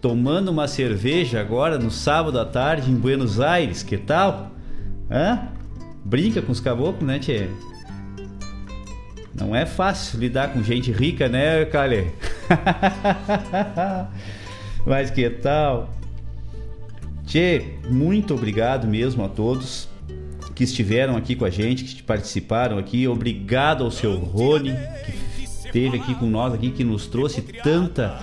tomando 0.00 0.50
uma 0.50 0.66
cerveja 0.66 1.40
agora 1.40 1.78
no 1.78 1.90
sábado 1.90 2.38
à 2.38 2.44
tarde 2.44 2.90
em 2.90 2.94
Buenos 2.94 3.40
Aires. 3.40 3.82
Que 3.82 3.96
tal? 3.96 4.50
Hã? 5.10 5.48
Brinca 6.04 6.42
com 6.42 6.52
os 6.52 6.60
caboclos, 6.60 7.04
né, 7.04 7.18
Tchê? 7.18 7.48
Não 9.34 9.56
é 9.56 9.64
fácil 9.64 10.20
lidar 10.20 10.52
com 10.52 10.62
gente 10.62 10.92
rica, 10.92 11.28
né, 11.28 11.64
Kale? 11.64 12.12
Mas 14.84 15.10
que 15.10 15.28
tal? 15.30 15.90
Tchê, 17.24 17.64
muito 17.88 18.34
obrigado 18.34 18.86
mesmo 18.86 19.24
a 19.24 19.28
todos 19.28 19.88
que 20.54 20.64
estiveram 20.64 21.16
aqui 21.16 21.34
com 21.34 21.44
a 21.44 21.50
gente, 21.50 21.84
que 21.84 22.02
participaram 22.02 22.78
aqui. 22.78 23.08
Obrigado 23.08 23.84
ao 23.84 23.90
seu 23.90 24.14
Rony, 24.16 24.74
que 25.36 25.44
esteve 25.44 25.96
aqui 25.96 26.14
com 26.14 26.26
nós 26.26 26.52
aqui, 26.52 26.70
que 26.70 26.84
nos 26.84 27.06
trouxe 27.06 27.40
tanta, 27.40 28.18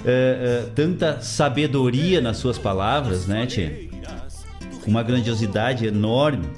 uh, 0.00 0.66
uh, 0.66 0.70
tanta 0.74 1.20
sabedoria 1.20 2.20
nas 2.20 2.38
suas 2.38 2.58
palavras, 2.58 3.26
né, 3.26 3.46
Tchê? 3.46 3.88
Uma 4.86 5.02
grandiosidade 5.02 5.86
enorme. 5.86 6.48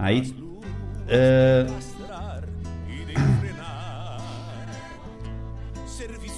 Aí. 0.00 0.34
Uh, 1.06 1.90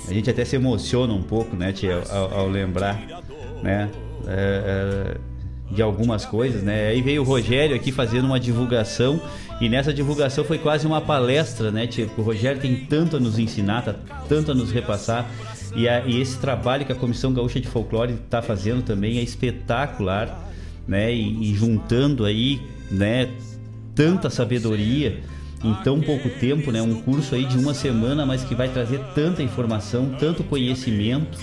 a 0.08 0.12
gente 0.12 0.28
até 0.28 0.44
se 0.44 0.56
emociona 0.56 1.12
um 1.14 1.22
pouco, 1.22 1.56
né, 1.56 1.72
tia, 1.72 2.02
ao, 2.10 2.40
ao 2.40 2.48
lembrar, 2.48 3.00
né, 3.62 3.88
é, 4.26 5.14
é, 5.16 5.74
de 5.74 5.80
algumas 5.80 6.26
coisas, 6.26 6.62
né. 6.62 6.88
Aí 6.88 7.00
veio 7.00 7.22
o 7.22 7.24
Rogério 7.24 7.74
aqui 7.74 7.90
fazendo 7.90 8.26
uma 8.26 8.38
divulgação 8.38 9.20
e 9.60 9.68
nessa 9.68 9.94
divulgação 9.94 10.44
foi 10.44 10.58
quase 10.58 10.86
uma 10.86 11.00
palestra, 11.00 11.70
né, 11.70 11.86
tia, 11.86 12.06
porque 12.06 12.20
o 12.20 12.24
Rogério 12.24 12.60
tem 12.60 12.84
tanto 12.84 13.16
a 13.16 13.20
nos 13.20 13.38
ensinar, 13.38 13.82
tá, 13.82 13.94
tanto 14.28 14.50
a 14.50 14.54
nos 14.54 14.70
repassar 14.70 15.26
e, 15.74 15.88
a, 15.88 16.04
e 16.04 16.20
esse 16.20 16.36
trabalho 16.38 16.84
que 16.84 16.92
a 16.92 16.96
Comissão 16.96 17.32
Gaúcha 17.32 17.60
de 17.60 17.68
Folclore 17.68 18.12
está 18.12 18.42
fazendo 18.42 18.82
também 18.82 19.18
é 19.18 19.22
espetacular, 19.22 20.50
né, 20.86 21.10
e, 21.14 21.52
e 21.52 21.54
juntando 21.54 22.26
aí, 22.26 22.60
né, 22.90 23.30
tanta 23.94 24.30
sabedoria 24.30 25.22
em 25.64 25.74
tão 25.84 26.00
pouco 26.00 26.28
tempo, 26.28 26.72
né? 26.72 26.82
Um 26.82 27.02
curso 27.02 27.34
aí 27.34 27.44
de 27.44 27.56
uma 27.56 27.74
semana, 27.74 28.26
mas 28.26 28.42
que 28.42 28.54
vai 28.54 28.68
trazer 28.68 29.00
tanta 29.14 29.42
informação, 29.42 30.16
tanto 30.18 30.42
conhecimento 30.42 31.38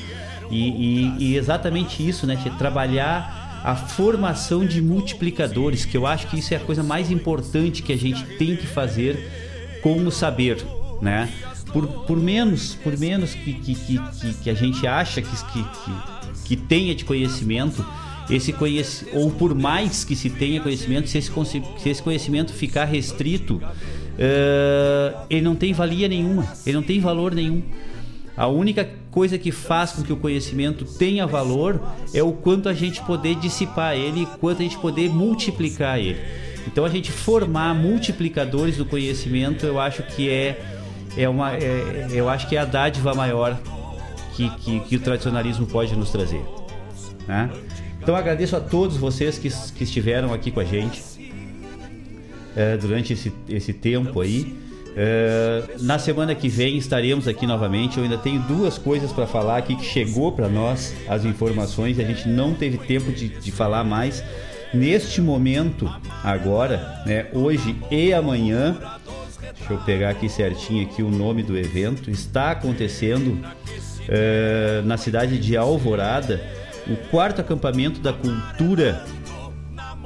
e, 0.52 0.70
e, 0.70 1.16
e 1.20 1.38
exatamente 1.38 2.08
isso, 2.08 2.28
né? 2.28 2.38
Trabalhar 2.58 3.62
a 3.64 3.76
formação 3.76 4.66
de 4.66 4.82
multiplicadores, 4.82 5.86
que 5.86 5.96
eu 5.96 6.08
acho 6.08 6.28
que 6.28 6.40
isso 6.40 6.54
é 6.54 6.58
a 6.58 6.62
coisa 6.62 6.82
mais 6.82 7.12
importante 7.12 7.84
que 7.84 7.94
a 7.94 7.98
gente 7.98 8.24
tem 8.38 8.56
que 8.56 8.66
fazer 8.66 9.80
com 9.82 10.06
o 10.06 10.12
saber, 10.12 10.58
né? 11.02 11.30
Por, 11.72 11.88
por 12.06 12.18
menos, 12.18 12.76
por 12.76 12.98
menos 12.98 13.34
que, 13.34 13.54
que, 13.54 13.76
que, 13.76 14.34
que 14.44 14.50
a 14.50 14.54
gente 14.54 14.88
acha 14.88 15.22
que, 15.22 15.30
que, 15.30 15.64
que, 15.64 16.46
que 16.46 16.56
tenha 16.56 16.96
de 16.96 17.06
conhecimento, 17.06 17.86
esse 18.30 18.54
conhec 18.54 19.06
ou 19.14 19.32
por 19.32 19.56
mais 19.56 20.04
que 20.04 20.16
se 20.16 20.30
tenha 20.30 20.62
conhecimento, 20.62 21.10
se 21.10 21.18
esse, 21.18 21.32
se 21.78 21.90
esse 21.90 22.02
conhecimento 22.02 22.54
ficar 22.54 22.86
restrito, 22.86 23.56
uh, 23.56 25.26
ele 25.30 25.42
não 25.42 25.56
tem 25.56 25.74
valia 25.74 26.08
nenhuma, 26.08 26.48
ele 26.66 26.76
não 26.76 26.84
tem 26.84 27.00
valor 27.00 27.34
nenhum. 27.34 27.64
A 28.38 28.48
única 28.48 28.90
coisa 29.12 29.38
que 29.38 29.52
faz 29.52 29.92
com 29.92 30.02
que 30.02 30.14
o 30.14 30.18
conhecimento 30.18 30.86
tenha 30.86 31.28
valor 31.28 31.82
é 32.14 32.24
o 32.24 32.32
quanto 32.32 32.70
a 32.70 32.74
gente 32.74 33.02
poder 33.02 33.36
dissipar 33.36 33.96
ele, 33.96 34.26
quanto 34.40 34.60
a 34.60 34.64
gente 34.64 34.78
poder 34.78 35.10
multiplicar 35.10 36.00
ele. 36.00 36.20
Então 36.66 36.86
a 36.86 36.90
gente 36.90 37.12
formar 37.12 37.74
multiplicadores 37.74 38.78
do 38.78 38.86
conhecimento, 38.86 39.66
eu 39.66 39.80
acho 39.80 40.04
que 40.04 40.30
é, 40.30 40.62
é 41.18 41.28
uma, 41.28 41.54
é, 41.54 42.08
eu 42.12 42.30
acho 42.30 42.48
que 42.48 42.56
é 42.56 42.60
a 42.60 42.66
dádiva 42.66 43.14
maior 43.14 43.60
que, 44.36 44.50
que, 44.52 44.80
que 44.82 44.96
o 44.96 45.00
tradicionalismo 45.00 45.66
pode 45.66 45.96
nos 45.96 46.12
trazer. 46.12 46.42
Né? 47.28 47.50
Então 48.02 48.16
agradeço 48.16 48.56
a 48.56 48.60
todos 48.60 48.98
vocês 48.98 49.38
que, 49.38 49.50
que 49.50 49.84
estiveram 49.84 50.34
aqui 50.34 50.52
com 50.52 50.60
a 50.60 50.66
gente 50.66 51.02
é, 52.56 52.78
durante 52.78 53.14
esse, 53.14 53.32
esse 53.48 53.74
tempo 53.74 54.22
aí. 54.22 54.56
É, 54.96 55.64
na 55.82 56.00
semana 56.00 56.34
que 56.34 56.50
vem 56.50 56.78
estaremos 56.78 57.28
aqui 57.28 57.46
novamente. 57.46 57.98
Eu 57.98 58.04
ainda 58.04 58.18
tenho 58.18 58.42
duas 58.42 58.78
coisas 58.78 59.12
para 59.12 59.28
falar 59.28 59.58
aqui 59.58 59.76
que 59.76 59.86
chegou 59.86 60.32
para 60.32 60.50
nós 60.50 60.94
as 61.08 61.26
informações. 61.26 62.00
A 62.00 62.04
gente 62.04 62.28
não 62.28 62.54
teve 62.54 62.78
tempo 62.78 63.12
de, 63.12 63.30
de 63.30 63.52
falar 63.52 63.84
mais. 63.84 64.24
Neste 64.74 65.22
momento, 65.22 65.90
agora, 66.24 67.02
né, 67.06 67.28
hoje 67.34 67.76
e 67.90 68.14
amanhã, 68.14 68.78
deixa 69.58 69.74
eu 69.74 69.78
pegar 69.80 70.10
aqui 70.12 70.30
certinho 70.30 70.86
aqui 70.86 71.02
o 71.02 71.10
nome 71.10 71.44
do 71.44 71.58
evento. 71.58 72.12
Está 72.12 72.52
acontecendo 72.52 73.40
é, 74.08 74.82
na 74.86 74.98
cidade 74.98 75.38
de 75.38 75.56
Alvorada 75.58 76.59
o 76.92 77.10
quarto 77.10 77.42
acampamento 77.42 78.00
da 78.00 78.14
cultura 78.14 79.04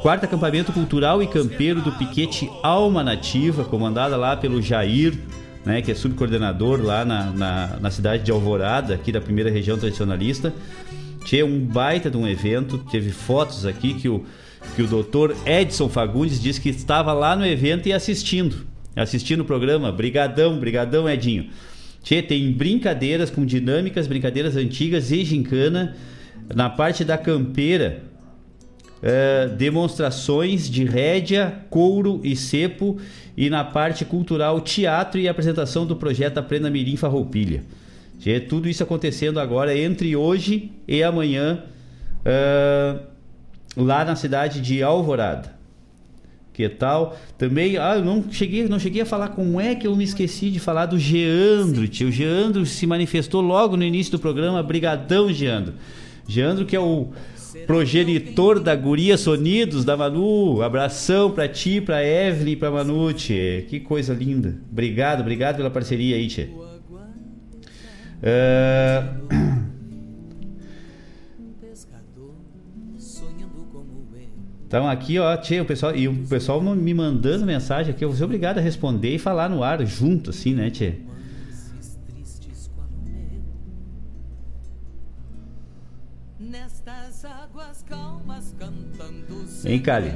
Quarto 0.04 0.26
acampamento 0.26 0.74
cultural 0.74 1.24
e 1.24 1.28
campeiro 1.28 1.80
do 1.82 1.90
Piquete 1.94 2.50
Alma 2.62 3.02
Nativa, 3.02 3.64
comandada 3.64 4.18
lá 4.18 4.36
pelo 4.36 4.62
Jair, 4.62 5.18
né, 5.64 5.82
que 5.82 5.94
é 5.94 5.96
subcoordenador 5.96 6.82
lá 6.82 7.06
na, 7.06 7.32
na, 7.32 7.80
na, 7.80 7.90
cidade 7.90 8.22
de 8.22 8.30
Alvorada, 8.30 8.96
aqui 8.96 9.14
da 9.14 9.22
primeira 9.22 9.50
região 9.50 9.78
tradicionalista. 9.78 10.54
Tinha 11.24 11.46
um 11.46 11.58
baita 11.58 12.12
de 12.12 12.18
um 12.18 12.28
evento, 12.28 12.80
teve 12.92 13.12
fotos 13.12 13.66
aqui 13.66 13.94
que 13.94 14.10
o, 14.10 14.26
que 14.76 14.82
o 14.82 14.88
doutor 14.88 15.38
Edson 15.46 15.88
Fagundes 15.88 16.42
disse 16.42 16.60
que 16.60 16.68
estava 16.68 17.14
lá 17.14 17.34
no 17.34 17.46
evento 17.46 17.88
e 17.88 17.94
assistindo, 17.94 18.68
assistindo 18.94 19.40
o 19.40 19.46
programa. 19.46 19.90
Brigadão, 19.90 20.60
brigadão 20.60 21.10
Edinho. 21.10 21.50
Tchê, 22.04 22.22
tem 22.22 22.52
brincadeiras 22.52 23.30
com 23.30 23.46
dinâmicas, 23.46 24.06
brincadeiras 24.06 24.58
antigas 24.58 25.14
e 25.14 25.24
gincana. 25.24 25.96
Na 26.54 26.70
parte 26.70 27.04
da 27.04 27.18
campeira, 27.18 28.04
uh, 29.04 29.56
demonstrações 29.56 30.70
de 30.70 30.84
rédea, 30.84 31.60
couro 31.70 32.22
e 32.24 32.36
cepo 32.36 32.98
e 33.36 33.50
na 33.50 33.64
parte 33.64 34.06
cultural 34.06 34.62
teatro 34.62 35.20
e 35.20 35.28
apresentação 35.28 35.86
do 35.86 35.96
projeto 35.96 36.38
Aprenda 36.38 36.70
Mirim 36.70 36.96
Farroupilha. 36.96 37.64
É 38.26 38.40
tudo 38.40 38.70
isso 38.70 38.82
acontecendo 38.82 39.40
agora 39.40 39.78
entre 39.78 40.16
hoje 40.16 40.72
e 40.88 41.04
amanhã 41.04 41.64
uh, 42.20 43.00
lá 43.76 44.06
na 44.06 44.16
cidade 44.16 44.62
de 44.62 44.82
Alvorada. 44.82 45.54
Que 46.54 46.70
tal? 46.70 47.18
Também, 47.36 47.78
ah, 47.78 47.96
eu 47.96 48.06
não 48.06 48.24
cheguei, 48.32 48.68
não 48.70 48.78
cheguei 48.78 49.02
a 49.02 49.06
falar 49.06 49.30
como 49.30 49.60
é 49.60 49.74
que 49.74 49.88
eu 49.88 49.96
me 49.96 50.04
esqueci 50.04 50.52
de 50.52 50.60
falar 50.60 50.86
do 50.86 51.00
Geandro, 51.00 51.88
tio. 51.88 52.10
O 52.10 52.12
Geandro 52.12 52.64
se 52.66 52.86
manifestou 52.86 53.42
logo 53.42 53.76
no 53.76 53.84
início 53.84 54.12
do 54.12 54.20
programa. 54.20 54.62
Brigadão, 54.62 55.34
Geandro. 55.34 55.74
Geandro 56.28 56.66
que 56.66 56.76
é 56.76 56.80
o 56.80 57.10
progenitor 57.68 58.60
da 58.60 58.76
Guria 58.76 59.18
Sonidos 59.18 59.86
da 59.86 59.96
Manu. 59.96 60.62
Abração 60.62 61.32
pra 61.32 61.48
ti, 61.48 61.80
pra 61.82 62.04
Evelyn, 62.06 62.56
pra 62.56 62.72
Manu, 62.72 63.14
tchê. 63.14 63.66
Que 63.70 63.80
coisa 63.80 64.14
linda. 64.14 64.56
Obrigado, 64.72 65.22
obrigado 65.22 65.58
pela 65.58 65.70
parceria 65.70 66.16
aí, 66.16 66.28
tchê. 66.28 66.50
Uh... 68.24 69.54
Então 74.66 74.88
aqui, 74.88 75.20
ó, 75.20 75.38
tchê, 75.38 75.62
o 75.62 75.66
pessoal, 75.66 75.96
e 75.96 76.08
o 76.08 76.26
pessoal 76.28 76.60
me 76.60 76.94
mandando 76.96 77.46
mensagem 77.46 77.94
aqui, 77.94 78.04
eu 78.04 78.10
vou 78.10 78.18
ser 78.18 78.24
obrigado 78.24 78.58
a 78.58 78.62
responder 78.62 79.14
e 79.14 79.20
falar 79.20 79.48
no 79.48 79.62
ar 79.62 79.86
junto, 79.86 80.32
assim, 80.32 80.56
né, 80.56 80.72
tchê? 80.72 80.96
Hein, 89.66 89.80
Cali? 89.80 90.12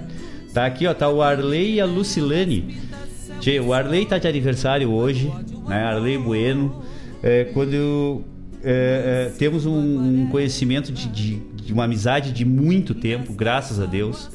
Tá 0.53 0.65
aqui, 0.65 0.87
ó, 0.87 0.93
tá 0.93 1.09
o 1.09 1.21
Arley 1.21 1.75
e 1.75 1.81
a 1.81 1.85
Lucilane. 1.85 2.77
Tchê, 3.39 3.59
o 3.59 3.73
Arley 3.73 4.05
tá 4.05 4.17
de 4.17 4.27
aniversário 4.27 4.91
hoje, 4.91 5.31
né? 5.67 5.83
Arley 5.83 6.17
Bueno. 6.17 6.83
É, 7.21 7.45
quando 7.45 8.23
é, 8.63 9.27
é, 9.27 9.37
temos 9.37 9.65
um, 9.65 10.23
um 10.23 10.27
conhecimento 10.27 10.91
de, 10.91 11.07
de, 11.07 11.35
de, 11.35 11.73
uma 11.73 11.83
amizade 11.83 12.31
de 12.31 12.45
muito 12.45 12.93
tempo, 12.93 13.33
graças 13.33 13.79
a 13.79 13.85
Deus. 13.85 14.29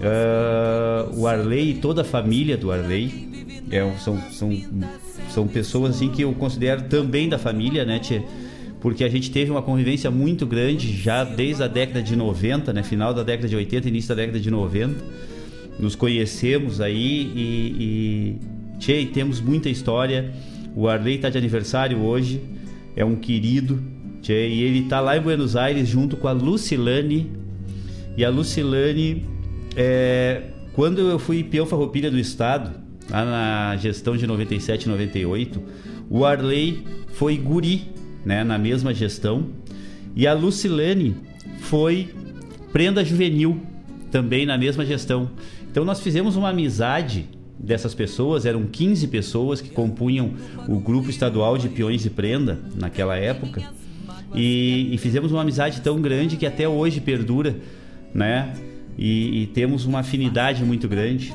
É, 0.00 1.16
o 1.16 1.26
Arley 1.26 1.70
e 1.70 1.74
toda 1.74 2.02
a 2.02 2.04
família 2.04 2.56
do 2.56 2.72
Arley 2.72 3.28
é, 3.70 3.88
são, 3.98 4.20
são, 4.30 4.50
são 5.28 5.46
pessoas 5.46 5.96
assim 5.96 6.08
que 6.08 6.22
eu 6.22 6.32
considero 6.32 6.82
também 6.82 7.28
da 7.28 7.38
família, 7.38 7.84
né, 7.84 7.98
tchê? 7.98 8.22
Porque 8.80 9.04
a 9.04 9.08
gente 9.08 9.30
teve 9.30 9.50
uma 9.50 9.60
convivência 9.60 10.10
muito 10.10 10.46
grande 10.46 10.96
já 10.96 11.22
desde 11.22 11.62
a 11.62 11.68
década 11.68 12.02
de 12.02 12.16
90, 12.16 12.72
né? 12.72 12.82
Final 12.82 13.12
da 13.12 13.22
década 13.22 13.46
de 13.46 13.54
80, 13.54 13.88
início 13.88 14.08
da 14.08 14.14
década 14.14 14.40
de 14.40 14.50
90. 14.50 15.04
Nos 15.78 15.94
conhecemos 15.94 16.80
aí 16.80 17.30
e, 17.34 17.76
e 17.78 18.78
tchê, 18.78 19.04
temos 19.04 19.40
muita 19.40 19.68
história. 19.68 20.32
O 20.74 20.88
Arley 20.88 21.16
está 21.16 21.28
de 21.28 21.36
aniversário 21.36 21.98
hoje, 22.00 22.40
é 22.96 23.04
um 23.04 23.16
querido, 23.16 23.82
tchê, 24.22 24.48
e 24.48 24.62
ele 24.62 24.80
está 24.80 25.00
lá 25.00 25.16
em 25.16 25.20
Buenos 25.20 25.56
Aires 25.56 25.86
junto 25.86 26.16
com 26.16 26.26
a 26.26 26.32
Lucilane. 26.32 27.30
E 28.16 28.24
a 28.24 28.30
Lucilane, 28.30 29.26
é, 29.76 30.42
quando 30.72 31.00
eu 31.02 31.18
fui 31.18 31.44
peão 31.44 31.66
farroupilha 31.66 32.10
do 32.10 32.18
estado, 32.18 32.70
lá 33.10 33.24
na 33.26 33.76
gestão 33.76 34.16
de 34.16 34.26
97 34.26 34.88
98, 34.88 35.62
o 36.08 36.24
Arley 36.24 36.82
foi 37.12 37.36
guri 37.36 37.99
né, 38.24 38.44
na 38.44 38.58
mesma 38.58 38.92
gestão. 38.94 39.48
E 40.14 40.26
a 40.26 40.34
Lucilene 40.34 41.16
foi 41.60 42.14
prenda 42.72 43.04
juvenil, 43.04 43.60
também 44.10 44.44
na 44.44 44.58
mesma 44.58 44.84
gestão. 44.84 45.30
Então 45.70 45.84
nós 45.84 46.00
fizemos 46.00 46.36
uma 46.36 46.50
amizade 46.50 47.28
dessas 47.58 47.94
pessoas, 47.94 48.46
eram 48.46 48.66
15 48.66 49.06
pessoas 49.08 49.60
que 49.60 49.70
compunham 49.70 50.32
o 50.66 50.80
grupo 50.80 51.10
estadual 51.10 51.58
de 51.58 51.68
peões 51.68 52.02
de 52.02 52.10
prenda 52.10 52.58
naquela 52.74 53.16
época. 53.16 53.62
E, 54.34 54.88
e 54.92 54.98
fizemos 54.98 55.32
uma 55.32 55.42
amizade 55.42 55.80
tão 55.80 56.00
grande 56.00 56.36
que 56.36 56.46
até 56.46 56.68
hoje 56.68 57.00
perdura, 57.00 57.56
né? 58.14 58.54
E, 58.96 59.42
e 59.42 59.46
temos 59.48 59.84
uma 59.84 60.00
afinidade 60.00 60.64
muito 60.64 60.88
grande. 60.88 61.34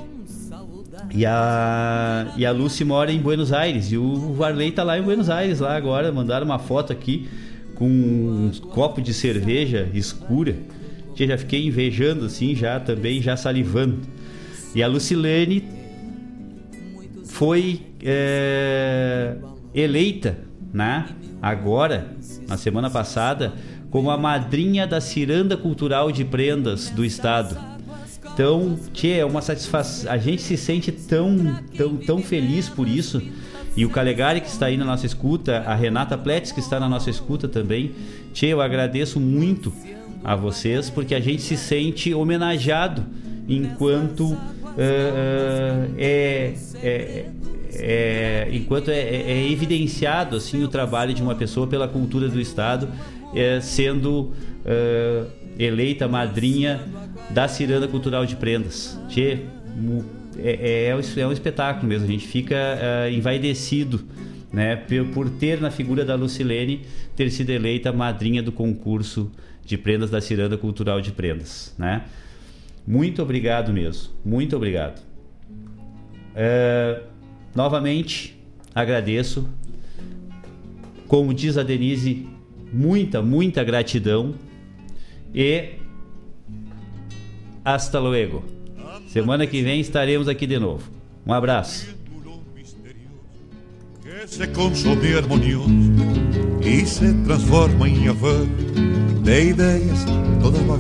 E 1.14 1.26
a, 1.26 2.34
e 2.36 2.46
a 2.46 2.52
Lucy 2.52 2.84
mora 2.84 3.12
em 3.12 3.20
Buenos 3.20 3.54
Aires 3.54 3.92
e 3.92 3.98
o 3.98 4.34
Varley 4.34 4.72
tá 4.72 4.84
lá 4.84 4.98
em 4.98 5.02
Buenos 5.02 5.30
Aires 5.30 5.60
lá 5.60 5.76
agora. 5.76 6.12
Mandaram 6.12 6.46
uma 6.46 6.60
foto 6.60 6.92
aqui 6.92 7.28
com 7.76 7.88
um 7.88 8.52
copo 8.70 9.02
de 9.02 9.14
cerveja 9.14 9.90
escura. 9.94 10.56
Que 11.16 11.26
já 11.26 11.38
fiquei 11.38 11.66
invejando 11.66 12.26
assim, 12.26 12.56
já 12.56 12.80
também, 12.80 13.22
já 13.22 13.38
salivando. 13.38 14.00
E 14.74 14.84
a 14.84 14.88
Lucilene 14.88 15.64
foi 17.24 17.82
é, 18.04 19.36
eleita, 19.74 20.38
né? 20.74 21.06
Agora, 21.42 22.12
na 22.48 22.58
semana 22.58 22.90
passada, 22.90 23.54
como 23.90 24.10
a 24.10 24.18
madrinha 24.18 24.86
da 24.86 25.00
Ciranda 25.00 25.56
Cultural 25.56 26.12
de 26.12 26.26
Prendas 26.26 26.90
do 26.90 27.06
Estado. 27.06 27.75
Então, 28.36 28.78
tchê, 28.92 29.12
é 29.14 29.26
uma 29.26 29.42
satisfação. 29.42 30.12
A 30.12 30.18
gente 30.18 30.42
se 30.42 30.58
sente 30.58 30.92
tão, 30.92 31.58
tão, 31.78 31.96
tão 31.96 32.22
feliz 32.22 32.68
por 32.68 32.86
isso. 32.86 33.22
E 33.78 33.86
o 33.86 33.90
Calegari 33.90 34.42
que 34.42 34.48
está 34.48 34.66
aí 34.66 34.76
na 34.76 34.84
nossa 34.84 35.06
escuta, 35.06 35.60
a 35.60 35.74
Renata 35.74 36.18
Pletz 36.18 36.52
que 36.52 36.60
está 36.60 36.78
na 36.78 36.90
nossa 36.90 37.10
escuta 37.10 37.48
também. 37.48 37.94
Tchê, 38.34 38.48
eu 38.48 38.60
agradeço 38.60 39.22
muito 39.22 39.72
a 40.22 40.36
vocês 40.36 40.90
porque 40.90 41.16
a 41.16 41.20
gente 41.22 41.44
se 41.44 41.56
sente 41.56 42.14
homenageado 42.14 43.06
enquanto 43.48 44.34
uh, 44.34 44.34
uh, 44.34 45.96
é, 45.98 46.54
é, 46.84 47.26
é, 47.72 48.50
enquanto 48.52 48.90
é, 48.90 49.00
é, 49.00 49.32
é, 49.32 49.52
evidenciado 49.52 50.36
assim 50.36 50.62
o 50.62 50.68
trabalho 50.68 51.14
de 51.14 51.22
uma 51.22 51.36
pessoa 51.36 51.68
pela 51.68 51.88
cultura 51.88 52.28
do 52.28 52.42
estado 52.42 52.90
é, 53.34 53.62
sendo 53.62 54.34
uh, 54.66 55.28
eleita 55.58 56.08
madrinha 56.08 56.82
da 57.32 57.48
Ciranda 57.48 57.88
Cultural 57.88 58.26
de 58.26 58.36
Prendas. 58.36 59.00
Tchê, 59.10 59.40
é, 60.38 60.90
é, 60.90 61.20
é, 61.20 61.28
um 61.28 61.32
espetáculo 61.32 61.88
mesmo, 61.88 62.08
a 62.08 62.12
gente 62.12 62.28
fica 62.28 62.56
uh, 62.56 63.12
envaidecido 63.12 64.04
né, 64.52 64.76
por 65.14 65.30
ter 65.30 65.60
na 65.60 65.72
figura 65.72 66.06
da 66.06 66.16
Lucilene 66.16 66.86
ter 67.16 67.30
sido 67.30 67.50
eleita 67.50 67.92
madrinha 67.92 68.42
do 68.42 68.52
concurso 68.52 69.32
de 69.66 69.78
prendas 69.78 70.10
da 70.10 70.22
Ciranda 70.22 70.58
Cultural 70.58 71.02
de 71.02 71.12
Prendas. 71.12 71.74
Né? 71.78 72.04
Muito 72.86 73.22
obrigado 73.22 73.74
mesmo, 73.74 74.14
muito 74.24 74.56
obrigado. 74.56 75.02
Uh, 76.36 77.04
novamente, 77.56 78.38
agradeço. 78.74 79.50
Como 81.08 81.34
diz 81.34 81.58
a 81.58 81.64
Denise, 81.64 82.28
muita, 82.72 83.22
muita 83.22 83.64
gratidão 83.64 84.36
e 85.34 85.76
hasta 87.66 88.00
luego. 88.00 88.44
Semana 89.08 89.48
que 89.48 89.64
vem 89.64 89.82
estaremos 89.82 90.28
aqui 90.28 90.46
de 90.46 90.60
novo. 90.60 90.84
Um 91.26 91.34
abraço. 91.34 91.88
Se 94.28 94.48
consome 94.48 95.16
harmonioso 95.16 95.66
se 96.86 97.12
transforma 97.26 97.90
de 100.06 100.42
todas 100.42 100.62
que 100.62 100.80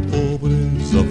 pobreza 0.00 1.04